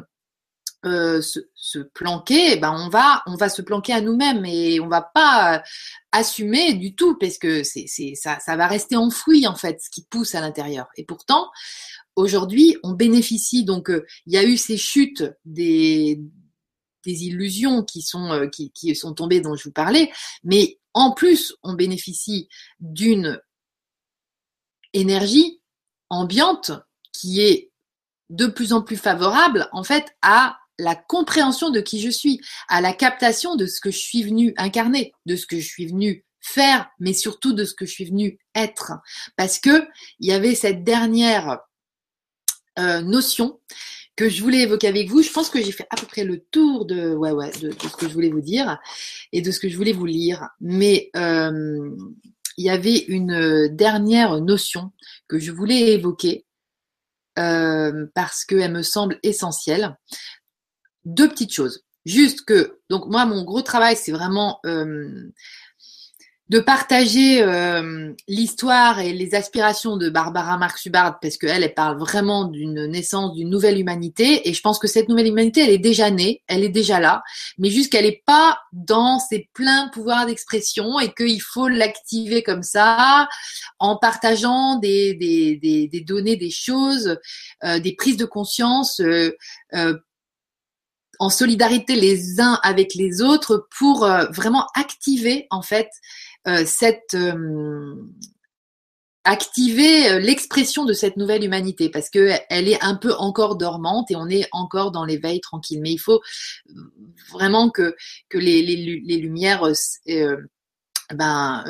euh, 0.86 1.22
se, 1.22 1.39
se, 1.55 1.80
planquer, 1.80 2.53
eh 2.53 2.55
ben 2.57 2.72
on 2.72 2.89
va, 2.89 3.24
on 3.26 3.36
va 3.36 3.49
se 3.49 3.61
planquer 3.61 3.93
à 3.93 4.01
nous-mêmes 4.01 4.45
et 4.45 4.80
on 4.80 4.88
va 4.88 5.01
pas 5.01 5.64
assumer 6.14 6.74
du 6.74 6.95
tout 6.95 7.18
parce 7.18 7.38
que 7.38 7.64
c'est, 7.64 7.88
ça, 8.16 8.39
ça 8.39 8.55
va 8.55 8.68
rester 8.68 8.95
enfoui 8.95 9.47
en 9.47 9.55
fait, 9.55 9.82
ce 9.82 9.89
qui 9.89 10.05
pousse 10.05 10.36
à 10.36 10.41
l'intérieur. 10.41 10.88
Et 10.97 11.05
pourtant, 11.05 11.49
aujourd'hui, 12.16 12.78
on 12.84 12.91
bénéficie 12.91 13.64
donc 13.64 13.89
euh, 13.89 14.05
il 14.26 14.34
y 14.34 14.38
a 14.38 14.43
eu 14.43 14.57
ces 14.57 14.78
chutes 14.78 15.24
des 15.45 16.22
des 17.05 17.26
illusions 17.26 17.84
qui 17.84 18.01
sont 18.01 18.32
euh, 18.32 18.47
qui, 18.47 18.72
qui 18.72 18.95
sont 18.95 19.14
tombées 19.14 19.41
dont 19.41 19.55
je 19.55 19.66
vous 19.66 19.74
parlais, 19.74 20.11
mais 20.43 20.80
en 20.93 21.11
plus 21.11 21.53
on 21.64 21.74
bénéficie 21.74 22.47
d'une 22.80 23.41
énergie 24.93 25.61
ambiante 26.09 26.72
qui 27.11 27.41
est 27.41 27.72
de 28.30 28.47
plus 28.47 28.74
en 28.74 28.82
plus 28.82 28.97
favorable 28.97 29.68
en 29.74 29.84
fait 29.84 30.16
à 30.22 30.57
la 30.80 30.95
compréhension 30.95 31.70
de 31.70 31.82
qui 31.82 32.01
je 32.01 32.09
suis, 32.09 32.41
à 32.68 32.82
la 32.82 32.93
captation 32.93 33.55
de 33.55 33.66
ce 33.66 33.80
que 33.80 33.91
je 33.91 33.97
suis 33.97 34.24
venu 34.24 34.53
incarner, 34.57 35.14
de 35.26 35.36
ce 35.36 35.45
que 35.45 35.59
je 35.59 35.68
suis 35.68 35.86
venu 35.86 36.26
faire, 36.39 36.89
mais 36.99 37.14
surtout 37.14 37.53
de 37.53 37.64
ce 37.64 37.74
que 37.74 37.86
je 37.86 37.91
suis 37.91 38.05
venu 38.05 38.39
être. 38.55 38.93
Parce 39.38 39.59
que 39.59 39.88
il 40.20 40.28
y 40.28 40.34
avait 40.34 40.55
cette 40.55 40.84
dernière 40.84 41.59
euh, 42.80 43.02
notion 43.02 43.60
que 44.16 44.30
je 44.30 44.42
voulais 44.44 44.62
évoquer 44.62 44.88
avec 44.88 45.10
vous. 45.10 45.24
Je 45.24 45.32
pense 45.32 45.50
que 45.50 45.62
j'ai 45.62 45.72
fait 45.72 45.88
à 45.90 45.96
peu 45.96 46.06
près 46.06 46.24
le 46.24 46.40
tour 46.40 46.86
de, 46.86 47.18
ce 47.54 47.98
que 47.98 48.08
je 48.08 48.14
voulais 48.14 48.30
vous 48.30 48.42
dire 48.42 48.80
et 49.32 49.42
de 49.42 49.52
ce 49.52 49.60
que 49.60 49.70
je 49.70 49.78
voulais 49.78 49.94
vous 49.94 50.06
lire. 50.06 50.50
Mais 50.62 51.10
euh, 51.16 51.90
il 52.58 52.66
y 52.66 52.70
avait 52.70 52.98
une 52.98 53.70
dernière 53.70 54.40
notion 54.42 54.92
que 55.28 55.40
je 55.40 55.52
voulais 55.52 55.94
évoquer 55.94 56.46
euh, 57.40 58.06
parce 58.14 58.46
qu'elle 58.46 58.72
me 58.72 58.84
semble 58.84 59.20
essentielle. 59.24 59.98
Deux 61.06 61.28
petites 61.28 61.54
choses. 61.54 61.84
Juste 62.06 62.46
que, 62.46 62.80
donc 62.90 63.08
moi, 63.08 63.26
mon 63.26 63.44
gros 63.44 63.62
travail, 63.62 63.96
c'est 63.96 64.12
vraiment 64.12 64.60
de 66.50 66.60
partager 66.60 67.41
euh, 67.41 68.12
l'histoire 68.28 69.00
et 69.00 69.14
les 69.14 69.34
aspirations 69.34 69.96
de 69.96 70.10
Barbara 70.10 70.58
Marx 70.58 70.86
Hubbard 70.86 71.20
parce 71.22 71.38
qu'elle, 71.38 71.64
elle 71.64 71.74
parle 71.74 71.98
vraiment 71.98 72.44
d'une 72.44 72.86
naissance 72.88 73.34
d'une 73.34 73.50
nouvelle 73.50 73.80
humanité 73.80 74.48
et 74.48 74.54
je 74.54 74.62
pense 74.62 74.78
que 74.78 74.88
cette 74.88 75.08
nouvelle 75.08 75.28
humanité, 75.28 75.62
elle 75.62 75.70
est 75.70 75.78
déjà 75.78 76.12
née, 76.12 76.44
elle 76.48 76.64
est 76.64 76.70
déjà 76.70 77.00
là, 77.00 77.24
mais 77.58 77.70
juste 77.70 77.91
qu'elle 77.91 78.06
n'est 78.06 78.22
pas 78.26 78.60
dans 78.74 79.20
ses 79.20 79.50
pleins 79.54 79.89
pouvoirs 79.94 80.26
d'expression 80.26 81.00
et 81.00 81.14
qu'il 81.14 81.41
faut 81.41 81.70
l'activer 81.70 82.44
comme 82.44 82.64
ça 82.64 83.30
en 83.80 83.96
partageant 83.96 84.78
des, 84.80 85.14
des, 85.14 85.56
des, 85.56 85.88
des 85.88 86.02
données, 86.02 86.36
des 86.36 86.52
choses, 86.52 87.18
euh, 87.64 87.80
des 87.80 87.96
prises 87.96 88.18
de 88.18 88.26
conscience. 88.26 89.00
Euh, 89.00 89.32
euh 89.74 89.98
en 91.20 91.30
solidarité 91.30 91.96
les 91.96 92.41
uns 92.41 92.60
avec 92.64 92.96
les 92.96 93.22
autres 93.22 93.68
pour 93.78 94.00
vraiment 94.34 94.68
activer 94.76 95.46
en 95.52 95.62
fait 95.62 95.88
euh, 95.88 96.33
cette 96.66 97.14
euh, 97.14 97.96
activer 99.24 100.12
euh, 100.12 100.20
l'expression 100.20 100.86
de 100.86 100.94
cette 100.94 101.16
nouvelle 101.16 101.44
humanité 101.44 101.89
parce 101.89 102.10
que 102.10 102.32
elle 102.50 102.68
est 102.68 102.84
un 102.84 102.96
peu 102.96 103.14
encore 103.14 103.56
dormante 103.56 104.12
et 104.12 104.16
on 104.16 104.28
est 104.28 104.48
encore 104.52 104.91
dans 104.91 105.06
l'éveil 105.06 105.39
tranquille. 105.39 105.80
Mais 105.82 105.91
il 105.91 105.99
faut 105.99 106.22
vraiment 107.32 107.70
que 107.70 107.95
que 108.30 108.38
les, 108.38 108.61
les, 108.61 109.02
les 109.06 109.18
lumières 109.18 109.64
ben 111.14 111.64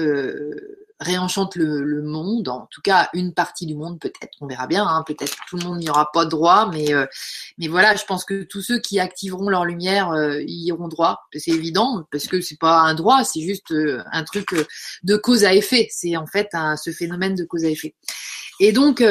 réenchante 1.04 1.56
le, 1.56 2.02
monde, 2.02 2.48
en 2.50 2.68
tout 2.72 2.82
cas 2.82 3.10
une 3.14 3.34
partie 3.34 3.66
du 3.66 3.76
monde 3.76 4.00
peut-être, 4.00 4.34
on 4.42 4.48
verra 4.48 4.68
bien, 4.68 4.86
hein, 4.86 5.04
peut-être 5.06 5.36
tout 5.48 5.58
le 5.58 5.64
monde 5.64 5.80
n'y 5.80 5.90
aura 5.90 6.12
pas 6.12 6.26
droit, 6.26 6.70
mais 6.72 6.94
euh, 6.94 7.06
mais 7.58 7.68
voilà, 7.68 7.96
je 7.96 8.04
pense 8.06 8.26
que 8.26 8.44
tous 8.44 8.62
ceux 8.62 8.80
qui 8.80 9.00
activeront 9.00 9.50
leur 9.50 9.66
lumière 9.66 10.12
euh, 10.12 10.42
y 10.42 10.68
iront 10.68 10.88
droit, 10.88 11.22
c'est 11.34 11.52
évident, 11.52 12.06
parce 12.12 12.28
que 12.28 12.42
c'est 12.42 12.60
pas 12.60 12.80
un 12.80 12.96
droit, 12.96 13.24
c'est 13.24 13.42
juste 13.42 13.72
euh, 13.72 14.04
un 14.12 14.24
truc 14.24 14.56
de 15.04 15.16
cause 15.16 15.44
à 15.44 15.54
effet, 15.54 15.88
c'est 15.92 16.18
en 16.18 16.26
fait 16.26 16.50
un, 16.54 16.76
ce 16.78 16.92
phénomène 16.92 17.36
de 17.36 17.44
cause 17.44 17.66
à 17.66 17.70
effet. 17.70 17.96
Et 18.60 18.72
donc 18.72 19.04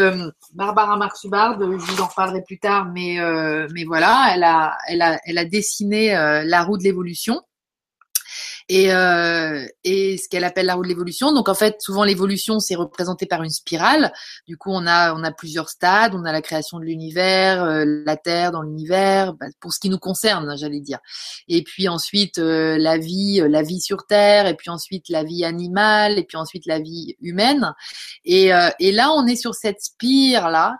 Barbara 0.54 0.96
Marx-Hubbard, 0.96 1.60
je 1.60 1.66
vous 1.66 2.00
en 2.00 2.06
reparlerai 2.06 2.42
plus 2.42 2.58
tard, 2.58 2.86
mais 2.86 3.18
mais 3.74 3.84
voilà, 3.84 4.30
elle 4.34 4.44
a 4.44 4.76
elle 4.86 5.02
a 5.02 5.20
elle 5.24 5.36
a 5.36 5.44
dessiné 5.44 6.12
la 6.12 6.62
roue 6.62 6.78
de 6.78 6.84
l'évolution 6.84 7.42
et, 8.68 8.92
euh, 8.92 9.66
et 9.84 10.16
ce 10.18 10.28
qu'elle 10.28 10.44
appelle 10.44 10.66
la 10.66 10.74
roue 10.74 10.82
de 10.82 10.88
l'évolution. 10.88 11.32
Donc 11.32 11.48
en 11.48 11.54
fait, 11.54 11.76
souvent 11.80 12.04
l'évolution 12.04 12.60
c'est 12.60 12.74
représenté 12.74 13.26
par 13.26 13.42
une 13.42 13.50
spirale. 13.50 14.12
Du 14.46 14.56
coup, 14.56 14.70
on 14.72 14.86
a 14.86 15.14
on 15.14 15.22
a 15.24 15.32
plusieurs 15.32 15.68
stades. 15.68 16.14
On 16.14 16.24
a 16.24 16.32
la 16.32 16.42
création 16.42 16.78
de 16.78 16.84
l'univers, 16.84 17.62
euh, 17.62 17.84
la 18.06 18.16
Terre 18.16 18.52
dans 18.52 18.62
l'univers, 18.62 19.34
bah, 19.34 19.46
pour 19.60 19.72
ce 19.72 19.80
qui 19.80 19.90
nous 19.90 19.98
concerne, 19.98 20.56
j'allais 20.56 20.80
dire. 20.80 20.98
Et 21.48 21.62
puis 21.62 21.88
ensuite 21.88 22.38
euh, 22.38 22.78
la 22.78 22.98
vie, 22.98 23.40
euh, 23.40 23.48
la 23.48 23.62
vie 23.62 23.80
sur 23.80 24.06
Terre, 24.06 24.46
et 24.46 24.54
puis 24.54 24.70
ensuite 24.70 25.08
la 25.08 25.24
vie 25.24 25.44
animale, 25.44 26.18
et 26.18 26.24
puis 26.24 26.36
ensuite 26.36 26.66
la 26.66 26.78
vie 26.78 27.16
humaine. 27.20 27.74
Et, 28.24 28.50
et 28.78 28.92
là, 28.92 29.12
on 29.12 29.26
est 29.26 29.36
sur 29.36 29.54
cette 29.54 29.80
spire 29.80 30.48
là, 30.50 30.76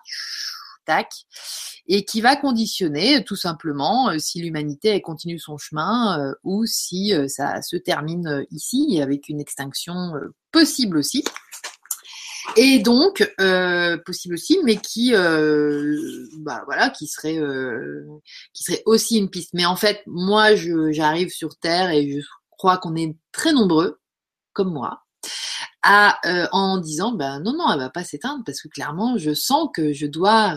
et 1.86 2.04
qui 2.04 2.20
va 2.20 2.36
conditionner 2.36 3.24
tout 3.24 3.36
simplement 3.36 4.10
euh, 4.10 4.18
si 4.18 4.40
l'humanité 4.40 5.00
continue 5.00 5.38
son 5.38 5.59
chemin 5.59 6.20
euh, 6.20 6.34
ou 6.44 6.64
si 6.66 7.14
euh, 7.14 7.28
ça 7.28 7.60
se 7.62 7.76
termine 7.76 8.44
ici 8.50 9.00
avec 9.02 9.28
une 9.28 9.40
extinction 9.40 10.12
possible 10.50 10.96
aussi. 10.96 11.24
Et 12.56 12.80
donc 12.80 13.24
possible 14.04 14.34
aussi, 14.34 14.59
mais 14.64 14.76
qui, 14.76 15.12
bah 15.12 16.62
voilà, 16.66 16.90
qui 16.90 17.06
serait, 17.06 17.38
qui 18.52 18.64
serait 18.64 18.82
aussi 18.84 19.16
une 19.16 19.30
piste. 19.30 19.54
Mais 19.54 19.64
en 19.64 19.76
fait, 19.76 20.02
moi, 20.06 20.54
j'arrive 20.90 21.30
sur 21.30 21.56
Terre 21.56 21.90
et 21.90 22.10
je 22.10 22.26
crois 22.50 22.78
qu'on 22.78 22.96
est 22.96 23.16
très 23.30 23.52
nombreux, 23.52 24.00
comme 24.52 24.72
moi, 24.72 25.02
à 25.82 26.20
en 26.52 26.78
disant 26.78 27.12
ben 27.12 27.40
non 27.40 27.54
non 27.56 27.70
elle 27.72 27.80
va 27.80 27.90
pas 27.90 28.04
s'éteindre 28.04 28.42
parce 28.44 28.60
que 28.60 28.68
clairement 28.68 29.18
je 29.18 29.34
sens 29.34 29.68
que 29.74 29.92
je 29.92 30.06
dois 30.06 30.56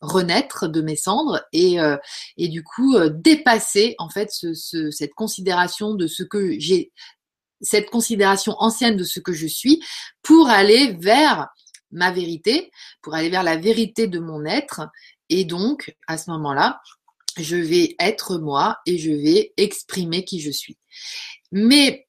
renaître 0.00 0.68
de 0.68 0.80
mes 0.80 0.96
cendres 0.96 1.42
et, 1.52 1.80
euh, 1.80 1.96
et 2.36 2.48
du 2.48 2.62
coup 2.62 2.96
euh, 2.96 3.10
dépasser 3.10 3.94
en 3.98 4.08
fait 4.08 4.30
ce, 4.30 4.90
cette 4.90 5.14
considération 5.14 5.94
de 5.94 6.06
ce 6.06 6.22
que 6.22 6.58
j'ai 6.58 6.92
cette 7.60 7.90
considération 7.90 8.54
ancienne 8.58 8.96
de 8.96 9.04
ce 9.04 9.20
que 9.20 9.34
je 9.34 9.46
suis 9.46 9.82
pour 10.22 10.48
aller 10.48 10.96
vers 10.98 11.48
ma 11.90 12.10
vérité, 12.10 12.70
pour 13.02 13.14
aller 13.14 13.28
vers 13.28 13.42
la 13.42 13.56
vérité 13.56 14.06
de 14.06 14.18
mon 14.18 14.46
être 14.46 14.88
et 15.28 15.44
donc 15.44 15.94
à 16.06 16.16
ce 16.16 16.30
moment-là, 16.30 16.80
je 17.36 17.56
vais 17.56 17.96
être 17.98 18.38
moi 18.38 18.78
et 18.86 18.96
je 18.96 19.10
vais 19.10 19.52
exprimer 19.58 20.24
qui 20.24 20.40
je 20.40 20.50
suis. 20.50 20.78
Mais 21.52 22.08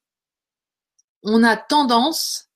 on 1.22 1.42
a 1.42 1.56
tendance 1.56 2.48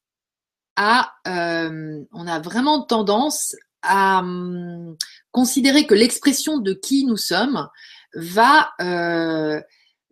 à, 0.76 1.14
euh, 1.26 2.04
on 2.12 2.26
a 2.26 2.38
vraiment 2.38 2.82
tendance 2.82 3.56
à 3.82 4.18
hum, 4.20 4.96
considérer 5.32 5.86
que 5.86 5.94
l'expression 5.94 6.58
de 6.58 6.72
qui 6.72 7.04
nous 7.04 7.16
sommes 7.16 7.68
va 8.14 8.70
euh, 8.80 9.60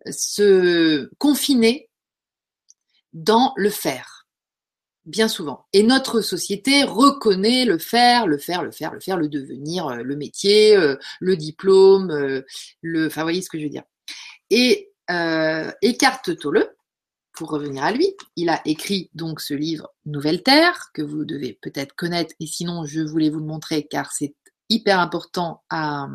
se 0.09 1.09
confiner 1.17 1.89
dans 3.13 3.53
le 3.55 3.69
faire, 3.69 4.27
bien 5.05 5.27
souvent. 5.27 5.65
Et 5.71 5.83
notre 5.83 6.21
société 6.21 6.83
reconnaît 6.83 7.65
le 7.65 7.77
faire, 7.77 8.27
le 8.27 8.37
faire, 8.37 8.63
le 8.63 8.71
faire, 8.71 8.93
le 8.93 8.99
faire, 8.99 9.17
le 9.17 9.29
devenir, 9.29 9.87
euh, 9.87 10.03
le 10.03 10.15
métier, 10.15 10.77
le 11.19 11.37
diplôme, 11.37 12.43
le, 12.81 13.07
enfin, 13.07 13.23
voyez 13.23 13.41
ce 13.41 13.49
que 13.49 13.59
je 13.59 13.63
veux 13.63 13.69
dire. 13.69 13.83
Et 14.49 14.91
écarte 15.81 16.37
Tolle, 16.37 16.75
pour 17.35 17.49
revenir 17.49 17.83
à 17.83 17.91
lui, 17.91 18.15
il 18.35 18.49
a 18.49 18.61
écrit 18.65 19.09
donc 19.13 19.41
ce 19.41 19.53
livre 19.53 19.89
Nouvelle 20.05 20.43
Terre 20.43 20.89
que 20.93 21.01
vous 21.01 21.25
devez 21.25 21.57
peut-être 21.61 21.95
connaître 21.95 22.33
et 22.39 22.47
sinon 22.47 22.85
je 22.85 23.01
voulais 23.01 23.29
vous 23.29 23.39
le 23.39 23.45
montrer 23.45 23.87
car 23.87 24.11
c'est 24.11 24.35
hyper 24.69 24.99
important 24.99 25.63
à 25.69 26.07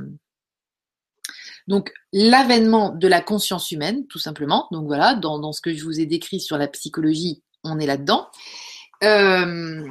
donc 1.68 1.92
l'avènement 2.12 2.90
de 2.90 3.06
la 3.06 3.20
conscience 3.20 3.70
humaine 3.70 4.06
tout 4.08 4.18
simplement. 4.18 4.66
Donc 4.72 4.86
voilà, 4.86 5.14
dans, 5.14 5.52
ce 5.52 5.60
que 5.60 5.74
je 5.74 5.84
vous 5.84 6.00
ai 6.00 6.06
décrit 6.06 6.40
sur 6.40 6.58
la 6.58 6.68
psychologie, 6.68 7.42
on 7.62 7.78
est 7.78 7.86
là-dedans. 7.86 8.28
Euh, 9.04 9.88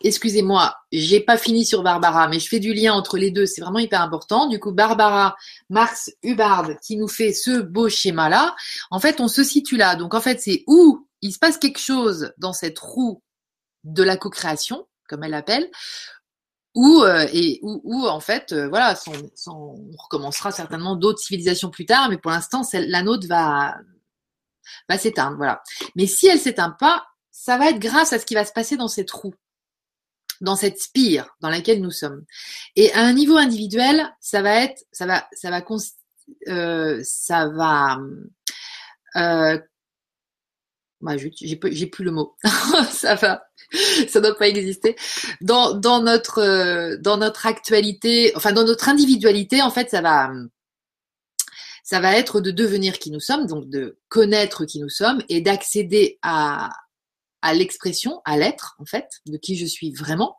excusez-moi, 0.00 0.76
j'ai 0.92 1.20
pas 1.20 1.36
fini 1.36 1.64
sur 1.64 1.82
Barbara, 1.82 2.28
mais 2.28 2.38
je 2.38 2.48
fais 2.48 2.60
du 2.60 2.72
lien 2.72 2.92
entre 2.92 3.18
les 3.18 3.30
deux, 3.30 3.46
c'est 3.46 3.60
vraiment 3.60 3.78
hyper 3.78 4.00
important. 4.00 4.46
Du 4.46 4.60
coup, 4.60 4.72
Barbara 4.72 5.36
Marx 5.70 6.10
Hubbard 6.22 6.78
qui 6.80 6.96
nous 6.96 7.08
fait 7.08 7.32
ce 7.32 7.60
beau 7.60 7.88
schéma-là, 7.88 8.54
en 8.90 9.00
fait, 9.00 9.20
on 9.20 9.28
se 9.28 9.42
situe 9.42 9.76
là. 9.76 9.96
Donc, 9.96 10.14
en 10.14 10.20
fait, 10.20 10.40
c'est 10.40 10.64
où 10.66 11.06
il 11.20 11.32
se 11.32 11.38
passe 11.38 11.58
quelque 11.58 11.80
chose 11.80 12.32
dans 12.38 12.52
cette 12.52 12.78
roue 12.78 13.22
de 13.84 14.02
la 14.02 14.16
co-création, 14.16 14.86
comme 15.08 15.24
elle 15.24 15.32
l'appelle, 15.32 15.68
où, 16.74 17.02
euh, 17.02 17.26
et 17.32 17.58
où, 17.62 18.06
en 18.06 18.20
fait, 18.20 18.52
euh, 18.52 18.68
voilà, 18.68 18.94
on 19.46 19.90
recommencera 19.98 20.52
certainement 20.52 20.94
d'autres 20.94 21.18
civilisations 21.18 21.70
plus 21.70 21.86
tard, 21.86 22.08
mais 22.08 22.18
pour 22.18 22.30
l'instant, 22.30 22.62
la 22.72 23.02
nôtre 23.02 23.26
va, 23.26 23.74
va 24.88 24.98
s'éteindre, 24.98 25.36
voilà. 25.36 25.62
Mais 25.96 26.06
si 26.06 26.28
elle 26.28 26.38
s'éteint 26.38 26.76
pas, 26.78 27.04
ça 27.32 27.58
va 27.58 27.70
être 27.70 27.80
grâce 27.80 28.12
à 28.12 28.18
ce 28.18 28.26
qui 28.26 28.34
va 28.34 28.44
se 28.44 28.52
passer 28.52 28.76
dans 28.76 28.88
cette 28.88 29.10
roue 29.10 29.34
dans 30.40 30.56
cette 30.56 30.80
spire 30.80 31.36
dans 31.40 31.50
laquelle 31.50 31.80
nous 31.80 31.90
sommes. 31.90 32.24
Et 32.76 32.92
à 32.92 33.00
un 33.00 33.12
niveau 33.12 33.36
individuel, 33.36 34.08
ça 34.20 34.42
va 34.42 34.62
être, 34.62 34.84
ça 34.92 35.06
va, 35.06 35.28
ça 35.32 35.50
va, 35.50 35.62
euh, 36.48 37.00
ça 37.04 37.48
va, 37.48 37.98
euh, 39.16 39.58
bah, 41.00 41.16
j'ai 41.16 41.86
plus 41.86 42.04
le 42.04 42.10
mot. 42.10 42.36
ça 42.90 43.14
va, 43.14 43.44
ça 44.08 44.20
doit 44.20 44.36
pas 44.36 44.48
exister. 44.48 44.96
Dans, 45.40 45.74
dans 45.74 46.02
notre, 46.02 46.40
euh, 46.40 46.96
dans 46.98 47.16
notre 47.16 47.46
actualité, 47.46 48.32
enfin 48.34 48.52
dans 48.52 48.64
notre 48.64 48.88
individualité, 48.88 49.62
en 49.62 49.70
fait, 49.70 49.90
ça 49.90 50.00
va, 50.00 50.30
ça 51.84 52.00
va 52.00 52.16
être 52.16 52.40
de 52.40 52.50
devenir 52.50 52.98
qui 52.98 53.10
nous 53.10 53.20
sommes, 53.20 53.46
donc 53.46 53.68
de 53.70 53.98
connaître 54.08 54.64
qui 54.64 54.80
nous 54.80 54.90
sommes 54.90 55.22
et 55.28 55.40
d'accéder 55.40 56.18
à, 56.22 56.70
à 57.42 57.54
l'expression, 57.54 58.20
à 58.24 58.36
l'être, 58.36 58.76
en 58.78 58.84
fait, 58.84 59.08
de 59.26 59.36
qui 59.36 59.56
je 59.56 59.66
suis 59.66 59.92
vraiment. 59.92 60.38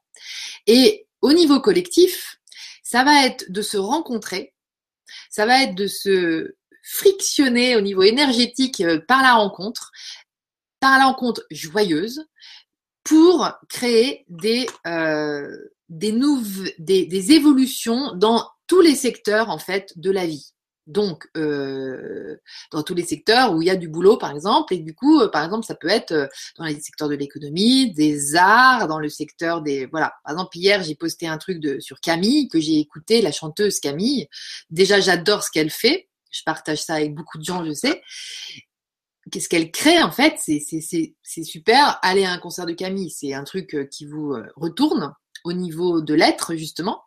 Et 0.67 1.07
au 1.21 1.33
niveau 1.33 1.59
collectif, 1.59 2.39
ça 2.83 3.03
va 3.03 3.25
être 3.25 3.51
de 3.51 3.61
se 3.61 3.77
rencontrer, 3.77 4.53
ça 5.29 5.45
va 5.45 5.63
être 5.63 5.75
de 5.75 5.87
se 5.87 6.55
frictionner 6.83 7.75
au 7.75 7.81
niveau 7.81 8.03
énergétique 8.03 8.81
euh, 8.81 8.99
par 9.07 9.21
la 9.21 9.33
rencontre, 9.33 9.91
par 10.79 10.97
la 10.97 11.05
rencontre 11.05 11.45
joyeuse, 11.51 12.25
pour 13.03 13.51
créer 13.69 14.25
des, 14.27 14.67
euh, 14.87 15.47
des, 15.89 16.17
des, 16.77 17.05
des 17.05 17.31
évolutions 17.31 18.13
dans 18.15 18.47
tous 18.67 18.81
les 18.81 18.95
secteurs 18.95 19.49
en 19.49 19.57
fait 19.57 19.93
de 19.97 20.11
la 20.11 20.25
vie 20.25 20.53
donc 20.89 21.27
euh, 21.37 22.35
dans 22.71 22.83
tous 22.83 22.95
les 22.95 23.05
secteurs 23.05 23.53
où 23.53 23.61
il 23.61 23.67
y 23.67 23.71
a 23.71 23.75
du 23.75 23.87
boulot 23.87 24.17
par 24.17 24.31
exemple. 24.31 24.73
Et 24.73 24.79
du 24.79 24.93
coup 24.93 25.21
euh, 25.21 25.29
par 25.29 25.45
exemple 25.45 25.65
ça 25.65 25.75
peut 25.75 25.87
être 25.87 26.11
euh, 26.11 26.27
dans 26.57 26.65
les 26.65 26.79
secteurs 26.79 27.07
de 27.07 27.15
l'économie 27.15 27.93
des 27.93 28.35
arts 28.35 28.87
dans 28.87 28.99
le 28.99 29.07
secteur 29.07 29.61
des 29.61 29.85
voilà. 29.85 30.13
Par 30.23 30.33
exemple 30.33 30.57
hier 30.57 30.83
j'ai 30.83 30.95
posté 30.95 31.27
un 31.27 31.37
truc 31.37 31.59
de 31.59 31.79
sur 31.79 32.01
Camille 32.01 32.49
que 32.49 32.59
j'ai 32.59 32.79
écouté 32.79 33.21
la 33.21 33.31
chanteuse 33.31 33.79
Camille. 33.79 34.27
Déjà 34.69 34.99
j'adore 34.99 35.43
ce 35.43 35.51
qu'elle 35.51 35.69
fait. 35.69 36.09
Je 36.31 36.41
partage 36.43 36.83
ça 36.83 36.95
avec 36.95 37.13
beaucoup 37.13 37.37
de 37.37 37.45
gens 37.45 37.63
je 37.63 37.73
sais. 37.73 38.01
Qu'est-ce 39.31 39.47
qu'elle 39.47 39.71
crée 39.71 40.01
en 40.01 40.11
fait 40.11 40.39
c'est 40.39 41.43
super. 41.43 41.99
Aller 42.01 42.25
à 42.25 42.31
un 42.31 42.39
concert 42.39 42.65
de 42.65 42.73
Camille 42.73 43.11
c'est 43.11 43.33
un 43.33 43.43
truc 43.43 43.89
qui 43.91 44.05
vous 44.05 44.35
retourne 44.55 45.13
au 45.43 45.53
niveau 45.53 46.01
de 46.01 46.15
l'être 46.15 46.55
justement 46.55 47.03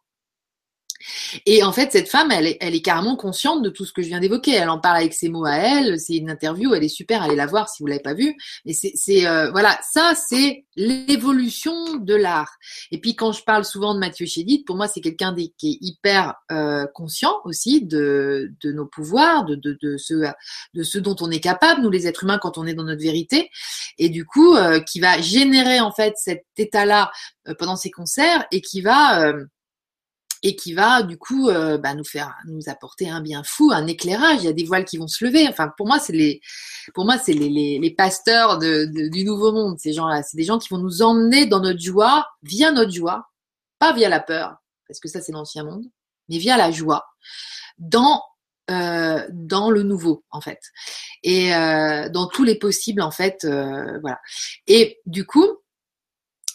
et 1.47 1.63
en 1.63 1.73
fait, 1.73 1.93
cette 1.93 2.09
femme, 2.09 2.31
elle 2.31 2.47
est, 2.47 2.59
elle 2.61 2.75
est 2.75 2.83
carrément 2.83 3.17
consciente 3.17 3.63
de 3.63 3.71
tout 3.71 3.85
ce 3.85 3.93
que 3.93 4.03
je 4.03 4.09
viens 4.09 4.21
d'évoquer. 4.21 4.53
Elle 4.53 4.69
en 4.69 4.79
parle 4.79 4.99
avec 4.99 5.15
ses 5.15 5.29
mots 5.29 5.45
à 5.45 5.55
elle. 5.55 5.99
C'est 5.99 6.17
une 6.17 6.31
interview, 6.31 6.75
elle 6.75 6.85
est 6.85 6.89
super. 6.89 7.23
Allez 7.23 7.37
la 7.37 7.47
voir 7.47 7.69
si 7.69 7.83
vous 7.83 7.87
l'avez 7.87 8.03
pas 8.03 8.15
vue. 8.15 8.37
Mais 8.65 8.73
c'est, 8.73 9.27
euh, 9.27 9.51
voilà, 9.51 9.79
ça, 9.83 10.15
c'est 10.15 10.65
l'évolution 10.77 11.97
de 11.97 12.15
l'art. 12.15 12.57
Et 12.91 13.01
puis 13.01 13.15
quand 13.15 13.33
je 13.33 13.43
parle 13.45 13.65
souvent 13.65 13.95
de 13.95 13.99
Mathieu 13.99 14.27
Chédid, 14.27 14.65
pour 14.65 14.77
moi, 14.77 14.89
c'est 14.89 15.01
quelqu'un 15.01 15.35
qui 15.35 15.73
est 15.73 15.79
hyper 15.81 16.35
euh, 16.51 16.87
conscient 16.95 17.41
aussi 17.45 17.83
de, 17.83 18.53
de 18.63 18.73
nos 18.73 18.87
pouvoirs, 18.87 19.45
de, 19.45 19.55
de, 19.55 19.79
de, 19.83 19.97
ce, 19.97 20.15
de 20.75 20.83
ce 20.83 20.99
dont 20.99 21.17
on 21.21 21.31
est 21.31 21.41
capable, 21.41 21.83
nous 21.83 21.91
les 21.91 22.07
êtres 22.07 22.25
humains, 22.25 22.39
quand 22.39 22.59
on 22.59 22.67
est 22.67 22.75
dans 22.75 22.85
notre 22.85 23.03
vérité. 23.03 23.51
Et 23.99 24.09
du 24.09 24.25
coup, 24.25 24.55
euh, 24.55 24.81
qui 24.81 25.01
va 25.01 25.21
générer 25.21 25.81
en 25.81 25.93
fait 25.93 26.15
cet 26.17 26.45
état-là 26.57 27.11
pendant 27.59 27.77
ses 27.77 27.91
concerts 27.91 28.47
et 28.53 28.61
qui 28.61 28.81
va 28.81 29.33
et 30.43 30.57
qui 30.57 30.75
va 30.75 31.03
du 31.03 31.17
coup 31.17 31.49
euh, 31.49 31.79
bah, 31.79 31.95
nous 31.95 32.05
faire 32.05 32.35
nous 32.47 32.69
apporter 32.69 33.09
un 33.09 33.21
bien 33.21 33.43
fou, 33.45 33.71
un 33.73 33.87
éclairage. 33.87 34.39
Il 34.41 34.45
y 34.45 34.49
a 34.49 34.53
des 34.53 34.65
voiles 34.65 34.85
qui 34.85 34.99
vont 34.99 35.07
se 35.07 35.25
lever. 35.25 35.47
Enfin, 35.49 35.73
pour 35.77 35.87
moi, 35.87 35.99
c'est 35.99 36.13
les 36.13 36.41
pour 36.95 37.05
moi 37.05 37.17
c'est 37.19 37.33
les, 37.33 37.79
les, 37.79 37.91
pasteurs 37.95 38.59
du 38.59 39.25
nouveau 39.25 39.53
monde. 39.53 39.79
Ces 39.79 39.93
gens-là, 39.93 40.23
c'est 40.23 40.37
des 40.37 40.45
gens 40.45 40.59
qui 40.59 40.69
vont 40.69 40.79
nous 40.79 41.03
emmener 41.03 41.47
dans 41.47 41.61
notre 41.61 41.81
joie, 41.81 42.27
via 42.43 42.73
notre 42.73 42.91
joie, 42.91 43.31
pas 43.79 43.93
via 43.93 44.09
la 44.09 44.21
peur, 44.21 44.57
parce 44.89 44.99
que 44.99 45.09
ça 45.09 45.21
c'est 45.21 45.33
l'ancien 45.33 45.65
monde, 45.65 45.85
mais 46.29 46.39
via 46.39 46.57
la 46.57 46.71
joie, 46.71 47.07
dans 47.79 48.23
euh, 48.71 49.27
dans 49.31 49.71
le 49.71 49.83
nouveau 49.83 50.25
en 50.31 50.41
fait, 50.41 50.61
et 51.23 51.55
euh, 51.55 52.09
dans 52.09 52.27
tous 52.27 52.45
les 52.45 52.57
possibles 52.57 53.03
en 53.03 53.13
fait, 53.13 53.45
voilà. 53.45 54.19
Et 54.67 54.99
du 55.07 55.25
coup, 55.25 55.47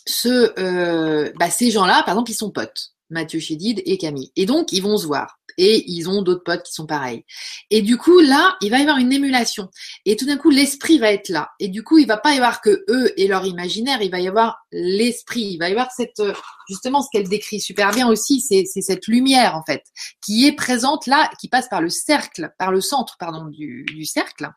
ce, 0.05 1.31
bah, 1.38 1.49
ces 1.49 1.72
gens-là, 1.72 2.03
par 2.03 2.15
exemple, 2.15 2.31
ils 2.31 2.35
sont 2.35 2.51
potes. 2.51 2.96
Mathieu 3.09 3.39
Chédid 3.39 3.81
et 3.85 3.97
Camille. 3.97 4.31
Et 4.35 4.45
donc, 4.45 4.71
ils 4.71 4.81
vont 4.81 4.97
se 4.97 5.05
voir. 5.05 5.39
Et 5.57 5.89
ils 5.89 6.07
ont 6.07 6.21
d'autres 6.21 6.43
potes 6.43 6.63
qui 6.63 6.73
sont 6.73 6.85
pareils. 6.85 7.23
Et 7.71 7.81
du 7.81 7.97
coup, 7.97 8.19
là, 8.19 8.55
il 8.61 8.69
va 8.69 8.77
y 8.77 8.81
avoir 8.81 8.97
une 8.97 9.11
émulation. 9.11 9.69
Et 10.05 10.15
tout 10.15 10.25
d'un 10.25 10.38
coup, 10.38 10.49
l'esprit 10.49 10.99
va 10.99 11.11
être 11.11 11.29
là. 11.29 11.49
Et 11.59 11.67
du 11.67 11.84
coup, 11.84 11.97
il 11.97 12.05
va 12.05 12.17
pas 12.17 12.34
y 12.34 12.38
avoir 12.38 12.61
que 12.61 12.84
eux 12.89 13.11
et 13.17 13.27
leur 13.27 13.45
imaginaire, 13.45 14.01
il 14.01 14.11
va 14.11 14.19
y 14.19 14.27
avoir 14.27 14.57
l'esprit. 14.71 15.53
Il 15.53 15.57
va 15.57 15.69
y 15.69 15.71
avoir 15.71 15.91
cette, 15.91 16.21
justement, 16.69 17.01
ce 17.01 17.07
qu'elle 17.11 17.27
décrit 17.27 17.59
super 17.59 17.91
bien 17.91 18.07
aussi, 18.07 18.41
c'est 18.41 18.65
cette 18.65 19.07
lumière, 19.07 19.55
en 19.55 19.63
fait, 19.63 19.84
qui 20.23 20.45
est 20.45 20.53
présente 20.53 21.07
là, 21.07 21.29
qui 21.39 21.47
passe 21.47 21.69
par 21.69 21.81
le 21.81 21.89
cercle, 21.89 22.51
par 22.59 22.71
le 22.71 22.81
centre, 22.81 23.15
pardon, 23.19 23.45
du, 23.45 23.84
du 23.85 24.05
cercle. 24.05 24.51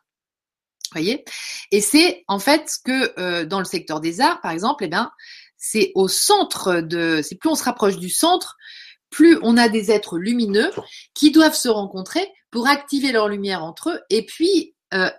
Voyez? 0.91 1.23
Et 1.71 1.79
c'est 1.79 2.25
en 2.27 2.39
fait 2.39 2.69
que 2.83 3.17
euh, 3.17 3.45
dans 3.45 3.59
le 3.59 3.65
secteur 3.65 4.01
des 4.01 4.19
arts, 4.19 4.41
par 4.41 4.51
exemple, 4.51 4.83
eh 4.83 4.89
bien, 4.89 5.09
c'est 5.61 5.91
au 5.93 6.07
centre 6.07 6.81
de, 6.81 7.21
c'est 7.23 7.35
plus 7.35 7.49
on 7.49 7.55
se 7.55 7.63
rapproche 7.63 7.97
du 7.97 8.09
centre, 8.09 8.57
plus 9.11 9.37
on 9.43 9.55
a 9.57 9.69
des 9.69 9.91
êtres 9.91 10.17
lumineux 10.17 10.71
qui 11.13 11.31
doivent 11.31 11.55
se 11.55 11.69
rencontrer 11.69 12.27
pour 12.49 12.67
activer 12.67 13.11
leur 13.11 13.29
lumière 13.29 13.63
entre 13.63 13.91
eux 13.91 13.99
et 14.09 14.25
puis 14.25 14.75
euh, 14.93 15.09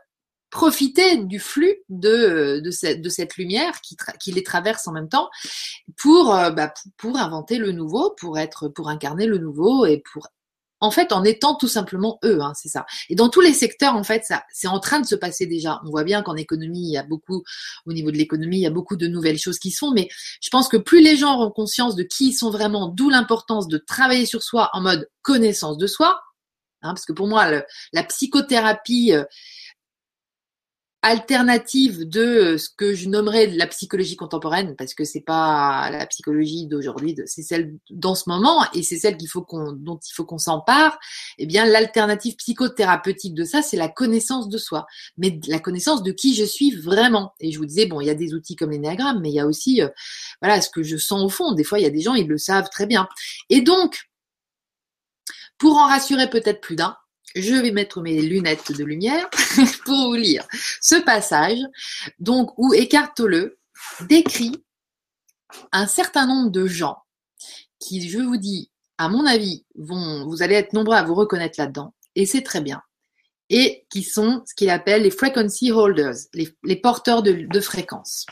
profiter 0.51 1.16
du 1.16 1.39
flux 1.39 1.77
de, 1.89 2.60
de, 2.62 2.70
cette, 2.73 3.01
de 3.01 3.09
cette 3.09 3.36
lumière 3.36 3.81
qui, 3.81 3.97
qui, 4.20 4.32
les 4.32 4.43
traverse 4.43 4.86
en 4.89 4.93
même 4.93 5.09
temps 5.09 5.31
pour, 5.97 6.35
euh, 6.35 6.51
bah, 6.51 6.74
pour 6.98 7.16
inventer 7.16 7.59
le 7.59 7.70
nouveau, 7.70 8.10
pour 8.19 8.39
être, 8.39 8.69
pour 8.69 8.89
incarner 8.89 9.27
le 9.27 9.39
nouveau 9.39 9.86
et 9.86 10.02
pour 10.12 10.28
en 10.82 10.90
fait, 10.90 11.12
en 11.12 11.22
étant 11.22 11.54
tout 11.54 11.68
simplement 11.68 12.18
eux, 12.24 12.40
hein, 12.42 12.52
c'est 12.56 12.68
ça. 12.68 12.84
Et 13.09 13.14
dans 13.14 13.28
tous 13.28 13.40
les 13.40 13.54
secteurs, 13.54 13.94
en 13.94 14.02
fait, 14.02 14.24
ça, 14.24 14.42
c'est 14.52 14.66
en 14.66 14.80
train 14.80 14.98
de 14.98 15.06
se 15.06 15.14
passer 15.14 15.46
déjà. 15.46 15.80
On 15.86 15.90
voit 15.90 16.02
bien 16.02 16.22
qu'en 16.22 16.34
économie, 16.34 16.88
il 16.88 16.92
y 16.92 16.98
a 16.98 17.04
beaucoup, 17.04 17.44
au 17.86 17.92
niveau 17.92 18.10
de 18.10 18.16
l'économie, 18.16 18.59
il 18.59 18.62
y 18.62 18.66
a 18.66 18.70
beaucoup 18.70 18.96
de 18.96 19.06
nouvelles 19.06 19.38
choses 19.38 19.60
qui 19.60 19.70
se 19.70 19.78
font, 19.78 19.92
mais 19.92 20.09
je 20.42 20.50
pense 20.50 20.68
que 20.68 20.76
plus 20.76 21.00
les 21.00 21.16
gens 21.16 21.38
auront 21.38 21.52
conscience 21.52 21.94
de 21.94 22.02
qui 22.02 22.30
ils 22.30 22.32
sont 22.32 22.50
vraiment, 22.50 22.88
d'où 22.88 23.10
l'importance 23.10 23.68
de 23.68 23.78
travailler 23.78 24.26
sur 24.26 24.42
soi 24.42 24.70
en 24.72 24.80
mode 24.80 25.09
connaissance 25.22 25.78
de 25.78 25.86
soi, 25.86 26.20
hein, 26.82 26.94
parce 26.94 27.06
que 27.06 27.12
pour 27.12 27.28
moi, 27.28 27.62
la 27.92 28.02
psychothérapie, 28.02 29.12
euh, 29.12 29.22
alternative 31.02 32.08
de 32.08 32.20
euh, 32.20 32.58
ce 32.58 32.68
que 32.76 32.94
je 32.94 33.08
nommerais 33.08 33.48
la 33.48 33.66
psychologie 33.66 34.14
contemporaine, 34.14 34.76
parce 34.76 34.94
que 34.94 35.04
c'est 35.04 35.20
pas 35.20 35.90
la 35.90 36.06
psychologie 36.06 36.68
d'aujourd'hui, 36.68 37.16
c'est 37.26 37.42
celle 37.42 37.74
dans 37.90 38.14
ce 38.14 38.28
moment, 38.28 38.64
et 38.72 38.84
c'est 38.84 38.98
celle 38.98 39.16
qu'il 39.16 39.28
faut 39.28 39.42
qu'on, 39.42 39.72
dont 39.72 39.98
il 39.98 40.12
faut 40.12 40.24
qu'on 40.24 40.38
s'empare. 40.38 40.98
Eh 41.38 41.46
bien, 41.46 41.66
l'alternative 41.66 42.36
psychothérapeutique 42.36 43.34
de 43.34 43.44
ça, 43.44 43.62
c'est 43.62 43.76
la 43.76 43.88
connaissance 43.88 44.48
de 44.48 44.58
soi, 44.58 44.86
mais 45.18 45.40
la 45.48 45.58
connaissance 45.58 46.04
de 46.04 46.12
qui 46.12 46.34
je 46.34 46.44
suis 46.44 46.70
vraiment. 46.70 47.34
Et 47.40 47.50
je 47.50 47.58
vous 47.58 47.66
disais, 47.66 47.86
bon, 47.86 48.00
il 48.00 48.06
y 48.06 48.10
a 48.10 48.14
des 48.14 48.32
outils 48.32 48.54
comme 48.54 48.70
l'énéagramme, 48.70 49.20
mais 49.20 49.30
il 49.30 49.34
y 49.34 49.40
a 49.40 49.46
aussi, 49.46 49.82
euh, 49.82 49.88
voilà, 50.40 50.60
ce 50.60 50.70
que 50.70 50.84
je 50.84 50.96
sens 50.96 51.22
au 51.22 51.28
fond. 51.28 51.52
Des 51.52 51.64
fois, 51.64 51.80
il 51.80 51.82
y 51.82 51.86
a 51.86 51.90
des 51.90 52.00
gens, 52.00 52.14
ils 52.14 52.28
le 52.28 52.38
savent 52.38 52.68
très 52.70 52.86
bien. 52.86 53.08
Et 53.50 53.60
donc, 53.60 54.08
pour 55.58 55.78
en 55.78 55.86
rassurer 55.86 56.30
peut-être 56.30 56.60
plus 56.60 56.76
d'un, 56.76 56.96
je 57.34 57.54
vais 57.54 57.70
mettre 57.70 58.02
mes 58.02 58.20
lunettes 58.20 58.72
de 58.72 58.84
lumière 58.84 59.28
pour 59.84 60.10
vous 60.10 60.14
lire 60.14 60.46
ce 60.80 60.96
passage, 60.96 61.59
donc 62.18 62.52
où 62.59 62.74
Eckhart 62.74 63.14
Tolle 63.14 63.56
décrit 64.09 64.64
un 65.72 65.86
certain 65.86 66.26
nombre 66.26 66.50
de 66.50 66.66
gens 66.66 66.98
qui, 67.78 68.09
je 68.09 68.18
vous 68.18 68.36
dis, 68.36 68.70
à 68.98 69.09
mon 69.09 69.26
avis, 69.26 69.64
vont, 69.76 70.26
vous 70.26 70.42
allez 70.42 70.54
être 70.54 70.72
nombreux 70.72 70.96
à 70.96 71.02
vous 71.02 71.14
reconnaître 71.14 71.59
là-dedans, 71.59 71.94
et 72.14 72.26
c'est 72.26 72.42
très 72.42 72.60
bien, 72.60 72.82
et 73.50 73.86
qui 73.90 74.02
sont 74.02 74.42
ce 74.46 74.54
qu'il 74.54 74.70
appelle 74.70 75.02
les 75.02 75.10
frequency 75.10 75.72
holders, 75.72 76.16
les, 76.32 76.76
porteurs 76.76 77.22
de, 77.22 77.32
de 77.32 77.60
fréquences. 77.60 78.26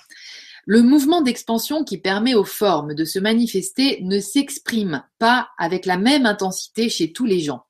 Le 0.67 0.83
mouvement 0.83 1.23
d'expansion 1.23 1.85
qui 1.85 1.99
permet 1.99 2.35
aux 2.35 2.45
formes 2.45 2.95
de 2.95 3.05
se 3.05 3.19
manifester 3.19 3.99
ne 4.03 4.21
s'exprime 4.21 5.03
pas 5.19 5.49
avec 5.59 5.87
la 5.87 5.97
même 5.97 6.27
intensité 6.27 6.89
chez 6.89 7.13
tous 7.13 7.27
les 7.27 7.41
gens. 7.41 7.65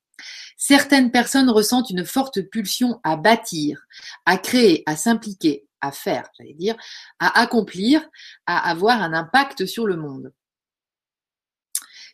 Certaines 0.63 1.11
personnes 1.11 1.49
ressentent 1.49 1.89
une 1.89 2.05
forte 2.05 2.43
pulsion 2.43 3.01
à 3.03 3.17
bâtir, 3.17 3.87
à 4.27 4.37
créer, 4.37 4.83
à 4.85 4.95
s'impliquer, 4.95 5.67
à 5.81 5.91
faire, 5.91 6.29
j'allais 6.37 6.53
dire, 6.53 6.77
à 7.19 7.41
accomplir, 7.41 8.07
à 8.45 8.69
avoir 8.69 9.01
un 9.01 9.15
impact 9.15 9.65
sur 9.65 9.87
le 9.87 9.97
monde. 9.97 10.35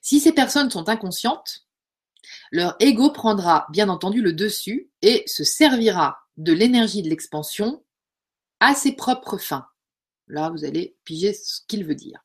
Si 0.01 0.21
ces 0.21 0.31
personnes 0.31 0.71
sont 0.71 0.89
inconscientes, 0.89 1.67
leur 2.53 2.77
ego 2.79 3.11
prendra 3.11 3.67
bien 3.71 3.89
entendu 3.89 4.23
le 4.23 4.33
dessus 4.33 4.93
et 5.03 5.25
se 5.27 5.43
servira 5.43 6.21
de 6.37 6.53
l'énergie 6.53 7.03
de 7.03 7.09
l'expansion 7.09 7.85
à 8.61 8.77
ses 8.77 8.93
propres 8.93 9.39
fins. 9.39 9.67
Là, 10.29 10.51
vous 10.51 10.65
allez 10.65 10.97
piger 11.03 11.33
ce 11.33 11.63
qu'il 11.67 11.85
veut 11.85 11.97
dire. 11.97 12.25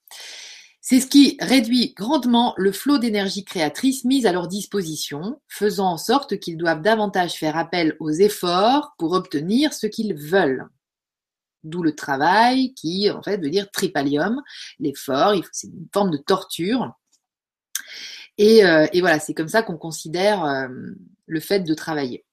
C'est 0.83 0.99
ce 0.99 1.05
qui 1.05 1.37
réduit 1.39 1.93
grandement 1.95 2.55
le 2.57 2.71
flot 2.71 2.97
d'énergie 2.97 3.45
créatrice 3.45 4.03
mise 4.03 4.25
à 4.25 4.31
leur 4.31 4.47
disposition, 4.47 5.39
faisant 5.47 5.91
en 5.91 5.97
sorte 5.97 6.39
qu'ils 6.39 6.57
doivent 6.57 6.81
davantage 6.81 7.35
faire 7.35 7.55
appel 7.55 7.95
aux 7.99 8.09
efforts 8.09 8.95
pour 8.97 9.11
obtenir 9.11 9.73
ce 9.73 9.85
qu'ils 9.85 10.15
veulent. 10.15 10.67
D'où 11.63 11.83
le 11.83 11.93
travail 11.93 12.73
qui, 12.73 13.11
en 13.11 13.21
fait, 13.21 13.37
veut 13.37 13.51
dire 13.51 13.69
tripalium, 13.69 14.41
l'effort, 14.79 15.35
c'est 15.51 15.67
une 15.67 15.87
forme 15.93 16.09
de 16.09 16.17
torture. 16.17 16.91
Et, 18.39 18.65
euh, 18.65 18.87
voilà, 19.01 19.19
c'est 19.19 19.35
comme 19.35 19.47
ça 19.47 19.61
qu'on 19.61 19.77
considère 19.77 20.43
euh, 20.43 20.67
le 21.27 21.39
fait 21.39 21.59
de 21.59 21.73
travailler. 21.75 22.25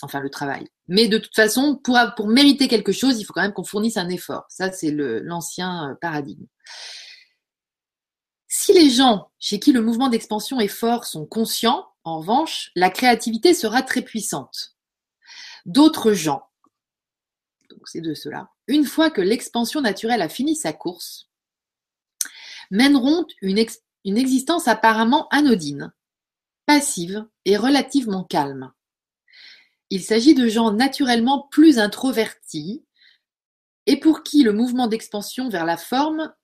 Enfin, 0.00 0.20
le 0.20 0.30
travail. 0.30 0.66
Mais 0.88 1.08
de 1.08 1.18
toute 1.18 1.36
façon, 1.36 1.78
pour, 1.84 1.98
pour 2.16 2.28
mériter 2.28 2.66
quelque 2.66 2.92
chose, 2.92 3.20
il 3.20 3.24
faut 3.24 3.34
quand 3.34 3.42
même 3.42 3.52
qu'on 3.52 3.64
fournisse 3.64 3.98
un 3.98 4.08
effort. 4.08 4.46
Ça, 4.48 4.72
c'est 4.72 4.90
l'ancien 4.90 5.90
euh, 5.90 5.94
paradigme. 6.00 6.46
Si 8.52 8.72
les 8.72 8.90
gens 8.90 9.30
chez 9.38 9.60
qui 9.60 9.70
le 9.70 9.80
mouvement 9.80 10.08
d'expansion 10.08 10.58
est 10.58 10.66
fort 10.66 11.04
sont 11.04 11.24
conscients, 11.24 11.86
en 12.02 12.18
revanche, 12.18 12.72
la 12.74 12.90
créativité 12.90 13.54
sera 13.54 13.80
très 13.80 14.02
puissante. 14.02 14.74
D'autres 15.66 16.14
gens, 16.14 16.42
donc 17.68 17.86
c'est 17.86 18.00
de 18.00 18.12
cela, 18.12 18.50
une 18.66 18.86
fois 18.86 19.08
que 19.08 19.20
l'expansion 19.20 19.80
naturelle 19.80 20.20
a 20.20 20.28
fini 20.28 20.56
sa 20.56 20.72
course, 20.72 21.30
mèneront 22.72 23.24
une, 23.40 23.64
une 24.04 24.18
existence 24.18 24.66
apparemment 24.66 25.28
anodine, 25.28 25.92
passive 26.66 27.24
et 27.44 27.56
relativement 27.56 28.24
calme. 28.24 28.72
Il 29.90 30.02
s'agit 30.02 30.34
de 30.34 30.48
gens 30.48 30.72
naturellement 30.72 31.46
plus 31.52 31.78
introvertis 31.78 32.84
et 33.86 34.00
pour 34.00 34.24
qui 34.24 34.42
le 34.42 34.52
mouvement 34.52 34.88
d'expansion 34.88 35.48
vers 35.48 35.64
la 35.64 35.76
forme 35.76 36.34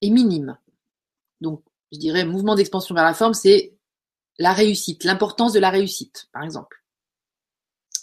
est 0.00 0.10
minime. 0.10 0.56
Donc, 1.42 1.62
je 1.92 1.98
dirais, 1.98 2.24
mouvement 2.24 2.54
d'expansion 2.54 2.94
vers 2.94 3.04
la 3.04 3.14
forme, 3.14 3.34
c'est 3.34 3.74
la 4.38 4.52
réussite, 4.52 5.04
l'importance 5.04 5.52
de 5.52 5.60
la 5.60 5.70
réussite, 5.70 6.28
par 6.32 6.42
exemple. 6.42 6.82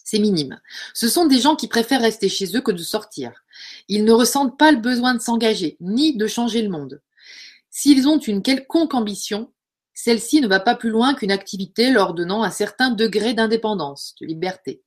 C'est 0.03 0.19
minime. 0.19 0.59
Ce 0.93 1.07
sont 1.07 1.25
des 1.25 1.39
gens 1.39 1.55
qui 1.55 1.67
préfèrent 1.67 2.01
rester 2.01 2.29
chez 2.29 2.55
eux 2.55 2.61
que 2.61 2.71
de 2.71 2.83
sortir. 2.83 3.43
Ils 3.87 4.03
ne 4.03 4.11
ressentent 4.11 4.57
pas 4.57 4.71
le 4.71 4.79
besoin 4.79 5.13
de 5.13 5.21
s'engager, 5.21 5.77
ni 5.79 6.15
de 6.15 6.27
changer 6.27 6.61
le 6.61 6.69
monde. 6.69 7.01
S'ils 7.69 8.07
ont 8.07 8.19
une 8.19 8.41
quelconque 8.41 8.93
ambition, 8.93 9.51
celle-ci 9.93 10.41
ne 10.41 10.47
va 10.47 10.59
pas 10.59 10.75
plus 10.75 10.89
loin 10.89 11.13
qu'une 11.13 11.31
activité 11.31 11.91
leur 11.91 12.13
donnant 12.13 12.43
un 12.43 12.49
certain 12.51 12.89
degré 12.89 13.33
d'indépendance, 13.33 14.15
de 14.19 14.25
liberté. 14.25 14.81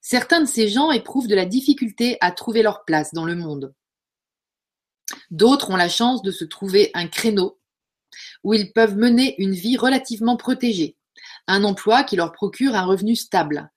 Certains 0.00 0.40
de 0.40 0.46
ces 0.46 0.68
gens 0.68 0.90
éprouvent 0.90 1.28
de 1.28 1.34
la 1.34 1.44
difficulté 1.44 2.16
à 2.20 2.32
trouver 2.32 2.62
leur 2.62 2.84
place 2.84 3.12
dans 3.12 3.24
le 3.24 3.36
monde. 3.36 3.74
D'autres 5.30 5.70
ont 5.70 5.76
la 5.76 5.88
chance 5.88 6.22
de 6.22 6.30
se 6.30 6.44
trouver 6.44 6.90
un 6.94 7.08
créneau 7.08 7.58
où 8.44 8.54
ils 8.54 8.72
peuvent 8.72 8.96
mener 8.96 9.34
une 9.38 9.54
vie 9.54 9.76
relativement 9.76 10.36
protégée, 10.36 10.96
un 11.46 11.64
emploi 11.64 12.04
qui 12.04 12.16
leur 12.16 12.32
procure 12.32 12.74
un 12.74 12.84
revenu 12.84 13.16
stable, 13.16 13.70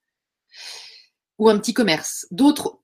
ou 1.37 1.49
un 1.49 1.57
petit 1.57 1.73
commerce. 1.73 2.27
D'autres, 2.31 2.79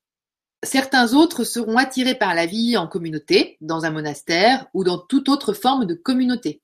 certains 0.63 1.13
autres 1.13 1.43
seront 1.43 1.77
attirés 1.77 2.15
par 2.15 2.33
la 2.33 2.45
vie 2.45 2.77
en 2.77 2.87
communauté, 2.87 3.57
dans 3.61 3.85
un 3.85 3.91
monastère 3.91 4.67
ou 4.73 4.83
dans 4.83 4.97
toute 4.97 5.29
autre 5.29 5.53
forme 5.53 5.85
de 5.85 5.93
communauté. 5.93 6.61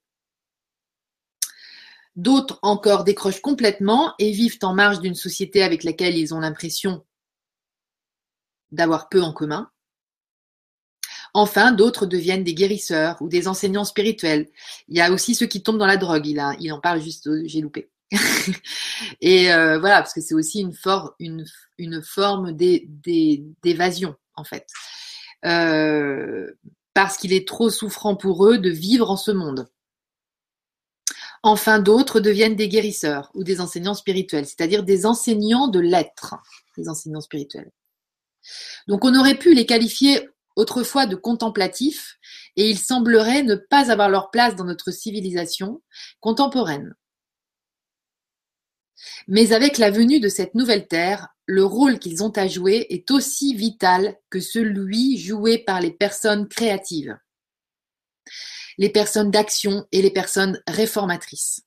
D'autres 2.16 2.60
encore 2.62 3.04
décrochent 3.04 3.42
complètement 3.42 4.14
et 4.20 4.32
vivent 4.32 4.60
en 4.62 4.74
marge 4.74 5.00
d'une 5.00 5.16
société 5.16 5.64
avec 5.64 5.84
laquelle 5.84 6.16
ils 6.16 6.34
ont 6.34 6.40
l'impression 6.40 7.06
d'avoir 8.72 9.10
peu 9.10 9.22
en 9.22 9.34
commun. 9.34 9.72
Enfin, 11.34 11.72
d'autres 11.72 12.06
deviennent 12.06 12.44
des 12.44 12.54
guérisseurs 12.54 13.18
ou 13.22 13.28
des 13.28 13.48
enseignants 13.48 13.86
spirituels. 13.86 14.50
Il 14.88 14.98
y 14.98 15.02
a 15.02 15.12
aussi 15.12 15.34
ceux 15.34 15.48
qui 15.48 15.64
tombent 15.64 15.80
dans 15.80 15.88
la 15.88 15.98
drogue. 15.98 16.28
Il, 16.28 16.40
en 16.72 16.80
parle 16.80 17.02
juste, 17.02 17.30
j'ai 17.46 17.62
loupé. 17.62 17.90
et 19.22 19.52
euh, 19.52 19.80
voilà, 19.80 19.98
parce 19.98 20.14
que 20.14 20.22
c'est 20.22 20.36
aussi 20.36 20.60
une 20.60 22.04
forme 22.04 22.52
d'évasion, 22.52 24.16
en 24.36 24.44
fait. 24.44 24.68
Euh, 25.46 26.52
parce 26.94 27.18
qu'il 27.18 27.34
est 27.34 27.48
trop 27.48 27.70
souffrant 27.70 28.16
pour 28.16 28.46
eux 28.46 28.58
de 28.58 28.70
vivre 28.70 29.10
en 29.10 29.18
ce 29.18 29.32
monde. 29.32 29.68
Enfin, 31.42 31.80
d'autres 31.80 32.22
deviennent 32.22 32.56
des 32.56 32.70
guérisseurs 32.70 33.30
ou 33.34 33.44
des 33.44 33.60
enseignants 33.60 33.96
spirituels, 33.96 34.46
c'est-à-dire 34.46 34.84
des 34.84 35.06
enseignants 35.06 35.68
de 35.68 35.80
l'être, 35.80 36.36
des 36.78 36.88
enseignants 36.88 37.20
spirituels. 37.20 37.72
Donc 38.88 39.04
on 39.04 39.16
aurait 39.16 39.38
pu 39.38 39.54
les 39.54 39.66
qualifier 39.66 40.30
autrefois 40.56 41.06
de 41.06 41.16
contemplatifs, 41.16 42.18
et 42.56 42.70
il 42.70 42.78
semblerait 42.78 43.44
ne 43.44 43.56
pas 43.56 43.92
avoir 43.92 44.10
leur 44.10 44.32
place 44.32 44.56
dans 44.56 44.66
notre 44.66 44.92
civilisation 44.92 45.82
contemporaine. 46.20 46.96
Mais 49.28 49.54
avec 49.54 49.78
la 49.78 49.92
venue 49.92 50.20
de 50.20 50.30
cette 50.30 50.56
nouvelle 50.56 50.88
terre, 50.88 51.30
le 51.46 51.66
rôle 51.66 52.00
qu'ils 52.00 52.24
ont 52.24 52.32
à 52.32 52.48
jouer 52.48 52.88
est 52.90 53.12
aussi 53.12 53.54
vital 53.54 54.18
que 54.30 54.40
celui 54.40 55.18
joué 55.18 55.58
par 55.58 55.82
les 55.82 55.92
personnes 55.92 56.48
créatives, 56.48 57.18
les 58.78 58.90
personnes 58.90 59.32
d'action 59.32 59.86
et 59.92 60.02
les 60.02 60.12
personnes 60.12 60.62
réformatrices. 60.68 61.64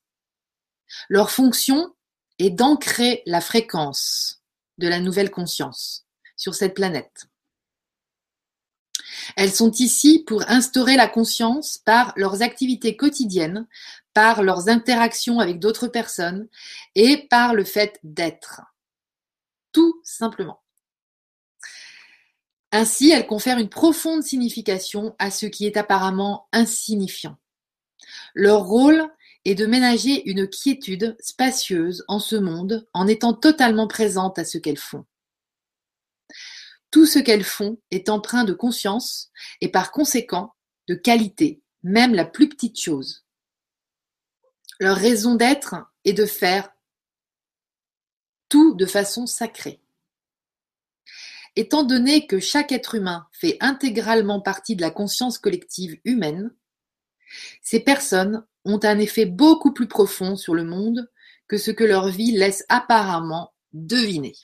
Leur 1.09 1.31
fonction 1.31 1.95
est 2.39 2.51
d'ancrer 2.51 3.23
la 3.27 3.41
fréquence 3.41 4.43
de 4.79 4.89
la 4.89 5.01
nouvelle 5.01 5.31
conscience 5.31 6.07
sur 6.37 6.55
cette 6.55 6.75
planète. 6.75 7.27
Elles 9.36 9.52
sont 9.52 9.72
ici 9.72 10.22
pour 10.26 10.43
instaurer 10.48 10.97
la 10.97 11.09
conscience 11.09 11.78
par 11.78 12.12
leurs 12.16 12.43
activités 12.43 12.97
quotidiennes, 12.97 13.66
par 14.14 14.43
leurs 14.43 14.68
interactions 14.68 15.40
avec 15.40 15.59
d'autres 15.59 15.88
personnes 15.88 16.48
et 16.94 17.26
par 17.28 17.55
le 17.55 17.64
fait 17.64 17.98
d'être. 18.02 18.62
Tout 19.72 20.01
simplement. 20.02 20.62
Ainsi, 22.72 23.10
elles 23.10 23.26
confèrent 23.26 23.59
une 23.59 23.68
profonde 23.68 24.22
signification 24.22 25.14
à 25.18 25.30
ce 25.30 25.47
qui 25.47 25.66
est 25.66 25.76
apparemment 25.76 26.48
insignifiant. 26.52 27.36
Leur 28.34 28.64
rôle 28.64 29.09
est 29.44 29.55
de 29.55 29.66
ménager 29.66 30.28
une 30.28 30.48
quiétude 30.48 31.16
spacieuse 31.20 32.05
en 32.09 32.18
ce 32.18 32.36
monde 32.36 32.86
en 32.93 33.06
étant 33.06 33.32
totalement 33.32 33.86
présente 33.86 34.38
à 34.38 34.44
ce 34.44 34.59
qu'elles 34.59 34.76
font. 34.76 35.05
Tout 36.91 37.07
ce 37.07 37.19
qu'elles 37.19 37.45
font 37.45 37.79
est 37.91 38.09
empreint 38.09 38.45
de 38.45 38.53
conscience 38.53 39.31
et 39.61 39.69
par 39.71 39.93
conséquent 39.93 40.55
de 40.89 40.95
qualité, 40.95 41.63
même 41.83 42.15
la 42.15 42.25
plus 42.25 42.49
petite 42.49 42.81
chose. 42.81 43.25
Leur 44.79 44.97
raison 44.97 45.35
d'être 45.35 45.77
est 46.05 46.13
de 46.13 46.27
faire 46.27 46.71
tout 48.49 48.75
de 48.75 48.87
façon 48.87 49.27
sacrée. 49.27 49.81
Étant 51.57 51.83
donné 51.83 52.27
que 52.27 52.39
chaque 52.39 52.71
être 52.71 52.95
humain 52.95 53.27
fait 53.33 53.57
intégralement 53.61 54.41
partie 54.41 54.77
de 54.77 54.83
la 54.83 54.91
conscience 54.91 55.39
collective 55.39 55.99
humaine, 56.05 56.55
ces 57.63 57.81
personnes 57.81 58.47
ont 58.65 58.81
un 58.83 58.99
effet 58.99 59.25
beaucoup 59.25 59.73
plus 59.73 59.89
profond 59.89 60.37
sur 60.37 60.55
le 60.55 60.65
monde 60.65 61.11
que 61.49 61.57
ce 61.57 61.71
que 61.71 61.85
leur 61.85 62.09
vie 62.09 62.33
laisse 62.33 62.65
apparemment 62.69 63.55
deviner. 63.73 64.35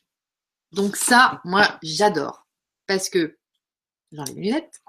Donc 0.72 0.96
ça, 0.96 1.40
moi, 1.44 1.78
j'adore 1.82 2.46
parce 2.86 3.08
que 3.08 3.36
j'enlève 4.12 4.34
les 4.34 4.42
lunettes, 4.42 4.82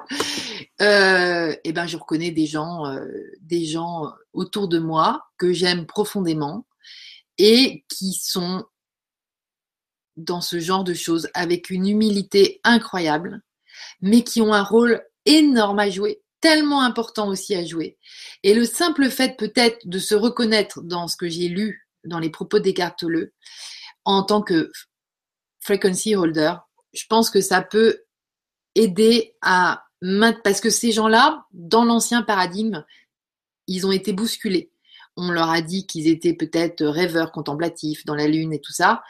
euh, 0.81 1.55
et 1.64 1.72
ben 1.72 1.88
je 1.88 1.97
reconnais 1.97 2.31
des 2.31 2.45
gens, 2.45 2.85
euh, 2.88 3.05
des 3.39 3.65
gens 3.65 4.11
autour 4.34 4.68
de 4.68 4.80
moi 4.80 5.23
que 5.38 5.53
j'aime 5.53 5.85
profondément 5.85 6.68
et 7.38 7.85
qui 7.89 8.14
sont 8.14 8.65
dans 10.18 10.41
ce 10.41 10.60
genre 10.60 10.84
de 10.84 10.93
choses 10.93 11.30
avec 11.34 11.69
une 11.69 11.88
humilité 11.88 12.60
incroyable, 12.64 13.41
mais 14.01 14.23
qui 14.23 14.41
ont 14.41 14.53
un 14.53 14.64
rôle 14.64 15.03
énorme 15.26 15.80
à 15.80 15.89
jouer, 15.89 16.22
tellement 16.41 16.81
important 16.81 17.30
aussi 17.30 17.55
à 17.55 17.65
jouer. 17.65 17.97
Et 18.43 18.53
le 18.53 18.65
simple 18.65 19.10
fait 19.10 19.38
peut-être 19.38 19.88
de 19.88 19.99
se 19.99 20.15
reconnaître 20.15 20.81
dans 20.81 21.07
ce 21.07 21.18
que 21.18 21.30
j'ai 21.30 21.47
lu 21.47 21.88
dans 22.03 22.19
les 22.19 22.30
propos 22.30 22.60
d'Eckhart 22.60 22.97
en 24.05 24.23
tant 24.23 24.41
que 24.41 24.69
frequency 25.64 26.15
holder, 26.15 26.56
je 26.94 27.06
pense 27.07 27.30
que 27.30 27.41
ça 27.41 27.61
peut 27.61 28.03
aider 28.76 29.35
à 29.41 29.84
parce 30.44 30.60
que 30.60 30.69
ces 30.69 30.91
gens-là, 30.91 31.45
dans 31.53 31.85
l'ancien 31.85 32.23
paradigme, 32.23 32.84
ils 33.68 33.88
ont 33.88 33.91
été 33.91 34.11
bousculés. 34.11 34.69
On 35.15 35.31
leur 35.31 35.49
a 35.49 35.61
dit 35.61 35.85
qu'ils 35.85 36.07
étaient 36.07 36.34
peut-être 36.34 36.84
rêveurs 36.85 37.31
contemplatifs 37.31 38.03
dans 38.06 38.15
la 38.15 38.27
lune 38.27 38.52
et 38.52 38.60
tout 38.60 38.73
ça. 38.73 39.03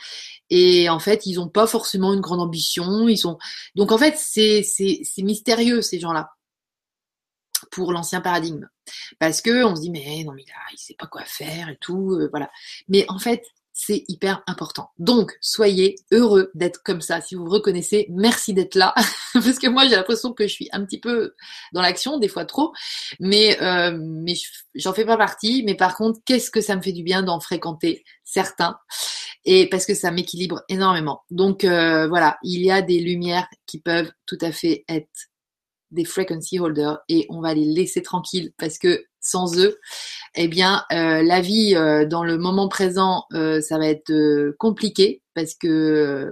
Et 0.50 0.90
en 0.90 1.00
fait, 1.00 1.26
ils 1.26 1.36
n'ont 1.36 1.50
pas 1.50 1.66
forcément 1.66 2.14
une 2.14 2.20
grande 2.20 2.42
ambition. 2.42 3.08
Ils 3.08 3.18
sont 3.18 3.40
donc 3.76 3.92
en 3.92 3.98
fait, 3.98 4.16
c'est 4.18 4.64
c'est 4.64 5.24
mystérieux 5.24 5.82
ces 5.82 6.00
gens-là 6.00 6.32
pour 7.72 7.92
l'ancien 7.94 8.22
paradigme 8.22 8.68
parce 9.18 9.42
que 9.42 9.64
on 9.64 9.76
se 9.76 9.82
dit 9.82 9.90
mais 9.90 10.24
non 10.26 10.34
mais 10.34 10.44
là 10.44 10.56
il 10.74 10.78
sait 10.78 10.96
pas 11.00 11.08
quoi 11.08 11.24
faire 11.24 11.70
et 11.70 11.78
tout 11.78 12.12
euh, 12.12 12.28
voilà. 12.30 12.52
Mais 12.88 13.06
en 13.08 13.18
fait, 13.18 13.44
c'est 13.74 14.06
hyper 14.08 14.44
important. 14.46 14.92
Donc, 15.00 15.36
soyez 15.42 15.96
heureux 16.12 16.52
d'être 16.54 16.84
comme 16.84 17.02
ça. 17.02 17.22
Si 17.22 17.34
vous 17.34 17.46
reconnaissez, 17.46 18.06
merci 18.12 18.54
d'être 18.54 18.76
là. 18.76 18.94
Parce 19.34 19.58
que 19.58 19.68
moi, 19.68 19.86
j'ai 19.86 19.96
l'impression 19.96 20.32
que 20.32 20.48
je 20.48 20.54
suis 20.54 20.70
un 20.72 20.86
petit 20.86 21.00
peu 21.00 21.34
dans 21.74 21.82
l'action, 21.82 22.20
des 22.20 22.28
fois 22.28 22.46
trop. 22.46 22.72
Mais, 23.20 23.60
euh, 23.64 23.98
mais 24.00 24.36
j'en 24.76 24.94
fais 24.94 25.06
pas 25.06 25.18
partie. 25.18 25.64
Mais 25.66 25.74
par 25.74 25.98
contre, 25.98 26.20
qu'est-ce 26.24 26.52
que 26.52 26.62
ça 26.62 26.76
me 26.76 26.84
fait 26.84 26.92
du 26.92 27.04
bien 27.04 27.24
d'en 27.24 27.40
fréquenter 27.40 28.04
certains? 28.24 28.78
Et 29.44 29.68
parce 29.68 29.88
que 29.88 29.96
ça 29.96 30.12
m'équilibre 30.12 30.62
énormément. 30.70 31.24
Donc, 31.32 31.64
euh, 31.64 32.08
voilà, 32.08 32.38
il 32.44 32.64
y 32.64 32.70
a 32.70 32.84
des 32.84 33.00
lumières 33.00 33.48
qui 33.66 33.80
peuvent 33.80 34.12
tout 34.28 34.38
à 34.42 34.52
fait 34.52 34.86
être 34.88 35.10
des 35.90 36.06
frequency 36.06 36.60
holders 36.60 37.00
et 37.10 37.26
on 37.30 37.42
va 37.42 37.54
les 37.54 37.66
laisser 37.66 38.02
tranquilles 38.02 38.52
parce 38.58 38.78
que 38.78 39.06
sans 39.24 39.58
eux, 39.58 39.80
eh 40.36 40.48
bien, 40.48 40.84
euh, 40.92 41.24
la 41.24 41.42
vie 41.42 41.76
euh, 41.76 42.06
dans 42.06 42.24
le 42.24 42.38
moment 42.38 42.68
présent, 42.68 43.26
euh, 43.34 43.62
ça 43.62 43.78
va 43.80 43.88
être 43.88 44.14
compliqué 44.60 45.22
parce 45.34 45.56
que 45.56 46.32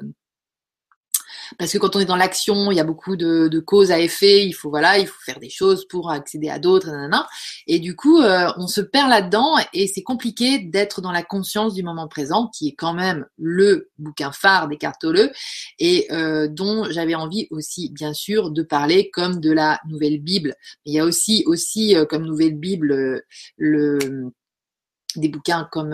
parce 1.58 1.72
que 1.72 1.78
quand 1.78 1.96
on 1.96 2.00
est 2.00 2.06
dans 2.06 2.16
l'action, 2.16 2.72
il 2.72 2.78
y 2.78 2.80
a 2.80 2.84
beaucoup 2.84 3.16
de, 3.16 3.48
de, 3.48 3.60
causes 3.60 3.92
à 3.92 4.00
effet. 4.00 4.46
Il 4.46 4.54
faut 4.54 4.70
voilà, 4.70 4.98
il 4.98 5.08
faut 5.08 5.20
faire 5.26 5.40
des 5.40 5.50
choses 5.50 5.88
pour 5.88 6.12
accéder 6.12 6.50
à 6.50 6.60
d'autres, 6.60 6.90
et 7.68 7.80
du 7.80 7.96
coup, 7.96 8.22
euh, 8.22 8.52
on 8.58 8.68
se 8.68 8.82
perd 8.82 9.10
là-dedans 9.10 9.58
et 9.74 9.88
c'est 9.88 10.04
compliqué 10.04 10.60
d'être 10.60 11.02
dans 11.02 11.12
la 11.12 11.24
conscience 11.24 11.74
du 11.74 11.84
moment 11.84 12.08
présent, 12.08 12.48
qui 12.48 12.70
est 12.70 12.76
quand 12.76 12.94
même 12.94 13.26
le 13.38 13.90
bouquin 13.98 14.32
phare 14.32 14.68
des 14.68 14.78
cartoleux 14.78 15.32
et 15.80 16.08
euh, 16.12 16.48
dont 16.48 16.86
j'avais 16.90 17.16
envie 17.16 17.48
aussi, 17.52 17.90
bien 17.92 18.14
sûr, 18.14 18.52
de 18.52 18.64
parler 18.64 19.10
comme 19.12 19.40
de 19.40 19.52
la 19.52 19.80
nouvelle 19.88 20.22
Bible. 20.22 20.56
il 20.86 20.94
y 20.94 21.00
a 21.00 21.06
aussi 21.06 21.44
aussi 21.46 21.96
euh, 21.96 22.06
comme 22.06 22.26
nouvelle 22.26 22.58
Bible 22.58 23.24
le 23.58 24.00
des 25.16 25.28
bouquins 25.28 25.68
comme 25.72 25.94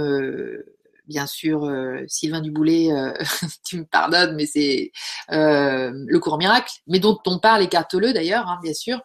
bien 1.07 1.25
sûr 1.25 1.63
euh, 1.63 2.03
Sylvain 2.07 2.41
Duboulet, 2.41 2.91
euh, 2.91 3.13
tu 3.65 3.77
me 3.79 3.85
pardonnes, 3.85 4.35
mais 4.35 4.45
c'est 4.45 4.91
euh, 5.31 5.91
le 5.93 6.19
cours 6.19 6.37
miracle, 6.37 6.71
mais 6.87 6.99
dont 6.99 7.17
on 7.25 7.39
parle 7.39 7.61
le 7.67 8.13
d'ailleurs, 8.13 8.47
hein, 8.47 8.59
bien 8.61 8.73
sûr. 8.73 8.99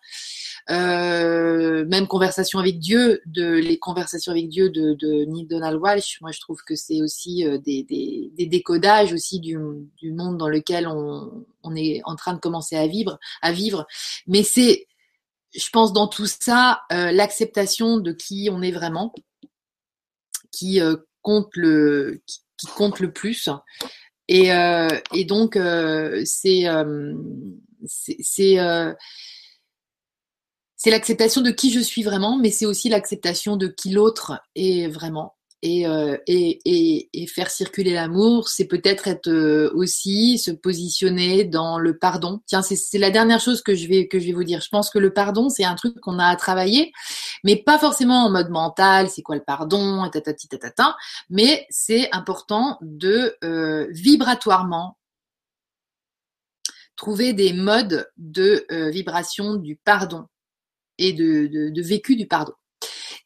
même 0.68 2.06
conversation 2.08 2.58
avec 2.58 2.78
Dieu, 2.78 3.22
de 3.26 3.52
les 3.52 3.78
conversations 3.78 4.32
avec 4.32 4.48
Dieu 4.48 4.70
de, 4.70 4.94
de 4.94 5.24
Neil 5.24 5.46
Donald 5.46 5.80
Walsh, 5.80 6.20
moi 6.20 6.32
je 6.32 6.40
trouve 6.40 6.62
que 6.66 6.74
c'est 6.74 7.00
aussi 7.00 7.44
des, 7.64 7.82
des, 7.84 8.30
des, 8.36 8.46
décodages 8.46 9.12
aussi 9.12 9.40
du, 9.40 9.56
du, 9.96 10.12
monde 10.12 10.36
dans 10.38 10.48
lequel 10.48 10.86
on, 10.88 11.46
on, 11.62 11.76
est 11.76 12.00
en 12.04 12.16
train 12.16 12.34
de 12.34 12.40
commencer 12.40 12.76
à 12.76 12.86
vivre, 12.86 13.18
à 13.40 13.52
vivre. 13.52 13.86
Mais 14.26 14.42
c'est, 14.42 14.86
je 15.54 15.70
pense, 15.70 15.92
dans 15.92 16.08
tout 16.08 16.26
ça, 16.26 16.82
l'acceptation 16.90 17.98
de 17.98 18.12
qui 18.12 18.48
on 18.52 18.62
est 18.62 18.72
vraiment, 18.72 19.14
qui 20.50 20.80
compte 21.22 21.48
le 21.54 22.22
qui 22.58 22.66
compte 22.68 23.00
le 23.00 23.12
plus. 23.12 23.48
Et, 24.28 24.52
euh, 24.52 24.88
donc 25.26 25.56
euh, 25.56 26.22
c'est 26.24 26.68
euh, 26.68 27.14
c'est 30.76 30.90
l'acceptation 30.90 31.42
de 31.42 31.50
qui 31.50 31.70
je 31.70 31.80
suis 31.80 32.02
vraiment, 32.02 32.38
mais 32.38 32.50
c'est 32.50 32.66
aussi 32.66 32.88
l'acceptation 32.88 33.56
de 33.56 33.68
qui 33.68 33.90
l'autre 33.90 34.40
est 34.54 34.88
vraiment. 34.88 35.36
Euh, 35.64 36.18
et, 36.26 36.60
et, 36.64 37.08
et, 37.12 37.26
faire 37.28 37.48
circuler 37.48 37.92
l'amour, 37.92 38.48
c'est 38.48 38.64
peut-être 38.64 39.06
être, 39.06 39.28
euh, 39.28 39.70
aussi 39.74 40.38
se 40.38 40.50
positionner 40.50 41.44
dans 41.44 41.78
le 41.78 41.98
pardon. 41.98 42.40
Tiens, 42.46 42.62
c'est 42.62 42.98
la 42.98 43.10
dernière 43.10 43.38
chose 43.38 43.62
que 43.62 43.76
je 43.76 43.86
vais 43.86 44.08
que 44.08 44.18
je 44.18 44.26
vais 44.26 44.32
vous 44.32 44.42
dire. 44.42 44.60
Je 44.60 44.68
pense 44.70 44.90
que 44.90 44.98
le 44.98 45.12
pardon, 45.12 45.48
c'est 45.50 45.64
un 45.64 45.76
truc 45.76 46.00
qu'on 46.00 46.18
a 46.18 46.26
à 46.26 46.34
travailler, 46.34 46.90
mais 47.44 47.56
pas 47.56 47.78
forcément 47.78 48.24
en 48.24 48.30
mode 48.30 48.50
mental. 48.50 49.08
C'est 49.08 49.22
quoi 49.22 49.36
le 49.36 49.44
pardon, 49.44 50.08
tatati 50.10 50.48
tatata. 50.48 50.96
Mais 51.30 51.64
c'est 51.70 52.12
important 52.12 52.78
de 52.82 53.36
euh, 53.44 53.86
vibratoirement 53.90 54.98
trouver 56.96 57.34
des 57.34 57.52
modes 57.52 58.10
de 58.16 58.66
vibration 58.90 59.54
du 59.54 59.76
pardon 59.76 60.26
et 60.98 61.12
de, 61.12 61.82
vécu 61.82 62.16
du 62.16 62.26
pardon. 62.26 62.52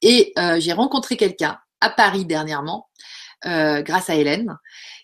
Et 0.02 0.32
j'ai 0.58 0.72
rencontré 0.72 1.16
quelqu'un 1.16 1.58
à 1.80 1.90
Paris 1.90 2.24
dernièrement, 2.24 2.88
grâce 3.44 4.10
à 4.10 4.14
Hélène, 4.14 4.56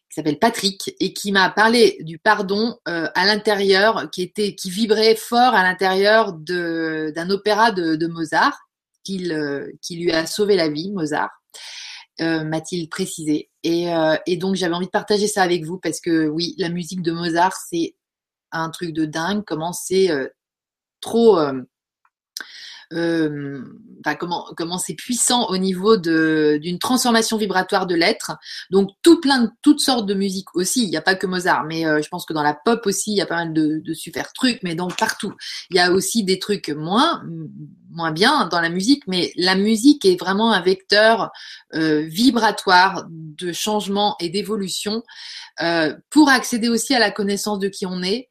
qui 0.09 0.15
s'appelle 0.17 0.39
Patrick 0.39 0.95
et 1.01 1.13
qui 1.13 1.33
m'a 1.33 1.51
parlé 1.51 1.99
du 2.01 2.19
pardon 2.19 2.77
à 2.87 3.27
l'intérieur, 3.27 4.11
qui 4.11 4.23
était, 4.23 4.55
qui 4.55 4.71
vibrait 4.71 5.17
fort 5.17 5.55
à 5.55 5.63
l'intérieur 5.63 6.33
d'un 6.33 7.31
opéra 7.31 7.73
de, 7.73 8.07
Mozart, 8.07 8.59
qui 9.05 9.19
lui 9.19 10.13
a 10.13 10.27
sauvé 10.27 10.57
la 10.57 10.69
vie, 10.69 10.91
Mozart. 10.93 11.31
Euh, 12.21 12.45
m'a-t-il 12.45 12.89
précisé. 12.89 13.51
Euh, 13.67 14.17
et, 14.27 14.37
donc 14.37 14.55
j'avais 14.55 14.75
envie 14.75 14.87
de 14.87 14.91
partager 14.91 15.27
ça 15.27 15.43
avec 15.43 15.65
vous 15.65 15.79
parce 15.79 15.99
que 15.99 16.29
oui, 16.29 16.55
la 16.59 16.69
musique 16.69 17.01
de 17.01 17.11
Mozart, 17.11 17.57
c'est 17.69 17.97
un 18.51 18.69
truc 18.71 18.93
de 18.93 19.07
dingue, 19.07 19.43
comment 19.47 19.73
c'est 19.73 20.11
euh, 20.11 20.29
trop 21.01 21.41
euh, 22.93 23.63
comment 24.19 24.47
comment 24.57 24.79
c'est 24.79 24.95
puissant 24.95 25.49
au 25.49 25.57
niveau 25.57 25.97
de 25.97 26.59
d'une 26.61 26.79
transformation 26.79 27.37
vibratoire 27.37 27.87
de 27.87 27.95
l'être. 27.95 28.33
Donc 28.71 28.91
tout 29.03 29.21
plein 29.21 29.43
de 29.43 29.51
toutes 29.63 29.81
sortes 29.81 30.07
de 30.07 30.15
musiques 30.15 30.55
aussi. 30.55 30.85
Il 30.85 30.91
n'y 30.91 30.97
a 30.97 31.03
pas 31.03 31.15
que 31.15 31.27
Mozart, 31.27 31.65
mais 31.65 31.87
euh, 31.87 32.01
je 32.03 32.09
pense 32.09 32.25
que 32.25 32.33
dans 32.33 32.43
la 32.43 32.55
pop 32.55 32.81
aussi, 32.87 33.13
il 33.13 33.17
y 33.17 33.21
a 33.21 33.27
pas 33.27 33.37
mal 33.37 33.53
de, 33.53 33.81
de 33.85 33.95
super 33.95 34.33
trucs, 34.33 34.63
mais 34.63 34.75
donc 34.75 34.97
partout. 34.97 35.35
Il 35.71 35.77
y 35.77 35.81
a 35.81 35.93
aussi 35.93 36.25
des 36.25 36.39
trucs 36.39 36.69
moins 36.69 37.23
moins 37.93 38.11
bien 38.11 38.49
dans 38.49 38.61
la 38.61 38.71
musique, 38.71 39.05
mais 39.07 39.33
la 39.37 39.55
musique 39.55 40.05
est 40.05 40.19
vraiment 40.19 40.53
un 40.53 40.61
vecteur 40.61 41.31
euh, 41.75 42.03
vibratoire 42.03 43.07
de 43.11 43.53
changement 43.53 44.17
et 44.21 44.29
d'évolution 44.29 45.03
euh, 45.63 45.95
pour 46.11 46.29
accéder 46.29 46.69
aussi 46.69 46.95
à 46.95 46.99
la 46.99 47.11
connaissance 47.11 47.59
de 47.59 47.69
qui 47.69 47.87
on 47.87 48.03
est. 48.03 48.29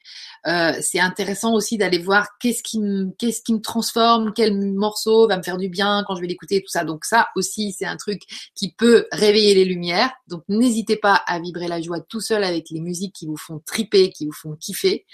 Euh, 0.47 0.73
c'est 0.81 0.99
intéressant 0.99 1.53
aussi 1.53 1.77
d'aller 1.77 1.99
voir 1.99 2.27
qu'est-ce 2.39 2.63
qui 2.63 2.79
me, 2.79 3.61
transforme, 3.61 4.33
quel 4.33 4.57
morceau 4.73 5.27
va 5.27 5.37
me 5.37 5.43
faire 5.43 5.57
du 5.57 5.69
bien 5.69 6.03
quand 6.07 6.15
je 6.15 6.21
vais 6.21 6.27
l'écouter, 6.27 6.61
tout 6.61 6.71
ça. 6.71 6.83
Donc 6.83 7.05
ça 7.05 7.27
aussi, 7.35 7.75
c'est 7.77 7.85
un 7.85 7.97
truc 7.97 8.23
qui 8.55 8.73
peut 8.73 9.05
réveiller 9.11 9.53
les 9.53 9.65
lumières. 9.65 10.11
Donc 10.27 10.43
n'hésitez 10.49 10.95
pas 10.95 11.13
à 11.27 11.39
vibrer 11.39 11.67
la 11.67 11.79
joie 11.79 11.99
tout 11.99 12.21
seul 12.21 12.43
avec 12.43 12.69
les 12.71 12.81
musiques 12.81 13.13
qui 13.13 13.27
vous 13.27 13.37
font 13.37 13.61
triper, 13.65 14.11
qui 14.11 14.25
vous 14.25 14.33
font 14.33 14.55
kiffer, 14.55 15.05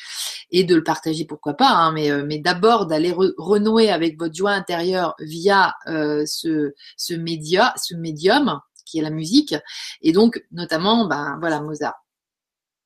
et 0.51 0.63
de 0.63 0.75
le 0.75 0.83
partager 0.83 1.25
pourquoi 1.25 1.55
pas. 1.55 1.71
Hein, 1.71 1.91
mais 1.91 2.39
d'abord 2.39 2.85
d'aller 2.85 3.13
renouer 3.37 3.89
avec 3.89 4.17
votre 4.17 4.35
joie 4.37 4.51
intérieure 4.51 5.15
via 5.19 5.75
euh, 5.87 6.23
ce 6.25 6.73
ce 6.95 7.13
média, 7.13 7.73
ce 7.77 7.95
médium 7.95 8.59
qui 8.85 8.99
est 8.99 9.01
la 9.01 9.09
musique, 9.09 9.55
et 10.01 10.13
donc 10.13 10.41
notamment, 10.51 11.07
ben 11.07 11.37
voilà 11.39 11.59
Mozart. 11.61 11.95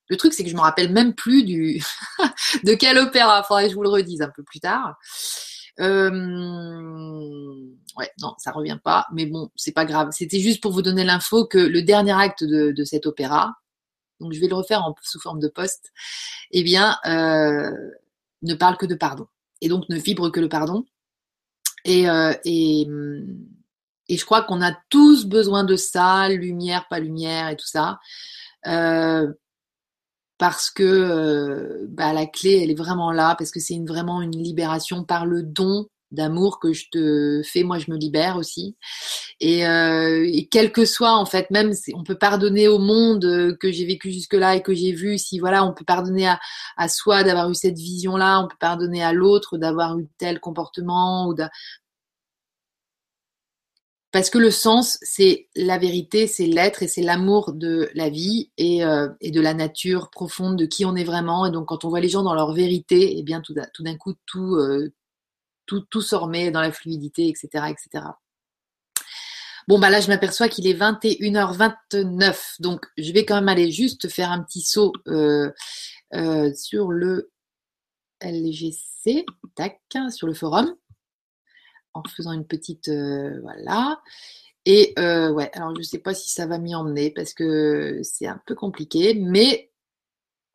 Le 0.08 0.16
truc, 0.16 0.34
c'est 0.34 0.44
que 0.44 0.50
je 0.50 0.56
me 0.56 0.60
rappelle 0.60 0.92
même 0.92 1.14
plus 1.14 1.44
du 1.44 1.82
de 2.64 2.74
quel 2.74 2.98
opéra. 2.98 3.42
Faudrait 3.44 3.64
que 3.64 3.70
je 3.70 3.74
vous 3.76 3.82
le 3.82 3.88
redise 3.88 4.20
un 4.20 4.30
peu 4.34 4.42
plus 4.42 4.60
tard. 4.60 4.96
Euh... 5.80 6.10
Ouais, 7.96 8.10
non, 8.20 8.34
ça 8.38 8.50
revient 8.52 8.78
pas. 8.82 9.06
Mais 9.12 9.26
bon, 9.26 9.50
c'est 9.56 9.72
pas 9.72 9.84
grave. 9.84 10.08
C'était 10.12 10.40
juste 10.40 10.62
pour 10.62 10.72
vous 10.72 10.82
donner 10.82 11.04
l'info 11.04 11.46
que 11.46 11.58
le 11.58 11.82
dernier 11.82 12.12
acte 12.12 12.44
de, 12.44 12.84
cet 12.84 13.06
opéra, 13.06 13.54
donc 14.20 14.32
je 14.32 14.40
vais 14.40 14.48
le 14.48 14.54
refaire 14.54 14.82
en, 14.82 14.94
sous 15.02 15.20
forme 15.20 15.40
de 15.40 15.48
poste, 15.48 15.92
eh 16.50 16.62
bien, 16.62 16.96
euh, 17.06 17.70
ne 18.42 18.54
parle 18.54 18.76
que 18.76 18.86
de 18.86 18.94
pardon. 18.94 19.26
Et 19.60 19.68
donc 19.68 19.88
ne 19.88 19.96
vibre 19.96 20.30
que 20.30 20.40
le 20.40 20.48
pardon. 20.48 20.84
Et, 21.84 22.08
euh, 22.08 22.32
et, 22.44 22.86
et 24.08 24.16
je 24.16 24.24
crois 24.24 24.42
qu'on 24.42 24.62
a 24.62 24.72
tous 24.88 25.26
besoin 25.26 25.64
de 25.64 25.76
ça, 25.76 26.28
lumière, 26.28 26.86
pas 26.88 27.00
lumière 27.00 27.48
et 27.48 27.56
tout 27.56 27.66
ça. 27.66 27.98
Euh, 28.66 29.32
parce 30.38 30.70
que 30.70 30.82
euh, 30.82 31.86
bah, 31.88 32.12
la 32.12 32.26
clé, 32.26 32.60
elle 32.62 32.70
est 32.70 32.74
vraiment 32.78 33.12
là, 33.12 33.34
parce 33.36 33.50
que 33.50 33.60
c'est 33.60 33.74
une, 33.74 33.86
vraiment 33.86 34.22
une 34.22 34.36
libération 34.36 35.04
par 35.04 35.26
le 35.26 35.42
don 35.42 35.86
d'amour 36.12 36.60
que 36.60 36.72
je 36.72 36.88
te 36.90 37.42
fais, 37.44 37.64
moi 37.64 37.78
je 37.78 37.90
me 37.90 37.96
libère 37.96 38.36
aussi. 38.36 38.76
Et, 39.40 39.66
euh, 39.66 40.28
et 40.30 40.46
quel 40.46 40.72
que 40.72 40.84
soit, 40.84 41.16
en 41.16 41.26
fait, 41.26 41.50
même 41.50 41.72
on 41.94 42.04
peut 42.04 42.18
pardonner 42.18 42.68
au 42.68 42.78
monde 42.78 43.24
euh, 43.24 43.56
que 43.58 43.72
j'ai 43.72 43.86
vécu 43.86 44.12
jusque-là 44.12 44.56
et 44.56 44.62
que 44.62 44.74
j'ai 44.74 44.92
vu, 44.92 45.18
si 45.18 45.40
voilà, 45.40 45.64
on 45.64 45.72
peut 45.72 45.84
pardonner 45.84 46.28
à, 46.28 46.38
à 46.76 46.88
soi 46.88 47.24
d'avoir 47.24 47.50
eu 47.50 47.54
cette 47.54 47.78
vision-là, 47.78 48.40
on 48.40 48.48
peut 48.48 48.56
pardonner 48.60 49.02
à 49.02 49.12
l'autre 49.12 49.58
d'avoir 49.58 49.98
eu 49.98 50.08
tel 50.18 50.38
comportement 50.40 51.26
ou 51.28 51.34
parce 54.12 54.28
que 54.28 54.38
le 54.38 54.50
sens, 54.50 54.98
c'est 55.00 55.48
la 55.56 55.78
vérité, 55.78 56.26
c'est 56.26 56.44
l'être 56.44 56.82
et 56.82 56.88
c'est 56.88 57.02
l'amour 57.02 57.52
de 57.54 57.88
la 57.94 58.10
vie 58.10 58.50
et, 58.58 58.84
euh, 58.84 59.08
et, 59.22 59.30
de 59.30 59.40
la 59.40 59.54
nature 59.54 60.10
profonde 60.10 60.58
de 60.58 60.66
qui 60.66 60.84
on 60.84 60.94
est 60.94 61.04
vraiment. 61.04 61.46
Et 61.46 61.50
donc, 61.50 61.66
quand 61.68 61.86
on 61.86 61.88
voit 61.88 62.00
les 62.00 62.10
gens 62.10 62.22
dans 62.22 62.34
leur 62.34 62.52
vérité, 62.52 63.16
eh 63.16 63.22
bien, 63.22 63.40
tout, 63.40 63.54
tout 63.72 63.82
d'un 63.82 63.96
coup, 63.96 64.12
tout, 64.26 64.56
euh, 64.56 64.92
tout, 65.66 65.82
tout 65.90 66.00
dans 66.00 66.60
la 66.60 66.72
fluidité, 66.72 67.28
etc., 67.28 67.66
etc. 67.70 68.04
Bon, 69.68 69.78
bah 69.78 69.90
là, 69.90 70.00
je 70.00 70.08
m'aperçois 70.08 70.48
qu'il 70.48 70.66
est 70.66 70.74
21h29. 70.74 72.60
Donc, 72.60 72.86
je 72.98 73.12
vais 73.12 73.24
quand 73.24 73.36
même 73.36 73.48
aller 73.48 73.70
juste 73.70 74.08
faire 74.08 74.32
un 74.32 74.42
petit 74.42 74.62
saut 74.62 74.92
euh, 75.06 75.50
euh 76.14 76.52
sur 76.54 76.90
le 76.90 77.30
LGC, 78.20 79.24
tac, 79.54 79.80
sur 80.10 80.26
le 80.26 80.34
forum 80.34 80.74
en 81.94 82.02
faisant 82.04 82.32
une 82.32 82.46
petite 82.46 82.88
euh, 82.88 83.40
voilà. 83.42 84.00
Et 84.64 84.94
ouais, 84.96 85.50
alors 85.54 85.74
je 85.74 85.80
ne 85.80 85.84
sais 85.84 85.98
pas 85.98 86.14
si 86.14 86.30
ça 86.30 86.46
va 86.46 86.58
m'y 86.58 86.74
emmener 86.74 87.10
parce 87.10 87.34
que 87.34 88.00
c'est 88.02 88.26
un 88.26 88.40
peu 88.46 88.54
compliqué, 88.54 89.14
mais 89.14 89.71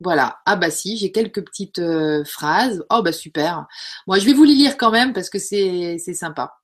voilà. 0.00 0.38
Ah 0.46 0.56
bah 0.56 0.70
si, 0.70 0.96
j'ai 0.96 1.12
quelques 1.12 1.44
petites 1.44 1.78
euh, 1.78 2.24
phrases. 2.24 2.84
Oh 2.90 3.02
bah 3.02 3.12
super. 3.12 3.66
Moi, 4.06 4.18
je 4.18 4.26
vais 4.26 4.32
vous 4.32 4.44
les 4.44 4.54
lire 4.54 4.76
quand 4.76 4.90
même 4.90 5.12
parce 5.12 5.30
que 5.30 5.38
c'est 5.38 5.98
sympa. 5.98 6.54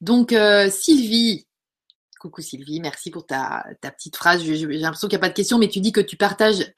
Donc 0.00 0.34
Sylvie, 0.70 1.45
coucou 2.18 2.40
Sylvie, 2.40 2.80
merci 2.80 3.10
pour 3.10 3.26
ta, 3.26 3.64
petite 3.82 4.16
phrase. 4.16 4.42
J'ai 4.42 4.66
l'impression 4.66 5.08
qu'il 5.08 5.16
n'y 5.16 5.20
a 5.20 5.26
pas 5.26 5.28
de 5.28 5.34
question, 5.34 5.58
mais 5.58 5.68
tu 5.68 5.80
dis 5.80 5.92
que 5.92 6.00
tu 6.00 6.16
partages 6.16 6.72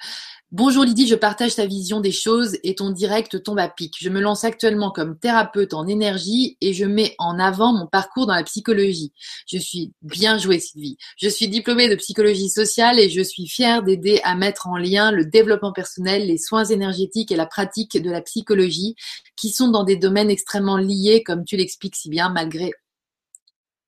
Bonjour 0.51 0.83
Lydie, 0.83 1.07
je 1.07 1.15
partage 1.15 1.57
ta 1.57 1.67
vision 1.67 2.01
des 2.01 2.11
choses 2.11 2.57
et 2.63 2.75
ton 2.75 2.89
direct 2.89 3.43
tombe 3.43 3.59
à 3.59 3.69
pic. 3.69 3.95
Je 4.01 4.09
me 4.09 4.19
lance 4.19 4.45
actuellement 4.45 4.91
comme 4.91 5.19
thérapeute 5.19 5.75
en 5.75 5.87
énergie 5.87 6.57
et 6.63 6.73
je 6.73 6.87
mets 6.87 7.15
en 7.19 7.39
avant 7.39 7.75
mon 7.75 7.87
parcours 7.87 8.27
dans 8.27 8.35
la 8.35 8.45
psychologie. 8.45 9.13
Je 9.47 9.59
suis 9.59 9.93
bien 10.01 10.39
jouée 10.39 10.59
Sylvie. 10.59 10.97
Je 11.19 11.29
suis 11.29 11.49
diplômée 11.49 11.91
de 11.91 11.97
psychologie 11.97 12.49
sociale 12.49 12.99
et 12.99 13.11
je 13.11 13.21
suis 13.21 13.47
fière 13.47 13.83
d'aider 13.83 14.23
à 14.25 14.37
mettre 14.37 14.69
en 14.69 14.79
lien 14.79 15.13
le 15.13 15.27
développement 15.27 15.75
personnel, 15.75 16.27
les 16.27 16.39
soins 16.39 16.65
énergétiques 16.65 17.31
et 17.31 17.37
la 17.37 17.45
pratique 17.45 18.01
de 18.03 18.11
la 18.11 18.23
psychologie 18.23 18.97
qui 19.37 19.51
sont 19.51 19.69
dans 19.69 19.85
des 19.85 19.97
domaines 19.97 20.31
extrêmement 20.31 20.79
liés 20.79 21.23
comme 21.23 21.45
tu 21.45 21.59
l'expliques 21.59 21.97
si 21.97 22.09
bien 22.09 22.31
malgré 22.31 22.73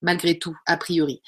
malgré 0.03 0.39
tout 0.39 0.57
a 0.67 0.77
priori. 0.77 1.23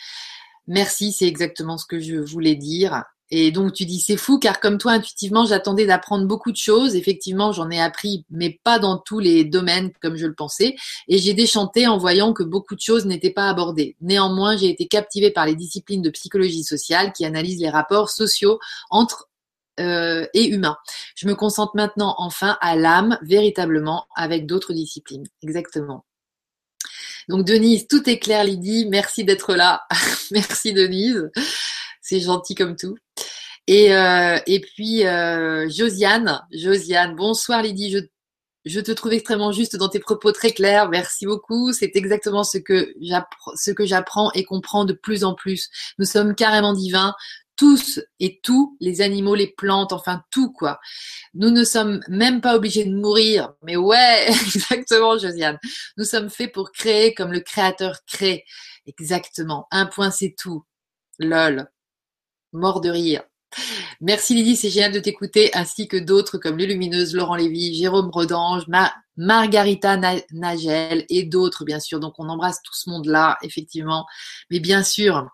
Merci, 0.67 1.13
c'est 1.13 1.27
exactement 1.27 1.77
ce 1.79 1.87
que 1.87 2.01
je 2.01 2.17
voulais 2.17 2.55
dire. 2.55 3.05
Et 3.35 3.51
donc 3.51 3.73
tu 3.73 3.87
dis 3.87 3.99
c'est 3.99 4.19
fou 4.19 4.39
car 4.39 4.61
comme 4.61 4.77
toi 4.77 4.93
intuitivement 4.93 5.47
j'attendais 5.47 5.87
d'apprendre 5.87 6.27
beaucoup 6.27 6.53
de 6.53 6.57
choses. 6.59 6.95
Effectivement 6.95 7.51
j'en 7.51 7.71
ai 7.71 7.81
appris 7.81 8.27
mais 8.29 8.61
pas 8.63 8.79
dans 8.79 8.99
tous 8.99 9.21
les 9.21 9.43
domaines 9.47 9.91
comme 10.03 10.17
je 10.17 10.27
le 10.27 10.35
pensais. 10.35 10.77
Et 11.09 11.17
j'ai 11.17 11.33
déchanté 11.33 11.87
en 11.87 11.97
voyant 11.97 12.35
que 12.35 12.43
beaucoup 12.43 12.75
de 12.75 12.81
choses 12.81 13.07
n'étaient 13.07 13.31
pas 13.31 13.49
abordées. 13.49 13.97
Néanmoins 14.03 14.59
j'ai 14.59 14.69
été 14.69 14.87
captivée 14.87 15.31
par 15.31 15.47
les 15.47 15.55
disciplines 15.55 16.03
de 16.03 16.11
psychologie 16.11 16.63
sociale 16.63 17.15
qui 17.15 17.25
analysent 17.25 17.63
les 17.63 17.71
rapports 17.71 18.11
sociaux 18.11 18.59
entre 18.91 19.31
euh, 19.81 20.27
et 20.35 20.49
humains. 20.49 20.77
Je 21.17 21.27
me 21.27 21.35
concentre 21.35 21.73
maintenant 21.75 22.15
enfin 22.19 22.59
à 22.61 22.77
l'âme 22.77 23.19
véritablement 23.23 24.07
avec 24.15 24.45
d'autres 24.45 24.75
disciplines. 24.75 25.25
Exactement. 25.43 26.05
Donc 27.29 27.45
Denise, 27.47 27.87
tout 27.87 28.09
est 28.09 28.19
clair 28.19 28.45
Lydie, 28.45 28.87
merci 28.87 29.25
d'être 29.25 29.55
là. 29.55 29.83
merci 30.31 30.73
Denise. 30.73 31.31
C'est 32.01 32.21
gentil 32.21 32.55
comme 32.55 32.77
tout. 32.77 32.97
Et, 33.67 33.95
euh, 33.95 34.39
et 34.47 34.61
puis 34.61 35.07
euh, 35.07 35.69
Josiane, 35.69 36.43
Josiane, 36.53 37.15
bonsoir 37.15 37.63
Lydie, 37.63 37.93
je, 37.93 37.99
je 38.65 38.81
te 38.81 38.93
trouve 38.93 39.13
extrêmement 39.13 39.53
juste 39.53 39.77
dans 39.77 39.89
tes 39.89 40.01
propos 40.01 40.33
très 40.33 40.53
clairs. 40.53 40.89
Merci 40.89 41.27
beaucoup. 41.27 41.73
C'est 41.73 41.93
exactement 41.95 42.45
ce 42.45 42.59
que 42.59 42.93
ce 43.55 43.71
que 43.71 43.87
j'apprends 43.87 44.31
et 44.33 44.45
comprends 44.45 44.85
de 44.85 44.93
plus 44.93 45.25
en 45.25 45.35
plus. 45.35 45.69
Nous 45.99 46.07
sommes 46.07 46.35
carrément 46.35 46.73
divins 46.73 47.15
tous 47.63 48.01
et 48.19 48.41
tous, 48.43 48.77
les 48.81 49.03
animaux, 49.03 49.37
les 49.37 49.47
plantes, 49.47 49.93
enfin 49.93 50.25
tout 50.33 50.51
quoi. 50.53 50.81
Nous 51.33 51.51
ne 51.51 51.63
sommes 51.63 52.01
même 52.09 52.41
pas 52.41 52.57
obligés 52.57 52.85
de 52.85 52.93
mourir. 52.93 53.53
Mais 53.63 53.77
ouais, 53.77 54.27
exactement, 54.29 55.17
Josiane. 55.17 55.61
Nous 55.97 56.05
sommes 56.05 56.29
faits 56.29 56.51
pour 56.53 56.73
créer 56.73 57.15
comme 57.15 57.31
le 57.33 57.39
créateur 57.39 58.01
crée. 58.05 58.45
Exactement. 58.87 59.69
Un 59.71 59.87
point, 59.87 60.11
c'est 60.11 60.35
tout. 60.37 60.65
Lol 61.21 61.69
mort 62.53 62.81
de 62.81 62.91
rire. 62.91 63.23
Merci 64.01 64.35
Lydie, 64.35 64.57
c'est 64.57 64.69
génial 64.69 64.91
de 64.91 64.99
t'écouter, 64.99 65.55
ainsi 65.55 65.87
que 65.87 65.97
d'autres 65.97 66.39
comme 66.39 66.59
Les 66.59 66.67
Lumineuses, 66.67 67.15
Laurent 67.15 67.37
Lévy, 67.37 67.75
Jérôme 67.77 68.11
Rodange, 68.11 68.65
Margarita 69.17 69.97
Nagel 70.33 71.07
et 71.09 71.23
d'autres 71.23 71.65
bien 71.65 71.79
sûr. 71.79 72.01
Donc 72.01 72.15
on 72.19 72.29
embrasse 72.29 72.61
tout 72.65 72.75
ce 72.75 72.91
monde-là, 72.91 73.39
effectivement. 73.43 74.05
Mais 74.51 74.59
bien 74.59 74.83
sûr, 74.83 75.31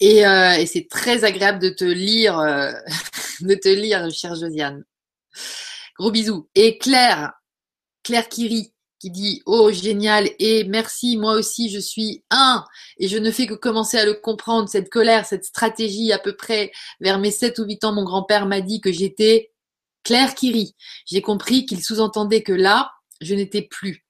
et, 0.00 0.26
euh, 0.26 0.64
c'est 0.66 0.88
très 0.88 1.24
agréable 1.24 1.58
de 1.58 1.70
te 1.70 1.84
lire, 1.84 2.38
euh, 2.38 2.72
de 3.40 3.54
te 3.54 3.68
lire, 3.68 4.10
chère 4.10 4.34
Josiane. 4.34 4.84
Gros 5.98 6.10
bisous. 6.10 6.48
Et 6.54 6.78
Claire, 6.78 7.32
Claire 8.02 8.28
qui 8.28 8.48
rit, 8.48 8.74
qui 8.98 9.10
dit 9.10 9.42
Oh 9.46 9.70
génial 9.70 10.30
et 10.38 10.64
merci, 10.64 11.16
moi 11.16 11.34
aussi 11.34 11.68
je 11.70 11.78
suis 11.78 12.24
un 12.30 12.64
et 12.98 13.08
je 13.08 13.18
ne 13.18 13.30
fais 13.30 13.46
que 13.46 13.54
commencer 13.54 13.98
à 13.98 14.04
le 14.04 14.14
comprendre, 14.14 14.68
cette 14.68 14.90
colère, 14.90 15.26
cette 15.26 15.44
stratégie 15.44 16.12
à 16.12 16.18
peu 16.18 16.36
près 16.36 16.72
vers 17.00 17.18
mes 17.18 17.30
7 17.30 17.58
ou 17.58 17.64
8 17.64 17.84
ans, 17.84 17.92
mon 17.92 18.04
grand-père 18.04 18.46
m'a 18.46 18.60
dit 18.60 18.80
que 18.80 18.92
j'étais 18.92 19.52
Claire 20.04 20.34
qui 20.34 20.52
rit. 20.52 20.74
J'ai 21.06 21.22
compris 21.22 21.66
qu'il 21.66 21.82
sous-entendait 21.82 22.42
que 22.42 22.52
là, 22.52 22.92
je 23.20 23.34
n'étais 23.34 23.62
plus. 23.62 24.04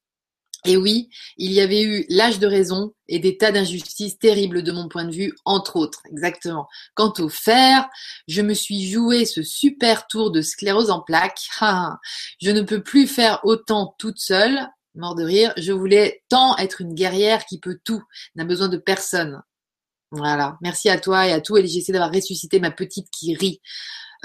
Et 0.67 0.79
oui, 0.79 1.11
il 1.37 1.53
y 1.53 1.61
avait 1.61 1.83
eu 1.83 2.07
l'âge 2.09 2.39
de 2.39 2.47
raison 2.47 2.95
et 3.07 3.19
des 3.19 3.37
tas 3.37 3.53
d'injustices 3.53 4.19
terribles 4.19 4.63
de 4.63 4.73
mon 4.73 4.89
point 4.89 5.05
de 5.05 5.13
vue, 5.13 5.35
entre 5.45 5.77
autres, 5.77 6.01
exactement. 6.11 6.69
Quant 6.95 7.13
au 7.19 7.29
fer, 7.29 7.87
je 8.29 8.41
me 8.41 8.55
suis 8.55 8.89
joué 8.91 9.27
ce 9.27 9.43
super 9.43 10.07
tour 10.07 10.31
de 10.31 10.41
sclérose 10.41 10.91
en 10.91 11.03
plaques. 11.03 11.51
je 12.41 12.51
ne 12.51 12.63
peux 12.63 12.83
plus 12.83 13.07
faire 13.07 13.41
autant 13.45 13.95
toute 13.99 14.19
seule, 14.19 14.67
mort 14.95 15.15
de 15.15 15.25
rire. 15.25 15.53
Je 15.59 15.73
voulais 15.73 16.23
tant 16.31 16.57
être 16.57 16.81
une 16.81 16.95
guerrière 16.95 17.45
qui 17.45 17.61
peut 17.61 17.79
tout, 17.85 18.03
n'a 18.35 18.45
besoin 18.45 18.69
de 18.69 18.79
personne. 18.79 19.43
Voilà. 20.13 20.57
Merci 20.63 20.89
à 20.89 20.99
toi 20.99 21.27
et 21.27 21.33
à 21.33 21.43
tout 21.43 21.57
LGC 21.57 21.93
d'avoir 21.93 22.13
ressuscité 22.13 22.59
ma 22.59 22.71
petite 22.71 23.11
qui 23.11 23.35
rit. 23.35 23.61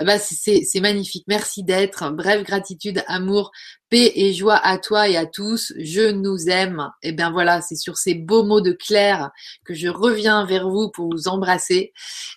Bah, 0.05 0.17
c'est 0.17 0.79
magnifique. 0.79 1.25
Merci 1.27 1.63
d'être. 1.63 2.09
Bref, 2.11 2.43
gratitude, 2.43 3.03
amour, 3.07 3.51
paix 3.89 4.13
et 4.15 4.33
joie 4.33 4.55
à 4.55 4.77
toi 4.77 5.09
et 5.09 5.17
à 5.17 5.25
tous. 5.25 5.73
Je 5.77 6.11
nous 6.11 6.47
aime. 6.47 6.89
Et 7.03 7.09
eh 7.09 7.11
bien 7.11 7.31
voilà, 7.31 7.61
c'est 7.61 7.75
sur 7.75 7.97
ces 7.97 8.13
beaux 8.13 8.43
mots 8.43 8.61
de 8.61 8.71
Claire 8.71 9.31
que 9.65 9.73
je 9.73 9.89
reviens 9.89 10.45
vers 10.45 10.69
vous 10.69 10.89
pour 10.89 11.09
vous 11.11 11.27
embrasser. 11.27 11.91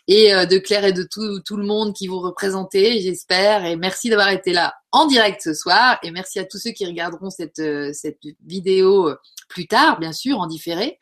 Et 0.09 0.35
euh, 0.35 0.45
de 0.45 0.59
Claire 0.59 0.85
et 0.85 0.93
de 0.93 1.07
tout, 1.09 1.41
tout 1.41 1.57
le 1.57 1.65
monde 1.65 1.95
qui 1.95 2.09
vous 2.09 2.19
représentez, 2.19 3.01
j'espère. 3.01 3.65
Et 3.65 3.77
merci 3.77 4.11
d'avoir 4.11 4.31
été 4.31 4.53
là 4.53 4.75
en 4.91 5.07
direct 5.07 5.41
ce 5.43 5.55
soir. 5.55 5.99
Et 6.03 6.11
merci 6.11 6.41
à 6.41 6.45
tous 6.45 6.59
ceux 6.59 6.73
qui 6.73 6.85
regarderont 6.85 7.31
cette, 7.31 7.61
euh, 7.61 7.93
cette 7.93 8.19
vidéo 8.45 9.09
euh, 9.09 9.17
plus 9.49 9.69
tard, 9.69 10.01
bien 10.01 10.13
sûr, 10.13 10.41
en 10.41 10.47
différé. 10.47 10.99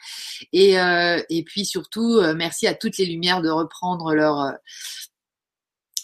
Et, 0.53 0.75
et 0.75 1.45
puis 1.45 1.65
surtout, 1.65 2.21
merci 2.35 2.67
à 2.67 2.75
toutes 2.75 2.99
les 2.99 3.07
lumières 3.07 3.43
de 3.43 3.49
reprendre 3.49 4.13
leur 4.13 4.55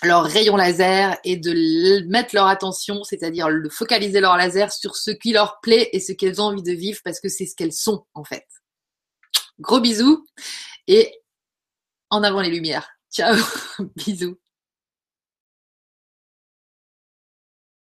leur 0.02 0.24
rayon 0.24 0.56
laser 0.56 1.16
et 1.24 1.36
de 1.36 2.06
mettre 2.08 2.34
leur 2.34 2.46
attention, 2.46 3.02
c'est-à-dire 3.04 3.48
de 3.48 3.68
focaliser 3.68 4.20
leur 4.20 4.36
laser 4.36 4.72
sur 4.72 4.96
ce 4.96 5.10
qui 5.10 5.32
leur 5.32 5.60
plaît 5.60 5.88
et 5.92 6.00
ce 6.00 6.12
qu'elles 6.12 6.40
ont 6.40 6.46
envie 6.46 6.62
de 6.62 6.72
vivre 6.72 7.00
parce 7.04 7.20
que 7.20 7.28
c'est 7.28 7.46
ce 7.46 7.54
qu'elles 7.54 7.72
sont 7.72 8.06
en 8.14 8.24
fait. 8.24 8.46
Gros 9.58 9.80
bisous 9.80 10.26
et 10.86 11.12
en 12.10 12.22
avant 12.22 12.40
les 12.40 12.50
lumières. 12.50 12.88
Ciao, 13.10 13.36
bisous. 13.96 14.38